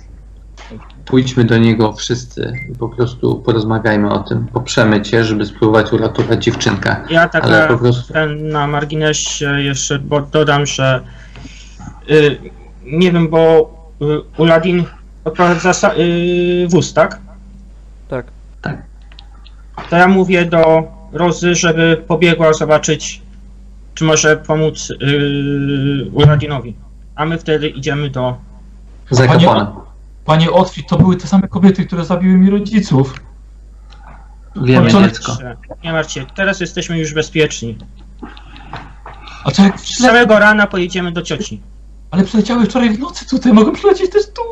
[1.04, 4.46] Pójdźmy do niego wszyscy i po prostu porozmawiajmy o tym.
[4.52, 6.96] Poprzemy cię, żeby spróbować uratować dziewczynkę.
[7.10, 11.00] Ja tak Ale na, po prostu ten, na marginesie jeszcze bo dodam, że
[12.10, 12.38] y,
[12.84, 13.70] nie wiem, bo
[14.02, 14.04] y,
[14.36, 14.84] Uladin
[15.24, 17.18] odprowadza sa- y, wóz, tak?
[18.08, 18.26] Tak.
[19.90, 23.22] To ja mówię do Rozy, żeby pobiegła zobaczyć,
[23.94, 26.74] czy może pomóc y, Uladinowi.
[27.14, 28.36] A my wtedy idziemy do...
[29.10, 29.26] za
[30.24, 33.14] Panie- Otwit, to były te same kobiety, które zabiły mi rodziców.
[34.56, 35.36] Wiemy, Co- dziecko.
[35.84, 37.78] Nie martwcie, się, teraz jesteśmy już bezpieczni.
[39.44, 40.08] A co jak Z przyle...
[40.08, 41.60] samego rana pojedziemy do cioci.
[42.10, 44.42] Ale przyleciały wczoraj w nocy tutaj, mogą przylecieć też tu.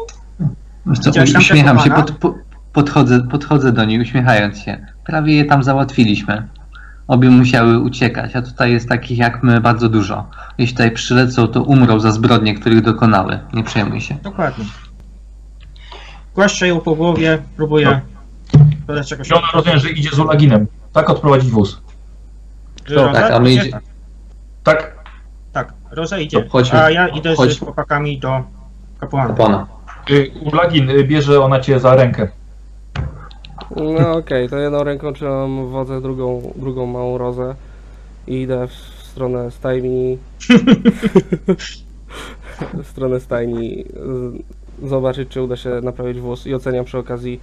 [0.86, 2.34] Wiesz co, tam uśmiecham się, pod, po,
[2.72, 4.86] podchodzę, podchodzę do niej uśmiechając się.
[5.04, 6.48] Prawie je tam załatwiliśmy.
[7.08, 10.26] Obie musiały uciekać, a tutaj jest takich jak my bardzo dużo.
[10.58, 13.40] Jeśli tutaj przylecą, to umrą za zbrodnie, których dokonały.
[13.52, 14.14] Nie przejmuj się.
[14.14, 14.64] Dokładnie.
[16.34, 18.00] Głaszczę ją po głowie, próbuję
[18.86, 19.30] dodać czegoś.
[19.30, 20.66] I ona rozumiem, że idzie z Ulaginem.
[20.92, 21.80] Tak, odprowadzić wóz.
[22.88, 23.62] Roza tak, a my idzie?
[23.68, 23.78] idzie-
[24.64, 24.96] Tak.
[25.52, 26.42] Tak, Roza idzie.
[26.42, 26.82] To chodźmy.
[26.82, 27.58] A ja idę z Chodź.
[27.60, 28.42] chłopakami do
[29.00, 29.28] kapłana.
[29.28, 29.66] Kapłana.
[30.10, 32.28] Y, Ulagin y, bierze ona cię za rękę.
[33.76, 37.54] No okej, to jedną ręką trzymam wodzę, drugą, drugą małą rozę
[38.26, 38.72] i idę w
[39.06, 40.18] stronę stajni.
[42.82, 44.42] w stronę stajni z-
[44.84, 47.40] zobaczyć, czy uda się naprawić wóz i oceniam przy okazji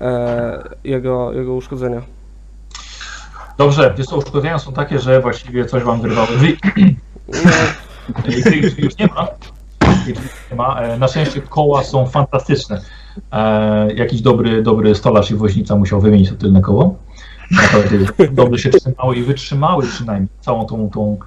[0.00, 2.02] e, jego, jego uszkodzenia.
[3.58, 6.56] Dobrze, wiesz co, uszkodzenia są takie, że właściwie coś wam wyrwało drzwi.
[8.24, 9.26] Tych drzwi już nie ma.
[10.50, 10.80] Nie ma.
[10.80, 12.80] E, Na szczęście koła są fantastyczne.
[13.32, 16.96] E, jakiś dobry, dobry stolarz i woźnica musiał wymienić to tylne koło.
[17.50, 17.96] Naprawdę
[18.30, 21.18] dobrze się trzymały i wytrzymały przynajmniej całą tą, tą,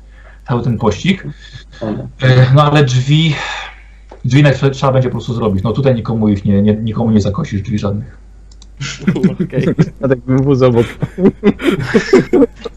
[0.48, 1.28] cały ten pościg.
[2.22, 3.36] E, No ale drzwi,
[4.26, 5.64] drzwi trzeba będzie po prostu zrobić.
[5.64, 8.18] No tutaj nikomu ich nie, nie, nikomu nie zakosisz drzwi żadnych.
[9.46, 9.66] okej.
[10.02, 10.86] A tak wóz obok.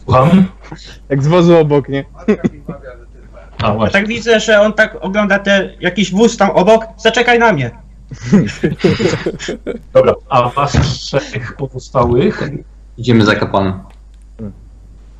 [0.03, 0.45] Słucham?
[1.09, 2.05] Jak z wozu obok, nie?
[3.57, 7.71] A tak widzę, że on tak ogląda te, jakiś wóz tam obok, zaczekaj na mnie.
[9.93, 12.49] Dobra, a was trzech pozostałych
[12.99, 13.79] Idziemy za kapłanem.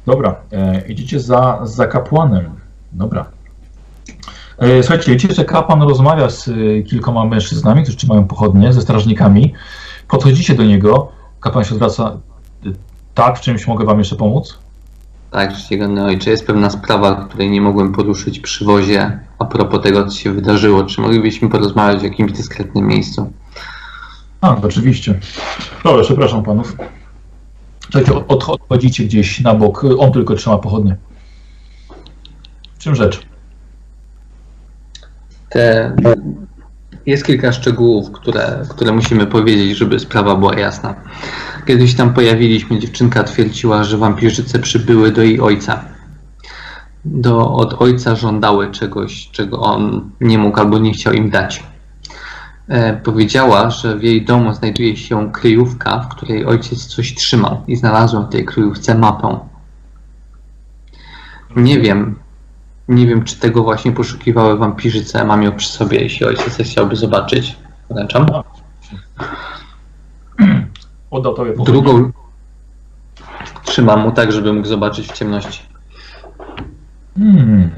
[0.06, 2.56] Dobra, e, idziecie za, za kapłanem.
[2.92, 3.26] Dobra.
[4.60, 9.54] E, słuchajcie, widzicie, że kapłan rozmawia z e, kilkoma mężczyznami, którzy trzymają pochodnie, ze strażnikami.
[10.08, 12.18] Podchodzicie do niego, kapłan się zwraca.
[12.66, 12.70] e,
[13.14, 14.58] Tak, w czymś mogę wam jeszcze pomóc?
[15.32, 20.06] Tak, czcigodny ojcze, jest pewna sprawa, której nie mogłem poruszyć przy wozie a propos tego,
[20.08, 20.84] co się wydarzyło.
[20.84, 23.32] Czy moglibyśmy porozmawiać w jakimś dyskretnym miejscu?
[24.42, 25.20] A, oczywiście.
[25.84, 26.76] Dobra, przepraszam panów.
[27.84, 30.96] Słuchajcie, od, od- odchodzicie gdzieś na bok, on tylko trzyma pochodnie.
[32.76, 33.22] W czym rzecz?
[35.50, 35.96] Te...
[37.06, 40.96] Jest kilka szczegółów, które, które musimy powiedzieć, żeby sprawa była jasna.
[41.66, 45.86] Kiedyś tam pojawiliśmy, dziewczynka twierdziła, że wampirzyce przybyły do jej ojca.
[47.06, 51.64] Do, od ojca żądały czegoś, czego on nie mógł albo nie chciał im dać.
[52.68, 57.76] E, powiedziała, że w jej domu znajduje się kryjówka, w której ojciec coś trzymał i
[57.76, 59.40] znalazłem w tej kryjówce mapę.
[61.56, 62.16] Nie wiem,
[62.90, 65.26] nie wiem, czy tego właśnie poszukiwały wampirzyce.
[65.26, 67.56] Mam ją przy sobie, jeśli ojciec chciałby zobaczyć.
[67.90, 68.26] Wręczam.
[71.12, 71.74] Oddał tobie pochodnie.
[71.74, 72.12] Drugą
[73.64, 75.62] trzymam mu tak, żeby mógł zobaczyć w ciemności.
[77.18, 77.70] Hmm.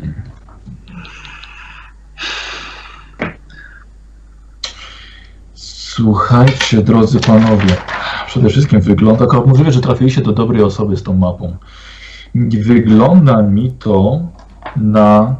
[5.53, 7.77] Słuchajcie, drodzy panowie,
[8.27, 11.57] przede wszystkim wygląda, możliwe, że trafiliście do dobrej osoby z tą mapą.
[12.35, 14.21] Wygląda mi to
[14.75, 15.35] na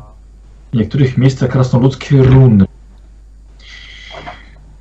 [0.74, 2.66] niektórych miejscach krasnoludzkie runy.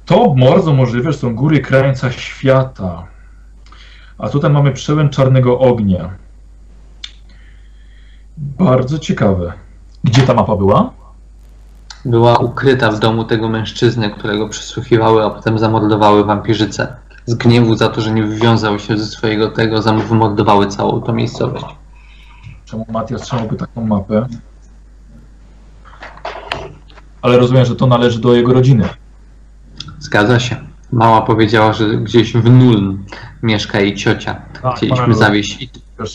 [0.07, 3.07] To bardzo możliwe, że są góry krańca świata.
[4.19, 6.11] A tutaj mamy przełęcz czarnego ognia.
[8.39, 9.53] Bardzo ciekawe.
[10.05, 10.91] Gdzie ta mapa była?
[12.05, 16.97] Była ukryta w domu tego mężczyzny, którego przesłuchiwały, a potem zamordowały wampirzyce.
[17.27, 21.13] Z gniewu za to, że nie wywiązał się ze swojego tego, zam- wymordowały całą tą
[21.13, 21.65] miejscowość.
[22.71, 24.27] Czemu Matias trzymałby taką mapę?
[27.23, 28.89] Ale rozumiem, że to należy do jego rodziny.
[29.99, 30.57] Zgadza się.
[30.93, 33.05] Mała powiedziała, że gdzieś w Nuln
[33.43, 34.43] mieszka jej ciocia.
[34.63, 35.71] Tak, Chcieliśmy zawieźć i,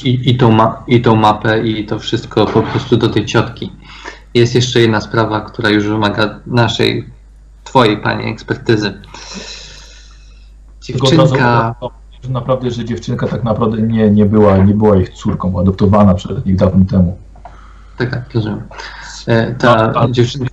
[0.10, 3.72] i, i, tą ma, i tą mapę i to wszystko po prostu do tej ciotki.
[4.34, 7.10] Jest jeszcze jedna sprawa, która już wymaga naszej,
[7.64, 9.02] twojej pani ekspertyzy.
[10.82, 11.76] Dziewczynka,
[12.26, 16.14] że naprawdę, że dziewczynka tak naprawdę nie, nie, była, nie była ich córką, była adoptowana
[16.14, 17.18] przed ich dawno temu.
[17.98, 18.62] tak, tak, rozumiem.
[19.28, 20.50] E, Ta dziewczynka,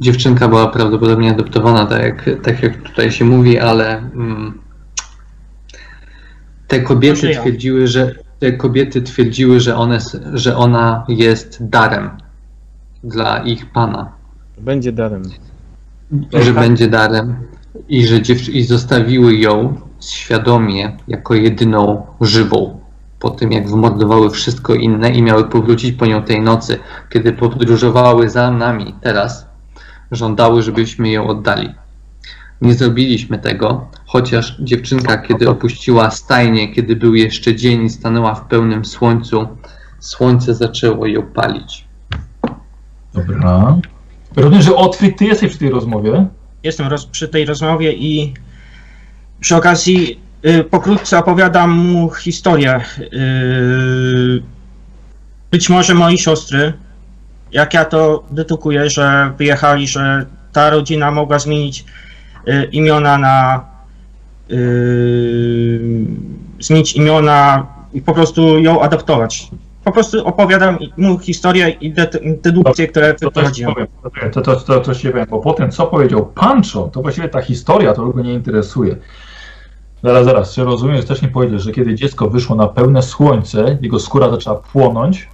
[0.00, 4.58] dziewczynka była prawdopodobnie adoptowana, tak jak, tak jak tutaj się mówi, ale mm,
[6.68, 9.98] te kobiety twierdziły, że te kobiety twierdziły, że, one,
[10.34, 12.10] że ona jest darem
[13.04, 14.12] dla ich pana.
[14.58, 15.22] Będzie darem.
[16.32, 17.36] że będzie darem
[17.88, 19.76] i że dziew- i zostawiły ją
[20.10, 22.80] świadomie jako jedyną żywą.
[23.18, 26.78] Po tym jak wymordowały wszystko inne i miały powrócić po nią tej nocy,
[27.10, 29.46] kiedy podróżowały za nami teraz,
[30.10, 31.74] żądały, żebyśmy ją oddali.
[32.60, 38.48] Nie zrobiliśmy tego, chociaż dziewczynka, kiedy opuściła stajnię, kiedy był jeszcze dzień i stanęła w
[38.48, 39.48] pełnym słońcu,
[40.00, 41.84] słońce zaczęło ją palić.
[43.14, 43.76] Dobra.
[44.36, 46.26] Rozumiem, że Otwit, ty jesteś przy tej rozmowie.
[46.62, 48.34] Jestem roz, przy tej rozmowie i
[49.44, 52.80] przy okazji y, pokrótce opowiadam mu historię.
[53.00, 54.42] Y,
[55.50, 56.72] być może moi siostry,
[57.52, 61.84] jak ja to dedukuję, że wyjechali, że ta rodzina mogła zmienić
[62.48, 63.64] y, imiona na
[66.60, 69.48] zmienić imiona i po prostu ją adoptować.
[69.84, 72.10] po prostu opowiadam mu historię i de-
[72.42, 73.74] dedukcje, które To wyprowadziłem.
[73.74, 77.42] powiem, to, to, to, to się powiem, bo potem co powiedział Pancho, to właściwie ta
[77.42, 78.96] historia to go nie interesuje.
[80.04, 83.78] Zaraz, zaraz, czy rozumiem, że też nie powiedzieć, że kiedy dziecko wyszło na pełne słońce,
[83.80, 85.28] jego skóra zaczęła płonąć,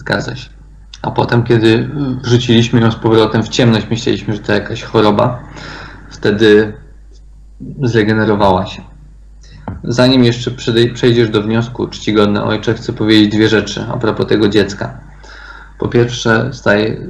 [0.00, 0.50] Zgadza się.
[1.02, 1.88] A potem, kiedy
[2.22, 5.42] wrzuciliśmy ją z powrotem w ciemność, myśleliśmy, że to jakaś choroba.
[6.10, 6.72] Wtedy
[7.82, 8.82] zregenerowała się.
[9.84, 10.50] Zanim jeszcze
[10.94, 15.00] przejdziesz do wniosku, czcigodny ojcze, chcę powiedzieć dwie rzeczy a propos tego dziecka.
[15.78, 16.50] Po pierwsze,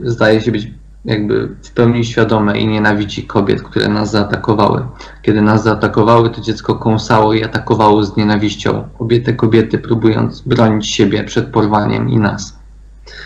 [0.02, 0.70] zdaje się być
[1.04, 4.86] jakby w pełni świadome i nienawidzi kobiet, które nas zaatakowały.
[5.22, 8.88] Kiedy nas zaatakowały, to dziecko kąsało i atakowało z nienawiścią.
[8.98, 12.58] Obie te kobiety, próbując bronić siebie przed porwaniem i nas.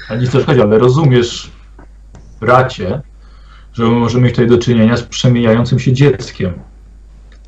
[0.08, 1.50] ale nic też chodzi, ale rozumiesz,
[2.40, 3.02] bracie,
[3.72, 6.52] że my możemy mieć tutaj do czynienia z przemieniającym się dzieckiem.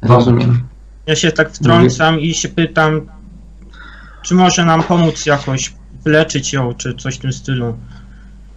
[0.02, 0.60] Rozumiem.
[1.06, 3.00] Ja się tak wtrącam i się pytam,
[4.22, 5.74] czy może nam pomóc jakoś
[6.04, 7.76] wyleczyć ją, czy coś w tym stylu.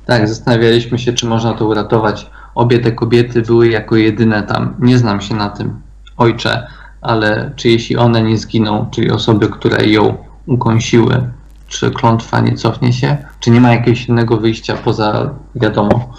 [0.10, 2.30] Tak, zastanawialiśmy się, czy można to uratować.
[2.56, 4.76] Obie te kobiety były jako jedyne tam.
[4.80, 5.82] Nie znam się na tym,
[6.18, 6.68] ojcze,
[7.02, 11.30] ale czy jeśli one nie zginą, czyli osoby, które ją ukąsiły,
[11.68, 13.18] czy klątwa nie cofnie się?
[13.40, 16.14] Czy nie ma jakiegoś innego wyjścia poza wiadomo?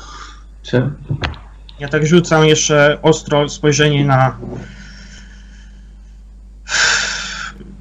[0.62, 0.90] Czy
[1.78, 4.36] Ja tak rzucam jeszcze ostro spojrzenie na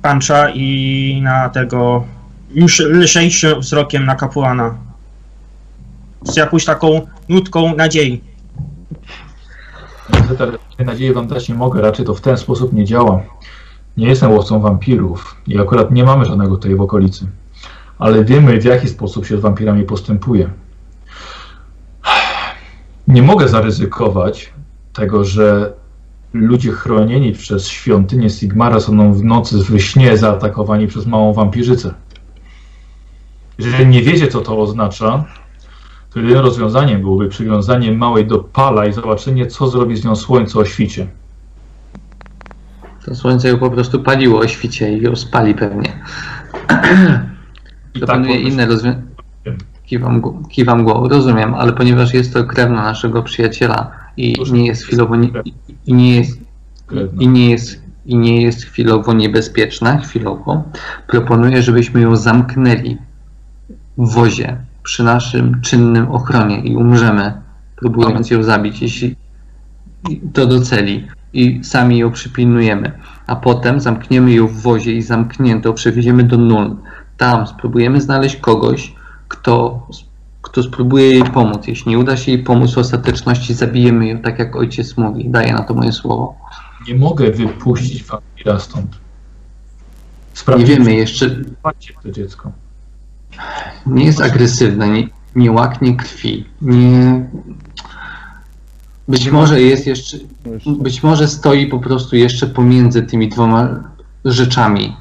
[0.02, 2.06] Pancza i na tego
[2.52, 4.89] już lżejszym wzrokiem na kapłana.
[6.24, 8.22] Z jakąś taką nutką nadziei.
[10.14, 13.22] Niestety, nadziei wam dać nie mogę, raczej to w ten sposób nie działa.
[13.98, 17.28] Nie jestem łowcą wampirów i akurat nie mamy żadnego tutaj w okolicy.
[18.00, 20.50] Ale wiemy, w jaki sposób się z wampirami postępuje.
[23.08, 24.54] Nie mogę zaryzykować
[24.94, 25.74] tego, że
[26.34, 31.94] ludzie chronieni przez świątynię Sigmara są w nocy w śnie zaatakowani przez małą wampirzycę.
[33.58, 35.26] Jeżeli nie wiecie, co to oznacza,
[36.14, 40.60] to jedynym rozwiązaniem byłoby przywiązanie małej do pala i zobaczenie, co zrobi z nią słońce
[40.60, 41.08] o świcie.
[43.06, 45.90] to słońce ją po prostu paliło o świcie i ją spali pewnie.
[47.96, 49.04] I Proponuję powinno się- inne rozwiązanie.
[49.86, 54.54] Kiwam, kiwam głową, rozumiem, ale ponieważ jest to krewna naszego przyjaciela i Proszę.
[54.54, 55.30] nie jest chwilowo nie,
[55.86, 56.40] i- nie jest
[57.20, 60.64] i nie jest i nie jest chwilowo niebezpieczna, chwilowo,
[61.08, 62.98] proponuję, żebyśmy ją zamknęli
[63.98, 64.58] w wozie
[64.90, 67.42] przy naszym czynnym ochronie i umrzemy,
[67.76, 69.16] próbując ją zabić, jeśli
[70.34, 72.92] to doceli i sami ją przypilnujemy,
[73.28, 76.78] a potem zamkniemy ją w wozie i zamkniętą przewieziemy do Nuln.
[77.18, 78.96] Tam spróbujemy znaleźć kogoś,
[79.28, 79.88] kto,
[80.42, 81.68] kto spróbuje jej pomóc.
[81.68, 85.30] Jeśli nie uda się jej pomóc w ostateczności, zabijemy ją, tak jak ojciec mówi.
[85.30, 86.36] Daję na to moje słowo.
[86.88, 88.92] Nie mogę wypuścić wampira stąd.
[88.92, 88.98] Nie
[90.34, 91.30] Sprawdźcie, wiemy jeszcze,
[92.04, 92.52] to dziecko.
[93.86, 97.26] Nie jest agresywne, nie, nie łaknie krwi, nie...
[99.08, 100.18] Być może jest jeszcze,
[100.66, 103.70] być może stoi po prostu jeszcze pomiędzy tymi dwoma
[104.26, 104.98] rzeczami.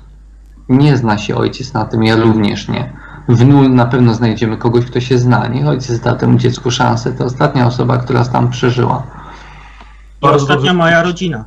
[0.69, 2.93] Nie zna się ojciec na tym, ja również nie.
[3.29, 5.49] W nul na pewno znajdziemy kogoś, kto się zna.
[5.49, 7.13] Niech ojciec da temu dziecku szansę.
[7.13, 9.03] To ostatnia osoba, która tam przeżyła.
[10.19, 10.75] I Bardzo ostatnia dobrze.
[10.75, 11.45] moja rodzina.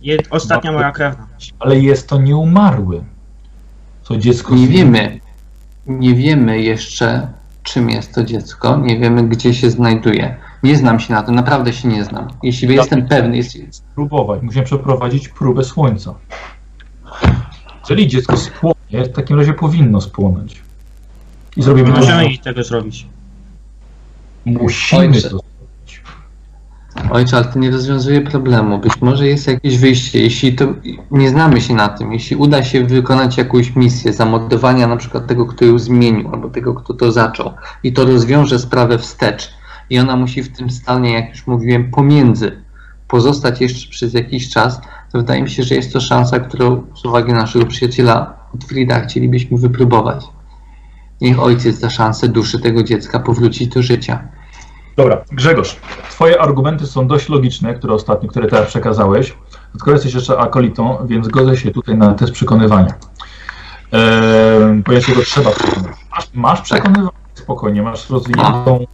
[0.00, 1.26] Je, ostatnia moja krewna.
[1.58, 3.04] Ale jest to nieumarły.
[4.08, 5.20] To dziecko Nie wiemy,
[5.86, 7.28] nie wiemy jeszcze,
[7.62, 8.76] czym jest to dziecko.
[8.76, 10.36] Nie wiemy, gdzie się znajduje.
[10.62, 12.28] Nie znam się na tym, naprawdę się nie znam.
[12.42, 14.42] Jeśli jestem pewny, jest, spróbować.
[14.42, 16.14] Musimy przeprowadzić próbę słońca.
[17.80, 20.62] Jeżeli dziecko spłonie, w takim razie powinno spłonąć.
[21.56, 23.06] I zrobimy możemy jej tego zrobić.
[24.44, 25.22] Musimy Ojcze.
[25.22, 26.02] to zrobić.
[27.10, 28.78] Ojcze, ale to nie rozwiązuje problemu.
[28.78, 30.22] Być może jest jakieś wyjście.
[30.22, 30.64] Jeśli to
[31.10, 35.46] nie znamy się na tym, jeśli uda się wykonać jakąś misję zamordowania na przykład tego,
[35.46, 37.50] kto ją zmienił, albo tego, kto to zaczął,
[37.82, 39.54] i to rozwiąże sprawę wstecz,
[39.90, 42.62] i ona musi w tym stanie, jak już mówiłem, pomiędzy
[43.08, 44.80] pozostać jeszcze przez jakiś czas,
[45.12, 49.00] to wydaje mi się, że jest to szansa, którą z uwagi na naszego przyjaciela Otfrida
[49.00, 50.24] chcielibyśmy wypróbować.
[51.20, 54.28] Niech ojciec da szansę duszy tego dziecka powrócić do życia.
[54.96, 55.76] Dobra, Grzegorz,
[56.10, 59.34] twoje argumenty są dość logiczne, które ostatnio, które teraz przekazałeś.
[59.72, 62.94] Tylko jesteś jeszcze akolitą, więc zgodzę się tutaj na test przekonywania.
[63.92, 65.96] Eee, ponieważ go trzeba przekonywać.
[66.10, 68.84] Masz, masz przekonywanie, spokojnie, masz rozwiniętą,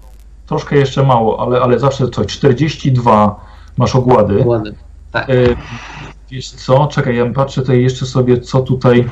[0.47, 3.41] troszkę jeszcze mało, ale, ale zawsze coś, 42
[3.77, 4.43] masz ogłady.
[4.47, 4.75] Ładny.
[5.13, 5.31] Tak.
[5.31, 5.35] E,
[6.31, 9.11] wiesz co, czekaj, ja patrzę tutaj jeszcze sobie, co tutaj...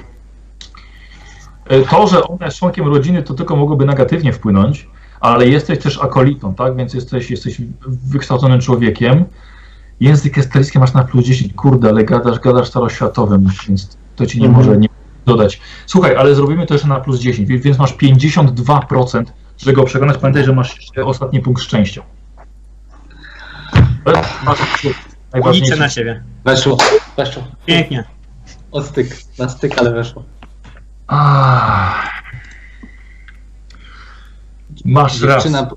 [1.68, 4.88] E, To, że ona jest członkiem rodziny, to tylko mogłoby negatywnie wpłynąć,
[5.20, 6.76] ale jesteś też akolitą, tak?
[6.76, 9.24] Więc jesteś, jesteś wykształconym człowiekiem.
[10.00, 14.46] Język estalijski masz na plus 10, kurde, ale gadasz, gadasz staroświatowym, więc to ci nie
[14.46, 14.66] Mhm.
[14.66, 14.88] może nie
[15.26, 15.60] dodać.
[15.86, 20.18] Słuchaj, ale zrobimy to jeszcze na plus 10, więc- masz 52%, żeby go przekonać.
[20.18, 22.02] Pamiętaj, że masz jeszcze ostatni punkt szczęścia.
[25.32, 25.76] Najważniejsze.
[25.76, 26.22] na siebie.
[26.44, 26.76] Weszło,
[27.16, 27.42] weszło.
[27.66, 28.04] Pięknie.
[28.72, 30.24] O styk, na styk, ale weszło.
[31.06, 32.19] Ah.
[34.84, 35.70] Masz raz, Dziewczyna,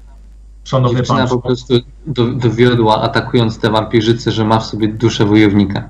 [0.64, 1.74] szanowny dziewczyna po prostu
[2.08, 5.90] do, dowiodła, atakując te wampirzyce, że ma w sobie duszę wojownika.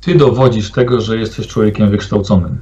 [0.00, 2.58] Ty dowodzisz tego, że jesteś człowiekiem wykształconym.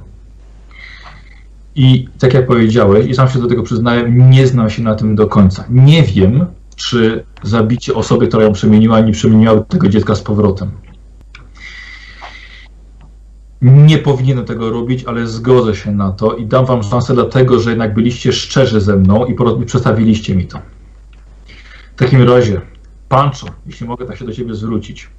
[1.75, 5.15] I tak jak powiedziałeś, i sam się do tego przyznałem, nie znam się na tym
[5.15, 5.65] do końca.
[5.69, 10.71] Nie wiem, czy zabicie osoby, która ją przemieniła, nie przemieniła tego dziecka z powrotem.
[13.63, 17.69] Nie powinienem tego robić, ale zgodzę się na to i dam wam szansę dlatego, że
[17.69, 19.35] jednak byliście szczerzy ze mną i
[19.65, 20.59] przedstawiliście mi to.
[21.95, 22.61] W takim razie,
[23.09, 25.09] Pancho, jeśli mogę tak się do ciebie zwrócić.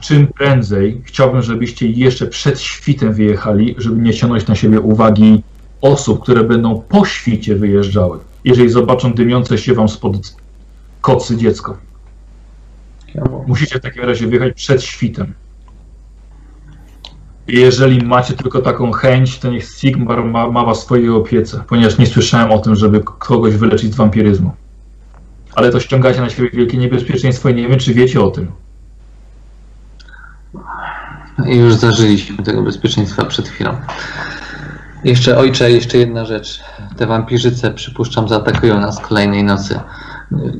[0.00, 5.42] Czym prędzej chciałbym, żebyście jeszcze przed świtem wyjechali, żeby nie ściągnąć na siebie uwagi
[5.80, 10.36] osób, które będą po świcie wyjeżdżały, jeżeli zobaczą dymiące się wam spod
[11.00, 11.78] kocy dziecko.
[13.46, 15.34] Musicie w takim razie wyjechać przed świtem.
[17.48, 21.98] Jeżeli macie tylko taką chęć, to niech Sigmar ma, ma was w swojej opiece, ponieważ
[21.98, 24.52] nie słyszałem o tym, żeby kogoś wyleczyć z wampiryzmu.
[25.54, 28.52] Ale to ściągacie na siebie wielkie niebezpieczeństwo i nie wiem, czy wiecie o tym.
[31.46, 33.76] I już zażyliśmy tego bezpieczeństwa przed chwilą.
[35.04, 36.60] Jeszcze ojcze, jeszcze jedna rzecz.
[36.96, 39.80] Te wampirzyce, przypuszczam, zaatakują nas kolejnej nocy.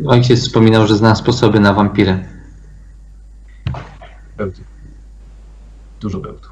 [0.07, 2.25] Ojciec wspominał, że zna sposoby na wampiry.
[4.37, 4.65] bełtów.
[6.01, 6.48] Dużo bełtów.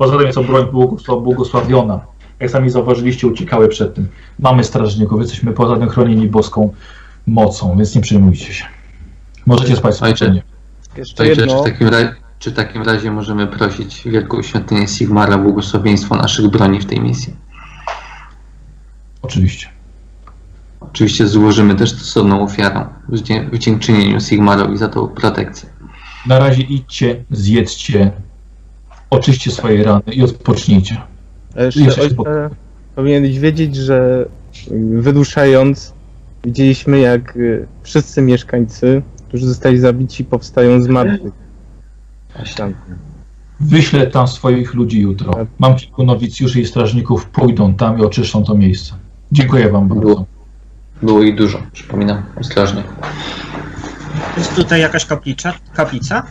[0.00, 2.00] Poza tym jest to broń błogosław, błogosławiona.
[2.40, 4.08] Jak sami zauważyliście, uciekały przed tym.
[4.38, 6.72] Mamy strażników, jesteśmy poza tym chronieni boską
[7.26, 8.64] mocą, więc nie przejmujcie się.
[9.46, 10.42] Możecie spać spokojnie.
[10.96, 11.62] Jeszcze Ojcze, czy jedno.
[11.62, 16.48] w takim, ra- czy w takim razie możemy prosić Wielką Świątynię Sigmara o błogosławieństwo naszych
[16.48, 17.34] broni w tej misji?
[19.22, 19.68] Oczywiście.
[20.80, 22.86] Oczywiście złożymy też stosowną ofiarę
[23.52, 25.68] w dziękczynieniu Sigmarowi za tą protekcję.
[26.26, 28.12] Na razie idźcie, zjedzcie,
[29.10, 30.96] oczyście swoje rany i odpocznijcie.
[31.56, 32.50] A jeszcze Jeszcze się ojcze,
[32.94, 34.26] powinieneś wiedzieć, że
[34.70, 35.92] y, wyduszając
[36.44, 41.32] widzieliśmy jak y, wszyscy mieszkańcy, którzy zostali zabici, powstają z martwych.
[43.60, 45.32] Wyślę tam swoich ludzi jutro.
[45.58, 48.94] Mam kilku nowicjuszy i strażników, pójdą tam i oczyszczą to miejsce.
[49.32, 50.00] Dziękuję wam bardzo.
[50.00, 50.26] Było.
[51.02, 52.82] Było ich dużo, przypominam, ostrożnie.
[54.36, 55.52] Jest tutaj jakaś kaplica?
[55.74, 56.22] kaplica?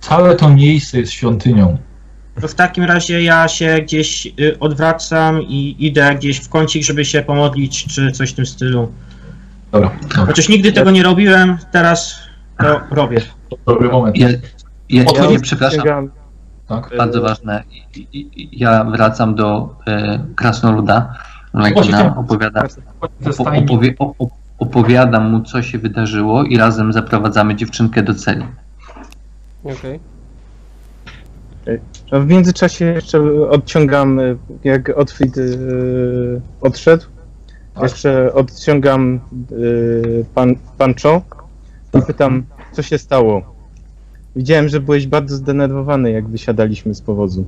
[0.00, 1.78] Całe to miejsce jest świątynią.
[2.40, 7.04] To w takim razie ja się gdzieś y, odwracam i idę gdzieś w kącik, żeby
[7.04, 8.92] się pomodlić, czy coś w tym stylu.
[9.72, 10.26] Dobra, dobra.
[10.26, 12.18] Chociaż nigdy tego nie robiłem, teraz
[12.58, 13.20] to robię.
[13.66, 14.16] dobry moment.
[14.18, 14.28] Ja,
[14.88, 16.10] ja, ja przepraszam,
[16.68, 16.90] Tak?
[16.98, 17.62] bardzo ważne.
[18.52, 21.14] Ja wracam do e, Krasnoluda.
[21.82, 22.64] Chciałem- opowiada,
[23.56, 23.94] opowie,
[24.58, 28.46] opowiadam mu, co się wydarzyło i razem zaprowadzamy dziewczynkę do celi.
[29.64, 30.00] Okej.
[30.08, 30.11] A
[32.12, 34.20] w międzyczasie jeszcze odciągam,
[34.64, 37.04] jak Otfrid y, odszedł,
[37.74, 37.82] Tak.
[37.82, 39.20] jeszcze odciągam
[39.52, 41.22] y, pan, Pancho
[41.94, 42.42] i pytam,
[42.72, 43.42] co się stało.
[44.36, 47.44] Widziałem, że byłeś bardzo zdenerwowany, jak wysiadaliśmy z powozu.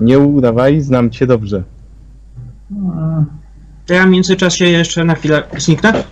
[0.00, 1.62] Nie udawaj, znam cię dobrze.
[3.86, 6.04] To ja w międzyczasie jeszcze na chwilę zniknę.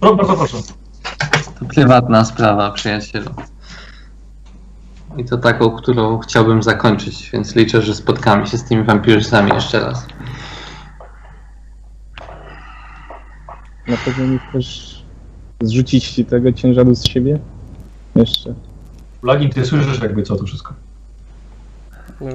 [0.00, 0.56] Pro- Bardzo proszę.
[1.58, 3.30] To prywatna sprawa, przyjacielu.
[5.16, 9.80] I to taką, którą chciałbym zakończyć, więc liczę, że spotkamy się z tymi wampirysami jeszcze
[9.80, 10.06] raz.
[13.88, 15.02] Na pewno nie chcesz
[15.60, 17.38] zrzucić tego ciężaru z siebie?
[18.16, 18.54] Jeszcze.
[19.22, 20.74] Lagin, ty słyszysz jakby co to wszystko.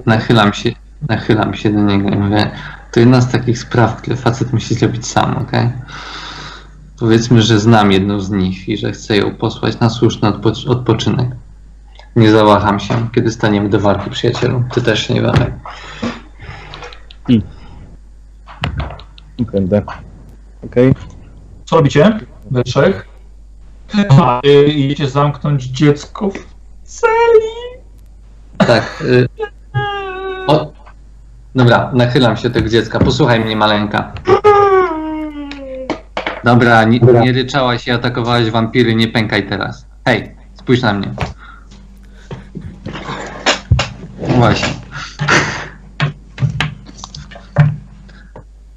[0.05, 0.71] Nachylam się,
[1.09, 2.51] nachylam się do niego i mówię,
[2.91, 5.69] to jedna z takich spraw, które facet musi zrobić sam, okej?
[6.99, 11.29] Powiedzmy, że znam jedną z nich i że chcę ją posłać na słuszny odpo- odpoczynek.
[12.15, 14.63] Nie załacham się, kiedy staniemy do walki, przyjacielu.
[14.73, 15.53] Ty też się nie wahaj.
[19.39, 19.81] Będę.
[20.65, 20.95] Okej?
[21.65, 22.19] Co robicie?
[22.51, 23.07] We trzech?
[24.09, 26.33] A, y, idziecie zamknąć dziecko w
[26.83, 27.83] celi?
[28.57, 29.03] Tak.
[29.05, 29.27] Y-
[30.47, 30.71] o,
[31.55, 32.99] dobra, nachylam się do tego dziecka.
[32.99, 34.13] Posłuchaj mnie, maleńka.
[36.43, 39.85] Dobra, nie, nie ryczałaś i atakowałaś wampiry, nie pękaj teraz.
[40.05, 41.13] Hej, spójrz na mnie.
[44.35, 44.73] Właśnie.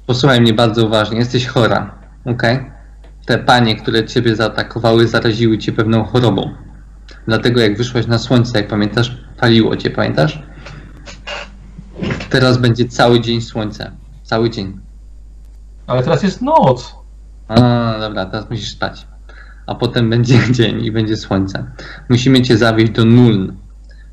[0.05, 1.17] Posłuchaj mnie bardzo uważnie.
[1.17, 2.43] Jesteś chora, ok?
[3.29, 6.53] te panie, które ciebie zaatakowały, zaraziły cię pewną chorobą.
[7.27, 10.43] Dlatego jak wyszłaś na słońce, jak pamiętasz, paliło cię, pamiętasz?
[12.29, 13.91] Teraz będzie cały dzień słońce.
[14.23, 14.79] Cały dzień.
[15.87, 16.95] Ale teraz jest noc.
[17.47, 17.55] A,
[17.99, 19.07] dobra, teraz musisz spać.
[19.67, 21.65] A potem będzie dzień i będzie słońce.
[22.09, 23.55] Musimy cię zawieźć do Nuln.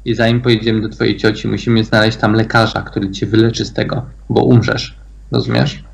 [0.06, 4.02] I zanim pojedziemy do twojej cioci, musimy znaleźć tam lekarza, który cię wyleczy z tego,
[4.28, 4.96] bo umrzesz.
[5.30, 5.84] Rozumiesz?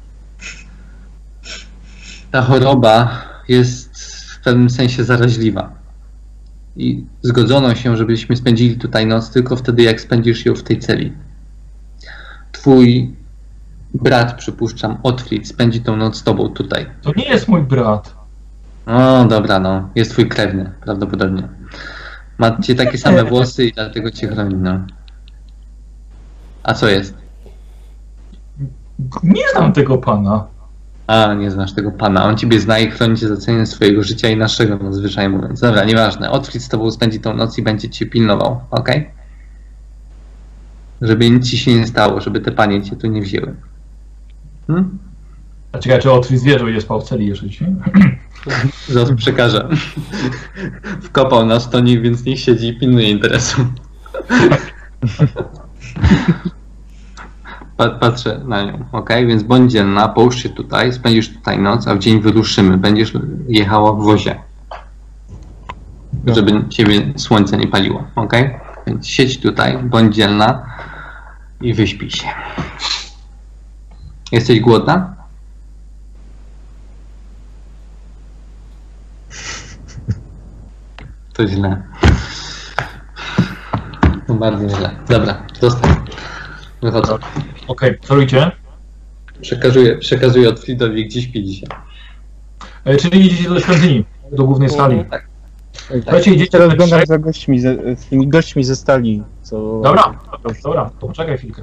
[2.31, 4.01] Ta choroba jest
[4.33, 5.73] w pewnym sensie zaraźliwa.
[6.77, 11.13] I zgodzono się, żebyśmy spędzili tutaj noc tylko wtedy, jak spędzisz ją w tej celi.
[12.53, 13.15] Twój
[13.95, 16.87] brat, przypuszczam, Otfrid, spędzi tą noc z tobą tutaj.
[17.03, 18.15] To nie jest mój brat.
[18.87, 19.89] O, dobra, no.
[19.95, 21.49] Jest twój krewny, prawdopodobnie.
[22.39, 24.87] Macie takie same włosy i dlatego cię chroni, no.
[26.63, 27.15] A co jest?
[29.23, 30.47] Nie znam tego pana.
[31.07, 32.25] A, nie znasz tego pana.
[32.25, 35.61] On ciebie zna i chroni cię za cenę swojego życia i naszego, no zwyczaj mówiąc.
[35.61, 36.31] Dobra, nieważne.
[36.31, 39.11] Otwit z tobą spędzi tą noc i będzie cię pilnował, okej?
[41.03, 43.55] Żeby nic ci się nie stało, żeby te panie cię tu nie wzięły.
[44.67, 44.99] Hmm?
[45.73, 47.69] A czekaj, czy Otwit wie, że będzie spał w celi jeszcze dzisiaj?
[48.89, 49.69] Zaraz przekażę.
[51.03, 53.67] Wkopał nas to nie, więc niech siedzi i pilnuje interesu.
[57.77, 59.09] Pa- Patrzę na nią, ok?
[59.27, 62.79] Więc bądź dzielna, połóż się tutaj, spędzisz tutaj noc, a w dzień wyruszymy.
[62.79, 63.13] Będziesz
[63.49, 64.41] jechała w wozie.
[66.27, 68.33] Żeby ciebie słońce nie paliło, ok?
[68.87, 70.67] Więc siedź tutaj, bądź dzielna
[71.61, 72.27] i wyśpij się.
[74.33, 75.15] Jesteś głodna?
[81.33, 81.83] To źle.
[84.27, 84.91] To bardzo źle.
[85.09, 85.91] Dobra, zostań.
[86.83, 87.19] Wychodzę.
[87.69, 88.51] Okej, celujcie.
[89.41, 91.69] Przekazuję, przekazuję od Fridowi, gdzie śpi dzisiaj.
[92.85, 95.05] E, czyli idziecie do świątyni, do głównej sali.
[95.11, 95.27] Tak.
[96.03, 97.07] Słuchajcie, idziecie Teraz trzech.
[97.07, 99.81] za gośćmi, ze, z tymi gośćmi ze stali, co...
[99.83, 100.03] Dobra,
[100.33, 101.63] dobra, dobra, to poczekaj chwilkę.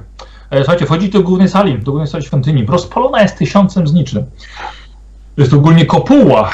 [0.50, 2.66] E, Słuchajcie, wchodzicie do głównej sali, do głównej sali świątyni.
[2.66, 4.24] Rozpalona jest tysiącem z niczym.
[5.36, 6.50] Jest to ogólnie kopuła,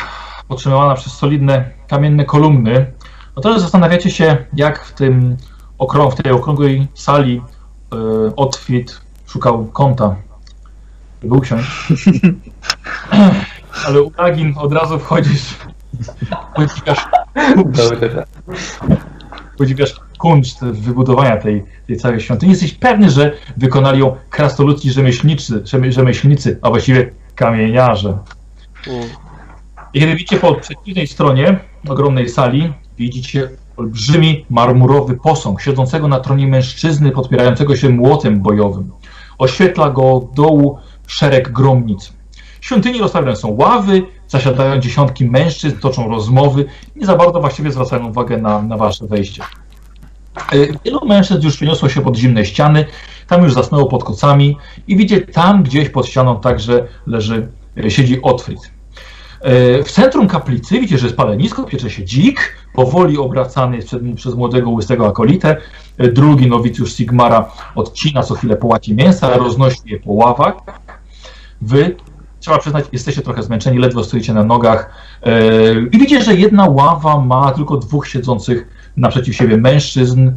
[0.49, 2.93] podtrzymywana przez solidne kamienne kolumny.
[3.37, 5.37] No teraz zastanawiacie się, jak w, tym
[5.79, 7.43] okrą- w tej okrągłej sali
[7.93, 7.97] e,
[8.37, 10.17] Otwit szukał kąta,
[11.23, 11.69] żeby usiąść.
[13.87, 15.55] Ale Uragin od razu wchodzisz,
[16.57, 17.07] podziwiasz
[19.59, 22.53] podziwiasz kunszt wybudowania tej, tej całej świątyni.
[22.53, 28.19] Jesteś pewny, że wykonali ją krasnoludzi rzemieślnicy, rzemie- rzemieślnicy, a właściwie kamieniarze.
[29.95, 31.59] I kiedy widzicie po przeciwnej stronie
[31.89, 38.91] ogromnej sali, widzicie olbrzymi marmurowy posąg siedzącego na tronie mężczyzny podpierającego się młotem bojowym.
[39.39, 42.13] Oświetla go od dołu szereg gromnic.
[42.61, 46.65] W świątyni rozstawione są ławy, zasiadają dziesiątki mężczyzn, toczą rozmowy,
[46.97, 49.43] nie za bardzo właściwie zwracają uwagę na, na wasze wejście.
[50.53, 52.85] E, Wielu mężczyzn już przeniosło się pod zimne ściany,
[53.29, 54.57] tam już zasnęło pod kocami
[54.89, 57.49] i widzicie, tam gdzieś pod ścianą także leży,
[57.85, 58.76] e, siedzi Otfrid.
[59.47, 64.03] E, W centrum kaplicy widzicie, że jest palenisko, piecze się dzik, powoli obracany jest przed,
[64.17, 65.57] przez młodego łysego akolitę.
[65.99, 70.55] E, Drugi nowicjusz Sigmara odcina co chwilę po łacie mięsa, roznosi je po ławach.
[71.61, 71.97] Wy,
[72.41, 74.91] trzeba przyznać, jesteście trochę zmęczeni, ledwo stoicie na nogach.
[75.23, 78.67] E, I widzicie, że jedna ława ma tylko dwóch siedzących
[78.97, 80.31] naprzeciw siebie mężczyzn.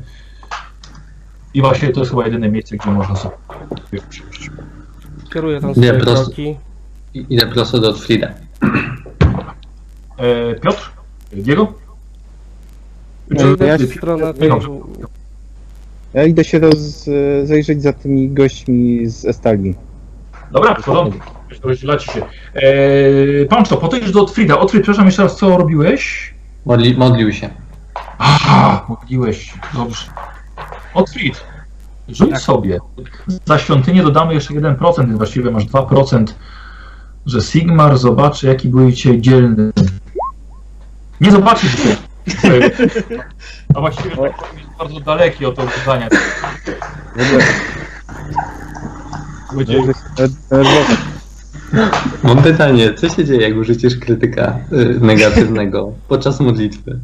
[1.54, 3.36] I właśnie to jest chyba jedyne miejsce, gdzie można sobie
[4.10, 4.50] usiąść.
[5.34, 6.58] Kieruję tam Nie, swoje prostu- kroki.
[7.14, 8.28] I- Idę prosto do Otfrida.
[10.18, 10.92] E, Piotr?
[11.34, 11.74] Diego?
[13.30, 14.50] No, idę w Czy- stronę tej...
[14.50, 14.70] Dobrze.
[16.14, 17.06] Ja idę się roz,
[17.44, 19.76] zajrzeć za tymi gośćmi z Estali.
[20.52, 21.32] Dobra, w porządku.
[21.64, 22.22] Rozdzielacie się.
[22.56, 24.60] Eee, Pancho, podejdź do Otfrida.
[24.60, 26.34] Otfrid, przepraszam jeszcze raz, co robiłeś?
[26.66, 27.50] Modli, modlił się.
[28.18, 29.54] Aha, mówiłeś.
[29.74, 30.06] Dobrze.
[30.94, 31.44] Otfrid,
[32.10, 32.80] rzuć sobie.
[33.46, 36.26] Za świątynię dodamy jeszcze 1%, więc właściwie masz 2%,
[37.30, 39.72] że Sigmar zobaczy, jaki był dzisiaj dzielny.
[41.22, 42.62] Nie zobaczy dzisiaj.
[43.76, 46.10] A właściwie tak jest bardzo daleki od oglądania.
[47.16, 47.38] Będzie
[52.24, 57.00] Mam pytanie, co się dzieje, jak użyciesz krytyka y, negatywnego podczas modlitwy?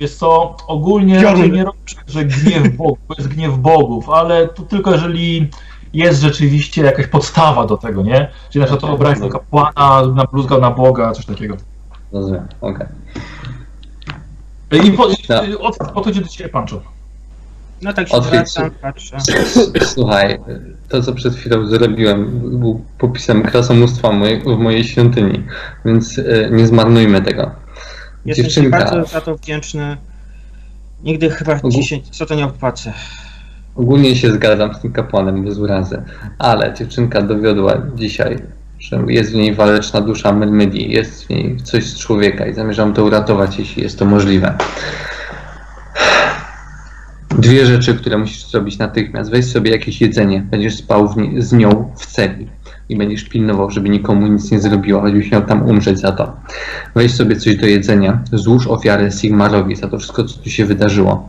[0.00, 1.14] Wiesz co, ogólnie
[1.52, 5.50] nie robisz, że gniew Bogów, to jest gniew Bogów, ale to tylko jeżeli
[5.94, 8.28] jest rzeczywiście jakaś podstawa do tego, nie?
[8.50, 11.56] Czyli na przykład obraź na kapłana, na bluzga na Boga, coś takiego.
[12.12, 12.86] Rozumiem, okej.
[14.72, 15.48] Y, I po, Tak.
[15.48, 16.80] y, od, podchodzi do ciebie Pancho.
[17.82, 19.16] No tak się zwracam, patrzę.
[19.94, 20.38] Słuchaj,
[20.88, 25.44] to co przed chwilą, zrobiłem był popisem krasomóstwa mojej, w mojej świątyni,
[25.84, 27.50] więc e, nie zmarnujmy tego.
[28.24, 29.96] Jestem Dziewczynka, bardzo za to wdzięczny.
[31.02, 32.92] Nigdy chyba 10, co to nie opłacę.
[33.76, 36.02] Ogólnie się zgadzam z tym kapłanem bez urazy,
[36.38, 38.38] ale dziewczynka dowiodła dzisiaj,
[38.78, 42.94] że jest w niej waleczna dusza Melmydii, jest w niej coś z człowieka i zamierzam
[42.94, 44.54] to uratować, jeśli jest to możliwe.
[47.38, 49.30] Dwie rzeczy, które musisz zrobić natychmiast.
[49.30, 52.48] Weź sobie jakieś jedzenie, będziesz spał ni- z nią w celi
[52.88, 56.36] i będziesz pilnował, żeby nikomu nic nie zrobiła, choćbyś miał tam umrzeć za to.
[56.94, 61.28] Weź sobie coś do jedzenia, złóż ofiarę Sigmarowi za to wszystko, co tu się wydarzyło.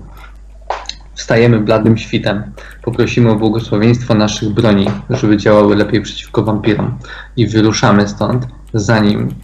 [1.15, 2.43] Wstajemy bladym świtem,
[2.81, 6.97] poprosimy o błogosławieństwo naszych broni, żeby działały lepiej przeciwko wampirom
[7.37, 9.35] i wyruszamy stąd, zanim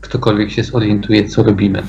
[0.00, 1.82] ktokolwiek się zorientuje, co robimy.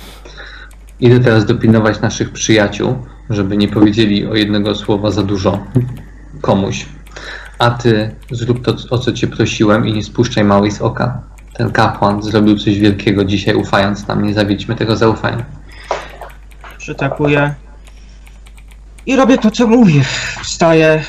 [1.00, 2.96] Idę teraz dopilnować naszych przyjaciół,
[3.30, 5.60] żeby nie powiedzieli o jednego słowa za dużo
[6.42, 6.86] komuś.
[7.60, 11.22] A ty zrób to, o co cię prosiłem i nie spuszczaj małej z oka.
[11.54, 14.26] Ten kapłan zrobił coś wielkiego dzisiaj, ufając nam.
[14.26, 15.46] Nie zawiedźmy tego zaufania.
[16.78, 17.56] Przytakuję.
[19.06, 20.02] I robię to, co mówię.
[20.44, 21.04] Wstaję,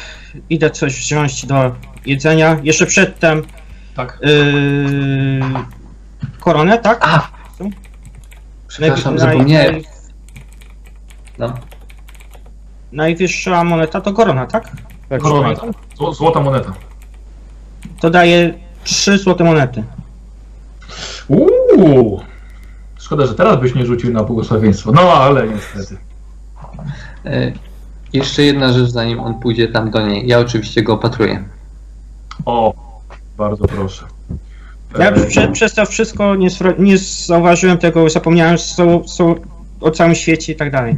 [0.50, 1.74] idę coś wziąć do
[2.06, 2.56] jedzenia.
[2.62, 3.42] Jeszcze przedtem
[3.96, 4.18] Tak.
[4.22, 5.40] yy,
[6.40, 6.98] koronę, tak?
[7.02, 7.28] A!
[8.68, 9.74] Przepraszam, zapomniałem.
[9.74, 9.84] naj-
[11.38, 11.54] No.
[12.92, 14.70] Najwyższa moneta to korona, tak?
[15.08, 15.42] Tak, Korona.
[15.42, 15.70] pamiętam.
[15.98, 16.72] Zł- Złota moneta.
[18.00, 19.84] To daje 3 złote monety.
[21.28, 22.20] Uuu!
[22.98, 24.92] Szkoda, że teraz byś nie rzucił na błogosławieństwo.
[24.92, 25.96] No, ale niestety.
[27.24, 27.52] E,
[28.14, 30.28] jeszcze jedna rzecz, zanim on pójdzie tam do niej.
[30.28, 31.44] Ja oczywiście go opatruję.
[32.44, 32.74] O,
[33.36, 34.04] bardzo proszę.
[34.98, 39.34] Ja E, prze, przez to wszystko nie, nie zauważyłem tego, zapomniałem co, co,
[39.80, 40.96] o całym świecie i tak dalej.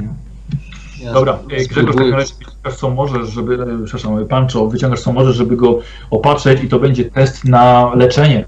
[1.03, 5.37] Ja Dobra, e, Grzegorz, razie wyciągasz co możesz, żeby, e, przepraszam, Pancho, wyciągasz co możesz,
[5.37, 5.79] żeby go
[6.11, 8.45] opatrzeć i to będzie test na leczenie.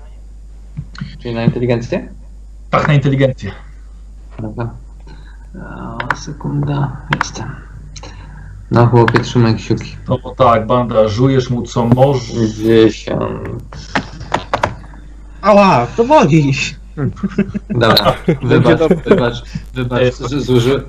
[1.23, 2.09] Czyli na inteligencję?
[2.71, 3.51] Tak, na inteligencję.
[4.39, 4.71] Dobra.
[6.13, 7.68] O, sekunda, jestem.
[8.71, 9.97] No chłopie, trzymaj kciuki.
[10.09, 12.51] No bo tak, banda, żujesz mu co możesz.
[12.57, 13.89] Dziesiąt.
[15.43, 16.53] Ała, to boli!
[17.71, 19.43] Dobra, wybacz, wybacz,
[19.75, 20.83] wybacz, że zuży...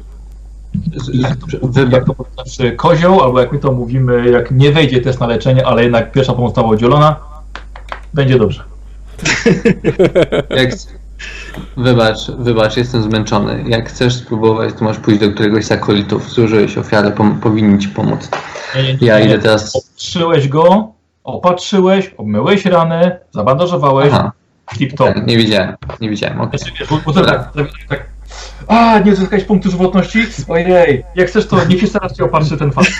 [0.96, 5.02] z- Jak to, jak to znaczy kozioł, albo jak my to mówimy, jak nie wejdzie
[5.02, 7.16] test na leczenie, ale jednak pierwsza pomoc została udzielona,
[8.14, 8.64] będzie dobrze.
[10.50, 10.70] jak...
[11.78, 13.64] Wybacz, wybacz, jestem zmęczony.
[13.68, 16.30] Jak chcesz spróbować, to masz pójść do któregoś z akolitów.
[16.30, 18.30] Zużyłeś ofiarę, pom- powinni ci pomóc.
[19.02, 19.76] Ja idę teraz...
[19.76, 20.92] Opatrzyłeś go,
[21.24, 24.32] opatrzyłeś, obmyłeś ranę, zabandażowałeś, Aha,
[24.78, 25.08] tip top.
[25.08, 26.60] tak, nie widziałem, nie widziałem, okej.
[26.60, 28.06] Znaczy, wiesz, bo, bo to tak, tak, tak.
[28.68, 30.20] A, nie uzyskałeś punktu żywotności?
[30.48, 32.92] Ojej, jak chcesz to niech się teraz ci opatrzy ten fakt.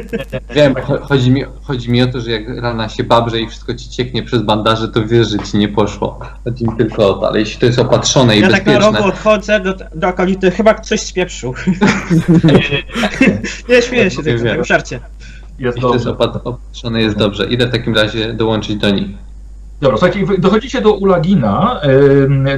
[0.54, 3.74] Wiem, cho- chodzi mi, chodzi mi o to, że jak rana się babrze i wszystko
[3.74, 6.20] ci cieknie przez bandaże, to wiesz, że ci nie poszło.
[6.44, 8.98] Chodzi mi tylko o to, ale jeśli to jest opatrzone i Ja tak na bezpieczne,
[8.98, 11.54] rogu odchodzę do, do akolity, chyba coś spieprzył.
[12.44, 12.82] Nie, nie,
[13.28, 13.38] nie.
[13.68, 15.00] Nie, śmieję się tego, tego żarcie.
[15.58, 17.46] Jest jeśli to jest opat- opatrzone, jest dobrze.
[17.46, 19.06] Idę w takim razie dołączyć do nich.
[19.82, 21.80] Dobra, słuchajcie, dochodzicie do Ulagina.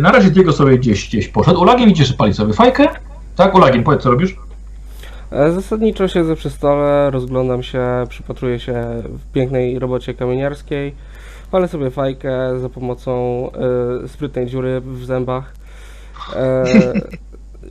[0.00, 1.60] Na razie Diego sobie gdzieś, gdzieś poszedł.
[1.60, 2.86] Ulagin widzisz, że pali sobie fajkę.
[3.36, 4.36] Tak, Ulagin, powiedz co robisz?
[5.30, 10.94] E, Zasadniczo siedzę przy stole, rozglądam się, przypatruję się w pięknej robocie kamieniarskiej,
[11.50, 13.50] palę sobie fajkę za pomocą
[14.04, 15.54] e, sprytnej dziury w zębach.
[16.36, 16.64] E,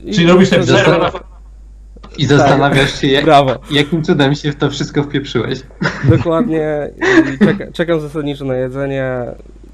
[0.14, 1.33] Czyli robisz ten przerwę na
[2.18, 5.60] I zastanawiasz się, jak, Brawo, jakim cudem się w to wszystko wpieprzyłeś.
[6.04, 6.90] dokładnie.
[7.34, 9.24] I czeka, czekam zasadniczo na jedzenie.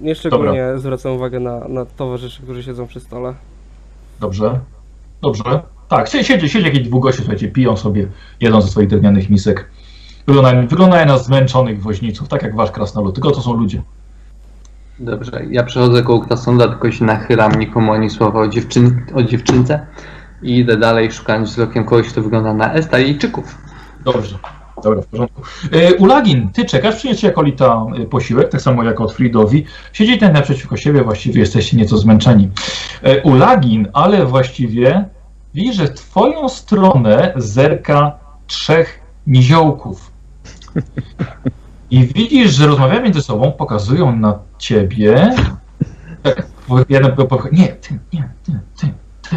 [0.00, 3.34] Nieszczególnie zwracam uwagę na, na towarzyszy, którzy siedzą przy stole.
[4.20, 4.60] Dobrze.
[5.22, 5.62] Dobrze.
[5.88, 8.06] Tak, siedzi, siedzi, jakieś dwóch gości, słuchajcie, piją sobie,
[8.40, 9.70] jedzą ze swoich drewnianych misek.
[10.26, 13.82] Wyglądają, wyglądają na zmęczonych woźniców, tak jak wasz krasnolud, tylko to są ludzie.
[15.00, 19.86] Dobrze, ja przechodzę koło Krasnolda, tylko się nachylam, nikomu ani słowa o, dziewczyn, o dziewczynce
[20.42, 23.58] i idę dalej, szukając wzrokiem kogoś, kto wygląda na Estalijczyków.
[24.04, 24.38] Dobrze.
[24.82, 25.42] Dobra, w porządku.
[25.72, 29.64] E, Ulagin, ty czekasz, przyniesie jako Lita e, posiłek, tak samo jak od Fridowi.
[29.92, 32.50] Siedzi ten naprzeciwko siebie, właściwie jesteście nieco zmęczeni.
[33.02, 35.04] E, Ulagin, ale właściwie
[35.54, 40.10] widzisz, że w twoją stronę zerka trzech niziołków.
[41.90, 45.34] I widzisz, że rozmawiają między sobą, pokazują na ciebie.
[46.22, 46.46] Tak,
[46.88, 47.12] jeden
[47.52, 48.88] nie, ty, nie, ty, ty,
[49.30, 49.36] ty,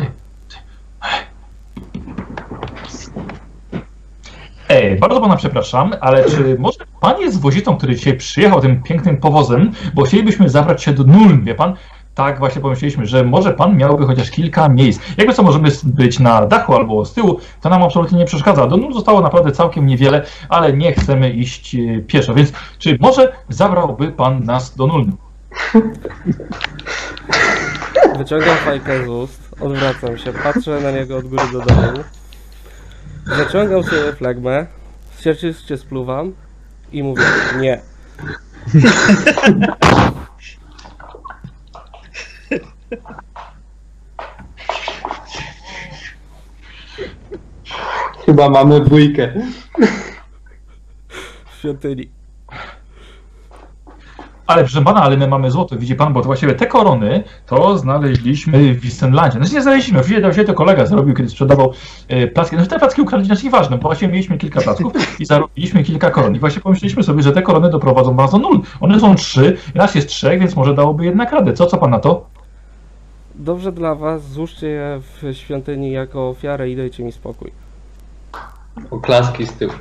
[4.74, 9.18] Ej, bardzo pana przepraszam, ale czy może pan jest woźnicą, który dzisiaj przyjechał tym pięknym
[9.18, 11.74] powozem, bo chcielibyśmy zabrać się do Nuln, wie pan?
[12.16, 15.02] tak właśnie pomyśleliśmy, że może pan miałby chociaż kilka miejsc.
[15.18, 18.68] Jakby co możemy być na dachu albo z tyłu, to nam absolutnie nie przeszkadza.
[18.68, 23.34] Do Nul zostało naprawdę całkiem niewiele, ale nie chcemy iść e, pieszo, więc czy może
[23.50, 25.06] zabrałby pan nas do Nul?
[28.18, 32.03] Wyciągam fajkę z ust, odwracam się, patrzę na niego od góry do dołu.
[33.26, 34.68] Zaciągam sobie flegmę,
[35.19, 36.34] sierczyście spluwam
[36.92, 37.24] i mówię
[37.60, 37.82] nie.
[48.26, 49.34] Chyba mamy bójkę.
[51.52, 52.23] W świątyni.
[54.48, 57.78] Ale proszę pana, ale my mamy złoto, widzi pan, bo to właściwie te korony to
[57.78, 59.38] znaleźliśmy w Wistenlandzie.
[59.38, 61.74] Znaczy nie znaleźliśmy, oczywiście to się to kolega zrobił, kiedy sprzedawał
[62.08, 62.56] e, placki.
[62.56, 66.36] No te placki ukradli, znaczy nieważne, bo właśnie mieliśmy kilka placków i zarobiliśmy kilka koron.
[66.36, 68.62] I właśnie pomyśleliśmy sobie, że te korony doprowadzą nas do nul.
[68.82, 71.54] One są trzy, nas jest trzech, więc może dałoby jednak radę.
[71.54, 72.26] Co, co pan na to?
[73.36, 77.52] Dobrze dla was, złóżcie je w świątyni jako ofiarę i dajcie mi spokój.
[78.92, 79.74] Oklaski z tyłu.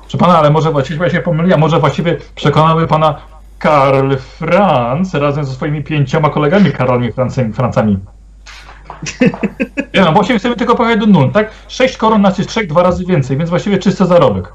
[0.00, 3.20] Proszę pana, ale może właściwie się pomyliłem, może właściwie przekonały pana
[3.58, 7.52] Karl Franz razem ze swoimi pięcioma kolegami Karolmi Francami.
[7.52, 7.98] Francami.
[9.94, 11.50] Nie no, właściwie chcemy tylko pojechać do nul, tak?
[11.68, 14.52] Sześć koron nas jest trzech, dwa razy więcej, więc właściwie czysty zarobek.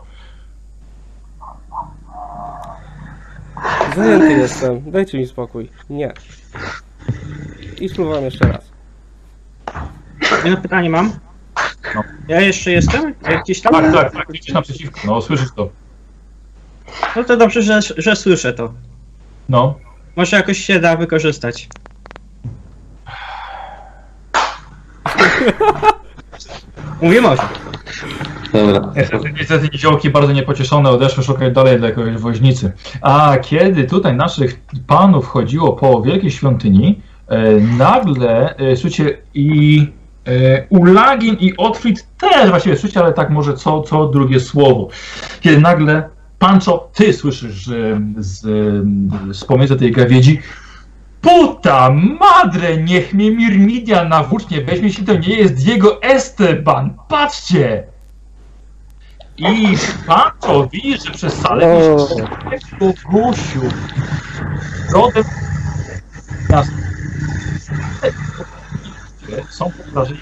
[3.96, 5.70] Zajęty jestem, dajcie mi spokój.
[5.90, 6.14] Nie.
[7.80, 8.73] I spluwam jeszcze raz.
[10.44, 11.12] Jedno pytanie mam.
[11.96, 12.04] No.
[12.28, 13.14] Ja jeszcze jestem?
[13.30, 13.74] Jak gdzieś tam?
[13.74, 15.70] Tak, tak, tak, gdzieś naprzeciwko, no słyszysz to.
[17.16, 18.74] No to dobrze, że, że słyszę to.
[19.50, 19.76] No.
[20.16, 21.70] Może jakoś się da wykorzystać.
[27.02, 27.44] Mówię może.
[28.54, 28.92] Dobra.
[28.96, 32.72] Niestety, niestety niziołki bardzo niepocieszone odeszły szukać dalej dla jakiegoś woźnicy.
[33.02, 39.88] A kiedy tutaj naszych panów chodziło po wielkiej świątyni, e, nagle, e, słuchajcie, i
[40.70, 44.88] Ulagin i Otfrid też właściwie słyszycie, ale tak może co, co drugie słowo.
[45.42, 48.42] Kiedy nagle Pancho, ty słyszysz e, z,
[49.38, 50.42] z pomiędzy tej gawiedzi
[51.22, 56.94] Puta madre, niech mnie Mirmidia na włócznie weźmie, jeśli to nie jest Diego Esteban.
[57.08, 57.84] Patrzcie!
[59.38, 59.78] I
[60.08, 61.98] Pancho widzi, że przez salę
[62.52, 63.62] jego Gusiu
[64.94, 65.24] rodem
[66.50, 66.68] nas
[69.50, 70.20] są poprażeni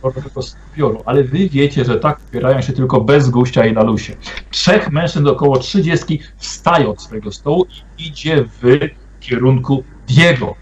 [0.00, 4.16] kolorowego stopioru, ale wy wiecie, że tak wspierają się tylko bez Guścia i Lalusie.
[4.50, 7.66] Trzech mężczyzn około trzydziestki wstaje od swojego stołu
[7.98, 8.78] i idzie w
[9.20, 10.54] kierunku Diego.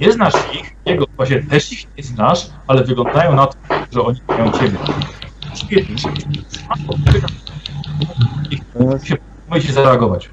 [0.00, 3.56] Nie znasz ich, Diego właśnie też ich nie znasz, ale wyglądają na to,
[3.92, 4.78] że oni mają ciebie.
[5.54, 5.96] Świetnie.
[9.50, 10.30] Musicie zareagować.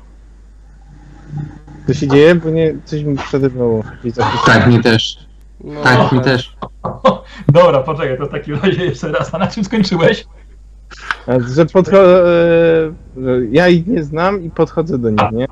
[1.87, 2.35] Co się dzieje?
[2.35, 4.23] Bo nie, coś mi przede mną widzę.
[4.45, 5.26] Tak, mi też.
[5.63, 6.57] No, Tak, mi też.
[7.47, 9.33] Dobra, poczekaj, to w takim razie jeszcze raz.
[9.33, 10.25] A na czym skończyłeś?
[11.27, 12.23] A, Że podchodzę,
[13.17, 15.47] e, że ja ich nie znam i podchodzę do nich, nie?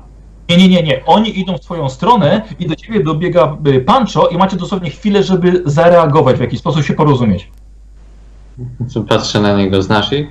[0.48, 1.04] Nie, nie, nie, nie.
[1.04, 5.22] Oni idą w twoją stronę i do ciebie dobiega y, Pancho i macie dosłownie chwilę,
[5.22, 7.50] żeby zareagować, w jakiś sposób się porozumieć.
[8.88, 10.28] Co Patrzę na niego, znasz ich?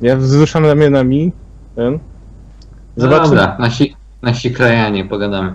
[0.00, 1.32] Ja wzruszam ramionami,
[1.76, 1.92] ten.
[1.92, 1.98] No
[2.96, 3.22] Zobaczę.
[3.22, 5.52] Dobra, nasi, nasi krajanie, pogadamy.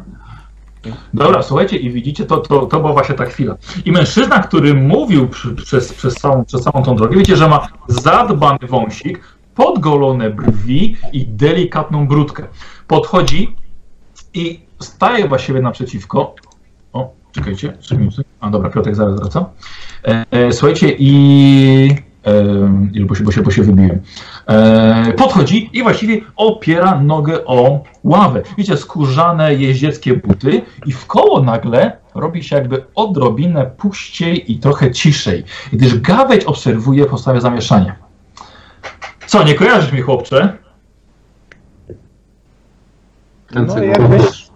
[1.14, 3.56] Dobra, słuchajcie, i widzicie, to, to, to była właśnie ta chwila.
[3.86, 7.68] I mężczyzna, który mówił przy, przez, przez, całą, przez całą tą drogę, wiecie, że ma
[7.88, 9.20] zadbany wąsik,
[9.56, 12.44] podgolone brwi i delikatną brudkę.
[12.88, 13.56] Podchodzi
[14.34, 16.36] i staje właściwie naprzeciwko.
[16.94, 18.24] O, czekajcie, trzy minuty.
[18.40, 19.50] A dobra, Piotrek zaraz wraca.
[20.08, 22.05] E, e, słuchajcie, i.
[22.26, 24.02] E, bo, się, bo, się, bo się wybiłem.
[24.48, 28.42] E, podchodzi i właściwie opiera nogę o ławę.
[28.58, 34.92] Widzicie, skórzane jeździeckie buty i w koło nagle robi się jakby odrobinę puściej i trochę
[34.92, 37.95] ciszej, gdyż gaweć obserwuje postawę zamieszania.
[39.28, 40.58] Co, nie kojarzysz mi, chłopcze?
[43.48, 44.48] Ten, No jakoś,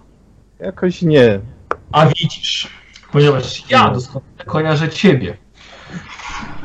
[0.60, 1.40] jakoś nie.
[1.92, 2.68] A widzisz,
[3.12, 5.38] ponieważ ja doskonale kojarzę ciebie.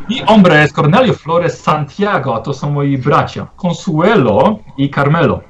[0.08, 5.41] I hombre jest Cornelio Flores Santiago, a to są moi bracia, Consuelo i Carmelo.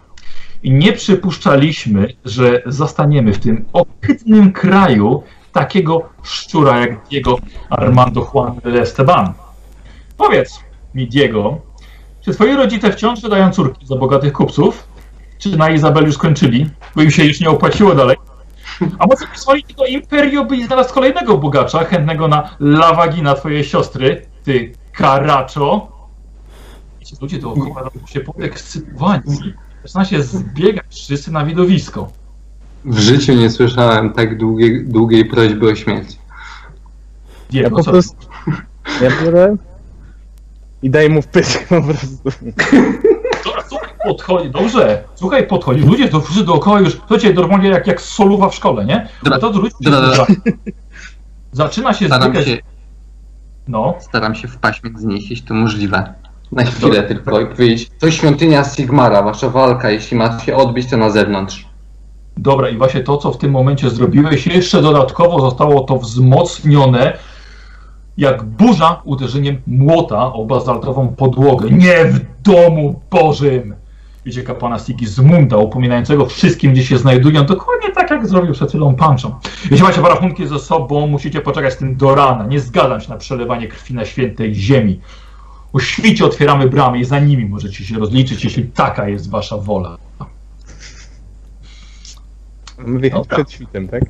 [0.63, 7.39] I nie przypuszczaliśmy, że zostaniemy w tym ohydnym kraju takiego szczura jak Diego
[7.71, 9.33] Armando Juan de Esteban.
[10.17, 10.61] Powiedz
[10.95, 11.61] mi, Diego,
[12.21, 14.89] czy twoi rodzice wciąż wydają córki za bogatych kupców?
[15.39, 18.17] Czy na Izabel już skończyli, bo im się już nie opłaciło dalej?
[18.99, 24.73] A może wysłali tego Imperio, by znalazł kolejnego bogacza, chętnego na lawagina twojej siostry, ty
[24.93, 25.89] karaczo.
[27.01, 29.23] I ci ludzie dookoła robią się podekscytowani.
[29.85, 32.09] Zaczyna się zbiegać wszyscy na widowisko.
[32.85, 36.11] W życiu nie słyszałem tak długiej, długiej prośby o śmierć.
[36.13, 37.91] Ja Diego, po co?
[37.91, 38.17] prostu...
[39.03, 39.57] Ja biorę
[40.83, 42.07] i daję mu w pysk po prostu.
[43.45, 45.05] Dobra, słuchaj, podchodzi, dobrze.
[45.15, 45.81] Słuchaj, podchodzi.
[45.81, 49.09] Ludzie to wszyscy dookoła już, słuchajcie, normalnie jak, jak soluwa w szkole, nie?
[49.23, 50.27] Dobra, A to ludzie dobra.
[51.53, 52.49] Zaczyna się Staram zbiegać.
[52.49, 52.59] się,
[53.69, 56.15] No, staram się wpaść między nich, jeśli to możliwe.
[56.53, 60.97] Na chwilę tylko i powiedzieć, to świątynia Sigmara, wasza walka, jeśli ma się odbyć, to
[60.97, 61.67] na zewnątrz.
[62.37, 67.19] dobra, i właśnie to, co w tym momencie zrobiłeś, jeszcze dodatkowo zostało to wzmocnione
[68.17, 71.71] jak burza uderzeniem młota o bazaltową podłogę.
[71.71, 73.75] Nie w domu Bożym!
[74.25, 78.69] Widzicie kapłana Sigi z Munda, upominającego wszystkim, gdzie się znajdują, dokładnie tak, jak zrobił przed
[78.69, 79.35] chwilą Panczą.
[79.71, 82.47] Jeśli macie parachunki ze sobą, musicie poczekać z tym do rana.
[82.47, 85.01] Nie zgadzam się na przelewanie krwi na świętej ziemi.
[85.73, 89.99] O świcie otwieramy bramy i za nimi możecie się rozliczyć, jeśli taka jest wasza wola.
[92.79, 93.37] Mamy wjechać Dobra.
[93.37, 94.03] przed świtem, tak?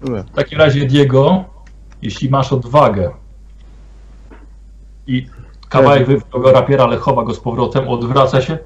[0.00, 1.44] W takim razie, Diego,
[2.02, 3.10] jeśli masz odwagę
[5.06, 5.26] i
[5.68, 8.58] kawałek go rapiera, ale chowa go z powrotem, odwraca się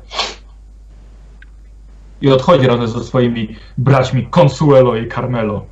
[2.20, 5.64] i odchodzi razem ze swoimi braćmi Consuelo i Carmelo.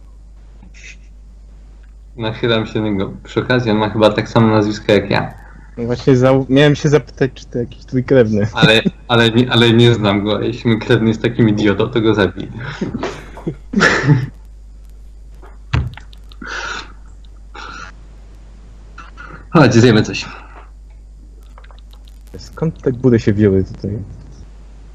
[2.16, 3.12] Nachylam się do niego.
[3.24, 5.34] Przy okazji, on ma chyba tak samo nazwisko jak ja.
[5.76, 8.48] No właśnie zau- miałem się zapytać, czy to jakiś twój krewny.
[8.52, 10.40] Ale, ale, nie, ale nie znam go.
[10.40, 12.48] Jeśli mój krewny jest takim idiotą, to go zabij.
[19.50, 20.26] Chodź, zjemy coś.
[22.36, 23.98] Skąd te góry się wzięły tutaj?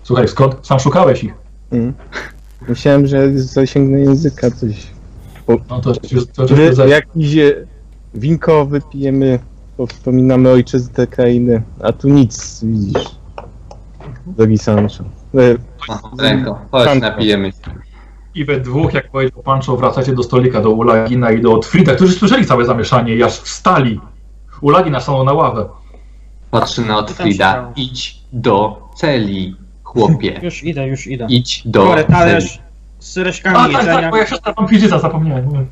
[0.04, 0.56] Słuchaj, skąd?
[0.62, 1.34] Sam szukałeś ich.
[1.72, 1.94] Mm.
[2.68, 4.88] Myślałem, że zasięgnę języka coś.
[5.48, 7.36] No to, to, to, to, jakiś
[8.14, 9.40] winko wypijemy,
[9.78, 13.16] bo wspominamy ojczyznę krainy, a tu nic, widzisz.
[14.28, 15.04] Drogi Sancho.
[15.36, 15.56] E,
[15.90, 17.58] O, ręko, chodź, napijemy się.
[18.36, 22.14] I we dwóch, jak powiedział Pancho, wracacie do stolika, do Ulagina i do Otfrida, którzy
[22.14, 24.00] słyszeli całe zamieszanie i aż wstali.
[24.62, 25.70] Ulagina stanął na ławę.
[26.54, 27.72] Patrzy na Otfrida.
[27.76, 30.40] Idź do celi, chłopie.
[30.44, 31.28] Już idę, już idę.
[31.30, 32.14] Idź do Biorę celi.
[32.14, 32.60] talerz
[33.00, 35.68] z resztkami A tak, tak, moja siostra wampirzyca, zapomniałem.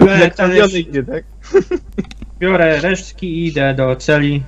[0.00, 1.24] Biorę jak talerz, idzie, tak?
[2.40, 4.42] biorę resztki i idę do celi.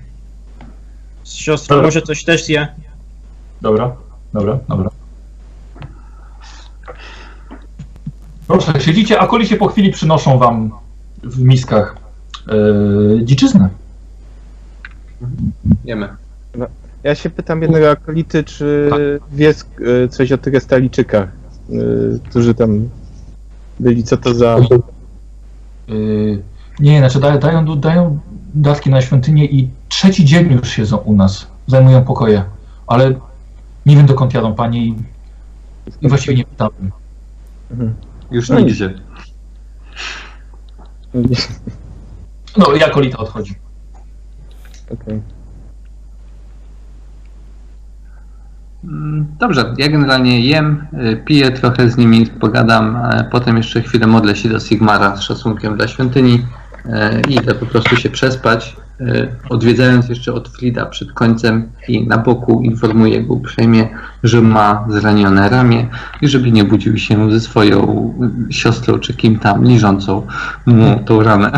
[1.25, 1.87] Z siostrą Dobra.
[1.87, 2.69] może coś też zje.
[3.61, 3.97] Dobra,
[4.33, 4.91] dobra, dobra.
[8.47, 10.71] Proszę, siedzicie, a kolisie po chwili przynoszą wam
[11.23, 12.06] w miskach
[12.47, 13.69] yy, dziczyznę.
[15.85, 16.09] Jemy.
[17.03, 18.91] Ja się pytam jednego akolity, czy
[19.33, 21.75] wie e, coś o tych Estaliczykach, e,
[22.29, 22.89] którzy tam
[23.81, 24.59] byli, co to za...
[25.89, 26.43] Yy,
[26.81, 28.19] nie, znaczy dają, dają, dają
[28.55, 32.45] datki na świątynię i trzeci dzień już siedzą u nas, zajmują pokoje,
[32.87, 33.15] ale
[33.87, 34.95] nie wiem dokąd jadą panie i,
[36.03, 36.93] i właściwie nie pytałem.
[37.71, 37.95] Mhm.
[38.31, 38.95] Już No nigdzie.
[42.57, 43.55] No, jak Olita odchodzi.
[44.91, 45.21] Okej.
[48.85, 54.07] Mm, Dobrze, ja generalnie jem, y, piję trochę z nimi, pogadam, a potem jeszcze chwilę
[54.07, 56.47] modlę się do Sigmara z szacunkiem dla świątyni
[56.87, 56.91] y,
[57.29, 58.77] i idę po prostu się przespać,
[59.49, 63.89] odwiedzając jeszcze od Frida przed końcem i na boku informuję go uprzejmie,
[64.23, 65.89] że ma zranione ramię
[66.23, 68.13] i żeby nie budził się ze swoją
[68.51, 70.27] siostrą czy kim tam liżącą
[70.67, 71.53] mu tą ranę.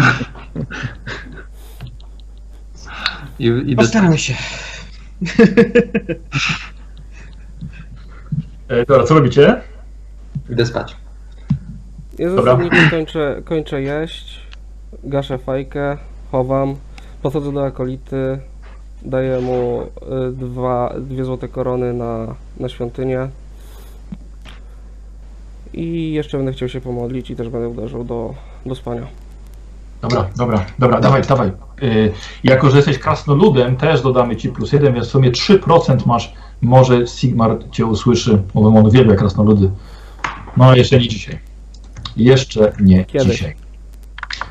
[3.38, 4.34] I, idę Postaram się.
[8.68, 9.60] E, dobra, co robicie?
[10.50, 10.96] idę spać.
[12.18, 12.44] Ja Dobra.
[12.44, 14.40] zasadniczo kończę, kończę jeść,
[15.04, 15.96] gaszę fajkę,
[16.30, 16.76] chowam,
[17.22, 18.38] podchodzę do akolity,
[19.02, 23.28] daję mu y, dwa, dwie złote korony na, na świątynię
[25.72, 28.34] i jeszcze będę chciał się pomodlić i też będę uderzał do,
[28.66, 29.06] do spania.
[30.02, 31.52] Dobra, dobra, dobra, dawaj, dawaj.
[31.82, 32.12] Yy,
[32.44, 36.34] jako, że jesteś krasnoludem, też dodamy ci plus jeden, więc w sumie 3% masz.
[36.62, 39.70] Może Sigmar cię usłyszy, bo on uwielbia krasnoludy.
[40.56, 41.38] No, jeszcze nie dzisiaj.
[42.16, 43.28] Jeszcze nie Kiedyś.
[43.28, 43.54] dzisiaj.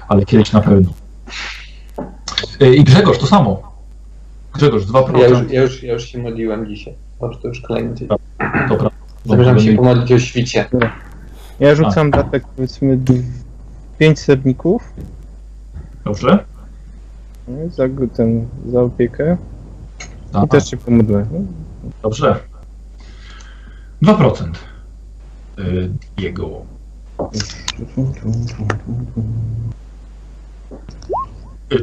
[0.07, 0.89] Ale kiedyś na pewno.
[2.59, 3.77] Yy, I Grzegorz, to samo.
[4.53, 5.17] Grzegorz, 2%.
[5.17, 6.93] Ja już, ja już, ja już się modliłem dzisiaj.
[7.21, 8.07] Dobrze, to już kolejny tydzień.
[8.69, 8.89] Dobra.
[9.25, 10.65] Zamierzam się pomodlić o świcie.
[11.59, 12.99] Ja rzucam datek powiedzmy
[13.97, 14.93] 5 srebrników
[16.05, 16.45] Dobrze?
[17.47, 17.83] no, za,
[18.15, 19.37] ten, za opiekę
[20.33, 21.25] Aha, i też się pomodlę.
[22.03, 22.39] Dobrze.
[24.03, 24.51] 2%.
[25.59, 26.65] y, Diego.
[27.19, 27.25] Y,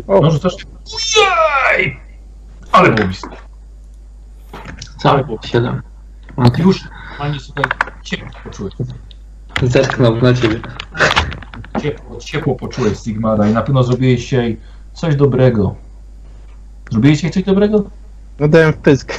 [0.06, 0.20] O.
[0.20, 0.54] No rzucasz?
[1.70, 2.00] Ojej!
[2.72, 3.28] Ale było blisko.
[4.98, 5.20] Co?
[5.44, 5.82] Siedem.
[6.36, 6.64] Okej.
[6.64, 6.80] Już,
[7.18, 7.64] ani słuchaj,
[8.02, 8.74] ciepło poczułeś.
[9.62, 10.60] Zerknął na ciebie.
[11.82, 14.56] Ciepło, ciepło poczułeś Sigmara i na pewno zrobiłeś dzisiaj
[14.92, 15.74] coś dobrego.
[16.90, 17.84] Zrobiłeś dzisiaj coś dobrego?
[18.40, 19.12] No dałem w pysk.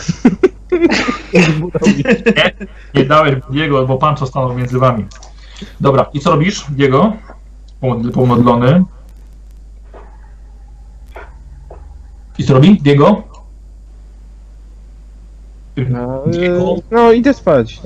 [2.94, 5.06] Nie dałeś Diego, bo Pancho stanął między wami.
[5.82, 7.14] Dobra, i co robisz, Diego?
[7.82, 8.84] Pomod- Pomodlony.
[12.38, 13.24] I co robi, Diego?
[15.90, 16.76] No, Diego?
[16.76, 17.82] y, no idę spać.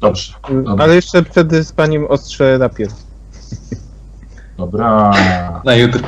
[0.00, 0.84] Dobrze, Dobra.
[0.84, 2.88] Ale jeszcze przed spaniem ostrze rapier
[4.58, 5.12] dobra.
[5.64, 6.00] Na jutro.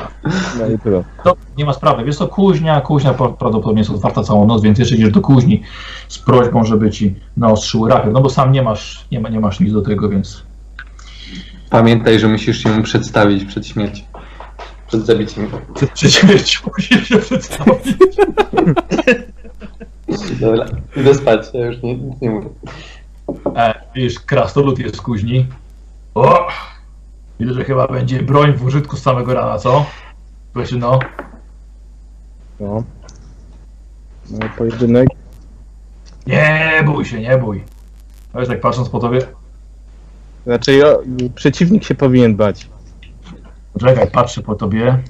[0.59, 1.03] na jutro.
[1.23, 2.03] To nie ma sprawy.
[2.03, 5.63] Wiesz co, kuźnia, kuźnia pra- prawdopodobnie jest otwarta całą noc, więc jeszcze idziesz do kuźni
[6.07, 8.11] z prośbą, żeby ci naostrzyły rapier.
[8.13, 10.43] No bo sam nie masz, nie, ma, nie masz nic do tego, więc
[11.69, 14.03] Pamiętaj, że musisz się mu przedstawić przed śmiercią.
[14.89, 15.47] Przed zabiciem.
[15.93, 17.97] przed śmiercią musisz się przedstawić.
[20.39, 22.49] Dobra, idę spać, ja już nie, nic nie mówię.
[23.55, 25.47] E, wiesz, krasnolud jest kuźni.
[26.15, 26.47] O!
[27.39, 29.85] Widzę, że chyba będzie broń w użytku z samego rana, co?
[30.53, 30.99] Właśnie no.
[32.59, 32.83] No.
[34.31, 35.07] no pojedynek.
[36.27, 37.63] Nie bój się, nie bój.
[38.33, 39.21] Ale tak patrząc po tobie,
[40.45, 41.03] Znaczy o,
[41.35, 42.69] przeciwnik się powinien bać.
[43.73, 45.03] Poczekaj, patrzę po tobie.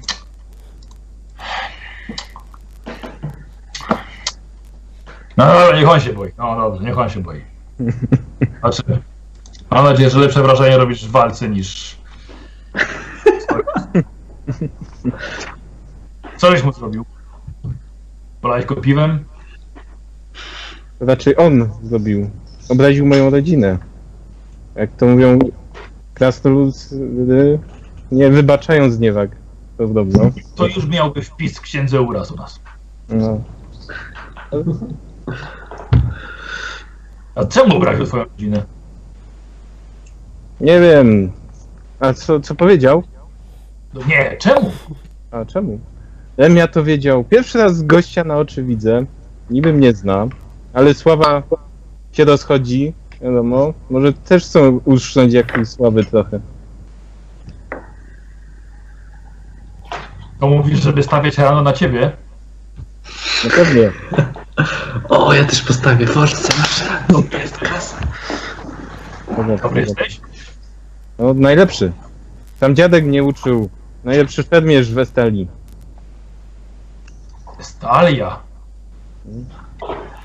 [5.36, 6.30] No dobra, niech on się boi.
[6.38, 7.44] No dobrze, niech on się boi.
[8.60, 8.82] Znaczy,
[9.70, 11.96] mam nadzieję, że lepsze wrażenie robisz w walce niż...
[16.36, 17.04] Co żeś mu zrobił?
[18.40, 19.24] Polałeś go piwem?
[21.00, 22.30] Raczej on zrobił.
[22.68, 23.78] Obraził moją rodzinę.
[24.74, 25.38] Jak to mówią
[26.14, 27.58] krasnoludy,
[28.12, 29.30] nie wybaczają zniewag.
[29.76, 30.30] Podobno.
[30.54, 32.60] To już miałby wpis w księdze uraz u nas.
[33.08, 33.40] No.
[37.34, 38.62] A czemu obraził twoją rodzinę?
[40.60, 41.32] Nie wiem.
[42.00, 43.02] A co, co powiedział?
[43.94, 44.70] No nie, czemu?
[45.30, 45.80] A czemu?
[46.38, 47.24] Ja to wiedział.
[47.24, 49.04] Pierwszy raz gościa na oczy widzę.
[49.50, 50.26] Niby mnie zna,
[50.72, 51.42] ale sława
[52.12, 52.94] się rozchodzi.
[53.22, 53.74] Wiadomo.
[53.90, 56.40] Może też chcą uszcząć jakiejś sławy trochę.
[60.40, 62.12] To mówisz, żeby stawiać rano na ciebie?
[63.44, 63.90] No pewnie.
[65.08, 66.36] O, ja też postawię Forza.
[67.30, 67.96] To jest kasa.
[69.36, 70.20] Dobra, Dobry jesteś?
[71.18, 71.92] No, najlepszy.
[72.60, 73.68] Tam dziadek mnie uczył.
[74.04, 75.48] Najlepszy szermierz w Estalii.
[77.60, 78.38] Stalia.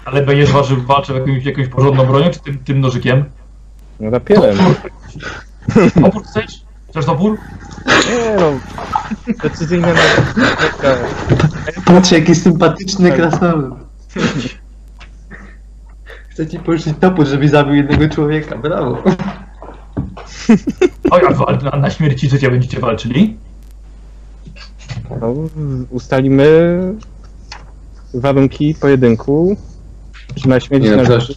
[0.05, 3.25] Ale będziesz ważył, walczył jakimś, jakąś porządną bronią, czy tym, tym nożykiem?
[3.99, 4.57] No rapierem.
[6.01, 6.64] Topór chcesz?
[6.95, 7.37] Chcesz topór?
[7.87, 8.51] Nie no.
[9.37, 9.99] Precyzyjne na...
[11.85, 13.73] Patrz, jaki sympatyczny krasnolud.
[16.29, 18.57] Chcę ci pożyczyć topór, żeby zabił jednego człowieka.
[18.57, 19.03] Brawo.
[21.11, 23.37] O, jak wal- na, na śmierci życia będziecie walczyli?
[25.21, 25.33] No,
[25.89, 26.79] ustalimy
[28.13, 29.57] warunki pojedynku.
[30.35, 31.33] Czy na śmierć Nie, no na proszę.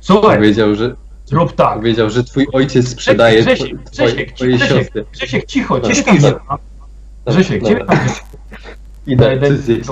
[0.00, 0.96] Słuchaj, Powiedział, że,
[1.30, 1.74] zrób tak.
[1.74, 5.04] powiedział, że twój ojciec sprzedaje Grzesiek, Grzesiek, twoje Grzesiek, siostry.
[5.12, 5.74] Grzesiek, cicho,
[6.48, 6.58] ma.
[7.26, 7.96] Grzesiek, tam nie ma.
[9.06, 9.90] Idę, zjeść.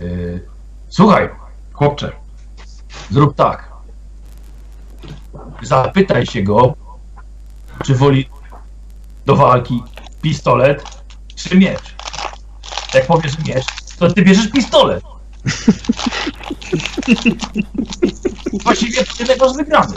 [0.00, 0.40] Yy,
[0.88, 1.28] Słuchaj,
[1.72, 2.12] chłopcze,
[3.10, 3.72] zrób tak.
[5.62, 6.74] Zapytaj się go,
[7.84, 8.28] czy woli
[9.26, 9.82] do walki
[10.22, 10.84] pistolet
[11.34, 11.94] czy miecz.
[12.94, 13.64] Jak powiesz miecz,
[13.98, 15.04] to ty bierzesz pistolet.
[18.64, 19.94] Właściwie to ty masz wygrany.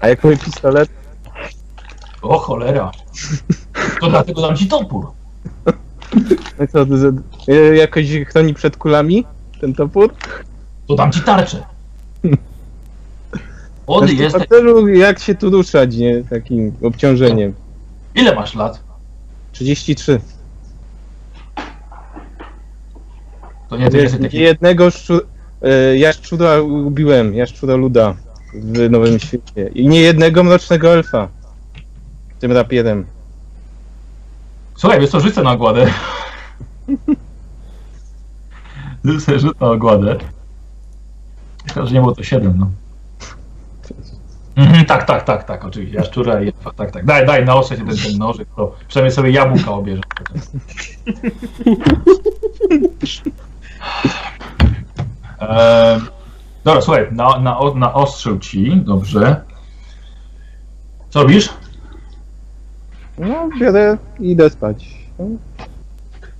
[0.00, 0.88] A jak mój pistolet?
[2.22, 2.90] O cholera.
[4.00, 5.06] To dlatego dam ci topór.
[6.58, 9.24] No co, to, z- e, jakoś chroni przed kulami?
[9.60, 10.14] Ten topór?
[10.88, 11.64] To dam ci tarczę.
[13.86, 14.42] Ody Znaczy, jesteś.
[14.42, 16.24] patrolu, jak się tu ruszać, nie?
[16.30, 17.54] Takim obciążeniem.
[18.14, 18.80] Ile masz lat?
[19.52, 20.20] 33.
[23.68, 24.38] To nie, jesteś nie taki.
[24.38, 25.20] jednego szczu...
[25.62, 28.14] e, jaszczura ubiłem, jaszczura luda
[28.54, 29.68] w Nowym Świecie.
[29.74, 31.28] I nie jednego mrocznego elfa.
[32.38, 33.06] Tym rapierem.
[34.76, 35.86] Słuchaj, wiesz co, rzucę na ogładę.
[39.04, 40.16] Rzucę rzut na ogładę.
[41.66, 42.70] Myślę, że nie było to 7, no.
[44.56, 45.96] Mhm, tak, tak, tak, tak, oczywiście.
[45.96, 47.04] Jaszczura i tak, tak.
[47.04, 50.02] Daj, daj, naostrze się ten, ten nożyk, to przynajmniej sobie jabłka obierze.
[55.38, 56.06] Ehm,
[56.64, 59.44] Dobra, słuchaj, na, na, naostrzył ci, dobrze.
[61.10, 61.48] Co robisz?
[63.18, 64.94] No, biorę i idę spać.
[65.18, 65.26] No,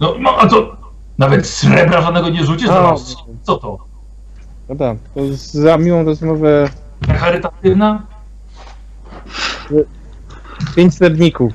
[0.01, 0.77] No, no a to
[1.19, 3.17] nawet srebra żadnego nie rzucisz na ostrze.
[3.43, 3.79] Co to?
[4.69, 6.71] Dobra, to za miłą rozmowę
[7.19, 8.03] Charytatywna?
[10.77, 11.53] pięć srebrników.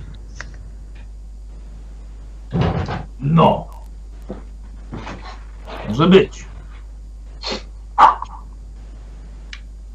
[3.19, 3.67] No.
[5.89, 6.45] Może być.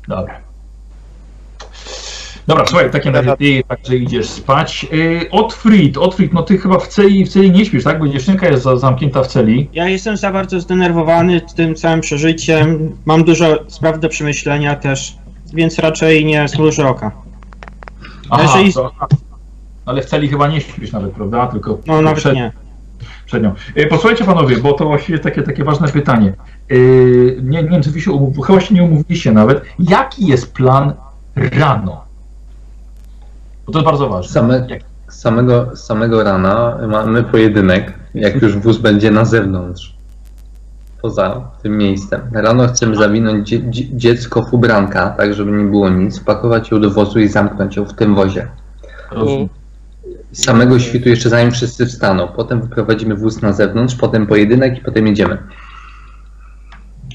[0.08, 0.40] Dobra.
[2.46, 4.86] Dobra, słuchaj, w takim razie ty także idziesz spać.
[4.92, 7.98] Yy, Otfried, Otfried, no ty chyba w celi, w celi nie śpisz, tak?
[7.98, 9.68] Bo dziewczynka jest za, zamknięta w celi.
[9.72, 12.96] Ja jestem za bardzo zdenerwowany tym całym przeżyciem.
[13.04, 15.16] Mam dużo spraw do przemyślenia też,
[15.54, 17.10] więc raczej nie zmrużę oka.
[18.30, 18.90] Aha, Jeżeli- to,
[19.86, 21.46] ale w celi chyba nie śpisz nawet, prawda?
[21.46, 22.52] Tylko No nawet przed, nie.
[23.26, 23.54] Przed nią.
[23.76, 26.32] Yy, posłuchajcie panowie, bo to właściwie takie, takie ważne pytanie.
[26.70, 29.62] Yy, nie, nie wiem, czy wy się umów, chyba się nie umówiliście nawet.
[29.78, 30.92] Jaki jest plan
[31.36, 32.04] rano?
[33.66, 34.32] Bo to jest bardzo ważne.
[34.32, 34.66] Same,
[35.08, 39.94] samego, samego rana mamy pojedynek, jak już wóz będzie na zewnątrz,
[41.02, 42.20] poza tym miejscem.
[42.32, 43.60] Rano chcemy zawinąć dzie,
[43.96, 47.84] dziecko w ubranka, tak żeby nie było nic, pakować ją do wozu i zamknąć ją
[47.84, 48.48] w tym wozie.
[49.10, 49.48] Rozumiem.
[50.34, 52.28] Samego świtu jeszcze zanim wszyscy wstaną.
[52.28, 55.38] Potem wyprowadzimy wóz na zewnątrz, potem pojedynek i potem jedziemy.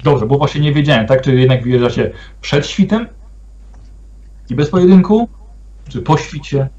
[0.03, 1.21] Dobrze, bo właśnie nie wiedziałem, tak?
[1.21, 3.07] Czy jednak wyjeżdżacie przed świtem
[4.49, 5.29] i bez pojedynku?
[5.89, 6.69] Czy po świcie?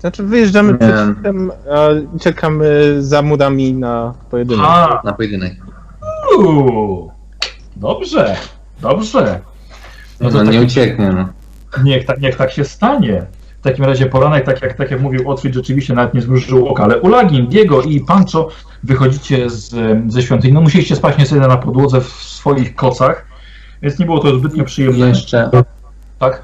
[0.00, 0.78] Znaczy wyjeżdżamy Nie.
[0.78, 1.88] przed świtem, a
[2.20, 4.66] czekamy za murami na pojedynek.
[4.68, 5.52] A, Na pojedynek.
[6.38, 7.10] uuu,
[7.76, 8.36] dobrze,
[8.80, 9.40] dobrze.
[10.20, 11.28] No to No nie tak, ucieknie, no.
[11.84, 13.26] niech, tak, niech tak się stanie.
[13.66, 16.84] W takim razie poranek, tak jak, tak jak mówił Otwit, rzeczywiście nawet nie zmrużył oka,
[16.84, 18.48] ale Ulagin, Diego i Pancho
[18.82, 19.74] wychodzicie z,
[20.12, 20.52] ze świątyni.
[20.52, 23.26] No musieliście spać niestety na podłodze w swoich kocach,
[23.82, 25.08] więc nie było to zbytnio przyjemne.
[25.08, 25.50] Jeszcze,
[26.18, 26.42] Tak?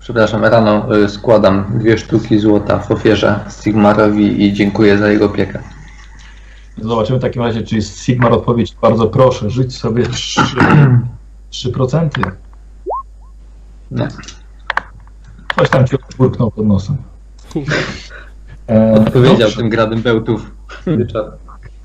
[0.00, 5.62] przepraszam, rano y, składam dwie sztuki złota w ofierze Sigmarowi i dziękuję za jego opiekę.
[6.78, 8.76] Zobaczymy w takim razie, czy jest Sigmar odpowiedź.
[8.82, 10.98] Bardzo proszę, żyć sobie 3%.
[11.52, 12.08] 3%.
[13.90, 14.08] Nie.
[15.56, 16.96] Coś tam ci burknął pod nosem.
[18.70, 19.56] E, Odpowiedział dobrze.
[19.56, 20.50] tym gradem bełtów.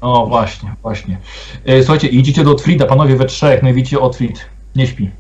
[0.02, 1.18] O, właśnie, właśnie.
[1.66, 5.12] E, słuchajcie, idziecie do Otfrida, panowie we trzech, no i widzicie, Otfrid nie śpi.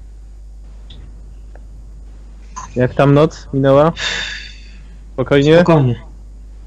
[2.75, 3.91] Jak tam noc minęła?
[5.13, 5.55] Spokojnie?
[5.55, 5.95] Spokojnie.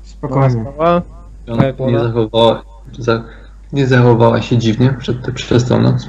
[0.03, 0.65] Spokojnie.
[0.75, 1.03] Spała?
[1.91, 2.63] Nie zachowała,
[2.99, 3.25] za,
[3.73, 6.09] nie zachowała się dziwnie przed, przez tą noc.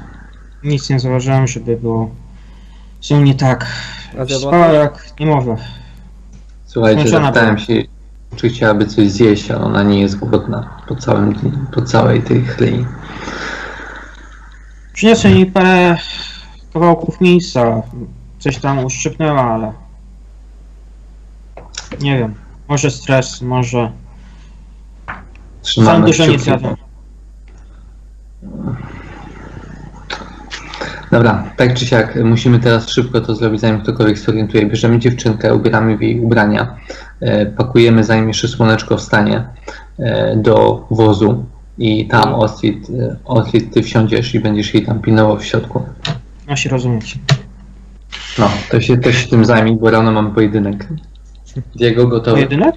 [0.64, 2.10] Nic nie zauważyłem, żeby było
[3.12, 3.66] nią nie tak.
[4.40, 5.56] Spała jak niemowlę.
[6.66, 7.74] Słuchajcie, Zmęczona zapytałem się,
[8.36, 11.36] czy chciałaby coś zjeść, ale ona nie jest głodna po, całym,
[11.74, 12.86] po całej tej chlei.
[14.94, 15.98] Przyniosłem jej parę
[16.74, 17.82] kawałków mięsa.
[18.40, 19.74] Coś tam uszczypnęła, ale...
[22.02, 22.36] Nie wiem.
[22.68, 23.92] Może stres, może...
[25.08, 25.24] Sam
[25.62, 26.76] Trzymamy dużo nie zjadłem.
[31.12, 34.66] Dobra, tak czy siak, musimy teraz szybko to zrobić, zanim ktokolwiek zorientuje.
[34.66, 36.76] Bierzemy dziewczynkę, ubieramy w jej ubrania,
[37.20, 39.44] e, pakujemy, zanim jeszcze słoneczko wstanie,
[40.00, 41.46] e, do wozu
[41.78, 45.84] i tam Oslit, e, Oslit, ty wsiądziesz i będziesz jej tam pilnował w środku.
[46.48, 47.20] Ma się rozumieć.
[48.40, 50.88] No, to się, to się tym zajmij, bo rano mam pojedynek.
[51.76, 52.36] Diego gotowy.
[52.36, 52.76] Pojedynek?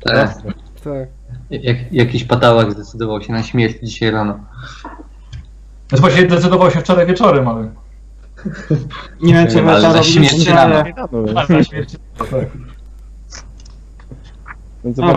[0.00, 0.34] Tak.
[0.84, 1.08] Tak.
[1.50, 4.38] Jak, jakiś patałak zdecydował się na śmierć dzisiaj rano.
[5.92, 7.70] Więc właśnie decydował się wczoraj wieczorem, ale...
[9.20, 10.74] Nie wiem wy ale za śmierć robiliście, rano.
[10.74, 10.92] ale...
[11.34, 11.96] Tak, na śmierć.
[12.18, 12.30] Tak.
[14.84, 15.14] Więc No,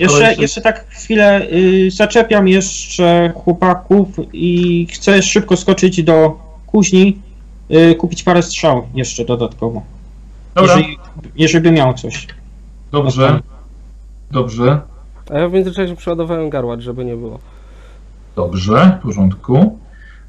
[0.00, 7.18] Jeszcze, jeszcze tak chwilę y, zaczepiam jeszcze chłopaków i chcę szybko skoczyć do kuźni,
[7.70, 9.82] y, kupić parę strzał jeszcze dodatkowo.
[10.54, 10.98] Dobra, Jeżeli,
[11.36, 12.26] jeżeli by miał coś.
[12.92, 13.40] dobrze.
[14.30, 14.80] Dobrze.
[15.30, 17.38] A ja w międzyczasie przeładowałem garłacz, żeby nie było.
[18.36, 19.78] Dobrze, w porządku.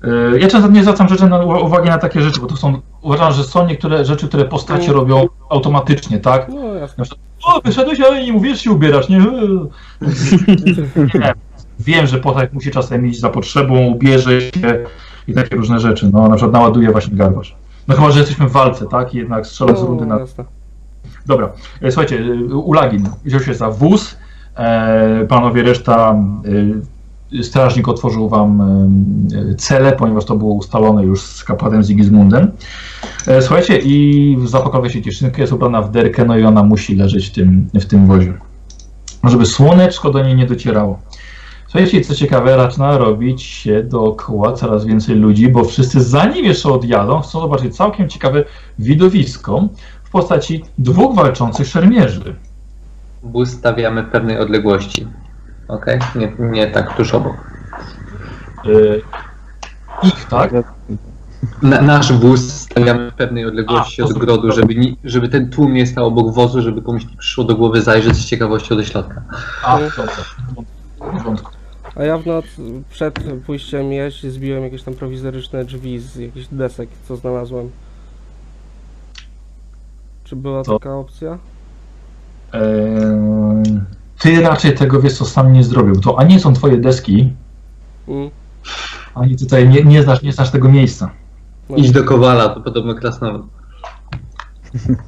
[0.03, 3.33] Yy, Ja często nie zwracam rzeczy na, uwagi na takie rzeczy, bo to są, uważam,
[3.33, 4.95] że są niektóre rzeczy, które postacie Mm.
[4.95, 6.49] robią automatycznie, tak?
[6.49, 7.03] No jasne.
[7.09, 9.17] Na o, wyszedłeś, ale nie mówisz, się ubierasz, nie?
[11.13, 11.33] nie.
[11.80, 14.85] Wiem, że postać musi czasem iść za potrzebą, ubierze się
[15.27, 16.09] i takie różne rzeczy.
[16.13, 17.55] No, na przykład naładuje właśnie garbarz.
[17.88, 19.13] No chyba, że jesteśmy w walce, tak?
[19.13, 20.43] I jednak strzela z rundy No, na jasne.
[21.25, 21.49] Dobra,
[21.81, 22.19] e, słuchajcie,
[22.51, 24.17] e, Ulagin wziął się za wóz,
[24.55, 26.15] e, panowie reszta,
[26.45, 26.51] e,
[27.42, 28.61] strażnik otworzył wam
[29.58, 32.51] cele, ponieważ to było ustalone już z kapłanem Sigismundem.
[33.27, 37.27] E, słuchajcie, i zapakowała się dziewczynkę, jest ubrana w derkę, no i ona musi leżeć
[37.27, 38.34] w tym, w tym wozie.
[39.24, 41.00] Żeby słoneczko do niej nie docierało.
[41.68, 47.22] Słuchajcie, co ciekawe, zaczyna robić się dookoła coraz więcej ludzi, bo wszyscy zanim jeszcze odjadą,
[47.22, 48.43] chcą zobaczyć całkiem ciekawe
[48.80, 49.68] widowisko
[50.03, 52.35] w postaci dwóch walczących szermierzy.
[53.24, 55.08] Bus stawiamy w pewnej odległości.
[55.72, 56.00] Okej?
[56.16, 57.35] Nie, nie tak tuż obok.
[58.66, 59.01] Yy,
[60.03, 60.51] ich, tak?
[61.61, 65.74] Na, nasz wóz stawiamy w pewnej odległości A, od grodu, żeby, ni, żeby ten tłum
[65.74, 69.22] nie stał obok wozu, żeby komuś nie przyszło do głowy zajrzeć z ciekawością do środka.
[69.64, 70.06] A, dobra.
[71.01, 71.51] W porządku.
[71.95, 72.45] A ja w noc
[72.90, 77.69] przed pójściem jeść zbiłem jakieś tam prowizoryczne drzwi z jakichś desek, co znalazłem.
[80.24, 81.38] Czy była To- taka opcja?
[82.53, 82.61] Eee,
[84.22, 85.95] ty raczej tego wiesz co sam nie zrobił.
[85.95, 87.33] To ani są twoje deski,
[88.08, 88.30] Mm.
[89.16, 91.11] ani tutaj nie, nie, znasz, nie znasz tego miejsca.
[91.69, 93.45] No, Idź do Kowala, to podobno krasnolud.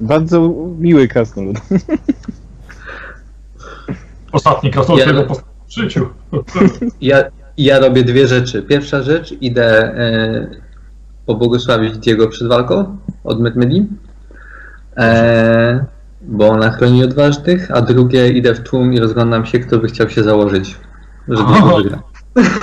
[0.00, 1.56] Bardzo miły krasnolud.
[4.32, 5.24] Ostatni krasnolud Ja-
[5.68, 6.08] w życiu.
[7.00, 7.24] Ja,
[7.58, 8.62] ja robię dwie rzeczy.
[8.62, 10.46] Pierwsza rzecz, idę e,
[11.26, 13.86] pobłogosławić Diego przed walką od Medmedi,
[14.96, 15.84] e,
[16.26, 20.10] bo ona chroni odważnych, a drugie idę w tłum i rozglądam się, kto by chciał
[20.10, 20.76] się założyć,
[21.28, 22.02] że Diego wygra.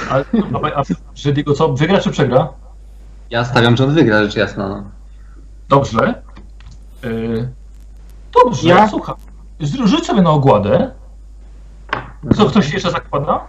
[0.09, 0.83] A, a, a
[1.15, 2.47] że Diego co, wygra czy przegra?
[3.29, 4.69] Ja stawiam, że on wygra, rzecz jasna.
[4.69, 4.83] No.
[5.69, 6.21] Dobrze.
[7.03, 7.47] Eee,
[8.43, 9.15] dobrze, Ja- słuchaj.
[9.59, 10.91] Z- Rzuć sobie na ogładę.
[12.35, 13.39] Co, ktoś jeszcze zakłada?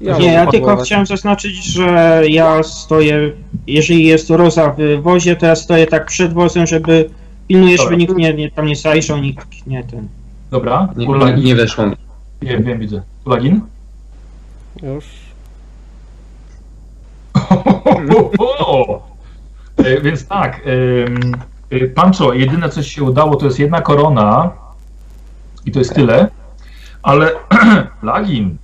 [0.00, 3.32] Ja Nie, ja tylko chciałem zaznaczyć, że ja stoję,
[3.66, 7.10] jeżeli jest Roza w wozie, to ja stoję tak przed wozem, żeby
[7.48, 7.84] pilnuję, Dobra.
[7.90, 10.08] żeby nikt nie, nie, tam nie zajrzał, nikt nie ten.
[10.50, 10.88] Dobra.
[10.96, 11.06] Nie,
[11.36, 11.96] nie, weszło mi.
[12.42, 13.02] Wiem, wiem, widzę.
[13.24, 13.60] Ulagin?
[14.82, 15.04] Już.
[19.76, 21.32] E, Więc tak, em,
[21.70, 24.50] e, Pancho, jedyne co ci się udało to jest jedna korona
[25.66, 26.28] i to jest tyle,
[27.02, 27.30] ale
[28.02, 28.56] Lagin,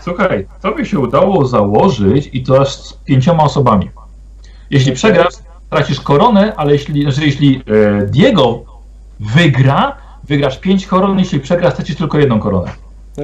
[0.00, 3.90] słuchaj, tobie się udało założyć i to aż z pięcioma osobami.
[4.70, 5.34] Jeśli przegrasz,
[5.70, 7.62] tracisz koronę, ale jeśli, znaczy, jeśli
[8.00, 8.64] e, Diego
[9.20, 12.70] wygra, wygrasz pięć koron, jeśli przegrasz, tracisz tylko jedną koronę.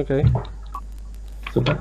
[0.03, 0.25] Okej.
[1.53, 1.77] Super.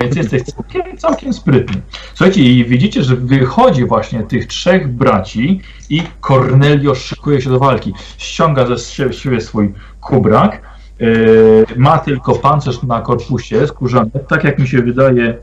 [0.00, 1.80] Więc jesteś całkiem, całkiem sprytny.
[2.14, 5.60] Słuchajcie, i widzicie, że wychodzi właśnie tych trzech braci
[5.90, 7.94] i Cornelio szykuje się do walki.
[8.18, 10.62] Ściąga ze sie- siebie swój kubrak.
[11.00, 15.36] Yy, ma tylko pancerz na korpusie skórzany, tak jak mi się wydaje.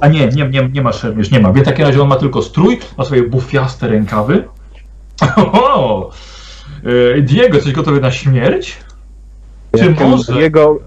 [0.00, 1.52] A nie, nie, nie, nie ma szermierz, nie ma.
[1.52, 4.44] W takim razie on ma tylko strój, ma swoje bufiaste rękawy.
[5.52, 6.10] O!
[6.82, 8.76] Yy, Diego, jesteś gotowy na śmierć?
[9.78, 10.32] Czy może?
[10.32, 10.78] Diego,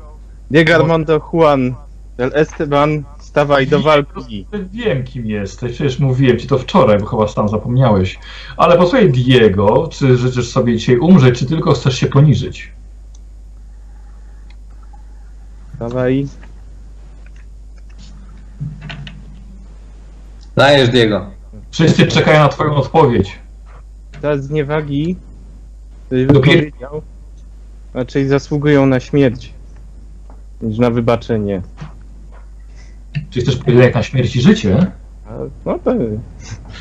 [0.51, 1.75] Diego Armando Juan
[2.17, 4.45] del Esteban, stawaj do walki.
[4.71, 8.19] Wiem, kim jesteś, przecież mówiłem ci to wczoraj, bo chyba sam zapomniałeś.
[8.57, 12.71] Ale posłuchaj, Diego, czy życzysz sobie dzisiaj umrzeć, czy tylko chcesz się poniżyć?
[15.75, 16.27] Stawaj.
[20.55, 21.25] Dajesz Diego.
[21.71, 23.39] Wszyscy czekają na twoją odpowiedź.
[24.21, 25.15] Te zniewagi,
[26.11, 27.01] wypowiedział,
[27.93, 29.53] raczej zasługują na śmierć
[30.61, 31.61] niż na wybaczenie.
[33.29, 34.91] Czy chcesz powiedzieć na śmierć i życie?
[35.27, 35.31] A,
[35.65, 35.93] No to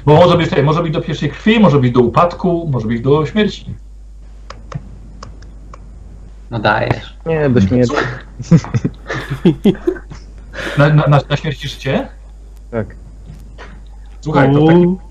[0.07, 3.01] Bo może być, tutaj, może być do pierwszej krwi, może być do upadku, może być
[3.01, 3.75] do śmierci.
[6.51, 7.17] No dajesz.
[7.27, 7.95] nie, do śmierci.
[10.79, 12.09] Na, na, na, na śmierć i życie?
[12.71, 12.95] Tak.
[14.21, 14.53] Słuchaj,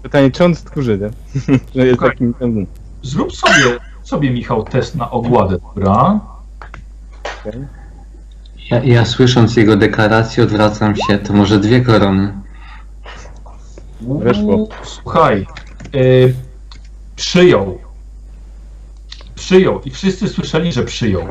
[0.03, 1.09] to taki, stróży, nie?
[1.75, 2.09] że jest Słuchaj.
[2.09, 2.33] takim
[3.03, 6.19] zrób sobie, sobie, Michał, test na ogładę, dobra?
[8.71, 12.33] Ja, ja słysząc jego deklarację odwracam się, to może dwie korony.
[14.01, 14.67] Weszło.
[14.83, 15.47] Słuchaj,
[15.95, 16.33] y,
[17.15, 17.79] przyjął.
[19.35, 21.27] Przyjął i wszyscy słyszeli, że przyjął.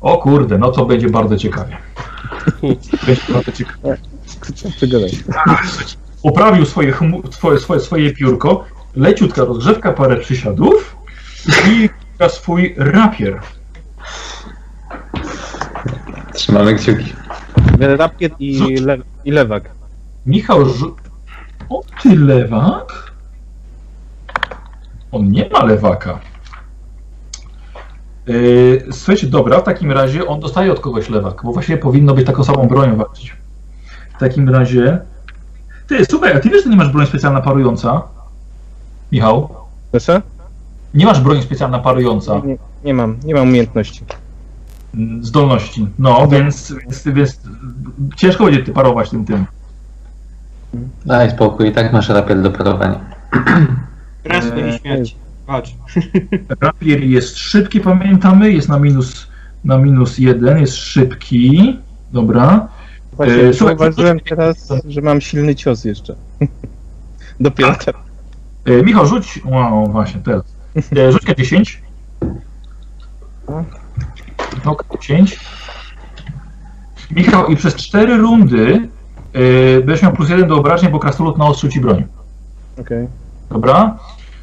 [0.00, 1.76] O kurde, no to będzie bardzo ciekawie.
[3.06, 3.96] Będzie bardzo ciekawie.
[4.54, 5.10] Co ty gadaj?
[6.22, 8.64] Poprawił swoje, chmu- swoje, swoje, swoje piórko,
[8.96, 10.96] leciutka rozgrzewka, parę przysiadów
[11.68, 11.88] i
[12.28, 13.40] swój rapier.
[16.34, 17.12] Trzymamy kciuki.
[17.80, 19.70] Rapier i, le, i lewak.
[20.26, 20.96] Michał rzu-
[21.68, 23.12] O ty lewak?
[25.12, 26.18] On nie ma lewaka.
[28.26, 32.26] Yy, słuchajcie, dobra, w takim razie on dostaje od kogoś lewak, bo właściwie powinno być
[32.26, 33.36] taką samą bronią walczyć.
[34.16, 34.98] W takim razie...
[35.88, 38.02] Ty, słuchaj, a ty wiesz, że nie masz broń specjalna parująca?
[39.12, 39.48] Michał?
[39.90, 40.22] Proszę?
[40.94, 44.04] Nie masz broń specjalna parująca Nie, nie mam, nie mam umiejętności.
[45.20, 45.88] zdolności.
[45.98, 47.40] No, więc, więc, więc
[48.16, 49.46] ciężko będzie ty parować tym tym.
[51.06, 53.00] Daj spokój, i tak masz rapier do parowania.
[54.22, 55.16] Prędko Eee, i śmierć.
[55.46, 55.74] Patrz.
[56.60, 59.28] Rapier jest szybki, pamiętamy, jest na minus
[59.64, 61.78] na minus jeden, jest szybki.
[62.12, 62.68] Dobra.
[63.18, 66.14] Właśnie, zauważyłem teraz, że mam silny cios jeszcze.
[67.40, 68.02] Dopiero teraz.
[68.64, 69.40] E, Michał, rzuć.
[69.44, 70.44] Wow, właśnie teraz.
[70.96, 71.76] E, rzuć K10.
[74.64, 75.36] No, K10.
[77.10, 78.88] Michał, i przez cztery rundy
[79.32, 82.04] e, będziesz miał plus jeden do obrażeń, bo krasnolud na ostrzu ci broń.
[82.80, 83.08] Okej.
[83.50, 83.98] Dobra?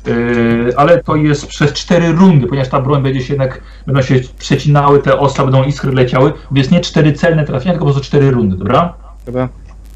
[0.07, 4.15] E, ale to jest przez cztery rundy, ponieważ ta broń będzie się jednak, będą się
[4.39, 8.31] przecinały, te ostrza będą iskry leciały, więc nie cztery celne trafienia, tylko po prostu cztery
[8.31, 8.93] rundy, dobra?
[9.25, 9.49] Dobra.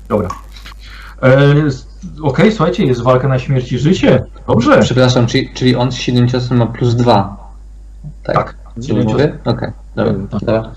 [0.09, 0.29] Dobra.
[1.23, 1.53] E,
[2.21, 4.23] Okej, słuchajcie, jest walka na śmierć i życie.
[4.47, 4.79] Dobrze.
[4.81, 7.37] Przepraszam, czyli, czyli on z silnym ciosem ma plus dwa.
[8.23, 8.35] Tak.
[8.35, 8.55] Tak.
[8.87, 9.37] Czyli mówię?
[9.45, 10.13] Okej, dobra.
[10.31, 10.39] Tak.
[10.39, 10.71] dobra.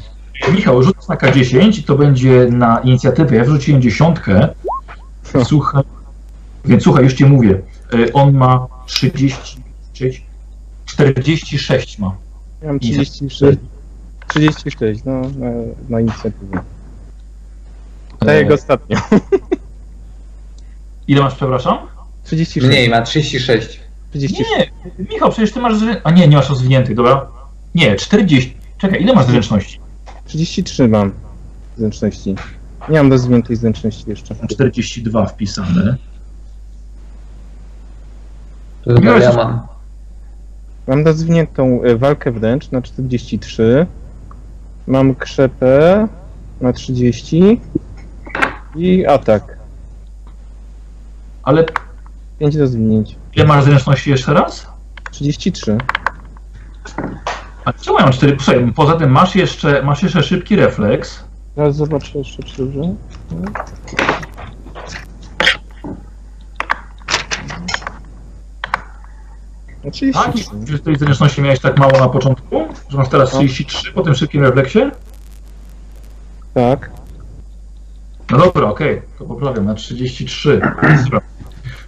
[0.54, 3.36] Michał, rzuć na K10 to będzie na inicjatywę.
[3.36, 4.48] Ja wrzuciłem dziesiątkę.
[5.44, 5.82] Słuchaj,
[6.64, 7.60] więc słuchaj, już ci mówię.
[7.94, 10.22] Y, On ma 36,
[10.86, 12.16] 46 ma.
[12.62, 13.58] Ja mam 36.
[14.28, 15.50] 36, no, na,
[15.88, 16.60] na inicjatywę.
[18.18, 18.98] Tak jak ostatnio.
[21.08, 21.78] Ile masz, przepraszam?
[22.24, 22.66] 36.
[22.66, 23.80] Mniej, ma 36.
[24.10, 24.50] 36.
[24.50, 24.70] Nie,
[25.10, 25.74] Michał, przecież ty masz.
[25.78, 27.26] zrę- A nie, nie masz rozwiniętych, dobra?
[27.74, 28.56] Nie, 40.
[28.78, 29.80] Czekaj, ile masz zręczności?
[30.26, 31.12] 33 mam
[31.76, 32.34] zręczności.
[32.88, 34.34] Nie mam rozwiniętej zręczności jeszcze.
[34.50, 35.96] 42 wpisane.
[38.84, 39.60] To chyba Miałeś- ja mam.
[40.86, 43.86] Mam rozwiniętą e, walkę wręcz na 43.
[44.86, 46.08] Mam krzepę
[46.60, 47.60] na 30.
[48.76, 49.58] I atak.
[51.42, 51.64] Ale
[52.38, 53.16] 5 rozwinięć.
[53.36, 54.66] ile masz zręczności jeszcze raz?
[55.10, 55.78] 33.
[57.64, 58.36] A czemu ja mam 4?
[58.40, 61.24] Słuchaj, poza tym masz jeszcze, masz jeszcze szybki refleks.
[61.54, 62.94] Teraz zobaczę jeszcze, czy dobrze.
[69.84, 69.94] No Tak?
[69.94, 70.66] 33.
[70.66, 72.64] Czy z tej zręczności miałeś tak mało na początku?
[72.88, 74.78] Że masz teraz 33 po tym szybkim refleksie?
[76.54, 76.90] Tak.
[78.30, 80.60] No dobra, okej, to poprawiam na 33.
[81.04, 81.20] Dobra.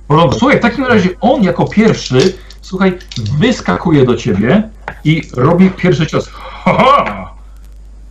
[0.05, 0.39] W porządku.
[0.39, 2.99] Słuchaj, w takim razie on jako pierwszy, słuchaj,
[3.39, 4.69] wyskakuje do ciebie
[5.05, 6.29] i robi pierwszy cios.
[6.29, 7.35] Ha-ha!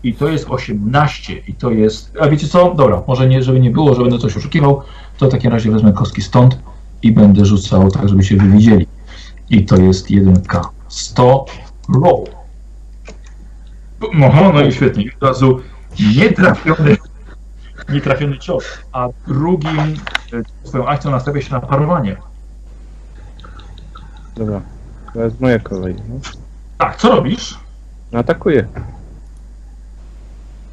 [0.03, 2.18] I to jest 18 i to jest...
[2.22, 2.74] A wiecie co?
[2.74, 4.82] Dobra, może nie, żeby nie było, że będę coś oszukiwał,
[5.18, 6.58] to w takim razie wezmę kostki stąd
[7.03, 8.88] i będę rzucał tak, żebyście wy widzieli.
[9.53, 10.61] I to jest 1K.
[10.88, 11.45] 100
[12.01, 12.25] roll.
[14.23, 15.11] Aha, no i świetnie.
[15.22, 15.61] Od razu
[16.15, 16.98] nietrafiony
[17.90, 19.88] nietrafiony cios, a drugim e,
[20.64, 22.17] swoją akcją nastawia się na parowanie.
[24.35, 24.61] Dobra.
[25.14, 25.95] Teraz moja kolej.
[26.09, 26.19] No.
[26.77, 27.59] Tak, co robisz?
[28.14, 28.67] Atakuję.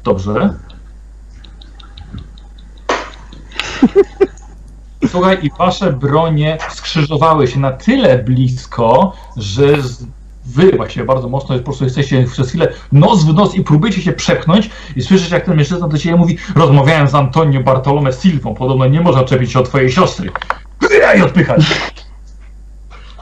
[0.03, 0.53] Dobrze.
[5.07, 10.05] Słuchaj, i wasze bronie skrzyżowały się na tyle blisko, że z-
[10.45, 14.13] wy właśnie bardzo mocno po prostu jesteście przez chwilę nos w nos i próbujecie się
[14.13, 18.85] przepchnąć i słyszysz, jak ten mężczyzna do ciebie mówi rozmawiałem z Antonio Bartolome Silvą, podobno
[18.87, 20.31] nie można czepić się od twojej siostry.
[21.17, 21.61] I odpychać.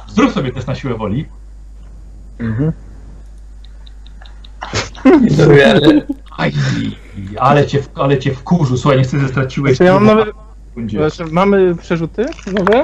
[0.08, 1.26] Zrób sobie test na siłę woli.
[2.40, 2.72] Mhm.
[6.38, 6.54] Aj,
[7.40, 8.78] ale cię, w- ale cię wkurzył.
[8.78, 9.78] Słuchaj, niestety straciłeś...
[9.78, 10.34] Znaczy, ja mam tylu
[10.88, 12.82] Znaczy, mamy przerzuty nowe?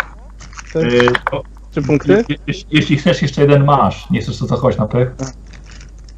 [0.73, 2.25] Te Yy, to, trzy punkty?
[2.29, 4.09] je, je, jeśli chcesz, jeszcze jeden masz.
[4.09, 5.11] Nie chcesz to zachować na pech?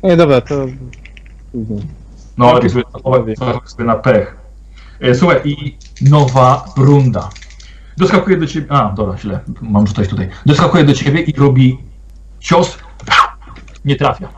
[0.03, 0.65] Nie, dobra, to.
[2.37, 4.37] No, ale sobie zachować sobie na pech.
[5.01, 7.29] E, Słuchaj, i nowa runda.
[7.97, 8.67] Doskakuje do ciebie.
[8.71, 9.39] A, dobra, źle.
[9.61, 10.29] Mam rzucać tutaj.
[10.45, 11.77] Doskakuje do ciebie i robi
[12.39, 12.77] cios.
[13.85, 14.29] Nie trafia.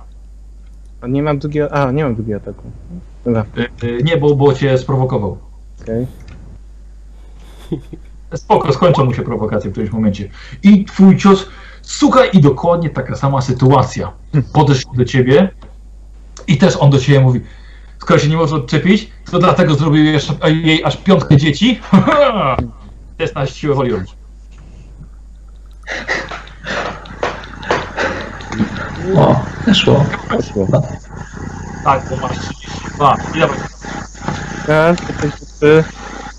[1.02, 1.74] A nie mam drugiego...
[1.74, 2.72] A, nie mam drugiego ataku.
[3.26, 5.38] Dobra, E, e, Nie, bo, bo cię sprowokował.
[5.82, 6.08] okej.
[8.36, 10.30] Spoko, skończą mu się prowokacje w którymś momencie.
[10.64, 11.46] I twój cios,
[11.82, 14.12] słuchaj, i dokładnie taka sama sytuacja.
[14.54, 15.50] Podeszł do ciebie
[16.48, 17.42] i też on do ciebie mówi,
[18.00, 21.80] skoro się nie może odczepić, to dlatego zrobił jeszcze, jej aż piątkę dzieci.
[23.18, 24.16] Test na siłę woli robić.
[29.16, 30.06] O, weszło.
[30.30, 30.68] Weszło.
[31.84, 33.16] Tak, bo masz 32.
[33.34, 33.58] Ile masz?
[34.68, 34.96] Ja,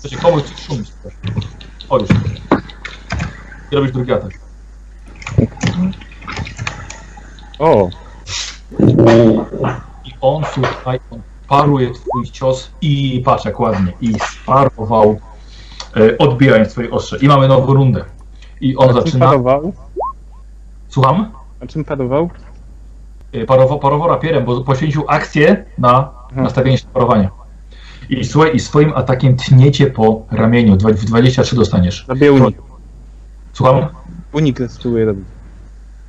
[0.01, 0.91] Coś komuś coś szumić.
[1.89, 2.09] O już.
[3.71, 4.31] I robisz drugi atak.
[7.59, 7.89] O!
[10.05, 13.93] I on, słuchaj, on paruje twój cios i patrz jak ładnie.
[14.01, 15.19] I sparował,
[15.97, 17.17] e, odbijając twoje ostrze.
[17.17, 18.05] I mamy nową rundę.
[18.61, 19.25] I on A zaczyna...
[19.25, 19.73] Parował?
[20.87, 21.31] Słucham?
[21.59, 22.29] A czym parował?
[23.33, 27.40] E, parował, parował rapierem, bo poświęcił akcję na nastawienie się do parowania.
[28.11, 30.75] I słuchaj, i swoim atakiem tniecie po ramieniu.
[30.77, 32.05] Dwa- W 23 dostaniesz.
[32.07, 32.57] Robię unik.
[33.53, 33.87] Słucham?
[34.31, 35.25] Unik spróbuję robić.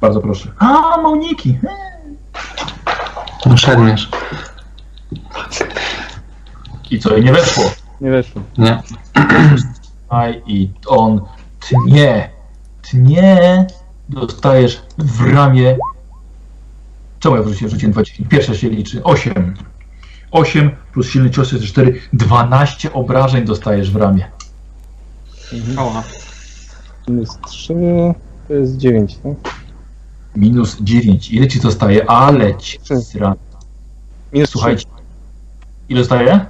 [0.00, 0.52] Bardzo proszę.
[0.58, 1.58] A, mauniki.
[3.46, 4.10] No, szermierz.
[6.90, 7.64] I co, i nie weszło.
[8.00, 8.42] Nie weszło.
[8.58, 8.82] Nie.
[10.08, 11.20] Aj, I on
[11.60, 12.30] tnie,
[12.82, 13.66] tnie,
[14.08, 15.76] dostajesz w ramię.
[17.18, 18.24] Czemu ja wrzuciłem, rzuciłem 20?
[18.28, 19.04] Pierwsze się liczy.
[19.04, 19.54] 8.
[20.30, 22.00] 8 plus silny cios jest 4.
[22.12, 24.30] 12 obrażeń dostajesz w ramię.
[25.78, 26.02] O,
[27.08, 27.74] Minus 3
[28.48, 29.54] to jest 9, tak?
[30.36, 31.30] Minus 9.
[31.30, 32.10] Ile ci zostaje?
[32.10, 32.96] Ale ci Trzy.
[32.96, 33.34] zra...
[34.32, 34.86] Minus Słuchajcie.
[35.88, 36.46] Ile zostaje?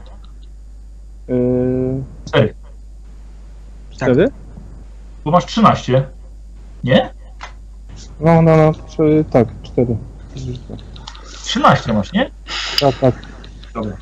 [1.26, 1.34] 3.
[1.34, 2.54] Yy, 4.
[3.90, 4.28] 4?
[5.24, 6.06] Bo masz 13.
[6.84, 7.10] Nie?
[8.20, 9.96] No, no, no, trzy, tak, 4.
[11.44, 12.30] 13 masz, nie?
[12.80, 13.14] Tak, tak.
[13.74, 13.96] Dobra.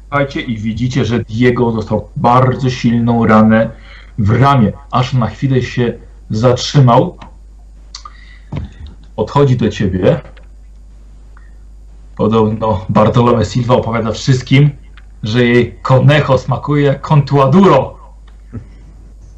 [0.00, 3.70] Słuchajcie i widzicie, że Diego dostał bardzo silną ranę
[4.18, 5.98] w ramię, aż na chwilę się
[6.30, 7.18] zatrzymał.
[9.16, 10.20] Podchodzi do ciebie.
[12.16, 14.70] Podobno Bartolome Silva opowiada wszystkim,
[15.22, 17.96] że jej conejo smakuje jak contuaduro.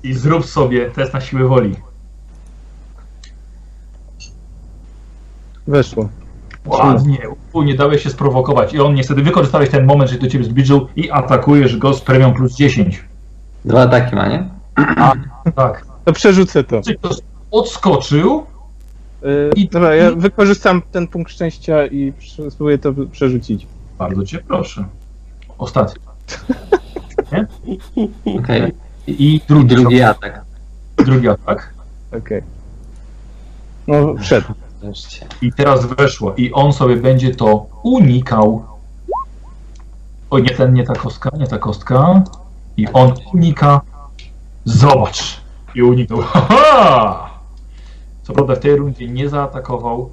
[0.02, 1.76] I zrób sobie test na siłę woli.
[5.66, 6.08] Weszło.
[6.66, 7.18] Ładnie,
[7.52, 8.74] u, nie dałeś się sprowokować.
[8.74, 12.32] I on niestety wykorzystałeś ten moment, że do ciebie zbliżył i atakujesz go z premią
[12.34, 13.04] plus 10.
[13.64, 14.48] Dwa ataki ma, nie?
[15.54, 15.86] Tak.
[16.04, 16.82] To przerzucę to.
[16.82, 17.16] Czy ktoś
[17.50, 18.46] odskoczył?
[19.22, 22.12] Yy, I- dobra, ja wykorzystam ten punkt szczęścia i
[22.50, 23.66] spróbuję to przerzucić.
[23.98, 24.84] Bardzo cię proszę.
[25.58, 26.02] Ostatni.
[28.38, 28.72] Okej.
[29.06, 30.44] I I drugi, drugi atak.
[30.96, 31.74] drugi atak.
[32.18, 32.42] Okej.
[33.86, 34.46] No, wszedł.
[34.82, 35.26] Wreszcie.
[35.42, 36.34] I teraz weszło.
[36.34, 38.64] I on sobie będzie to unikał.
[40.30, 42.22] O, nie ten, nie ta kostka, nie ta kostka.
[42.76, 43.80] I on unika.
[44.64, 45.40] Zobacz.
[45.74, 46.20] I uniknął.
[46.32, 47.30] Haha!
[48.22, 50.10] Co prawda w tej rundzie nie zaatakował,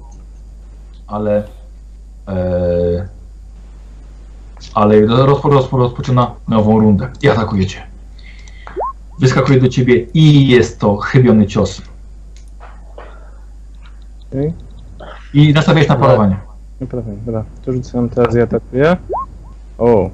[1.06, 1.44] ale.
[2.28, 3.08] E,
[4.74, 7.08] ale rozpo, rozpo, rozpoczyna nową rundę.
[7.22, 7.86] I atakujecie.
[9.18, 11.82] Wyskakuje do ciebie i jest to chybiony cios.
[14.30, 14.52] Okej.
[15.34, 16.36] I nastawiałeś na parowanie.
[16.80, 17.44] Naprawdę, dobra.
[17.64, 18.96] To rzucam teraz i atakuję.
[19.78, 20.10] O,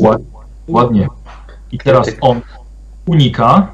[0.00, 0.22] Ład-
[0.68, 1.08] Ładnie.
[1.72, 2.40] I teraz on
[3.06, 3.68] unika.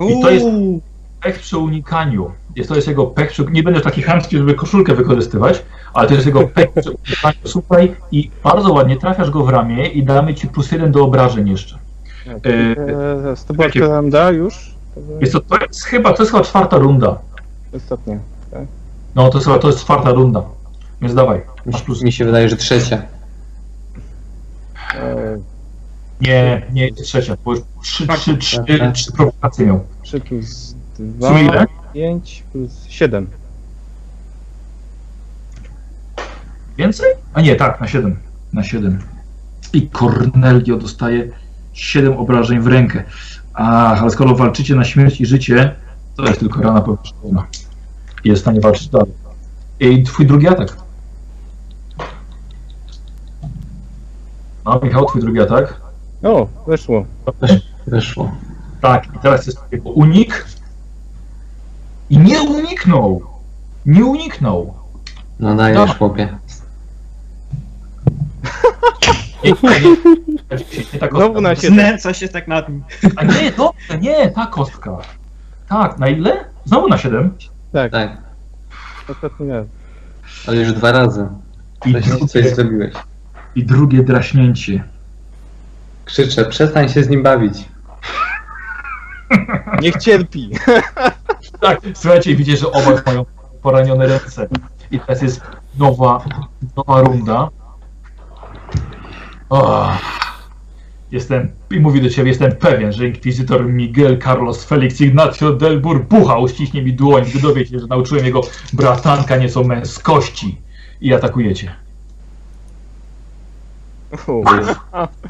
[0.00, 0.46] I to jest
[1.22, 2.30] pech przy unikaniu.
[2.56, 3.44] Jest, to jest jego pech przy...
[3.44, 5.62] Nie będę taki chamski, żeby koszulkę wykorzystywać,
[5.94, 7.36] ale to jest jego pech przy unikaniu.
[7.44, 11.48] Słuchaj i bardzo ładnie trafiasz go w ramię i damy ci plus jeden do obrażeń
[11.48, 11.78] jeszcze.
[12.26, 12.44] tak.
[12.44, 12.76] Yy, Eee,
[13.48, 14.75] to była która nam da już?
[15.20, 17.18] Jest to, to jest chyba, to jest chyba czwarta runda.
[17.76, 18.18] ostatnia.
[19.14, 20.42] No to jest chyba, to jest czwarta runda.
[21.00, 21.38] Więc dawaj.
[21.66, 22.02] Mi Masz się, plus...
[22.02, 23.02] mi się wydaje, że trzecia.
[24.94, 25.40] Eee,
[26.20, 28.94] Nie, nie jest trzecia, bo już trzy, trzy, trzy, tak.
[28.94, 29.80] trzy prowokacje miał.
[30.02, 31.66] 3 plus W sumie 2, ile?
[31.94, 33.26] 5 plus 7.
[36.78, 37.06] Więcej?
[37.34, 38.16] A nie, tak, na 7.
[38.52, 38.98] Na 7.
[39.72, 41.28] I Cornelio dostaje
[41.72, 43.04] 7 obrażeń w rękę.
[43.56, 45.74] Ach, ale skoro walczycie na śmierć i życie,
[46.16, 47.46] to jest tylko rana powierzchowna.
[48.24, 49.12] Jest w stanie walczyć dalej.
[49.80, 50.76] I twój drugi atak.
[54.64, 55.80] No, Michał, twój drugi atak.
[56.22, 57.06] O, weszło.
[57.86, 58.32] Wyszło.
[58.80, 60.46] Tak, i teraz jest jego unik.
[62.10, 63.22] I nie uniknął!
[63.86, 64.74] Nie uniknął!
[65.40, 66.38] No dajesz, chłopie.
[71.12, 71.74] Znowu na 7.
[71.74, 72.84] Znęca się tak nad nim.
[73.16, 74.96] A nie, dobrze, nie, ta kostka.
[75.68, 76.44] Tak, na ile?
[76.64, 77.34] Znowu na 7.
[77.72, 78.16] Tak, Tak,
[79.08, 79.66] ostatni raz.
[80.46, 81.26] ale już dwa razy.
[81.86, 82.94] I Coś, coś drugie, zrobiłeś.
[83.54, 84.84] I drugie draśnięcie.
[86.04, 87.68] Krzyczę, przestań się z nim bawić.
[89.82, 90.50] Niech cierpi.
[91.60, 93.24] Tak, słuchajcie, widzicie, że obaj mają
[93.62, 94.48] poranione ręce.
[94.90, 95.40] I teraz jest
[95.78, 96.24] nowa,
[96.76, 97.48] nowa runda.
[99.50, 99.90] O,
[101.12, 106.38] jestem, i mówi do ciebie, jestem pewien, że inkwizytor Miguel Carlos Felix Ignacio del Burbucha
[106.38, 108.40] uściśnie mi dłoń, gdy dowie się, że nauczyłem jego
[108.72, 110.58] bratanka nieco męskości.
[111.00, 111.74] I atakujecie.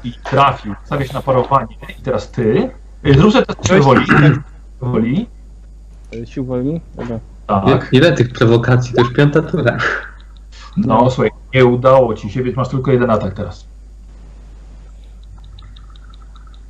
[0.04, 0.74] I trafił.
[0.84, 1.76] Stawiasz na parowanie.
[1.98, 2.70] I teraz ty.
[3.06, 4.06] Y, Zrób sobie test siły woli.
[4.80, 5.26] Woli.
[6.24, 6.80] Sił woli?
[6.94, 7.20] Dobra.
[7.46, 7.88] Tak.
[7.92, 8.94] Ile tych prowokacji?
[8.94, 9.78] To już piąta tura.
[10.76, 13.66] No słuchaj, nie udało ci się, więc masz tylko jeden atak teraz.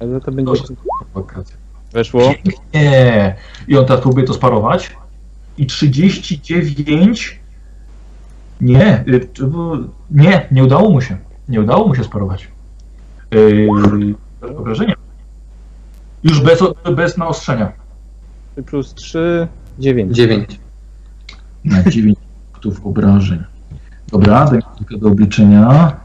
[0.00, 0.52] Ale to będzie...
[1.92, 2.33] Weszło.
[2.75, 3.34] Nie.
[3.68, 4.97] I on teraz próbuje to sparować.
[5.58, 7.41] I 39.
[8.60, 9.05] Nie.
[9.08, 9.28] y,
[10.10, 11.16] Nie, nie udało mu się.
[11.49, 12.49] Nie udało mu się sparować.
[13.31, 13.68] Yy,
[14.58, 14.94] obrażenia.
[16.25, 16.60] Już bez,
[16.97, 17.73] bez naostrzenia.
[18.52, 20.16] 3 plus 3, 9.
[20.16, 20.60] Dziewięć.
[21.65, 22.18] Na 9
[22.52, 23.44] punktów obrażeń.
[24.08, 25.97] Dobra, daj mi chwilkę do obliczenia.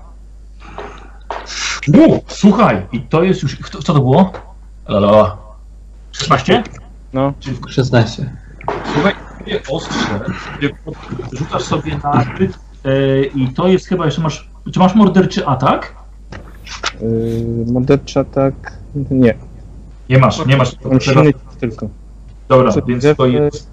[1.88, 3.58] U, słuchaj, i to jest już.
[3.72, 4.32] Co co to było?
[4.88, 5.38] Lala.
[6.12, 6.64] 16?
[7.14, 8.36] No, Czyli w 16.
[8.94, 10.20] Słuchaj, twoje ostrze,
[11.34, 12.24] rzucasz sobie na
[12.86, 14.50] e, i to jest chyba jeszcze masz.
[14.74, 15.96] Czy masz morderczy atak?
[17.02, 18.54] yy, mordercza tak...
[19.12, 19.38] Nie,
[20.10, 20.80] Nie masz, nie masz.
[20.86, 21.90] mam silny tylko.
[22.48, 23.68] Dobra, Co, więc to jest.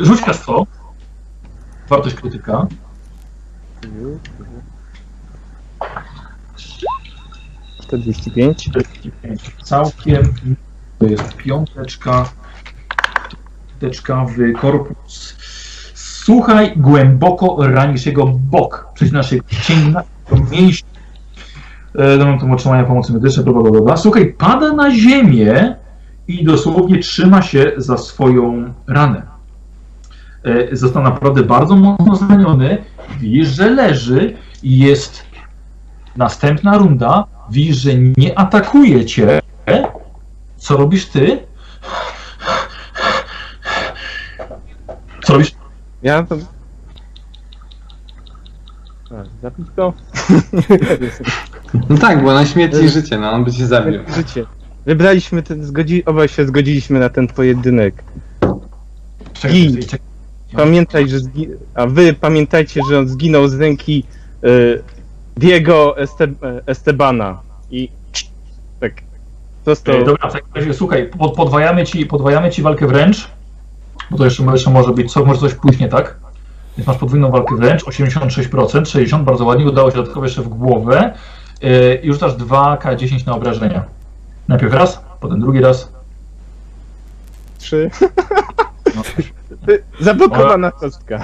[0.00, 0.66] Rzuć kastwo.
[1.88, 2.66] Wartość krytyka.
[3.84, 4.18] Yy,
[7.88, 8.58] 45.
[8.62, 9.40] 45.
[9.62, 10.34] Całkiem.
[10.98, 12.28] To jest piąteczka.
[13.80, 15.36] Piąteczka w korpus.
[15.94, 18.88] Słuchaj, głęboko ranisz jego bok.
[18.94, 20.02] Przecinasz jego cięgna
[20.50, 20.88] mięśnie.
[21.94, 23.96] Do momentu otrzymania pomocy medycznej, bla, bla, bla.
[23.96, 25.76] Słuchaj, pada na ziemię
[26.28, 29.22] i dosłownie trzyma się za swoją ranę.
[30.44, 32.78] E, Został naprawdę bardzo mocno zraniony.
[33.20, 35.22] Widzisz, że leży i jest
[36.16, 37.24] następna runda.
[37.50, 39.40] Widzisz, że nie atakuje cię.
[40.56, 41.38] Co robisz ty?
[45.24, 45.52] Co robisz?
[46.02, 46.36] Ja to...
[49.42, 49.92] Zabić go?
[51.88, 54.00] No tak, bo na śmierć i życie, no on by cię zabił.
[54.16, 54.44] Życie.
[54.86, 56.04] Wybraliśmy ten, zgodzi...
[56.04, 58.04] obaj się zgodziliśmy na ten pojedynek.
[59.46, 59.82] Gin.
[59.82, 60.06] czekaj.
[60.52, 61.48] Pamiętaj, że zgi...
[61.74, 64.04] a wy pamiętajcie, że on zginął z ręki
[64.44, 64.82] y,
[65.38, 66.28] Diego Este...
[66.66, 67.88] Estebana i
[68.80, 68.92] tak
[69.66, 73.30] został E, Dobra, w takim razie, słuchaj, pod, podwajamy, ci, podwajamy ci walkę wręcz,
[74.10, 76.16] bo to jeszcze, jeszcze może być, co, może coś później, tak?
[76.76, 81.14] Więc masz podwójną walkę wręcz, 86%, 60, bardzo ładnie, udało się dodatkowo jeszcze w głowę
[81.62, 83.84] e, i rzucasz 2K10 na obrażenia.
[84.48, 85.92] Najpierw raz, potem drugi raz.
[87.58, 87.90] trzy.
[88.96, 89.02] No,
[90.00, 91.22] Zablokowana kostka.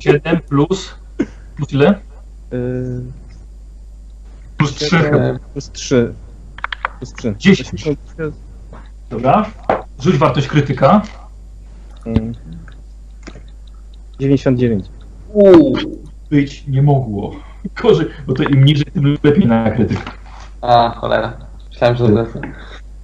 [0.00, 0.94] 7 plus,
[1.56, 2.00] plus ile?
[2.52, 3.02] Y,
[4.56, 6.14] Plus 3 E, plus trzy.
[6.98, 7.34] Plus trzy.
[7.38, 7.84] 10.
[9.10, 9.50] Dobra.
[10.00, 11.02] Rzuć wartość krytyka.
[12.06, 12.34] Mm.
[14.20, 14.86] 99.
[15.32, 15.76] Uuu.
[16.30, 17.34] Być nie mogło.
[17.82, 19.98] Gorzej, bo to im niżej, tym lepiej na krytyk.
[20.60, 21.32] A, cholera.
[21.70, 22.40] Myślałem, że odwrotnie.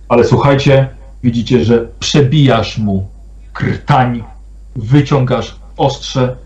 [0.09, 0.89] Ale słuchajcie,
[1.23, 3.09] widzicie, że przebijasz mu
[3.53, 4.25] krtań,
[4.77, 6.37] wyciągasz ostrze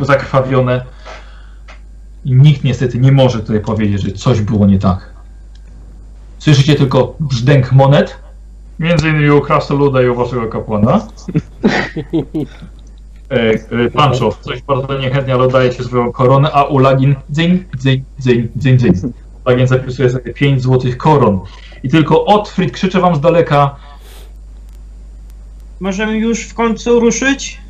[0.00, 0.84] zakrwawione
[2.24, 5.12] i nikt niestety nie może tutaj powiedzieć, że coś było nie tak.
[6.38, 8.16] Słyszycie tylko brzdęk monet,
[8.78, 11.00] między innymi u krasnoluda i u waszego kapłana.
[13.30, 13.50] E,
[13.84, 18.04] e, Pancho, coś bardzo niechętnie, ale oddaje ci swoją koronę, a u Lagin dzyń, dzyń,
[18.18, 19.12] dzyń, dzyń, dzyń.
[19.46, 21.40] Lagin zapisuje sobie 5 złotych koron.
[21.82, 23.76] I tylko Otfrid krzyczy wam z daleka,
[25.82, 27.60] Możemy już w końcu ruszyć?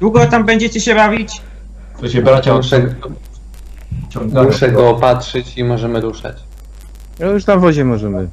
[0.00, 1.42] Długo tam będziecie się bawić?
[2.00, 2.94] To się bracia Muszę,
[4.04, 4.46] odciągają.
[4.46, 6.36] muszę go opatrzyć i możemy ruszać.
[7.20, 8.28] No już na wozie możemy.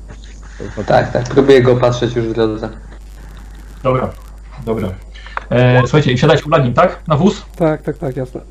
[0.86, 1.24] Tak, tak.
[1.30, 2.70] Próbuję go opatrzyć już w drodze.
[3.84, 4.10] Dobra,
[4.66, 4.90] dobra.
[5.50, 7.00] E, słuchajcie, i wsiadać u Lagin, tak?
[7.08, 7.46] Na wóz?
[7.56, 8.42] Tak, tak, tak, jasne.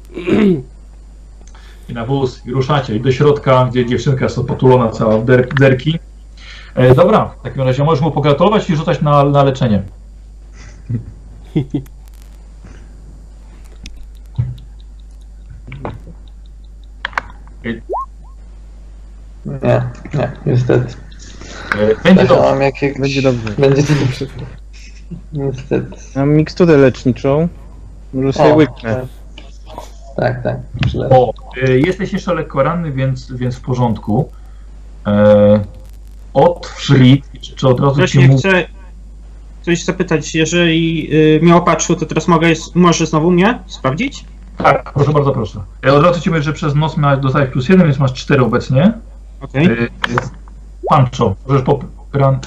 [1.89, 5.55] I na wóz, i ruszacie, i do środka, gdzie dziewczynka jest potulona cała w der,
[5.55, 5.98] derki.
[6.74, 9.82] E, dobra, w takim razie możesz mu pogratulować i rzucać na, na leczenie.
[17.64, 17.80] Nie,
[20.14, 20.94] nie, niestety.
[21.78, 22.50] E, będzie dobrze.
[22.50, 22.98] mam jakieś...
[22.98, 23.50] Będzie dobrze.
[23.58, 24.26] Będzie dobrze.
[25.32, 25.97] Niestety.
[26.16, 27.48] Mam miksturę leczniczą.
[28.14, 29.06] Może sobie łyknę.
[30.16, 30.56] Tak, tak.
[30.86, 31.14] Przyleży.
[31.14, 31.32] O,
[31.62, 34.30] e, jesteś jeszcze lekko ranny, więc, więc w porządku.
[35.06, 35.60] E,
[36.34, 38.66] Otfrid, czy, czy od razu Też ci chcę
[39.62, 44.24] coś zapytać, jeżeli y, mnie opatrzył, to teraz mogę, może znowu mnie sprawdzić?
[44.62, 45.60] Tak, proszę bardzo, proszę.
[45.86, 48.42] E, od razu ci mówię, że przez noc miałeś dostać plus jeden, więc masz cztery
[48.42, 48.92] obecnie.
[49.40, 49.66] Okej.
[49.66, 49.76] E,
[50.89, 51.80] Pancho, możesz po...
[52.12, 52.39] Ran...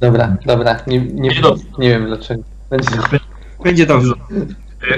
[0.00, 0.76] Dobra, dobra.
[0.86, 1.64] Nie, nie, Będzie dobrze.
[1.78, 2.42] nie wiem dlaczego.
[2.70, 3.18] Będzie dobrze.
[3.64, 4.12] Będzie dobrze.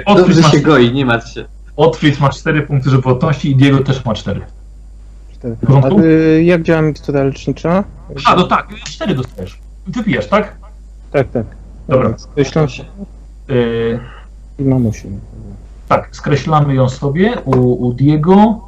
[0.06, 1.44] E, Dobrze masz, się goi, nie martw się.
[1.76, 4.40] Otfrid ma 4 punkty żywotności i Diego też ma 4.
[5.34, 5.56] Cztery.
[5.56, 5.98] W porządku?
[5.98, 7.84] A y, jak działa mikstura lecznicza?
[8.26, 9.58] A, no tak, 4 dostajesz.
[9.86, 10.56] Wypijasz, tak?
[11.12, 11.46] Tak, tak.
[11.88, 12.18] Dobra.
[12.18, 12.84] Skreślam się
[13.50, 13.54] E,
[14.58, 15.20] i mam osiem.
[15.88, 18.60] Tak, skreślamy ją sobie u, u Diego.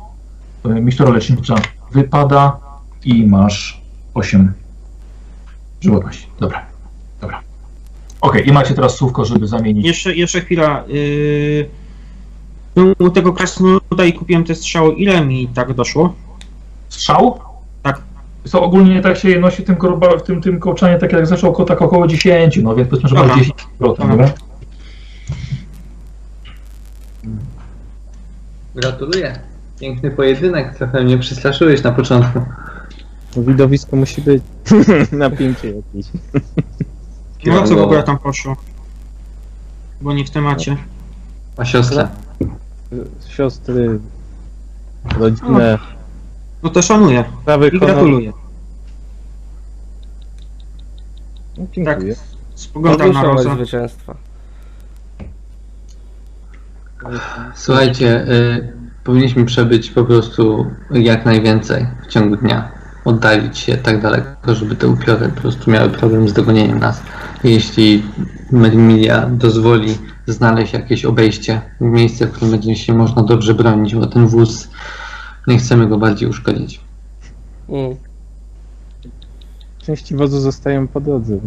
[0.64, 1.54] E, Mistura lecznicza
[1.92, 2.56] wypada
[3.04, 3.80] i masz
[4.14, 4.52] 8
[5.80, 6.26] żywotności.
[6.40, 6.66] Dobra,
[7.20, 7.40] dobra.
[8.20, 9.86] Okej, i macie teraz słówko, żeby zamienić.
[9.86, 10.84] Jeszcze, jeszcze chwila.
[10.88, 11.68] Yy,
[12.98, 14.94] u tego krasnoluda i kupiłem te strzały.
[14.94, 16.14] Ile mi tak doszło?
[16.88, 17.38] Strzał?
[17.82, 18.00] Tak.
[18.44, 21.64] Co ogólnie tak się nosi w tym, korba, w tym, tym kołczanie, tak jak zaczął,
[21.64, 23.42] tak około 10, no więc powiedzmy, że masz Dobra.
[23.42, 24.06] 10 Dobra.
[24.06, 24.32] dobra?
[28.76, 29.38] Gratuluję.
[29.80, 32.40] Piękny pojedynek, trochę mnie przestraszyłeś na początku.
[33.36, 34.42] Widowisko musi być.
[35.12, 36.06] Napięcie jakieś.
[37.46, 38.56] No co w ogóle tam poszło?
[40.00, 40.76] Bo nie w temacie.
[41.56, 42.08] A siostra?
[43.28, 44.00] Siostry,
[45.18, 45.78] rodzinę,
[46.62, 48.32] No to szanuję sprawy i gratuluję.
[51.58, 52.14] No, dziękuję.
[52.54, 53.54] Spoglądam na Rozę.
[53.54, 54.25] zwycięstwa.
[57.54, 58.72] Słuchajcie, y,
[59.04, 62.68] powinniśmy przebyć po prostu jak najwięcej w ciągu dnia.
[63.04, 67.02] Oddalić się tak daleko, żeby te upiory po prostu miały problem z dogonieniem nas.
[67.44, 68.02] Jeśli
[68.52, 74.26] Mermilia dozwoli znaleźć jakieś obejście, miejsce, w którym będzie się można dobrze bronić, bo ten
[74.26, 74.68] wóz
[75.46, 76.80] nie chcemy go bardziej uszkodzić.
[77.68, 77.96] Mm.
[79.78, 81.38] Części wozu zostają po drodze.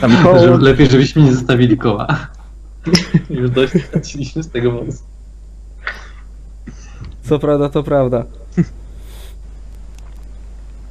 [0.00, 2.06] Tam koło, lepiej, żebyśmy nie zostawili koła.
[3.30, 5.02] Już dość straciliśmy z tego wozu.
[7.22, 8.24] Co prawda, to prawda.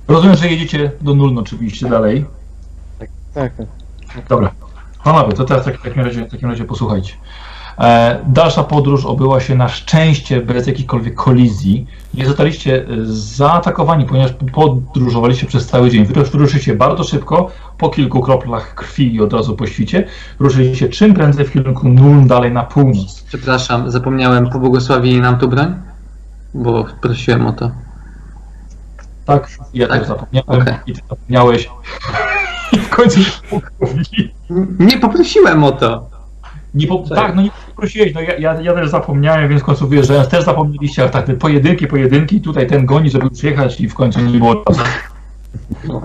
[0.08, 2.26] Rozumiem, że jedziecie do Nuln oczywiście dalej.
[3.34, 3.54] tak,
[4.30, 4.52] Dobra.
[5.04, 7.14] Panowie, to teraz w takim razie, w takim razie posłuchajcie.
[7.80, 11.88] E, dalsza podróż obyła się na szczęście bez jakichkolwiek kolizji.
[12.14, 16.06] Nie zostaliście e, zaatakowani, ponieważ podróżowaliście przez cały dzień.
[16.06, 20.08] Wy ruszyliście bardzo szybko, po kilku kroplach krwi i od razu po świcie.
[20.40, 23.24] Ruszyliście czym prędzej w kierunku Nuln dalej na północ.
[23.28, 25.76] Przepraszam, zapomniałem, pobłogosławili nam tu broń?
[26.54, 27.72] Bo prosiłem o to.
[29.26, 29.50] Tak?
[29.74, 30.00] Ja Tak.
[30.00, 30.74] też zapomniałem Okej.
[30.88, 31.70] i ty zapomniałeś.
[32.72, 33.32] I w końcu się.
[34.80, 36.10] Nie poprosiłem o to!
[36.76, 39.88] Nie po, tak, no nie prosiłeś, no ja, ja, ja też zapomniałem, więc w końcu
[39.88, 44.22] wyjeżdżając też zapomnieliście, ale tak pojedynki, pojedynki, tutaj ten goni, żeby przyjechać i w końcu
[44.22, 44.82] nie było czasu.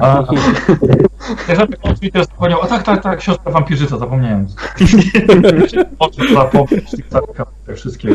[0.01, 0.25] A,
[2.03, 4.47] i teraz zapomniał, a tak, tak, tak, siostra wampirzyca, zapomniałem.
[7.67, 8.09] Te wszystkie.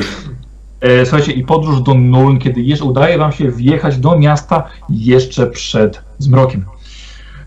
[0.82, 5.48] E, słuchajcie, i podróż do Nuln, kiedy jeszcze udaje wam się wjechać do miasta jeszcze
[5.48, 6.66] przed zmrokiem.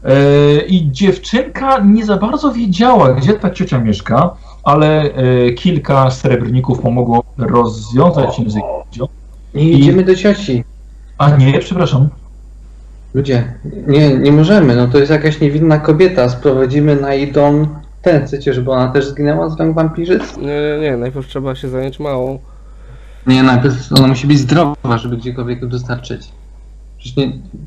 [0.05, 4.37] E, I dziewczynka nie za bardzo wiedziała, gdzie ta ciocia mieszka,
[4.69, 8.63] ale e, kilka srebrników pomogło rozwiązać język.
[9.55, 10.65] Nie I- idziemy do cioci.
[11.19, 12.09] A nie, przepraszam.
[13.15, 13.55] Ludzie,
[13.87, 17.69] nie, nie możemy, no to jest jakaś niewinna kobieta, sprowadzimy na jej dom
[18.03, 20.37] ten, chcecie, żeby ona też zginęła z rąk wampirzyc?
[20.37, 20.97] Nie, nie, nie.
[20.97, 22.39] Najpierw trzeba się zająć małą.
[23.27, 26.29] Nie, najpierw ona musi być zdrowa, żeby gdziekolwiek ją dostarczyć.
[26.99, 27.27] Przecież nie,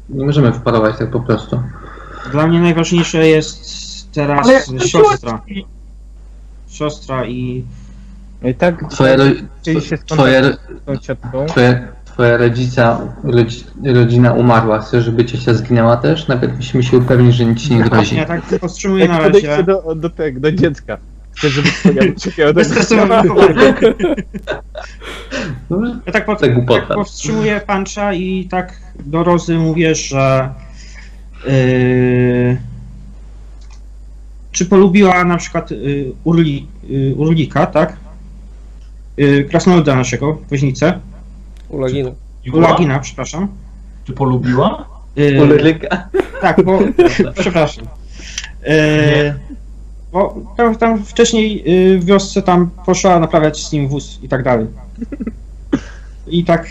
[0.10, 1.62] nie możemy wparować tak po prostu.
[2.32, 3.66] Dla mnie najważniejsze jest
[4.14, 5.42] teraz Ale siostra.
[6.72, 7.64] Siostra i
[8.44, 9.24] No i tak Twoja, ro,
[9.62, 11.46] chcieli się twoja, skontaktować z tą ciotką.
[11.46, 16.28] twoja, twoja rodzica, rodzi, rodzina umarła, chcesz, żeby ciocia zginęła też?
[16.28, 18.16] Najpierw musimy się upewnić, że nic ci nie grozi.
[18.16, 19.64] ja tak powstrzymuję na Jak podejście razie.
[19.64, 20.98] do, do tego, do dziecka.
[21.38, 21.70] Chcesz, żeby
[22.32, 23.74] twoja Bezstresowe wychowanie.
[25.70, 26.00] Dobrze?
[26.06, 28.74] Ja tak, po, Tak tak powstrzymuję pancza i tak
[29.06, 30.50] do Rozy mówię, że
[31.48, 32.58] yy,
[34.52, 37.98] czy polubiła na przykład yy, Urli, yy, Urlika, tak?
[39.18, 41.00] Yy, krasnoluda naszego, woźnicę.
[41.70, 42.12] Ulagina.
[42.54, 43.48] Ulagina, przepraszam.
[44.04, 44.86] Czy polubiła?
[45.42, 46.10] Uleryka.
[46.42, 46.80] tak, bo
[47.42, 47.86] przepraszam.
[48.68, 49.34] Yy,
[50.12, 51.64] bo tam, tam wcześniej
[52.00, 54.68] w wiosce tam poszła naprawiać z nim wóz i tak dalej.
[56.28, 56.68] I tak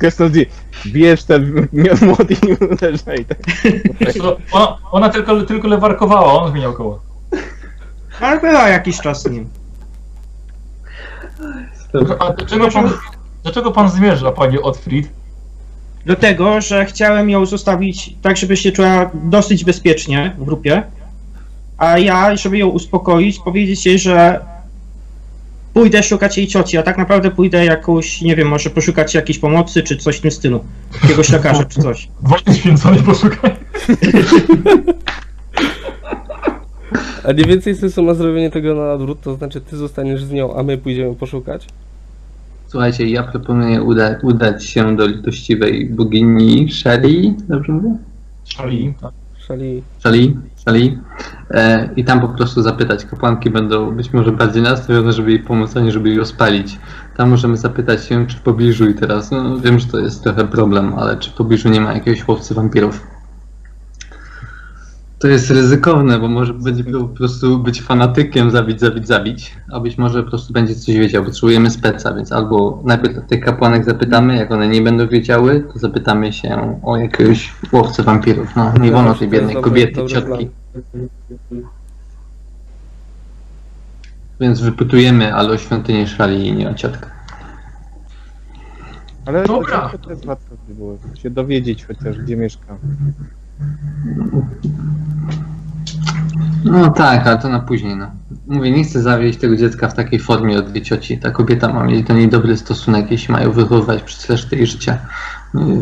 [0.00, 0.46] Krasnodzi,
[0.86, 1.68] bierz ten
[2.02, 3.24] młot i uderzaj.
[3.24, 3.38] Tak.
[4.52, 7.00] Ona, ona tylko, tylko lewarkowała, on zmieniał koło.
[8.20, 9.48] Ale była jakiś czas z nim.
[12.18, 12.90] A do czego pan,
[13.44, 15.08] do czego pan zmierza, panie Otfried?
[16.04, 20.82] Dlatego, że chciałem ją zostawić tak, żeby się czuła dosyć bezpiecznie w grupie.
[21.78, 24.40] A ja, żeby ją uspokoić, powiedzieć jej, że
[25.78, 29.82] pójdę szukać jej cioci, a tak naprawdę pójdę jakąś, nie wiem, może poszukać jakiejś pomocy,
[29.82, 30.64] czy coś w tym stylu.
[31.02, 32.08] Jakiegoś lekarza, czy coś.
[32.22, 33.56] Wojny święconej poszukaj.
[37.24, 40.56] A nie więcej sensu ma zrobienie tego na odwrót, to znaczy ty zostaniesz z nią,
[40.56, 41.66] a my pójdziemy poszukać.
[42.66, 47.96] Słuchajcie, ja proponuję uda, udać się do litościwej bogini Shali, dobrze mówię?
[48.44, 48.94] Szali.
[49.00, 49.12] tak.
[49.48, 49.82] Szali.
[49.98, 50.98] Szali, Szali.
[51.50, 53.04] E, I tam po prostu zapytać.
[53.04, 56.78] Kapłanki będą być może bardziej nastawione, żeby jej pomóc, a nie żeby ją spalić.
[57.16, 60.48] Tam możemy zapytać się, czy w pobliżu i teraz, no wiem, że to jest trochę
[60.48, 63.17] problem, ale czy w pobliżu nie ma jakiegoś łowcy wampirów?
[65.18, 69.98] To jest ryzykowne, bo może będzie po prostu być fanatykiem, zabić, zabić, zabić, a być
[69.98, 71.24] może po prostu będzie coś wiedział.
[71.24, 76.32] Potrzebujemy speca, więc albo najpierw tych kapłanek zapytamy, jak one nie będą wiedziały, to zapytamy
[76.32, 78.56] się o jakiegoś łowcę wampirów.
[78.56, 80.50] No, nie wolno tej jest biednej kobiety, dobry ciotki.
[84.40, 87.10] więc wypytujemy, ale o świątynię szali i nie o ciotkę.
[89.26, 89.88] Ale Dobra.
[89.88, 92.76] to też warto by było się dowiedzieć chociaż, gdzie mieszka.
[96.64, 98.10] No tak, ale to na później, no.
[98.46, 101.18] Mówię, nie chcę zawieść tego dziecka w takiej formie od cioci.
[101.18, 104.98] Ta kobieta ma mieć do niej dobry stosunek, jeśli mają wychowywać przez resztę jej życia.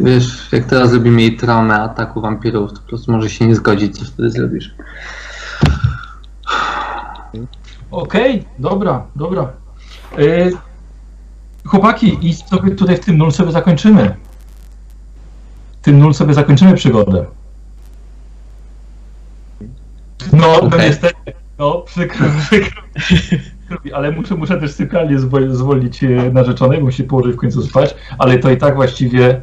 [0.02, 3.98] Wiesz, jak teraz zrobimy jej traumę ataku wampirów, to po prostu może się nie zgodzić,
[3.98, 4.74] co wtedy zrobisz.
[7.90, 9.52] Okej, dobra, dobra.
[10.18, 10.50] E,
[11.64, 14.16] chłopaki, i sobie tutaj w tym nul sobie zakończymy.
[15.80, 17.26] W tym nul sobie zakończymy przygodę.
[20.32, 20.80] No, no Okej.
[20.88, 22.82] niestety, no przykro, przykro,
[23.94, 27.94] ale muszę, muszę też sypialnie zwol- zwolnić e, narzeczonej, bo musi położyć w końcu spać,
[28.18, 29.42] ale to i tak właściwie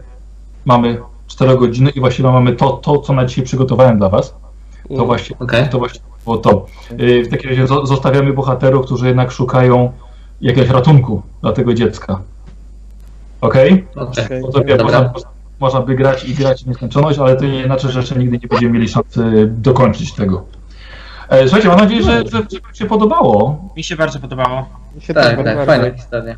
[0.65, 4.29] mamy 4 godziny i właściwie mamy to, to co na dzisiaj przygotowałem dla was.
[4.87, 5.05] To Mm.
[5.05, 5.69] właśnie, Okej.
[5.69, 6.65] to właśnie było to.
[6.99, 9.91] Y, W takim razie zo- zostawiamy bohaterów, którzy jednak szukają
[10.41, 12.19] jakiegoś ratunku dla tego dziecka.
[13.41, 13.85] Okej?
[14.53, 15.01] To wie, Dobra.
[15.01, 15.29] można,
[15.59, 18.47] można by grać i grać w nieskończoność, ale to nie znaczy, że jeszcze nigdy nie
[18.47, 20.45] będziemy mieli szansy dokończyć tego.
[21.29, 23.69] E, Słuchajcie, mam nadzieję, że, że, że Wam się podobało.
[23.77, 24.69] Mi się bardzo podobało.
[24.95, 26.35] Mi się też Tak, bardzo- tak, fajna historia.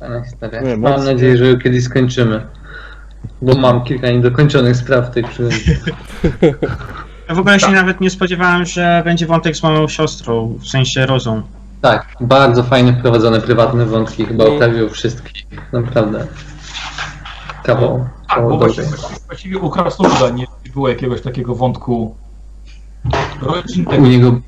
[0.00, 0.60] Fajna historia.
[0.60, 1.04] Nie, Mam mocno.
[1.12, 2.46] nadzieję, że ją kiedyś skończymy.
[3.42, 5.78] Bo mam kilka niedokończonych spraw w tej przygodzie.
[7.28, 11.06] Ja w ogóle się nawet nie spodziewałem, że będzie wątek z moją siostrą, w sensie
[11.06, 11.42] Rozą.
[11.82, 14.56] Tak, bardzo fajnie wprowadzone prywatne wątki, chyba Mm.
[14.56, 15.46] oprawił wszystkich.
[15.72, 16.26] Naprawdę.
[17.64, 17.98] Kawał.
[17.98, 18.74] Tak, kawał bo dobry.
[18.84, 22.14] właściwie, właściwie u Krasnoluda nie było jakiegoś takiego wątku
[23.98, 24.40] U niego,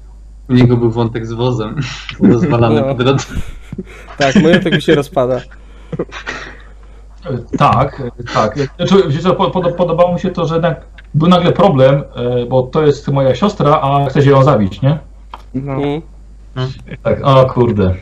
[0.51, 1.77] u niego był wątek z wozem.
[2.33, 2.95] Rozwalany No.
[2.95, 3.25] po drodze.
[4.19, 5.41] Tak, majątek mi się rozpada.
[7.59, 8.03] Tak,
[8.35, 8.55] tak.
[8.77, 10.81] Znaczy, pod- podobało mi się to, że jednak
[11.15, 14.99] był nagle problem, e, bo to jest moja siostra, a chcecie ją zabić, nie?
[15.55, 15.77] No.
[17.03, 17.95] Tak, o kurde.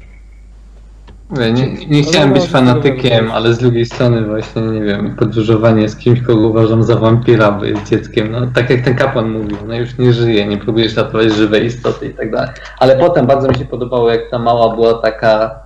[1.31, 5.97] Nie, nie, nie chciałem być fanatykiem, ale z drugiej strony właśnie, nie wiem, podróżowanie z
[5.97, 9.75] kimś, kogo uważam za wampira, bo jest dzieckiem, no tak jak ten kapłan mówił, no
[9.75, 12.51] już nie żyje, nie próbujesz ratować żywej istoty i tak dalej.
[12.79, 15.61] Ale potem bardzo mi się podobało, jak ta mała była taka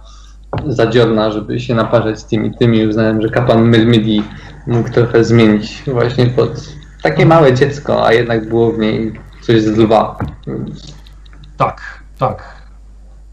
[0.67, 4.23] zadziorna, żeby się naparzać z tymi tymi i uznałem, że kapłan Myrmidii
[4.67, 6.51] mógł trochę zmienić właśnie pod
[7.03, 10.19] takie małe dziecko, a jednak było w niej coś z lwa.
[11.57, 11.81] Tak,
[12.19, 12.63] tak.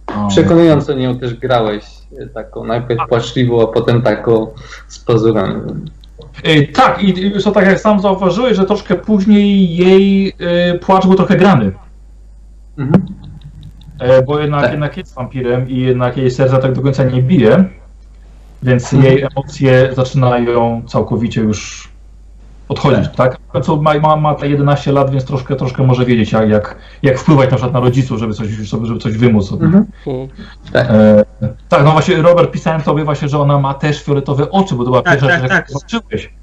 [0.08, 0.28] O.
[0.28, 1.99] Przekonująco nią też grałeś,
[2.34, 4.48] taką najpierw płaczliwą, a potem taką
[4.88, 5.62] z pazurami.
[6.44, 11.16] E, Tak, i co tak jak sam zauważyłeś, że troszkę później jej e, płacz był
[11.16, 11.72] trochę grany.
[12.78, 13.06] Mhm.
[14.00, 14.72] E, Bo jednak, Tak.
[14.72, 17.66] jednak jest wampirem i jednak jej serce tak do końca nie bije.
[18.64, 19.14] Więc Mhm.
[19.14, 21.89] jej emocje zaczynają całkowicie już
[22.70, 23.38] odchodzić, tak?
[23.50, 26.76] W końcu ma, ma, ma te 11 lat, więc troszkę, troszkę może wiedzieć, jak, jak,
[27.04, 29.52] jak wpływać na przykład na rodziców, żeby coś, żeby, żeby coś wymóc.
[29.52, 29.86] Mhm.
[30.74, 30.88] Tak.
[30.90, 31.26] E,
[31.70, 34.90] tak, no właśnie, Robert, pisałem tobie właśnie, że ona ma też fioletowe oczy, bo to
[34.90, 35.60] była Tak, pierwsza tak, rzecz, tak.
[35.60, 36.34] jak zobaczyłeś.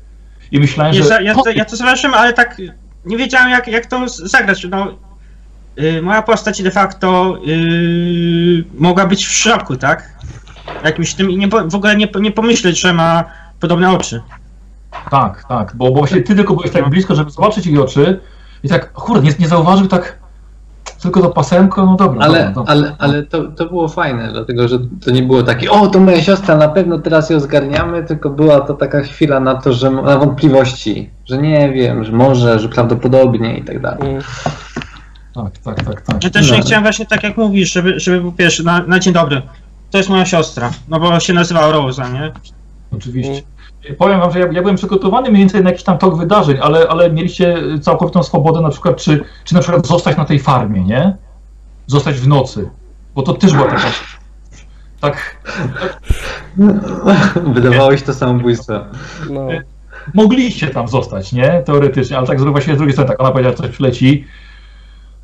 [0.53, 1.23] I myślałem, Nie, że...
[1.23, 2.57] ja, to, ja to zobaczyłem, ale tak
[3.05, 4.67] nie wiedziałem jak, jak to zagrać.
[4.71, 4.87] No,
[5.79, 10.17] y, moja postać de facto y, mogła być w szoku, tak?
[10.85, 13.25] Jakimś tym i nie, w ogóle nie, nie pomyśleć, że ma
[13.61, 14.23] podobne oczy.
[15.11, 18.21] Tak, tak, bo, bo właśnie ty tylko byłeś tak blisko, żeby zobaczyć jej oczy
[18.63, 20.19] i tak, kurde, nie, nie zauważył tak
[21.03, 22.73] tylko to pasemko, no dobra, Ale, dobra, dobra.
[22.73, 26.23] ale, ale to, to było fajne, dlatego że to nie było takie, o to moja
[26.23, 30.19] siostra, na pewno teraz ją zgarniamy, tylko była to taka chwila na to, że na
[30.19, 34.11] wątpliwości, że nie wiem, że może, że prawdopodobnie i tak dalej.
[34.11, 34.23] Mm.
[35.35, 36.25] Tak, tak, tak, tak.
[36.25, 36.57] Ja też No.
[36.57, 39.43] nie chciałem właśnie tak jak mówisz, żeby, żeby po pierwsze, na, na dzień dobry,
[39.91, 42.33] to jest moja siostra, no bo się nazywa Rosa, nie?
[42.93, 43.43] Oczywiście.
[43.99, 46.89] Powiem wam, że ja, ja byłem przygotowany mniej więcej na jakiś tam tok wydarzeń, ale,
[46.89, 51.17] ale mieliście całkowitą swobodę na przykład, czy, czy na przykład zostać na tej farmie, nie?
[51.87, 52.71] Zostać w nocy.
[53.15, 53.89] Bo to też była taka...
[55.01, 55.37] Tak,
[57.55, 58.73] Wydawało się to samobójstwo.
[59.31, 59.49] No.
[60.15, 61.63] mogliście tam zostać, nie?
[61.67, 64.25] Teoretycznie, ale tak zrobiła się z drugiej strony, tak ona powiedziała, coś przyleci.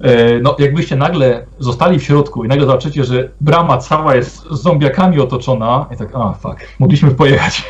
[0.01, 4.63] E, No, jakbyście nagle zostali w środku i nagle zobaczycie, że brama cała jest z
[4.63, 7.65] zombiakami otoczona i tak, a fuck, mogliśmy pojechać.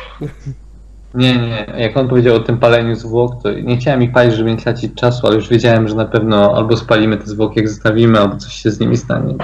[1.13, 4.51] Nie, nie, jak on powiedział o tym paleniu zwłok, to nie chciałem ich palić, żeby
[4.51, 8.19] nie tracić czasu, ale już wiedziałem, że na pewno albo spalimy te zwłoki, jak zostawimy,
[8.19, 9.35] albo coś się z nimi stanie.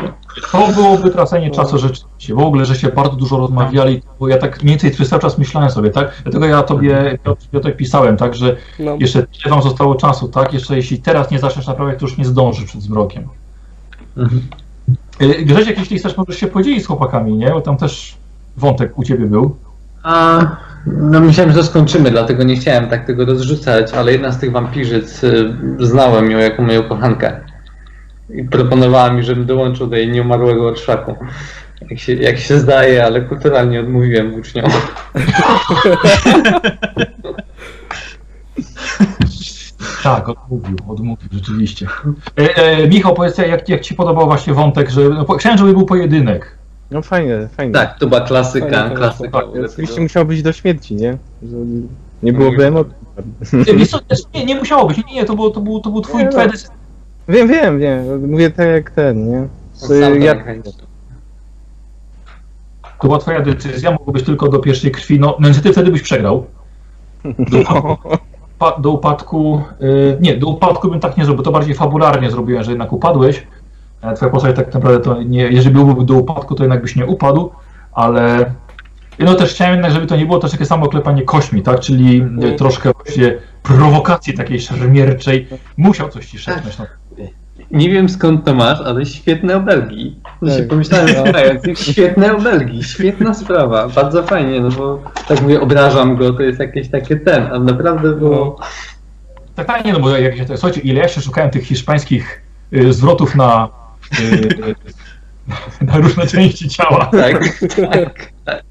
[0.52, 2.36] To byłoby tracenie czasu rzeczywiście.
[2.36, 5.90] W ogóle, żeście bardzo dużo rozmawiali, bo ja tak mniej więcej cały czas myślałem sobie,
[5.90, 6.22] tak?
[6.24, 8.96] Dlatego ja tobie, Piotr, Piotrek, pisałem, tak, że No.
[9.00, 10.54] jeszcze tyle wam zostało czasu, tak?
[10.54, 13.24] Jeszcze jeśli teraz nie zaczniesz naprawiać, to już nie zdążysz przed zmrokiem.
[14.18, 14.42] Mhm.
[15.22, 17.52] Y, Grzesiek, jeśli chcesz, możesz się podzielić z chłopakami, nie?
[17.52, 18.18] Bo tam też
[18.58, 19.56] wątek u ciebie był.
[20.04, 20.40] A,
[20.85, 25.24] no myślałem, że skończymy, dlatego nie chciałem tak tego rozrzucać, ale jedna z tych wampirzyc,
[25.24, 27.40] y, znałem ją jako moją kochankę.
[28.30, 31.16] i proponowała mi, żebym dołączył do jej nieumarłego orszaku.
[31.90, 34.66] Jak się, jak się zdaje, ale kulturalnie odmówiłem uczniom.
[40.03, 41.88] Tak, odmówił, odmówił, rzeczywiście.
[42.40, 45.85] E, e, Michał, powiedz, jak, jak ci podobał właśnie wątek, że no, chciałem, żeby był
[45.85, 46.59] pojedynek.
[46.92, 47.74] No fajnie, fajnie.
[47.74, 49.42] Tak, to była klasyka, Fajnie, klasyka.
[49.66, 51.18] Oczywiście musiało być do śmierci, nie?
[51.43, 51.58] Że
[52.24, 52.93] nie byłoby emocji.
[53.76, 54.00] Wiesz co,
[54.34, 56.32] nie, nie musiało być, nie, nie, to, było, to, był, to był twój, Nie, no.
[56.32, 56.69] twoja decyzja.
[57.27, 58.32] Wiem, wiem, wiem.
[58.32, 59.48] Mówię tak jak ten, nie?
[59.74, 60.72] Sam Że ja, tak chętnie.
[63.00, 66.01] To była twoja decyzja, mogło być tylko do pierwszej krwi, no, no niestety wtedy byś
[66.01, 66.45] przegrał.
[67.51, 68.09] Do upadku,
[68.59, 72.64] pa- do upadku y, nie, do upadku bym tak nie zrobił, to bardziej fabularnie zrobiłem,
[72.64, 73.48] że jednak upadłeś.
[74.02, 77.06] E, Twoja postać tak naprawdę to nie, jeżeli byłby do upadku, to jednak byś nie
[77.06, 77.52] upadł,
[77.92, 78.53] ale
[79.19, 82.24] no też chciałem jednak, żeby to nie było też takie samo klepanie kośmi, tak, czyli
[82.44, 85.48] y, troszkę właśnie prowokacji takiej szermierczej.
[85.78, 86.78] Musiał coś ci szepnąć.
[86.78, 86.86] No.
[87.72, 90.19] Nie wiem skąd to masz, ale świetne obelgi.
[90.42, 90.68] Ja się Tak.
[90.68, 91.10] pomyślałem,
[91.68, 96.60] ich, świetne obelgi, świetna sprawa, bardzo fajnie, no bo tak mówię, obrażam go, to jest
[96.60, 98.60] jakieś takie ten, a naprawdę było...
[99.56, 102.42] Tak, tak, nie, no bo jak, jak, słuchajcie, ile ja się szukałem tych hiszpańskich
[102.74, 103.69] y, zwrotów na,
[105.82, 107.06] na różne części ciała.
[107.06, 107.40] Tak,
[107.94, 108.64] tak, tak.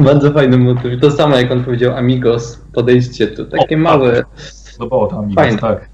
[0.00, 1.00] Bardzo fajny motyw.
[1.00, 4.22] To samo jak on powiedział amigos, podejście tu, takie O, małe.
[4.78, 5.58] Podobało tam mi, Fajne.
[5.58, 5.88] tak.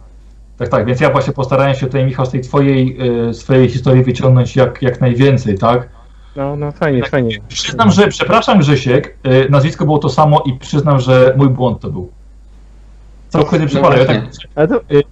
[0.58, 4.04] Tak, tak, więc ja właśnie postarałem się tutaj, Michał, z tej twojej, y, swojej historii
[4.04, 5.88] wyciągnąć jak, jak najwięcej, tak?
[6.36, 7.38] no, no fajnie, fajnie.
[7.48, 11.90] Przyznam, że, przepraszam Grzesiek, y, nazwisko było to samo i przyznam, że mój błąd to
[11.90, 12.10] był.
[13.28, 13.98] Całkowicie przypadek.
[13.98, 14.24] Ja tak.
[14.54, 15.02] Ale to, y,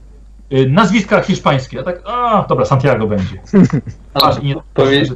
[0.68, 3.38] nazwiska hiszpańskie, ja tak, a, dobra, Santiago będzie.
[4.14, 5.14] Aż i nie, Powie, że-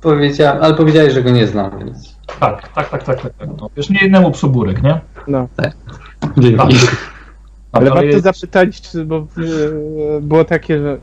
[0.00, 2.16] powiedziałem, ale powiedziałeś, że go nie znam, więc...
[2.40, 3.32] tak, tak, tak, tak, tak.
[3.38, 3.48] tak.
[3.60, 5.00] No, wiesz, nie jednemu psuburek, nie?
[5.26, 5.48] no.
[6.38, 6.76] Dzięki.
[7.72, 10.98] Ale warto jest- zapytać, czy, bo e, było takie, że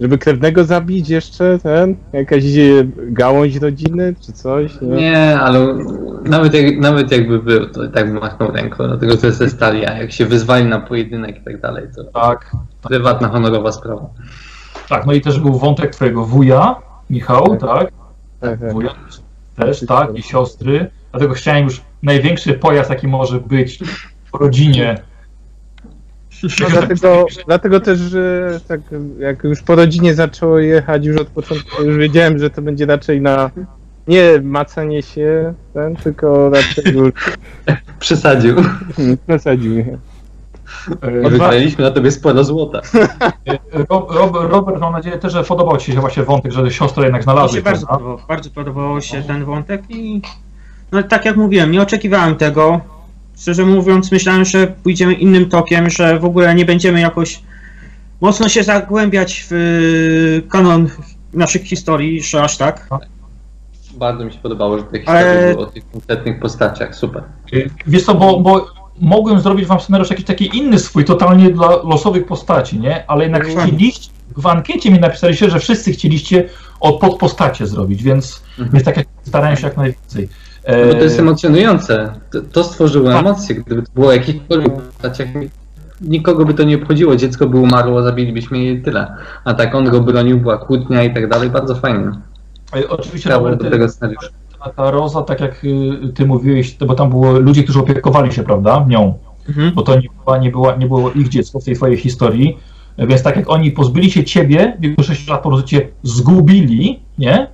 [0.00, 4.88] żeby krewnego zabić jeszcze, ten, jakaś e, gałąź rodziny, czy coś, nie?
[4.96, 5.78] Nie, ale
[6.24, 9.98] nawet, jak, nawet jakby był, to i tak bym machnął ręką, dlatego to jest Estalia.
[9.98, 14.06] Jak się wyzwali na pojedynek i tak dalej, to Tak, prywatna, honorowa sprawa.
[14.88, 16.76] tak, no i też był wątek twojego wuja,
[17.10, 17.90] Michał, tak?
[18.40, 18.72] Tak, tak.
[18.72, 18.94] Wuja
[19.56, 20.90] też, tak, i siostry.
[21.10, 23.78] Dlatego chciałem już największy pojazd, jaki może być
[24.32, 25.02] w rodzinie.
[26.42, 28.80] No, dlatego, dlatego też, że tak
[29.18, 33.20] jak już po rodzinie zaczęło jechać już od początku, już wiedziałem, że to będzie raczej
[33.20, 33.50] na
[34.08, 37.12] nie macanie się, ten, tylko raczej już
[38.00, 38.56] Przesadził.
[39.28, 39.98] nasadził mnie.
[41.02, 42.80] E, Wydaliśmy na tobie sporo złota.
[43.90, 44.08] Ro-
[44.48, 47.86] Robert, mam nadzieję też, że podobał Ci się właśnie wątek, że siostrę jednak znalazłeś, bardzo
[47.86, 47.98] prawda?
[48.04, 50.20] podobało, bardzo podobało się ten wątek i
[50.92, 52.80] no tak jak mówiłem, nie oczekiwałem tego.
[53.40, 57.40] Szczerze mówiąc, myślałem, że pójdziemy innym tokiem, że w ogóle nie będziemy jakoś
[58.20, 59.52] mocno się zagłębiać w
[60.44, 60.88] y, kanon
[61.32, 62.88] naszych historii, że aż tak.
[63.96, 66.94] Bardzo mi się podobało, że te Ale- historie były o tych konkretnych postaciach.
[66.96, 67.22] Super.
[67.86, 68.66] Wiesz co, bo, bo
[69.00, 73.04] mogłem zrobić Wam scenariusz jakiś taki inny swój, totalnie dla losowych postaci, nie?
[73.10, 73.68] Ale jednak Mhm.
[73.68, 76.48] chcieliście, w ankiecie mi napisaliście, że wszyscy chcieliście
[76.80, 78.70] od podpostacie zrobić, więc, Mhm.
[78.72, 80.28] więc tak jak starałem się jak najwięcej.
[80.68, 82.12] No bo to jest E, emocjonujące.
[82.32, 83.20] To, to stworzyło Tak.
[83.20, 83.54] emocje.
[83.54, 85.28] Gdyby to było jakieś postaciach,
[86.00, 87.16] nikogo by to nie obchodziło.
[87.16, 89.14] Dziecko by umarło, zabilibyśmy je i tyle.
[89.44, 91.50] A tak on go bronił, była kłótnia i tak dalej.
[91.50, 92.10] Bardzo fajnie.
[92.76, 94.28] e, Oczywiście Robert, do tego scenariusza.
[94.64, 98.32] ta- ta Roza, tak jak y, Ty mówiłeś, to bo tam było ludzie, którzy opiekowali
[98.32, 99.14] się, prawda, nią.
[99.48, 99.72] Mhm.
[99.74, 102.58] bo to nie, była, nie, była, nie było ich dziecko w tej twojej historii.
[102.98, 107.00] Więc tak jak oni pozbyli się ciebie, w wieku 6 lat po prostu cię zgubili,
[107.18, 107.46] nie?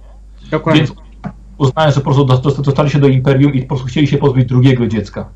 [0.50, 0.80] Dokładnie.
[0.82, 0.92] Więc
[1.60, 4.48] uznałem, że po prostu dost- dostali się do imperium i po prostu chcieli się pozbyć
[4.48, 5.28] drugiego dziecka.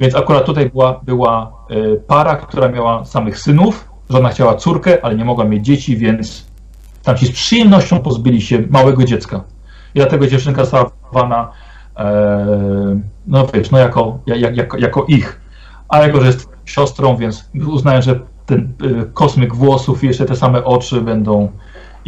[0.00, 5.14] Więc akurat tutaj była, była e, para, która miała samych synów, żona chciała córkę, ale
[5.16, 6.46] nie mogła mieć dzieci, więc
[7.02, 9.44] tam ci z przyjemnością pozbyli się małego dziecka.
[9.94, 11.50] I dlatego dziewczynka została wychowana,
[11.96, 15.40] e, no wiesz, no jako, jak, jako, jako ich.
[15.88, 20.36] A jako, że jest siostrą, więc uznałem, że ten e, kosmyk włosów i jeszcze te
[20.36, 21.52] same oczy będą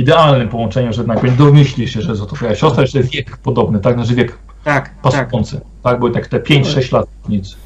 [0.00, 3.94] idealnym połączeniem, że jednak domyślisz się, że to twoja siostra, jeszcze wiek podobny, tak?
[3.94, 5.00] Znaczy wiek Tak, tak.
[5.02, 6.00] pasujący, tak?
[6.00, 7.56] Bo tak te 5-6 lat nic.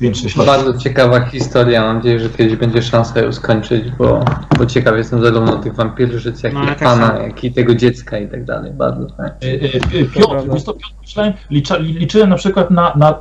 [0.00, 0.46] 5-6 lat.
[0.46, 1.82] Bardzo ciekawa historia.
[1.82, 4.24] Mam nadzieję, że kiedyś będzie szansa ją skończyć, bo,
[4.58, 8.18] bo ciekaw jestem zarówno tych wampirzyc, jak No, i pana, tam- jak i tego dziecka
[8.18, 8.72] i tak dalej.
[8.72, 9.32] Bardzo fajnie.
[9.42, 10.54] E, e, e, Piotr, prawda.
[10.54, 13.14] wiesz to, Piotr, myślałem, licza, li- liczyłem na przykład na, na e,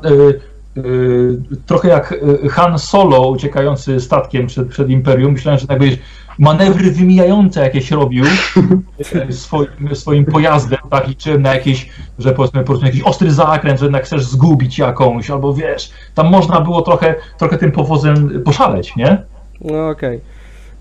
[1.65, 2.15] trochę jak
[2.49, 5.33] Han Solo uciekający statkiem przed, przed Imperium.
[5.33, 5.99] Myślałem, że tak będziesz
[6.39, 8.25] manewry wymijające jakieś robił
[9.29, 11.07] e, swoim, swoim pojazdem, tak?
[11.07, 11.89] Liczyłem na jakieś,
[12.19, 16.29] że powiedzmy po prostu jakiś ostry zakręt, że jednak chcesz zgubić jakąś, albo wiesz, tam
[16.29, 19.23] można było trochę, trochę tym powozem poszaleć, nie?
[19.61, 20.19] No okej.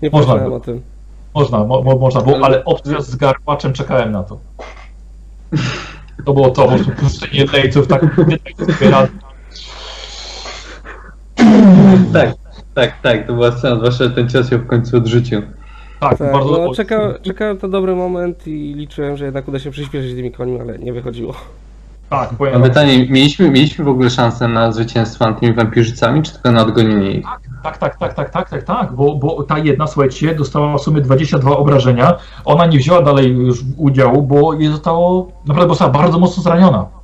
[0.01, 0.55] Nie Można pomyślałem by.
[0.55, 0.81] o tym.
[1.35, 4.39] Można, mo, mo, można było, ale opcja z garbaczem czekałem na to.
[6.25, 8.05] To było to, po prostu puszczenie lejców, tak
[8.57, 9.07] zbierane.
[12.13, 12.35] Tak,
[12.73, 15.41] tak, tak, to była scena, zwłaszcza ten cios ją w końcu odrzucił.
[15.99, 19.71] Tak, Tak, bardzo no, czeka, czekałem na dobry moment i liczyłem, że jednak uda się
[19.71, 21.33] przyspieszyć tymi końmi, ale nie wychodziło.
[22.09, 26.23] Tak, powiem Mam wam, pytanie, mieliśmy, mieliśmy w ogóle szansę na zwycięstwo nad tymi wampirzycami,
[26.23, 27.25] czy tylko na odgonienie ich?
[27.63, 31.01] Tak, tak, tak, tak, tak, tak, tak, bo, bo ta jedna, słuchajcie, dostała w sumie
[31.01, 32.17] 22 obrażenia.
[32.45, 37.02] Ona nie wzięła dalej już udziału, bo jej zostało, naprawdę została bardzo mocno zraniona.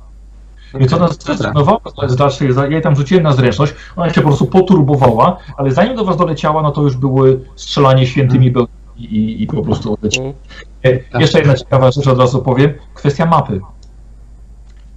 [0.74, 1.24] Więc ona Dobra.
[1.24, 5.70] zrezygnowała z dalszej, ja jej tam rzuciłem na zręczność, ona się po prostu poturbowała, ale
[5.72, 9.92] zanim do was doleciała, no to już były strzelanie świętymi bełtami i, i po prostu
[9.94, 10.26] odleciała.
[10.26, 10.98] Mm.
[11.14, 13.60] E, Jeszcze jedna ciekawa rzecz od razu powiem, kwestia mapy.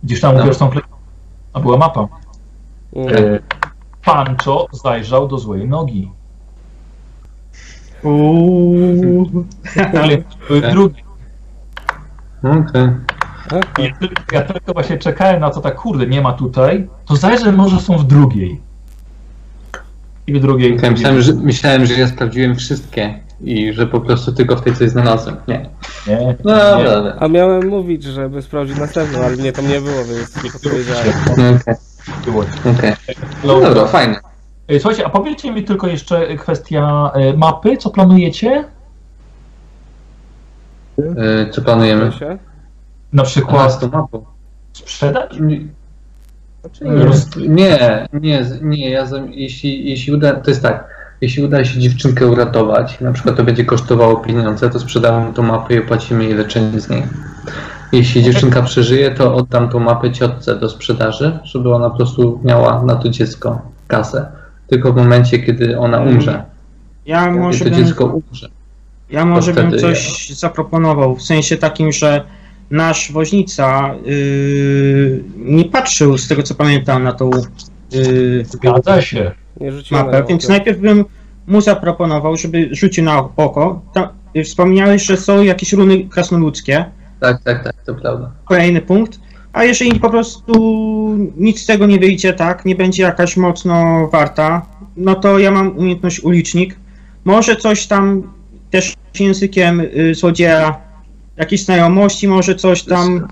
[0.03, 0.39] Gdzieś tam No.
[0.41, 0.81] mówię, że tą kle-
[1.53, 2.07] a była mapa.
[2.95, 3.09] Mm.
[3.17, 3.39] E,
[4.05, 6.11] Pancho zajrzał do złej nogi.
[8.03, 9.25] Uuu.
[9.93, 10.71] Ale były Tak.
[10.73, 11.03] drugie.
[13.49, 13.79] Tak?
[13.79, 13.91] I
[14.31, 17.97] ja tylko- właśnie czekałem na to, tak kurde, nie ma tutaj, to zajrzę może są
[17.97, 18.61] w drugiej.
[20.27, 20.77] I w drugiej.
[20.91, 24.89] Myślałem, że, myślałem, że ja sprawdziłem wszystkie i że po prostu tylko w tej coś
[24.89, 25.35] znalazłem.
[25.47, 25.69] Nie.
[26.07, 26.61] Nie, No nie.
[26.61, 27.15] dobra, dobra.
[27.19, 31.07] A miałem mówić, żeby sprawdzić następną, ale mnie tam nie było, więc nie podpowiedziałem.
[31.37, 31.75] No, Okej,
[32.25, 32.43] Było.
[32.77, 32.93] okej.
[33.43, 34.19] No dobra, fajne.
[34.67, 38.63] E, Słuchajcie, a powiedzcie mi tylko jeszcze kwestia e, mapy, co planujecie?
[40.99, 42.11] E, Co planujemy?
[43.13, 44.25] Na Aha, z przykład tą mapą.
[44.73, 45.37] sprzedać?
[45.39, 45.59] Nie,
[46.81, 50.87] Roz- nie, nie, nie ja za, jeśli, jeśli uda, to jest tak,
[51.21, 55.73] jeśli uda się dziewczynkę uratować, na przykład to będzie kosztowało pieniądze, to sprzedamy tą mapę
[55.73, 57.03] i opłacimy jej leczenie z niej.
[57.91, 62.83] Jeśli dziewczynka przeżyje, to oddam tą mapę ciotce do sprzedaży, żeby ona po prostu miała
[62.83, 64.25] na to dziecko kasę.
[64.67, 66.43] Tylko w momencie, kiedy ona umrze,
[67.05, 68.49] Ja może kiedy to bym, dziecko umrze.
[69.09, 72.23] ja może bym coś zaproponował, w sensie takim, że
[72.73, 77.31] nasz woźnica yy, nie patrzył, z tego co pamiętam, na tą
[77.91, 79.31] yy, Zgadza się.
[79.91, 81.05] Mapę, więc najpierw bym
[81.47, 83.81] mu zaproponował, żeby rzucił na oko.
[83.93, 86.85] Tam, y, wspomniałeś, że są jakieś runy krasnoludzkie,
[87.19, 88.31] Tak, tak, tak, to prawda.
[88.45, 89.19] kolejny punkt.
[89.53, 90.53] A jeżeli po prostu
[91.37, 94.65] nic z tego nie wyjdzie, tak, nie będzie jakaś mocno warta,
[94.97, 96.75] no to ja mam umiejętność ulicznik.
[97.25, 98.33] Może coś tam
[98.71, 100.77] też językiem y, złodzieja,
[101.37, 103.27] jakieś znajomości, może coś tam.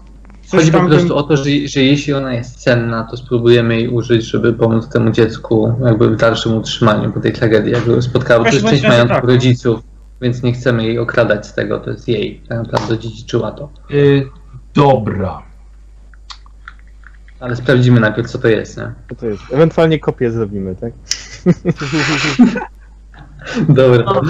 [0.45, 3.17] Coś Chodzi po tam prostu bym, o to, że, że jeśli ona jest cenna, to
[3.17, 8.01] spróbujemy jej użyć, żeby pomóc temu dziecku jakby w dalszym utrzymaniu po tej tragedii, jakby
[8.01, 8.45] spotkało.
[8.45, 9.23] To jest część majątku tak.
[9.23, 9.79] rodziców,
[10.21, 13.69] więc nie chcemy jej okradać z tego, to jest jej, tak naprawdę dziedziczyła to.
[13.91, 14.27] Y,
[14.75, 15.43] dobra.
[17.39, 18.93] Ale sprawdzimy najpierw, co to jest, nie?
[19.09, 19.43] Co to jest?
[19.51, 20.93] Ewentualnie kopię zrobimy, tak?
[23.69, 24.21] Dobra.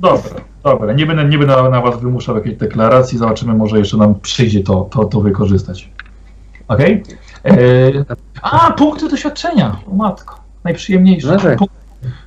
[0.00, 0.30] Dobra,
[0.66, 0.92] dobra.
[0.92, 3.18] Nie będę, nie będę na was wymuszał jakiejś deklaracji.
[3.18, 5.90] Zobaczymy, może jeszcze nam przyjdzie to, to, to wykorzystać.
[6.68, 7.02] Okej?
[7.44, 7.54] E,
[8.42, 9.76] A, punkty doświadczenia.
[9.92, 10.40] O matko.
[10.64, 11.36] Najprzyjemniejsze.
[11.44, 11.56] No.
[11.56, 11.70] Punk-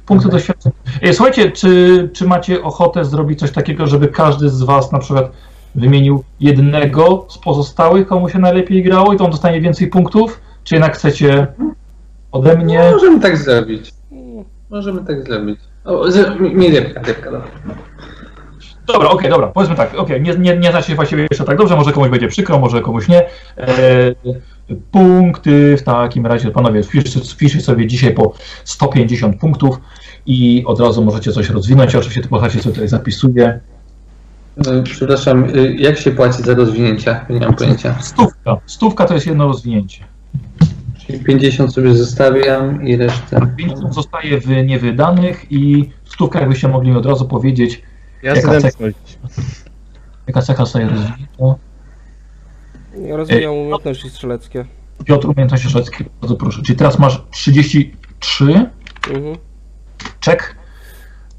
[0.05, 0.75] Punkty doświadczenia.
[1.01, 5.31] E, Słuchajcie, czy, czy macie ochotę zrobić coś takiego, żeby każdy z was na przykład
[5.75, 10.41] wymienił jednego z pozostałych, komu się najlepiej grało i to on dostanie więcej punktów?
[10.63, 11.47] Czy jednak chcecie
[12.31, 12.91] ode mnie?
[12.91, 13.93] Możemy tak zrobić.
[14.69, 15.59] Możemy tak zrobić.
[15.85, 17.41] O, z, mi, mi dobra.
[18.93, 21.75] Dobra, okej, dobra, powiedzmy tak, okej, nie, nie, nie zna się właściwie jeszcze tak dobrze,
[21.75, 23.25] może komuś będzie przykro, może komuś nie.
[23.57, 24.15] E,
[24.91, 29.79] punkty w takim razie, panowie, wpiszcie, wpiszcie sobie dzisiaj po 150 punktów
[30.25, 31.95] i od razu możecie coś rozwinąć.
[31.95, 33.59] Oczywiście to bohacie sobie tutaj zapisuję.
[34.67, 37.25] Y, Przepraszam, y, jak się płaci za rozwinięcia?
[37.29, 37.95] Nie mam pojęcia.
[38.01, 40.03] Stówka, stówka to jest jedno rozwinięcie.
[41.07, 43.47] Czyli 50 sobie zostawiam i resztę.
[43.57, 47.81] 50 zostaje w niewydanych i stówka, jakbyście mogli od razu powiedzieć,
[48.23, 49.17] Ja Jaka zręczność.
[50.27, 51.55] jaka cecha zostaje rozwinięta.
[53.07, 54.65] Ja rozwijam umiejętności strzeleckie.
[55.05, 56.61] Piotr, umiejętności strzeleckie, bardzo proszę.
[56.61, 58.45] Czyli teraz masz 33,
[59.15, 59.35] Mhm.
[60.19, 60.55] Czek.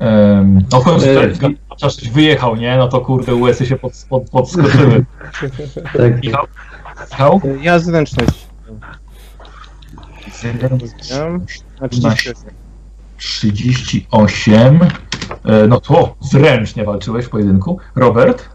[0.01, 2.77] Um, no w końcu E, tutaj zga- chociaż coś wyjechał, nie?
[2.77, 5.05] No to kurde, łysy się pod, pod, podskoczyły.
[5.99, 6.23] Tak.
[6.23, 6.47] Michał?
[7.11, 7.41] Michał?
[7.63, 8.47] Ja zręczność.
[11.81, 12.31] Na 30.
[13.17, 14.79] 38.
[15.45, 17.79] E, No to zręcznie walczyłeś w pojedynku.
[17.97, 18.49] Robert?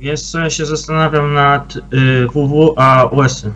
[0.00, 0.16] Ja
[0.50, 1.80] się zastanawiam nad y,
[2.26, 3.52] WW a USy.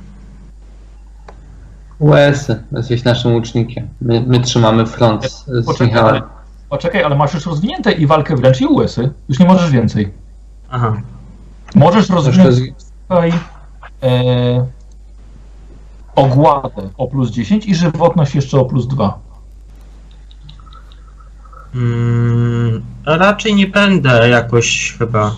[1.99, 3.89] US, jesteś naszym łucznikiem.
[4.01, 6.15] My, my trzymamy front z, z Poczekaj, Michałem.
[6.15, 6.23] ale,
[6.69, 9.11] poczekaj, ale masz już rozwinięte i walkę wręcz i łysy.
[9.29, 10.13] Już nie możesz więcej.
[10.71, 10.97] Aha.
[11.75, 12.59] Możesz rozwinąć roz...
[13.09, 13.33] tutaj
[14.03, 14.67] e,
[16.15, 19.19] ogładę o plus 10 i żywotność jeszcze o plus 2.
[21.75, 25.37] Mm, raczej nie będę jakoś chyba.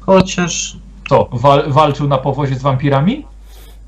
[0.00, 0.76] Chociaż.
[1.08, 3.24] Co, wal, walczył na powozie z wampirami?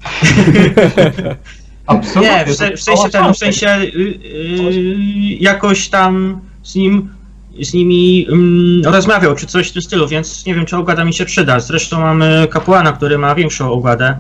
[1.87, 2.37] Absolutnie.
[2.37, 4.97] Nie, w, w sensie ten, w sensie y, y,
[5.41, 7.17] jakoś tam z nim
[7.63, 11.15] z nimi mm, rozmawiał, czy coś w tym stylu, więc nie wiem, czy ogłada mi
[11.15, 11.61] się przyda.
[11.61, 14.19] Zresztą mamy kapłana, który ma większą ogładę.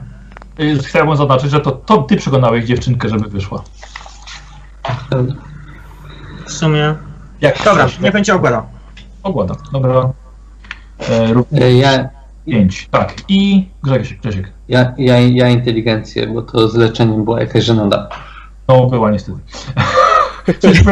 [0.61, 3.63] Y, Chciałbym zaznaczyć, że to, to ty przekonałeś dziewczynkę, żeby wyszła.
[6.47, 6.95] W sumie.
[7.41, 8.67] Jak Dobra, chcesz, nie będzie ogłada.
[9.23, 9.55] Ogłada.
[9.73, 10.13] Dobra.
[11.09, 12.09] E, rób E, Ja,
[12.47, 12.89] pięć.
[12.91, 13.15] Tak.
[13.29, 14.53] I Grzesiek, Grzesiek.
[14.69, 18.09] ja, ja, ja inteligencję, bo to z leczeniem była jakaś żenada.
[18.69, 19.39] No, była niestety.
[20.61, 20.83] Coś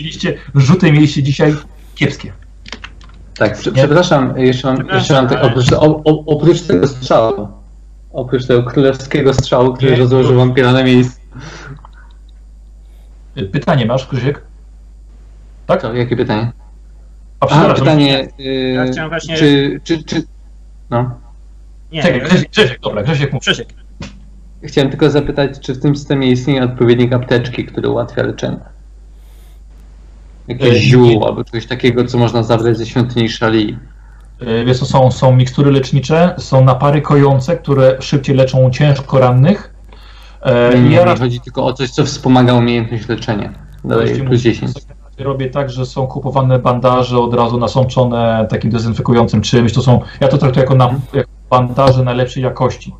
[0.00, 1.54] mieliście, rzuty mieliście dzisiaj
[1.94, 2.32] kiepskie.
[3.38, 7.48] Tak, prze, przepraszam, jeszcze mam, jeszcze mam tak, oprócz, o, o, oprócz tego strzału,
[8.12, 11.20] oprócz tego królewskiego strzału, który rozłożył wampira na miejscu.
[13.38, 14.42] Y, Pytanie masz, Krzysiek?
[15.70, 15.82] Tak?
[15.82, 16.52] To, jakie pytanie?
[17.40, 17.76] A A, przepraszam.
[17.76, 18.42] pytanie, y,
[18.76, 20.22] Ja chciałem właśnie- czy, czy, czy,
[20.90, 21.10] no,
[21.92, 23.42] Nie, Czekaj, Grzesiek, Grzesiek, dobra, Grzesiek mów.
[23.42, 23.68] Krzysiek.
[24.62, 28.56] chciałem tylko zapytać, czy w tym systemie istnieje odpowiednik apteczki, który ułatwia leczenie?
[28.56, 30.80] Y, Jakieś nie.
[30.80, 33.78] ziół albo czegoś takiego, co można zabrać ze świątyni Szali.
[34.42, 39.74] Y, Wiesz, co, są, są mikstury lecznicze, są napary kojące, które szybciej leczą ciężko rannych.
[40.42, 43.52] E, Nie, nie, ja nie, chodzi tylko o coś, co wspomaga umiejętność leczenia.
[43.84, 44.72] Daje plus 10.
[45.20, 49.72] robię tak, że są kupowane bandaże od razu nasączone takim dezynfekującym czymś.
[49.72, 52.94] To są, ja to traktuję jako, na, jako bandaże najlepszej jakości.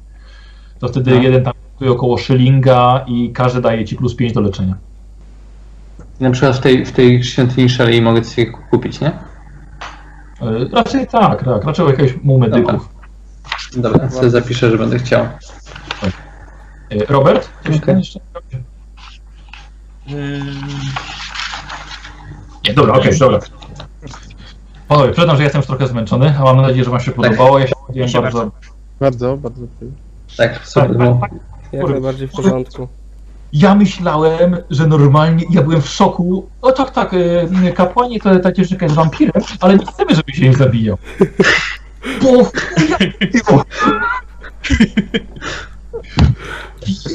[0.78, 1.22] To wtedy No.
[1.22, 4.74] jeden tam kosztuje około szylinga i każdy daje ci plus 5 do leczenia.
[6.20, 9.08] Na przykład w tej, w tej świątyni Szali mogę sobie kupić, nie?
[9.08, 9.18] E,
[10.72, 11.64] Raczej tak, tak.
[11.64, 12.88] Raczej u jakiegoś mu medyków.
[13.76, 15.24] Dobra, sobie zapiszę, że będę chciał.
[15.24, 17.50] E, Robert?
[17.66, 18.20] Coś tam jeszcze?
[22.74, 23.38] Dobra, okej, dobra.
[24.88, 27.58] Panowie, przyznam, że jestem już trochę zmęczony, a mam nadzieję, że wam się podobało.
[27.58, 28.38] Ja się się bardzo...
[28.38, 28.50] bardzo.
[29.00, 29.60] Bardzo, bardzo.
[30.36, 30.88] Tak, super.
[30.88, 31.20] Tak, było.
[31.72, 32.88] Jak najbardziej w porządku.
[33.52, 36.48] Ja myślałem, że normalnie, ja byłem w szoku.
[36.62, 37.14] O tak, tak,
[37.64, 40.98] e, kapłanie to ta dziewczynka jest wampirem, ale nie chcemy, żeby się jej zabijał.
[42.22, 42.50] Bo.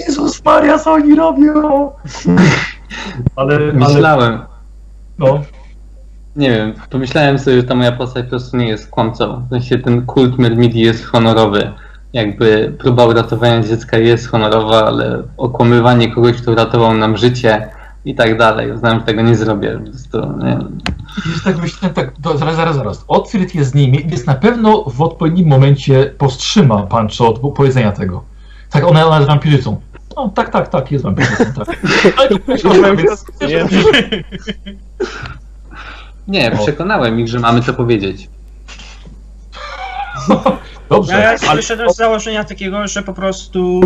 [0.08, 1.92] Jezus Maria, co oni robią?
[3.36, 4.40] Ale, ale, Myślałem,
[5.20, 5.42] no,
[6.36, 9.46] nie wiem, pomyślałem sobie, że ta moja postać po prostu nie jest kłamcą.
[9.46, 11.72] W sensie ten kult Mermidi jest honorowy.
[12.14, 17.70] Jakby próba uratowania dziecka jest honorowa, ale okłamywanie kogoś, kto uratował nam życie
[18.06, 18.72] i tak dalej.
[18.72, 19.80] Uznałem, że tego nie zrobię.
[19.80, 20.58] Po prostu, nie.
[21.26, 23.06] Już tak myślałem, tak, zaraz, zaraz, zaraz.
[23.08, 28.24] Otwierd jest z nimi, więc na pewno w odpowiednim momencie powstrzyma Pancho od powiedzenia tego.
[28.70, 29.82] Tak, ona, ona jest wampirzycą.
[30.16, 31.68] No, tak, tak, tak, jest wampirzycą, tak.
[33.48, 33.66] Nie.
[36.28, 38.30] Nie, przekonałem ich, że mamy to powiedzieć.
[40.90, 43.82] Dobrze, Ja, ja ale wyszedłem z założenia takiego, że po prostu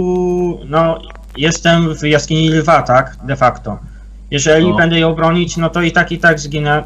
[0.65, 0.99] no,
[1.37, 3.17] jestem w jaskini lwa, tak?
[3.23, 3.77] De facto.
[4.31, 4.75] Jeżeli No.
[4.75, 6.83] będę ją bronić, no to i tak i tak zginę.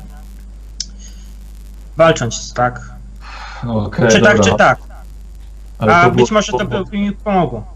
[1.98, 2.82] Walcząc, tak?
[3.64, 4.52] no, okej, czy tak, dobra.
[4.52, 4.80] czy tak.
[5.80, 7.74] Ale A być może to by mi pomogło.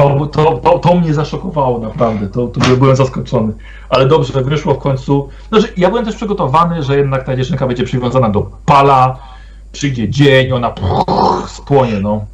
[0.00, 3.52] To, to, to, to mnie zaszokowało naprawdę, to, to byłem- zaskoczony.
[3.88, 5.28] Ale dobrze, wyszło w końcu.
[5.48, 9.18] Znaczy, ja byłem też przygotowany, że jednak ta dziewczynka będzie przywiązana do pala,
[9.72, 12.24] przyjdzie dzień, ona puch, spłonie, no.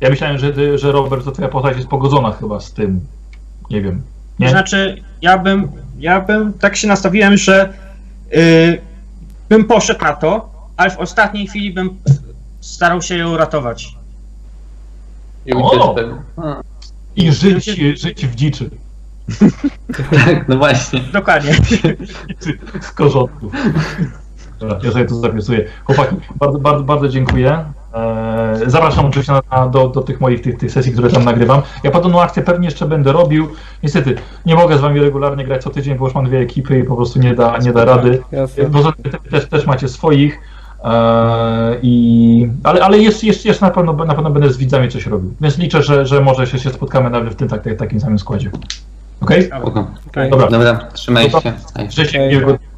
[0.00, 3.00] Ja myślałem, że, że Robert, to twoja postać jest pogodzona chyba z tym,
[3.70, 4.02] nie wiem.
[4.38, 4.50] Nie?
[4.50, 7.72] znaczy, ja bym, ja bym tak się nastawiłem, że
[8.36, 8.80] y,
[9.48, 11.90] bym poszedł na to, ale w ostatniej chwili bym
[12.60, 13.96] starał się ją ratować.
[15.46, 15.58] I O!
[15.58, 16.16] uciec tego.
[17.16, 17.64] I żyć,
[18.00, 18.70] żyć w dziczy,
[20.10, 21.00] Tak, no właśnie.
[21.12, 21.54] Dokładnie.
[22.80, 23.52] z korzonków.
[24.60, 25.64] Dobra, ja sobie to zapisuję.
[25.84, 27.64] Chłopaki, bardzo, bardzo, bardzo dziękuję.
[27.94, 31.62] Eee, zapraszam oczywiście na, do, do tych moich tych, tych sesji, które tam nagrywam.
[31.82, 33.48] Ja podobną akcję pewnie jeszcze będę robił.
[33.82, 34.14] Niestety,
[34.46, 36.96] nie mogę z wami regularnie grać co tydzień, bo już mam dwie ekipy i po
[36.96, 38.22] prostu nie da, nie da rady.
[38.32, 38.64] Jasne.
[38.64, 40.40] Poza tym te- też, też macie swoich.
[40.84, 45.06] Eee, i, ale ale jest, jest, jest na, pewno, na pewno będę z widzami coś
[45.06, 45.34] robił.
[45.40, 48.50] Więc liczę, że, że może się, się spotkamy nawet w tym tak, takim samym składzie.
[49.20, 49.42] Okej?
[49.42, 49.86] Spoko.
[50.08, 50.30] Okej.
[50.30, 50.50] Dobra.
[50.50, 51.40] Dobra, trzymaj Dobra.
[51.40, 51.56] się.
[52.12, 52.28] Okej.
[52.28, 52.71] miłego.